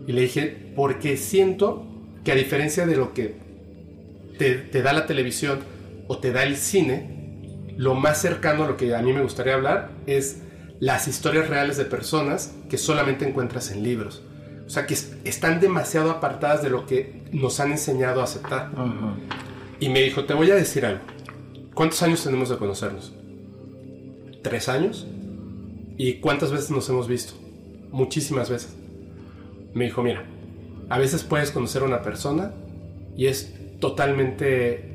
Y 0.06 0.12
le 0.12 0.22
dije, 0.22 0.72
porque 0.74 1.18
siento 1.18 1.86
que 2.24 2.32
a 2.32 2.34
diferencia 2.34 2.86
de 2.86 2.96
lo 2.96 3.12
que 3.12 3.36
te, 4.38 4.54
te 4.54 4.82
da 4.82 4.94
la 4.94 5.06
televisión 5.06 5.60
o 6.08 6.18
te 6.18 6.32
da 6.32 6.44
el 6.44 6.56
cine, 6.56 7.14
lo 7.76 7.94
más 7.94 8.20
cercano 8.20 8.64
a 8.64 8.68
lo 8.68 8.76
que 8.76 8.94
a 8.94 9.02
mí 9.02 9.12
me 9.12 9.22
gustaría 9.22 9.54
hablar 9.54 9.90
es 10.06 10.40
las 10.80 11.08
historias 11.08 11.48
reales 11.48 11.76
de 11.76 11.84
personas 11.84 12.54
que 12.68 12.78
solamente 12.78 13.28
encuentras 13.28 13.70
en 13.70 13.82
libros. 13.82 14.22
O 14.66 14.70
sea, 14.70 14.86
que 14.86 14.94
es- 14.94 15.14
están 15.24 15.60
demasiado 15.60 16.10
apartadas 16.10 16.62
de 16.62 16.70
lo 16.70 16.86
que 16.86 17.22
nos 17.32 17.60
han 17.60 17.72
enseñado 17.72 18.20
a 18.20 18.24
aceptar. 18.24 18.70
Y 19.80 19.88
me 19.88 20.00
dijo, 20.02 20.24
te 20.24 20.34
voy 20.34 20.50
a 20.50 20.54
decir 20.54 20.86
algo. 20.86 21.00
¿Cuántos 21.74 22.02
años 22.02 22.22
tenemos 22.24 22.48
de 22.48 22.56
conocernos? 22.56 23.12
¿Tres 24.42 24.68
años? 24.68 25.06
¿Y 25.96 26.14
cuántas 26.14 26.50
veces 26.52 26.70
nos 26.70 26.88
hemos 26.88 27.08
visto? 27.08 27.34
Muchísimas 27.90 28.48
veces. 28.50 28.74
Me 29.74 29.84
dijo, 29.84 30.02
mira, 30.02 30.24
a 30.88 30.98
veces 30.98 31.24
puedes 31.24 31.50
conocer 31.50 31.82
a 31.82 31.86
una 31.86 32.02
persona 32.02 32.52
y 33.16 33.26
es 33.26 33.54
totalmente 33.80 34.90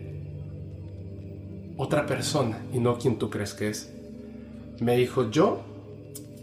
otra 1.78 2.06
persona 2.06 2.60
y 2.74 2.80
no 2.80 2.98
quien 2.98 3.18
tú 3.18 3.30
crees 3.30 3.54
que 3.54 3.70
es. 3.70 3.94
Me 4.80 4.96
dijo, 4.96 5.30
yo, 5.30 5.62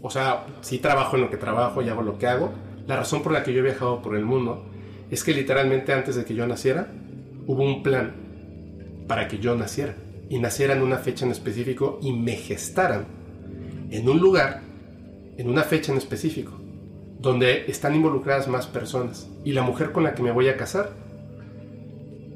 o 0.01 0.09
sea, 0.09 0.45
sí 0.61 0.79
trabajo 0.79 1.15
en 1.15 1.23
lo 1.23 1.29
que 1.29 1.37
trabajo 1.37 1.81
y 1.81 1.89
hago 1.89 2.01
lo 2.01 2.17
que 2.17 2.27
hago. 2.27 2.51
La 2.87 2.95
razón 2.95 3.21
por 3.21 3.33
la 3.33 3.43
que 3.43 3.53
yo 3.53 3.59
he 3.59 3.63
viajado 3.63 4.01
por 4.01 4.15
el 4.15 4.23
mundo 4.23 4.63
es 5.11 5.23
que 5.23 5.33
literalmente 5.33 5.93
antes 5.93 6.15
de 6.15 6.25
que 6.25 6.33
yo 6.33 6.47
naciera, 6.47 6.87
hubo 7.45 7.63
un 7.63 7.83
plan 7.83 8.13
para 9.07 9.27
que 9.27 9.39
yo 9.39 9.55
naciera. 9.55 9.95
Y 10.29 10.39
naciera 10.39 10.73
en 10.73 10.81
una 10.81 10.97
fecha 10.97 11.25
en 11.25 11.31
específico 11.31 11.99
y 12.01 12.11
me 12.13 12.33
gestaran 12.33 13.05
en 13.91 14.09
un 14.09 14.19
lugar, 14.19 14.61
en 15.37 15.49
una 15.49 15.63
fecha 15.63 15.91
en 15.91 15.97
específico, 15.97 16.53
donde 17.19 17.65
están 17.69 17.95
involucradas 17.95 18.47
más 18.47 18.67
personas. 18.67 19.29
Y 19.45 19.53
la 19.53 19.61
mujer 19.61 19.91
con 19.91 20.03
la 20.03 20.13
que 20.13 20.23
me 20.23 20.31
voy 20.31 20.49
a 20.49 20.57
casar, 20.57 20.91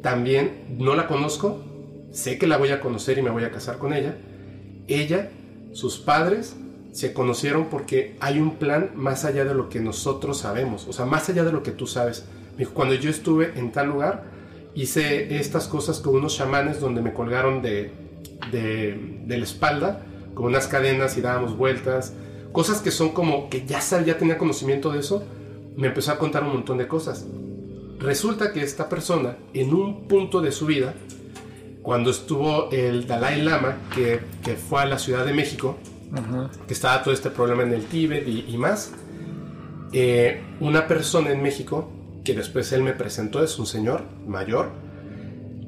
también 0.01 0.65
no 0.77 0.95
la 0.95 1.07
conozco, 1.07 1.61
sé 2.11 2.37
que 2.37 2.47
la 2.47 2.57
voy 2.57 2.69
a 2.69 2.79
conocer 2.79 3.17
y 3.17 3.21
me 3.21 3.29
voy 3.29 3.43
a 3.43 3.51
casar 3.51 3.77
con 3.77 3.93
ella. 3.93 4.17
Ella, 4.87 5.29
sus 5.73 5.97
padres, 5.97 6.55
se 6.91 7.13
conocieron 7.13 7.65
porque 7.65 8.15
hay 8.19 8.39
un 8.39 8.55
plan 8.55 8.91
más 8.95 9.23
allá 9.25 9.45
de 9.45 9.53
lo 9.53 9.69
que 9.69 9.79
nosotros 9.79 10.39
sabemos, 10.39 10.87
o 10.87 10.93
sea, 10.93 11.05
más 11.05 11.29
allá 11.29 11.43
de 11.43 11.51
lo 11.51 11.63
que 11.63 11.71
tú 11.71 11.87
sabes. 11.87 12.25
Me 12.57 12.65
cuando 12.65 12.95
yo 12.95 13.09
estuve 13.09 13.53
en 13.55 13.71
tal 13.71 13.87
lugar, 13.87 14.25
hice 14.75 15.37
estas 15.37 15.67
cosas 15.67 15.99
con 15.99 16.15
unos 16.15 16.35
chamanes 16.35 16.79
donde 16.79 17.01
me 17.01 17.13
colgaron 17.13 17.61
de, 17.61 17.91
de, 18.51 19.37
la 19.37 19.43
espalda, 19.43 20.05
con 20.33 20.45
unas 20.45 20.67
cadenas 20.67 21.17
y 21.17 21.21
dábamos 21.21 21.57
vueltas, 21.57 22.13
cosas 22.51 22.81
que 22.81 22.91
son 22.91 23.09
como 23.09 23.49
que 23.49 23.65
ya 23.65 23.81
sabía, 23.81 24.17
tenía 24.17 24.37
conocimiento 24.37 24.91
de 24.91 24.99
eso, 24.99 25.23
me 25.75 25.87
empezó 25.87 26.11
a 26.11 26.17
contar 26.17 26.43
un 26.43 26.53
montón 26.53 26.77
de 26.77 26.87
cosas. 26.87 27.25
Resulta 27.99 28.51
que 28.51 28.61
esta 28.63 28.89
persona, 28.89 29.37
en 29.53 29.73
un 29.73 30.07
punto 30.07 30.41
de 30.41 30.51
su 30.51 30.65
vida, 30.65 30.93
cuando 31.81 32.11
estuvo 32.11 32.69
el 32.71 33.07
Dalai 33.07 33.41
Lama, 33.41 33.77
que, 33.95 34.19
que 34.43 34.55
fue 34.55 34.81
a 34.81 34.85
la 34.85 34.99
Ciudad 34.99 35.25
de 35.25 35.33
México, 35.33 35.77
Que 36.67 36.73
estaba 36.73 37.01
todo 37.03 37.13
este 37.13 37.29
problema 37.29 37.63
en 37.63 37.73
el 37.73 37.85
Tíbet 37.85 38.27
y, 38.27 38.57
más, 38.57 38.91
eh, 39.93 40.41
una 40.59 40.87
persona 40.87 41.31
en 41.31 41.41
México, 41.41 41.89
que 42.23 42.33
después 42.33 42.71
él 42.73 42.83
me 42.83 42.93
presentó, 42.93 43.43
es 43.43 43.57
un 43.57 43.65
señor 43.65 44.03
mayor, 44.27 44.69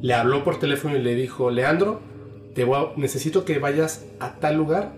le 0.01 0.13
habló 0.13 0.43
por 0.43 0.59
teléfono 0.59 0.97
y 0.97 1.01
le 1.01 1.15
dijo, 1.15 1.49
Leandro, 1.49 2.01
te 2.53 2.65
voy 2.65 2.87
necesito 2.97 3.45
que 3.45 3.57
vayas 3.57 4.05
a 4.19 4.33
tal 4.33 4.57
lugar 4.57 4.91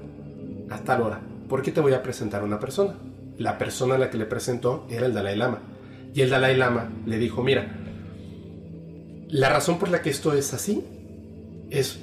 a 0.70 0.80
tal 0.80 1.02
hora, 1.02 1.22
porque 1.48 1.72
te 1.72 1.82
voy 1.82 1.94
a 1.94 2.02
presentar 2.02 2.42
a 2.42 2.46
una 2.46 2.60
persona. 2.60 2.96
La 3.38 3.58
persona 3.58 3.96
a 3.96 3.98
la 3.98 4.10
que 4.10 4.18
le 4.18 4.26
presentó 4.26 4.88
era 4.90 5.06
el 5.06 5.14
Dalai 5.14 5.36
Lama. 5.36 5.60
Y 6.14 6.22
el 6.22 6.30
Dalai 6.30 6.56
Lama 6.56 6.90
le 7.06 7.18
dijo, 7.18 7.44
mira, 7.44 7.68
la 9.30 9.50
razón 9.50 9.78
por 9.78 9.90
la 9.90 10.02
que 10.02 10.10
esto 10.10 10.34
es 10.34 10.54
así 10.54 10.84
es 11.70 12.00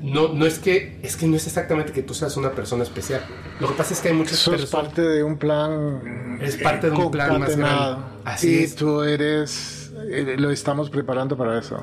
no, 0.00 0.28
no 0.32 0.46
es 0.46 0.58
que 0.58 0.98
es 1.02 1.16
que 1.16 1.26
no 1.26 1.36
es 1.36 1.46
exactamente 1.46 1.92
que 1.92 2.02
tú 2.02 2.14
seas 2.14 2.36
una 2.36 2.52
persona 2.52 2.82
especial. 2.82 3.22
Lo 3.60 3.68
que 3.68 3.74
pasa 3.74 3.94
es 3.94 4.00
que 4.00 4.08
hay 4.08 4.14
muchas 4.14 4.38
Sos 4.38 4.56
personas. 4.56 4.84
parte 4.84 5.02
de 5.02 5.22
un 5.22 5.36
plan. 5.38 6.38
Es 6.40 6.56
parte 6.56 6.90
de 6.90 6.96
un 6.96 7.10
plan 7.10 7.38
más 7.40 7.56
grande. 7.56 8.02
Así 8.24 8.60
y 8.60 8.62
es. 8.64 8.74
tú 8.76 9.02
eres. 9.02 9.92
eh, 10.10 10.36
Lo 10.38 10.50
estamos 10.50 10.90
preparando 10.90 11.36
para 11.36 11.58
eso. 11.58 11.82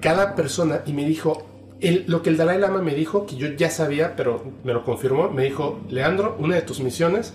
Cada 0.00 0.34
persona 0.34 0.80
y 0.86 0.92
me 0.94 1.04
dijo 1.04 1.46
el- 1.80 2.04
lo 2.06 2.22
que 2.22 2.30
el 2.30 2.36
Dalai 2.36 2.58
Lama 2.58 2.80
me 2.82 2.94
dijo 2.94 3.26
que 3.26 3.36
yo 3.36 3.48
ya 3.48 3.70
sabía, 3.70 4.16
pero 4.16 4.42
me 4.64 4.72
lo 4.72 4.84
confirmó. 4.84 5.30
Me 5.30 5.44
dijo 5.44 5.80
Leandro, 5.88 6.36
una 6.38 6.54
de 6.56 6.62
tus 6.62 6.80
misiones 6.80 7.34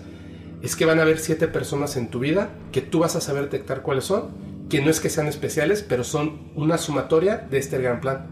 es 0.62 0.74
que 0.74 0.84
van 0.84 0.98
a 0.98 1.02
haber 1.02 1.18
siete 1.18 1.46
personas 1.48 1.96
en 1.96 2.08
tu 2.10 2.18
vida 2.18 2.50
que 2.72 2.80
tú 2.80 2.98
vas 3.00 3.14
a 3.14 3.20
saber 3.20 3.44
detectar 3.44 3.82
cuáles 3.82 4.04
son, 4.04 4.30
que 4.68 4.80
no 4.82 4.90
es 4.90 4.98
que 5.00 5.10
sean 5.10 5.28
especiales, 5.28 5.84
pero 5.88 6.02
son 6.02 6.50
una 6.56 6.76
sumatoria 6.78 7.46
de 7.50 7.58
este 7.58 7.78
gran 7.78 8.00
plan. 8.00 8.26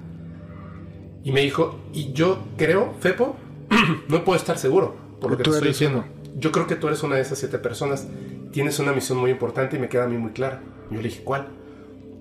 Y 1.25 1.33
me 1.33 1.41
dijo, 1.41 1.81
y 1.93 2.13
yo 2.13 2.39
creo, 2.57 2.95
Fepo, 3.01 3.37
no 4.09 4.25
puedo 4.25 4.39
estar 4.39 4.59
seguro 4.59 4.95
por 5.21 5.31
lo 5.31 5.37
que 5.37 5.43
Tú 5.43 5.51
te 5.51 5.57
estoy 5.57 5.69
diciendo. 5.71 6.05
Yo 6.37 6.53
creo 6.53 6.67
que 6.67 6.77
tú 6.77 6.87
eres 6.89 7.03
una 7.03 7.17
de 7.17 7.23
esas 7.23 7.39
siete 7.39 7.59
personas. 7.59 8.07
Tienes 8.53 8.79
una 8.79 8.93
misión 8.93 9.19
muy 9.19 9.31
importante 9.31 9.77
y 9.77 9.79
me 9.79 9.89
queda 9.89 10.05
a 10.05 10.09
mí 10.09 10.19
muy 10.19 10.33
clara. 10.33 10.61
Yo 10.91 10.99
le 10.99 11.09
dije, 11.09 11.23
¿cuál? 11.25 11.49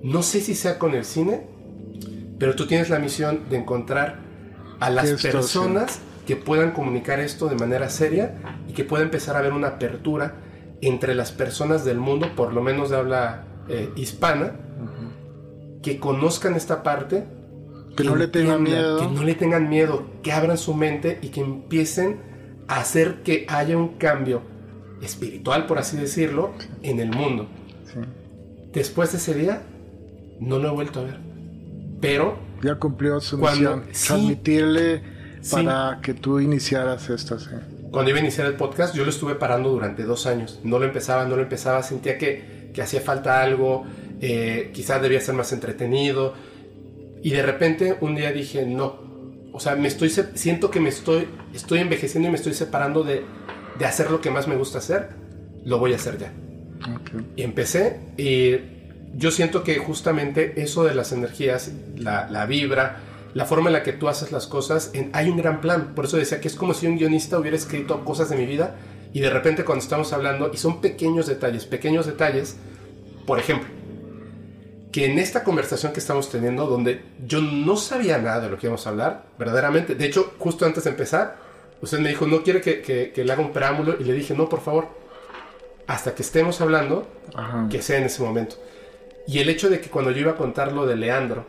No 0.02 0.24
sé 0.24 0.40
si 0.40 0.56
sea 0.56 0.80
con 0.80 0.94
el 0.94 1.04
cine, 1.04 1.46
pero 2.40 2.56
tú 2.56 2.66
tienes 2.66 2.90
la 2.90 3.00
misión 3.00 3.42
de 3.50 3.58
encontrar 3.58 4.20
a 4.80 4.90
las 4.90 5.22
personas 5.22 6.00
que 6.26 6.36
puedan 6.36 6.72
comunicar 6.72 7.20
esto 7.20 7.50
de 7.50 7.56
manera 7.56 7.90
seria 7.90 8.36
y 8.68 8.74
que 8.74 8.84
pueda 8.84 9.04
empezar 9.04 9.36
a 9.36 9.40
haber 9.40 9.54
una 9.54 9.68
apertura 9.68 10.36
entre 10.82 11.16
las 11.16 11.32
personas 11.32 11.86
del 11.86 11.98
mundo, 11.98 12.32
por 12.36 12.54
lo 12.54 12.62
menos 12.62 12.90
de 12.90 12.98
habla 12.98 13.46
eh, 13.70 13.90
hispana, 13.96 14.54
que 15.82 16.00
conozcan 16.00 16.56
esta 16.56 16.84
parte, 16.84 17.26
Que 17.96 18.04
no 18.04 18.16
le 18.16 18.28
tengan 18.28 18.64
miedo. 18.64 19.00
que 19.00 19.08
no 19.16 19.24
le 19.24 19.36
tengan 19.36 19.70
miedo, 19.70 20.06
que 20.24 20.32
abran 20.32 20.58
su 20.58 20.74
mente 20.74 21.20
y 21.22 21.30
que 21.30 21.42
empiecen 21.42 22.18
a 22.68 22.80
hacer 22.80 23.22
que 23.24 23.46
haya 23.50 23.78
un 23.78 23.98
cambio 23.98 24.42
espiritual, 25.02 25.66
por 25.68 25.78
así 25.80 25.98
decirlo, 25.98 26.52
en 26.82 27.00
el 27.00 27.10
mundo. 27.12 27.48
Sí. 27.92 28.00
Después 28.74 29.12
de 29.12 29.18
ese 29.18 29.34
día, 29.34 29.64
no 30.40 30.60
lo 30.60 30.70
he 30.70 30.72
vuelto 30.72 31.02
a 31.02 31.04
ver. 31.04 31.18
Pero 32.02 32.38
Ya 32.64 32.76
cumplió 32.76 33.20
su 33.22 33.38
Cuando- 33.40 33.78
misión. 33.78 33.84
sí. 33.92 34.08
Transmitirle 34.08 35.02
Sí. 35.42 35.56
para 35.56 36.00
que 36.02 36.14
tú 36.14 36.40
iniciaras 36.40 37.10
esto. 37.10 37.38
Sí. 37.40 37.50
cuando 37.92 38.10
iba 38.10 38.18
a 38.18 38.22
iniciar 38.24 38.48
el 38.48 38.56
podcast, 38.56 38.96
yo 38.96 39.04
lo 39.04 39.12
estuve 39.12 39.36
parando 39.36 39.70
durante 39.70 40.02
dos 40.04 40.26
años. 40.26 40.60
No 40.64 40.80
lo 40.80 40.86
empezaba, 40.86 41.26
no 41.26 41.36
lo 41.36 41.44
empezaba. 41.44 41.84
Sentía 41.84 42.18
que, 42.18 42.72
que 42.74 42.82
hacía 42.82 43.02
falta 43.02 43.42
algo. 43.44 43.86
eh, 44.26 44.72
quizás 44.74 45.02
debía 45.02 45.20
ser 45.20 45.36
más 45.36 45.52
entretenido. 45.52 46.34
Y 47.24 47.32
de 47.32 47.42
repente 47.42 47.98
un 48.02 48.16
día 48.16 48.32
dije, 48.32 48.66
no. 48.66 49.02
O 49.54 49.60
sea, 49.60 49.76
me 49.76 49.88
estoy, 49.88 50.10
siento 50.10 50.70
que 50.70 50.80
me 50.80 50.90
estoy, 50.90 51.28
estoy 51.54 51.80
envejeciendo 51.80 52.28
y 52.28 52.32
me 52.32 52.38
estoy 52.38 52.54
separando 52.54 53.04
de, 53.04 53.24
de 53.80 53.86
hacer 53.86 54.12
lo 54.12 54.20
que 54.22 54.30
más 54.30 54.48
me 54.48 54.56
gusta 54.56 54.80
hacer. 54.80 55.10
Lo 55.64 55.80
voy 55.80 55.94
a 55.94 55.96
hacer 55.96 56.18
ya. 56.18 56.34
Ok. 56.96 57.24
Y 57.38 57.44
empecé 57.44 58.00
y 58.18 58.58
yo 59.16 59.32
siento 59.32 59.64
que 59.64 59.78
justamente 59.78 60.62
eso 60.62 60.84
de 60.84 60.94
las 60.96 61.12
energías, 61.12 61.72
la, 61.96 62.28
la 62.30 62.46
vibra, 62.46 62.98
la 63.36 63.46
forma 63.46 63.70
en 63.70 63.74
la 63.74 63.84
que 63.84 63.94
tú 63.94 64.10
haces 64.10 64.32
las 64.32 64.48
cosas, 64.48 64.90
en- 64.94 65.12
hay 65.14 65.30
un 65.30 65.38
gran 65.38 65.62
plan. 65.62 65.94
Por 65.96 66.06
eso 66.06 66.18
decía 66.18 66.42
que 66.42 66.48
es 66.48 66.56
como 66.56 66.74
si 66.74 66.88
un 66.88 66.98
guionista 66.98 67.40
hubiera 67.40 67.56
escrito 67.56 68.04
cosas 68.04 68.30
de 68.30 68.36
mi 68.36 68.46
vida 68.46 68.76
y 69.14 69.20
de 69.22 69.30
repente 69.30 69.64
cuando 69.64 69.84
estamos 69.84 70.12
hablando, 70.14 70.50
y 70.54 70.58
son 70.58 70.82
pequeños 70.82 71.28
detalles, 71.28 71.66
pequeños 71.66 72.08
detalles, 72.08 72.58
por 73.28 73.38
ejemplo, 73.40 73.70
que 74.94 75.06
en 75.06 75.20
esta 75.20 75.44
conversación 75.44 75.92
que 75.92 76.00
estamos 76.00 76.30
teniendo, 76.30 76.68
donde 76.68 77.02
yo 77.28 77.42
no 77.42 77.76
sabía 77.76 78.18
nada 78.20 78.40
de 78.42 78.50
lo 78.50 78.58
que 78.58 78.68
íbamos 78.68 78.88
a 78.88 78.92
hablar, 78.92 79.26
verdaderamente, 79.38 79.96
de 79.96 80.06
hecho, 80.06 80.34
justo 80.40 80.66
antes 80.66 80.86
de 80.86 80.92
empezar, 80.92 81.36
usted 81.82 82.00
me 82.00 82.08
dijo, 82.10 82.26
no 82.28 82.44
quiere 82.44 82.62
que, 82.62 82.82
que- 82.82 83.12
que 83.12 83.26
le 83.26 83.34
haga 83.34 83.42
un 83.42 83.52
preámbulo, 83.52 83.98
y 84.00 84.06
le 84.06 84.14
dije, 84.14 84.34
no, 84.36 84.48
por 84.48 84.62
favor, 84.62 84.88
hasta 85.88 86.16
que 86.16 86.22
estemos 86.22 86.62
hablando, 86.62 87.08
Ajá. 87.34 87.68
que 87.70 87.82
sea 87.82 87.98
en 87.98 88.06
ese 88.06 88.22
momento. 88.24 88.56
Y 89.28 89.40
el 89.40 89.50
hecho 89.50 89.70
de 89.70 89.82
que 89.82 89.90
cuando 89.90 90.12
yo 90.12 90.20
iba 90.22 90.32
a 90.32 90.38
contar 90.38 90.72
lo 90.72 90.86
de 90.86 90.96
Leandro, 90.96 91.46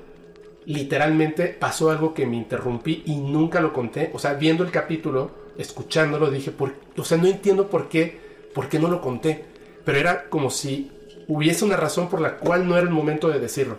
literalmente 0.66 1.48
pasó 1.48 1.90
algo 1.90 2.14
que 2.14 2.26
me 2.26 2.36
interrumpí 2.36 3.02
y 3.06 3.16
nunca 3.16 3.60
lo 3.60 3.72
conté. 3.72 4.10
O 4.14 4.18
sea, 4.18 4.34
viendo 4.34 4.64
el 4.64 4.70
capítulo, 4.70 5.30
escuchándolo, 5.58 6.30
dije, 6.30 6.50
por, 6.50 6.72
o 6.96 7.04
sea, 7.04 7.18
no 7.18 7.26
entiendo 7.26 7.68
por 7.68 7.88
qué, 7.88 8.18
por 8.54 8.68
qué 8.68 8.78
no 8.78 8.88
lo 8.88 9.00
conté. 9.00 9.44
Pero 9.84 9.98
era 9.98 10.28
como 10.30 10.50
si 10.50 10.90
hubiese 11.28 11.64
una 11.64 11.76
razón 11.76 12.08
por 12.08 12.20
la 12.20 12.36
cual 12.36 12.68
no 12.68 12.76
era 12.76 12.84
el 12.84 12.90
momento 12.90 13.28
de 13.28 13.38
decirlo. 13.40 13.76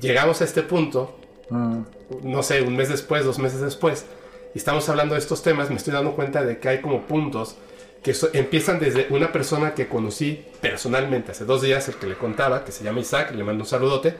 Llegamos 0.00 0.40
a 0.40 0.44
este 0.44 0.62
punto, 0.62 1.16
Mm. 1.50 1.80
no 2.22 2.42
sé, 2.42 2.62
un 2.62 2.76
mes 2.76 2.88
después, 2.88 3.24
dos 3.24 3.38
meses 3.38 3.60
después, 3.60 4.06
y 4.54 4.58
estamos 4.58 4.88
hablando 4.88 5.14
de 5.14 5.20
estos 5.20 5.42
temas, 5.42 5.68
me 5.70 5.76
estoy 5.76 5.92
dando 5.92 6.12
cuenta 6.12 6.42
de 6.44 6.58
que 6.58 6.68
hay 6.68 6.80
como 6.80 7.02
puntos 7.02 7.56
que 8.02 8.14
so- 8.14 8.30
empiezan 8.32 8.80
desde 8.80 9.06
una 9.10 9.30
persona 9.32 9.74
que 9.74 9.86
conocí 9.86 10.44
personalmente 10.60 11.32
hace 11.32 11.44
dos 11.44 11.62
días, 11.62 11.88
el 11.88 11.96
que 11.96 12.06
le 12.06 12.16
contaba, 12.16 12.64
que 12.64 12.72
se 12.72 12.82
llama 12.84 13.00
Isaac, 13.00 13.32
le 13.34 13.44
mando 13.44 13.64
un 13.64 13.68
saludote, 13.68 14.14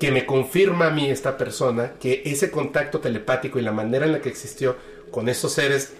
que 0.00 0.10
me 0.10 0.26
confirma 0.26 0.86
a 0.86 0.90
mí 0.90 1.08
esta 1.10 1.36
persona 1.38 1.92
que 2.00 2.22
ese 2.24 2.50
contacto 2.50 2.98
telepático 2.98 3.58
y 3.58 3.62
la 3.62 3.70
manera 3.72 4.04
en 4.06 4.12
la 4.12 4.20
que 4.20 4.28
existió 4.30 4.74
con 5.12 5.28
esos 5.28 5.52
seres 5.52 5.92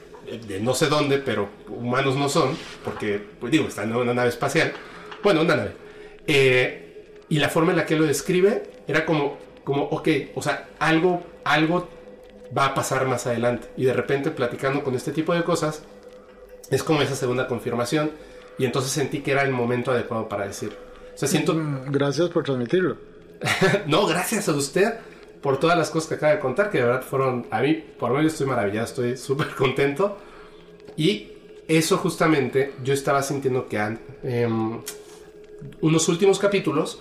de, 0.49 0.59
no 0.61 0.75
sé 0.75 0.87
dónde, 0.87 1.19
pero 1.19 1.49
humanos 1.69 2.17
no 2.17 2.29
son, 2.29 2.57
porque, 2.85 3.21
pues 3.39 3.53
digo, 3.53 3.69
están 3.69 3.91
en 3.91 3.97
una 3.97 4.15
nave 4.15 4.31
espacial, 4.31 4.73
bueno, 5.23 5.43
una 5.43 5.57
nave, 5.57 5.73
eh, 6.27 7.19
y 7.29 7.39
la 7.39 7.49
forma 7.49 7.73
en 7.73 7.79
la 7.79 7.87
que 7.87 7.97
lo 7.97 8.05
describe 8.05 8.63
era 8.87 9.05
como, 9.05 9.39
como, 9.65 9.85
ok, 9.85 10.09
o 10.35 10.43
sea, 10.43 10.69
algo, 10.79 11.23
algo 11.45 11.89
va 12.57 12.67
a 12.67 12.75
pasar 12.75 13.07
más 13.07 13.27
adelante, 13.27 13.69
y 13.77 13.85
de 13.85 13.93
repente 13.93 14.31
platicando 14.31 14.83
con 14.83 14.95
este 14.95 15.13
tipo 15.13 15.35
de 15.35 15.43
cosas, 15.43 15.83
es 16.71 16.83
como 16.83 17.03
esa 17.03 17.17
segunda 17.17 17.47
confirmación, 17.47 18.11
y 18.59 18.65
entonces 18.65 18.93
sentí 18.93 19.21
que 19.21 19.33
era 19.33 19.43
el 19.43 19.51
momento 19.53 19.91
adecuado 19.91 20.29
para 20.29 20.47
decirlo. 20.47 20.77
O 21.15 21.19
sea, 21.19 21.29
siento, 21.29 21.55
Mm, 21.55 21.91
Gracias 21.91 22.29
por 22.31 22.45
transmitirlo. 22.45 22.97
no, 23.87 24.07
gracias 24.07 24.49
a 24.49 24.53
usted 24.53 24.95
por 25.41 25.59
todas 25.59 25.77
las 25.77 25.91
cosas 25.91 26.09
que 26.09 26.15
acaba 26.15 26.33
de 26.33 26.39
contar, 26.39 26.71
que 26.71 26.79
de 26.79 26.85
verdad 26.85 27.03
fueron, 27.03 27.47
a 27.51 27.61
mí, 27.61 27.75
por 27.99 28.11
lo 28.11 28.17
menos 28.17 28.33
estoy 28.33 28.47
maravillado, 28.47 28.87
estoy 28.87 29.17
súper 29.17 29.49
contento. 29.57 30.19
Y 30.97 31.33
eso 31.67 31.97
justamente 31.99 32.75
yo 32.85 32.95
estaba 32.95 33.23
sintiendo 33.23 33.67
que 33.67 33.79
em, 34.23 34.81
unos 35.81 36.09
últimos 36.09 36.39
capítulos 36.39 37.01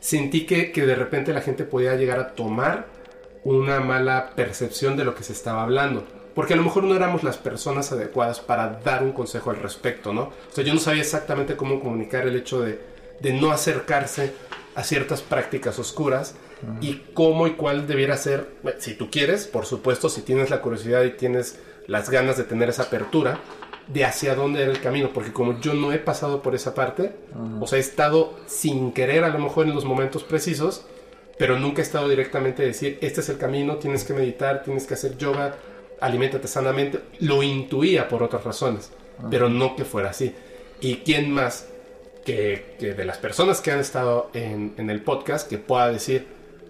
sentí 0.00 0.46
que, 0.46 0.72
que 0.72 0.86
de 0.86 0.94
repente 0.94 1.32
la 1.32 1.42
gente 1.42 1.64
podía 1.64 1.94
llegar 1.94 2.18
a 2.18 2.34
tomar 2.34 2.86
una 3.44 3.80
mala 3.80 4.32
percepción 4.34 4.96
de 4.96 5.04
lo 5.04 5.14
que 5.14 5.22
se 5.22 5.32
estaba 5.32 5.62
hablando. 5.62 6.04
Porque 6.34 6.54
a 6.54 6.56
lo 6.56 6.62
mejor 6.62 6.84
no 6.84 6.94
éramos 6.94 7.22
las 7.22 7.38
personas 7.38 7.92
adecuadas 7.92 8.40
para 8.40 8.80
dar 8.84 9.02
un 9.02 9.12
consejo 9.12 9.50
al 9.50 9.56
respecto, 9.56 10.12
¿no? 10.12 10.22
O 10.22 10.52
sea, 10.52 10.64
yo 10.64 10.72
no 10.72 10.80
sabía 10.80 11.02
exactamente 11.02 11.56
cómo 11.56 11.80
comunicar 11.80 12.26
el 12.26 12.36
hecho 12.36 12.62
de, 12.62 12.80
de 13.20 13.32
no 13.32 13.50
acercarse 13.50 14.32
a 14.74 14.84
ciertas 14.84 15.22
prácticas 15.22 15.78
oscuras 15.78 16.36
y 16.80 17.02
cómo 17.14 17.46
y 17.46 17.52
cuál 17.52 17.86
debiera 17.86 18.16
ser, 18.16 18.48
bueno, 18.62 18.78
si 18.80 18.94
tú 18.94 19.10
quieres, 19.10 19.46
por 19.46 19.66
supuesto, 19.66 20.08
si 20.08 20.22
tienes 20.22 20.50
la 20.50 20.60
curiosidad 20.60 21.02
y 21.04 21.10
tienes 21.10 21.58
las 21.86 22.10
ganas 22.10 22.36
de 22.36 22.44
tener 22.44 22.68
esa 22.68 22.84
apertura, 22.84 23.40
de 23.92 24.04
hacia 24.04 24.34
dónde 24.34 24.62
era 24.62 24.70
el 24.70 24.80
camino, 24.80 25.10
porque 25.12 25.32
como 25.32 25.60
yo 25.60 25.74
no 25.74 25.92
he 25.92 25.98
pasado 25.98 26.42
por 26.42 26.54
esa 26.54 26.74
parte, 26.74 27.12
o 27.60 27.66
sea, 27.66 27.78
he 27.78 27.80
estado 27.80 28.34
sin 28.46 28.92
querer 28.92 29.24
a 29.24 29.30
lo 29.30 29.38
mejor 29.38 29.66
en 29.66 29.74
los 29.74 29.84
momentos 29.84 30.22
precisos, 30.22 30.84
pero 31.38 31.58
nunca 31.58 31.80
he 31.80 31.84
estado 31.84 32.08
directamente 32.08 32.62
a 32.62 32.66
decir, 32.66 32.98
este 33.00 33.20
es 33.20 33.28
el 33.30 33.38
camino, 33.38 33.76
tienes 33.76 34.04
que 34.04 34.12
meditar, 34.12 34.62
tienes 34.62 34.86
que 34.86 34.94
hacer 34.94 35.16
yoga, 35.16 35.56
aliméntate 36.00 36.46
sanamente. 36.46 37.00
Lo 37.20 37.42
intuía 37.42 38.08
por 38.08 38.22
otras 38.22 38.44
razones, 38.44 38.92
pero 39.30 39.48
no 39.48 39.74
que 39.74 39.84
fuera 39.84 40.10
así. 40.10 40.34
¿Y 40.80 40.96
quién 40.96 41.32
más 41.32 41.66
que, 42.24 42.76
que 42.78 42.94
de 42.94 43.04
las 43.04 43.18
personas 43.18 43.60
que 43.60 43.72
han 43.72 43.80
estado 43.80 44.30
en, 44.34 44.74
en 44.76 44.90
el 44.90 45.02
podcast 45.02 45.48
que 45.48 45.58
pueda 45.58 45.90
decir, 45.90 46.26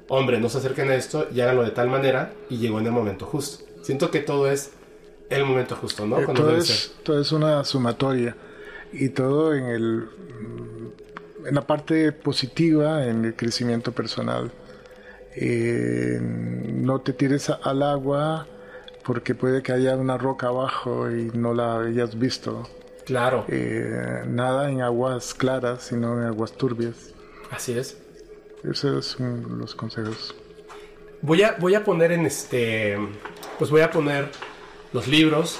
hombre, 0.08 0.38
no 0.38 0.48
se 0.48 0.58
acerquen 0.58 0.88
a 0.90 0.94
esto 0.94 1.26
y 1.34 1.40
háganlo 1.40 1.64
de 1.64 1.72
tal 1.72 1.88
manera 1.88 2.32
y 2.48 2.58
llegó 2.58 2.78
en 2.78 2.86
el 2.86 2.92
momento 2.92 3.26
justo? 3.26 3.64
Siento 3.82 4.10
que 4.10 4.20
todo 4.20 4.50
es 4.50 4.72
el 5.30 5.44
momento 5.44 5.76
justo, 5.76 6.06
¿no? 6.06 6.18
Eh, 6.20 6.24
Cuando 6.24 6.42
todo, 6.42 6.56
es, 6.56 6.94
todo 7.02 7.20
es 7.20 7.32
una 7.32 7.62
sumatoria 7.64 8.36
y 8.92 9.08
todo 9.10 9.54
en 9.54 9.64
el 9.66 10.08
en 11.46 11.54
la 11.54 11.62
parte 11.66 12.12
positiva 12.12 13.06
en 13.06 13.24
el 13.24 13.34
crecimiento 13.34 13.92
personal 13.92 14.50
Eh, 15.36 16.18
no 16.20 17.00
te 17.00 17.12
tires 17.12 17.50
al 17.50 17.82
agua 17.82 18.46
porque 19.04 19.34
puede 19.36 19.62
que 19.62 19.72
haya 19.72 19.96
una 19.96 20.18
roca 20.18 20.48
abajo 20.48 21.08
y 21.10 21.30
no 21.34 21.54
la 21.54 21.80
hayas 21.82 22.18
visto 22.18 22.68
Claro, 23.06 23.44
Eh, 23.48 24.24
nada 24.26 24.70
en 24.70 24.82
aguas 24.82 25.32
claras 25.34 25.84
sino 25.84 26.20
en 26.20 26.26
aguas 26.26 26.52
turbias 26.52 27.14
así 27.50 27.78
es. 27.78 27.96
esos 28.64 29.06
son 29.06 29.58
los 29.58 29.74
consejos 29.76 30.34
Voy 31.22 31.42
a, 31.42 31.54
voy 31.60 31.74
a 31.74 31.84
poner 31.84 32.12
en 32.12 32.24
este. 32.24 32.96
Pues 33.58 33.70
voy 33.70 33.82
a 33.82 33.90
poner 33.90 34.30
los 34.92 35.08
libros. 35.08 35.58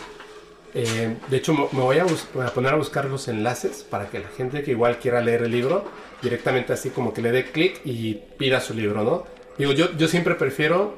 Eh, 0.74 1.16
de 1.28 1.36
hecho, 1.36 1.52
me 1.52 1.80
a, 2.00 2.04
voy 2.34 2.46
a 2.46 2.54
poner 2.54 2.72
a 2.72 2.76
buscar 2.76 3.06
los 3.06 3.26
enlaces 3.28 3.84
para 3.88 4.08
que 4.08 4.20
la 4.20 4.28
gente 4.28 4.62
que 4.62 4.70
igual 4.70 4.98
quiera 4.98 5.20
leer 5.20 5.42
el 5.42 5.50
libro, 5.50 5.84
directamente 6.22 6.72
así 6.72 6.90
como 6.90 7.12
que 7.12 7.22
le 7.22 7.32
dé 7.32 7.50
clic 7.50 7.80
y 7.84 8.14
pida 8.14 8.60
su 8.60 8.74
libro, 8.74 9.02
¿no? 9.02 9.24
Digo, 9.58 9.72
yo, 9.72 9.92
yo 9.96 10.08
siempre 10.08 10.36
prefiero 10.36 10.94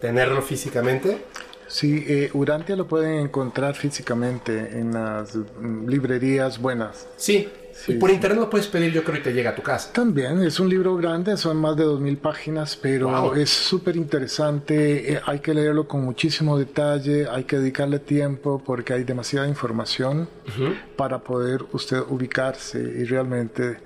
tenerlo 0.00 0.42
físicamente. 0.42 1.18
Sí, 1.66 2.04
eh, 2.06 2.30
Urantia 2.34 2.76
lo 2.76 2.86
pueden 2.86 3.20
encontrar 3.20 3.74
físicamente 3.74 4.78
en 4.78 4.92
las 4.92 5.34
mm, 5.34 5.88
librerías 5.88 6.60
buenas. 6.60 7.08
Sí, 7.16 7.48
y 7.88 7.94
por 7.94 8.10
internet 8.10 8.38
lo 8.38 8.50
puedes 8.50 8.66
pedir, 8.66 8.92
yo 8.92 9.04
creo, 9.04 9.18
y 9.18 9.22
te 9.22 9.32
llega 9.32 9.50
a 9.50 9.54
tu 9.54 9.62
casa. 9.62 9.92
También, 9.92 10.42
es 10.42 10.60
un 10.60 10.68
libro 10.68 10.96
grande, 10.96 11.36
son 11.36 11.58
más 11.58 11.76
de 11.76 11.84
2.000 11.84 12.18
páginas, 12.18 12.76
pero 12.76 13.34
es 13.34 13.50
súper 13.50 13.96
interesante, 13.96 15.14
eh, 15.14 15.20
hay 15.24 15.40
que 15.40 15.54
leerlo 15.54 15.86
con 15.86 16.02
muchísimo 16.04 16.58
detalle, 16.58 17.26
hay 17.28 17.44
que 17.44 17.58
dedicarle 17.58 17.98
tiempo 17.98 18.62
porque 18.64 18.92
hay 18.92 19.04
demasiada 19.04 19.48
información 19.48 20.28
para 20.96 21.18
poder 21.18 21.64
usted 21.72 21.98
ubicarse 22.08 22.78
y 22.78 23.04
realmente 23.04 23.78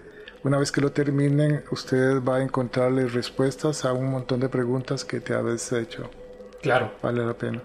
una 0.45 0.59
vez 0.59 0.71
que 0.71 0.81
lo 0.81 0.93
terminen, 0.93 1.65
usted 1.71 2.23
va 2.23 2.37
a 2.37 2.43
encontrarle 2.43 3.07
respuestas 3.07 3.85
a 3.85 3.93
un 3.93 4.11
montón 4.11 4.41
de 4.41 4.49
preguntas 4.49 5.05
que 5.05 5.21
te 5.21 5.35
habéis 5.35 5.73
hecho. 5.73 6.11
Claro. 6.63 6.93
Vale 7.03 7.25
la 7.25 7.35
pena. 7.35 7.63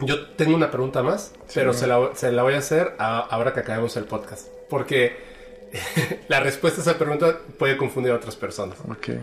Yo 0.00 0.26
tengo 0.28 0.56
una 0.56 0.70
pregunta 0.70 1.02
más, 1.02 1.32
pero 1.54 1.72
se 1.72 1.86
la, 1.86 2.10
se 2.14 2.32
la, 2.32 2.42
voy 2.42 2.54
a 2.54 2.58
hacer 2.58 2.94
ahora 2.98 3.52
que 3.52 3.60
acabemos 3.60 3.96
el 3.96 4.04
podcast. 4.04 4.48
Porque 4.68 5.31
la 6.28 6.40
respuesta 6.40 6.80
a 6.80 6.82
esa 6.82 6.98
pregunta 6.98 7.38
puede 7.58 7.76
confundir 7.76 8.12
a 8.12 8.16
otras 8.16 8.36
personas. 8.36 8.78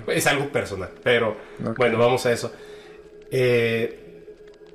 Es 0.08 0.28
algo 0.28 0.50
personal, 0.50 0.90
pero 1.04 1.36
bueno, 1.78 1.98
vamos 1.98 2.26
a 2.26 2.32
eso. 2.32 2.52
Eh, 3.32 4.00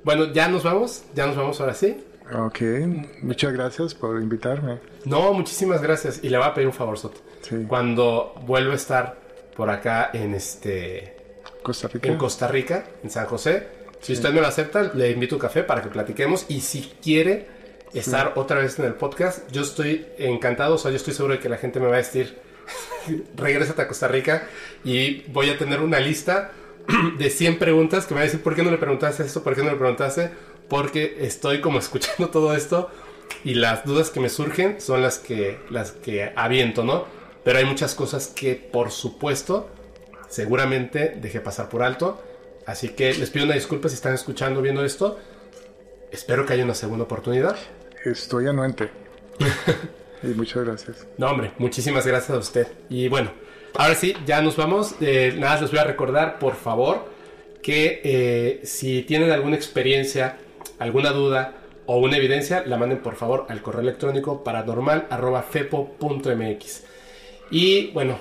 bueno, 0.03 0.31
ya 0.31 0.47
nos 0.47 0.63
vamos, 0.63 1.03
ya 1.13 1.25
nos 1.25 1.35
vamos 1.35 1.59
ahora 1.59 1.73
sí. 1.73 1.97
Ok, 2.33 2.61
muchas 3.21 3.53
gracias 3.53 3.93
por 3.93 4.21
invitarme. 4.21 4.79
No, 5.05 5.33
muchísimas 5.33 5.81
gracias. 5.81 6.19
Y 6.23 6.29
le 6.29 6.37
voy 6.37 6.47
a 6.47 6.53
pedir 6.53 6.67
un 6.67 6.73
favor, 6.73 6.97
Soto. 6.97 7.21
Cuando 7.67 8.33
vuelva 8.45 8.73
a 8.73 8.75
estar 8.75 9.19
por 9.55 9.69
acá 9.69 10.09
en 10.13 10.33
este... 10.33 11.15
Costa 11.61 11.87
Rica. 11.87 12.07
En 12.07 12.17
Costa 12.17 12.47
Rica, 12.47 12.85
en 13.03 13.09
San 13.09 13.25
José. 13.25 13.67
Si 14.01 14.13
usted 14.13 14.31
me 14.31 14.41
lo 14.41 14.47
acepta, 14.47 14.91
le 14.93 15.11
invito 15.11 15.35
a 15.35 15.37
un 15.37 15.41
café 15.41 15.63
para 15.63 15.81
que 15.81 15.89
platiquemos. 15.89 16.45
Y 16.47 16.61
si 16.61 16.93
quiere 17.01 17.47
estar 17.99 18.33
otra 18.35 18.59
vez 18.59 18.77
en 18.79 18.85
el 18.85 18.93
podcast. 18.93 19.49
Yo 19.51 19.61
estoy 19.61 20.05
encantado, 20.17 20.75
o 20.75 20.77
sea, 20.77 20.91
yo 20.91 20.97
estoy 20.97 21.13
seguro 21.13 21.35
de 21.35 21.39
que 21.39 21.49
la 21.49 21.57
gente 21.57 21.79
me 21.79 21.87
va 21.87 21.95
a 21.95 21.97
decir, 21.97 22.37
regresa 23.35 23.81
a 23.81 23.87
Costa 23.87 24.07
Rica 24.07 24.47
y 24.83 25.21
voy 25.31 25.49
a 25.49 25.57
tener 25.57 25.79
una 25.79 25.99
lista 25.99 26.51
de 27.17 27.29
100 27.29 27.57
preguntas 27.57 28.05
que 28.05 28.13
me 28.13 28.19
va 28.19 28.23
a 28.23 28.25
decir, 28.25 28.41
¿por 28.41 28.55
qué 28.55 28.63
no 28.63 28.71
le 28.71 28.77
preguntaste 28.77 29.23
esto? 29.23 29.43
¿Por 29.43 29.55
qué 29.55 29.63
no 29.63 29.71
le 29.71 29.77
preguntaste? 29.77 30.31
Porque 30.67 31.17
estoy 31.21 31.61
como 31.61 31.79
escuchando 31.79 32.29
todo 32.29 32.55
esto 32.55 32.89
y 33.43 33.55
las 33.55 33.85
dudas 33.85 34.09
que 34.09 34.19
me 34.19 34.29
surgen 34.29 34.81
son 34.81 35.01
las 35.01 35.19
que, 35.19 35.59
las 35.69 35.91
que 35.91 36.31
aviento, 36.35 36.83
¿no? 36.83 37.05
Pero 37.43 37.59
hay 37.59 37.65
muchas 37.65 37.93
cosas 37.93 38.27
que, 38.27 38.55
por 38.55 38.91
supuesto, 38.91 39.69
seguramente 40.29 41.15
dejé 41.21 41.39
pasar 41.41 41.69
por 41.69 41.83
alto. 41.83 42.21
Así 42.65 42.89
que 42.89 43.13
les 43.13 43.29
pido 43.29 43.45
una 43.45 43.53
disculpa 43.53 43.87
si 43.87 43.95
están 43.95 44.15
escuchando, 44.15 44.61
viendo 44.61 44.83
esto. 44.83 45.19
Espero 46.11 46.45
que 46.45 46.53
haya 46.53 46.63
una 46.63 46.73
segunda 46.73 47.03
oportunidad. 47.03 47.55
Estoy 48.05 48.47
anuente. 48.47 48.89
y 50.23 50.27
muchas 50.27 50.63
gracias. 50.63 51.07
No, 51.17 51.31
hombre, 51.31 51.51
muchísimas 51.57 52.05
gracias 52.05 52.31
a 52.31 52.37
usted. 52.39 52.67
Y 52.89 53.07
bueno, 53.07 53.31
ahora 53.75 53.95
sí, 53.95 54.15
ya 54.25 54.41
nos 54.41 54.55
vamos. 54.55 54.95
Eh, 55.01 55.33
nada, 55.37 55.59
les 55.61 55.71
voy 55.71 55.79
a 55.79 55.83
recordar, 55.83 56.39
por 56.39 56.55
favor, 56.55 57.05
que 57.63 58.01
eh, 58.03 58.61
si 58.63 59.01
tienen 59.03 59.31
alguna 59.31 59.55
experiencia, 59.55 60.37
alguna 60.79 61.11
duda 61.11 61.55
o 61.87 61.97
una 61.97 62.17
evidencia, 62.17 62.63
la 62.65 62.77
manden 62.77 62.99
por 62.99 63.15
favor 63.15 63.45
al 63.49 63.61
correo 63.61 63.81
electrónico 63.81 64.43
paranormal.fepo.mx. 64.43 66.83
Y 67.51 67.91
bueno, 67.91 68.17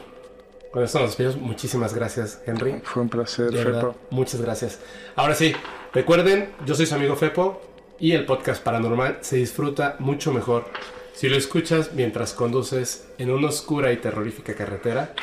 con 0.70 0.82
esto 0.82 0.98
nos 0.98 1.10
despedimos. 1.10 1.36
Muchísimas 1.36 1.94
gracias, 1.94 2.42
Henry. 2.46 2.80
Fue 2.84 3.02
un 3.02 3.08
placer, 3.08 3.52
Fepo. 3.52 3.94
muchas 4.10 4.40
gracias. 4.40 4.80
Ahora 5.14 5.34
sí, 5.34 5.54
recuerden, 5.92 6.52
yo 6.66 6.74
soy 6.74 6.86
su 6.86 6.94
amigo 6.94 7.16
Fepo 7.16 7.60
y 7.98 8.12
el 8.12 8.26
podcast 8.26 8.62
paranormal 8.62 9.18
se 9.20 9.36
disfruta 9.36 9.96
mucho 9.98 10.32
mejor 10.32 10.66
si 11.14 11.28
lo 11.28 11.36
escuchas 11.36 11.92
mientras 11.94 12.32
conduces 12.32 13.08
en 13.18 13.30
una 13.30 13.48
oscura 13.48 13.92
y 13.92 13.98
terrorífica 13.98 14.54
carretera 14.54 15.14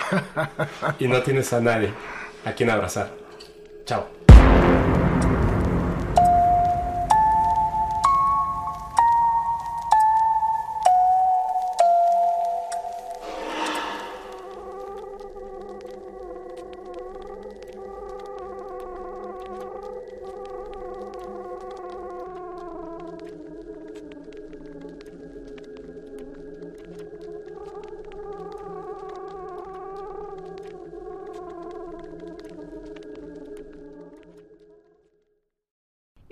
y 1.00 1.08
no 1.08 1.22
tienes 1.22 1.52
a 1.54 1.60
nadie 1.60 1.92
a 2.46 2.54
quien 2.54 2.70
abrazar. 2.70 3.12
Chao. 3.86 4.21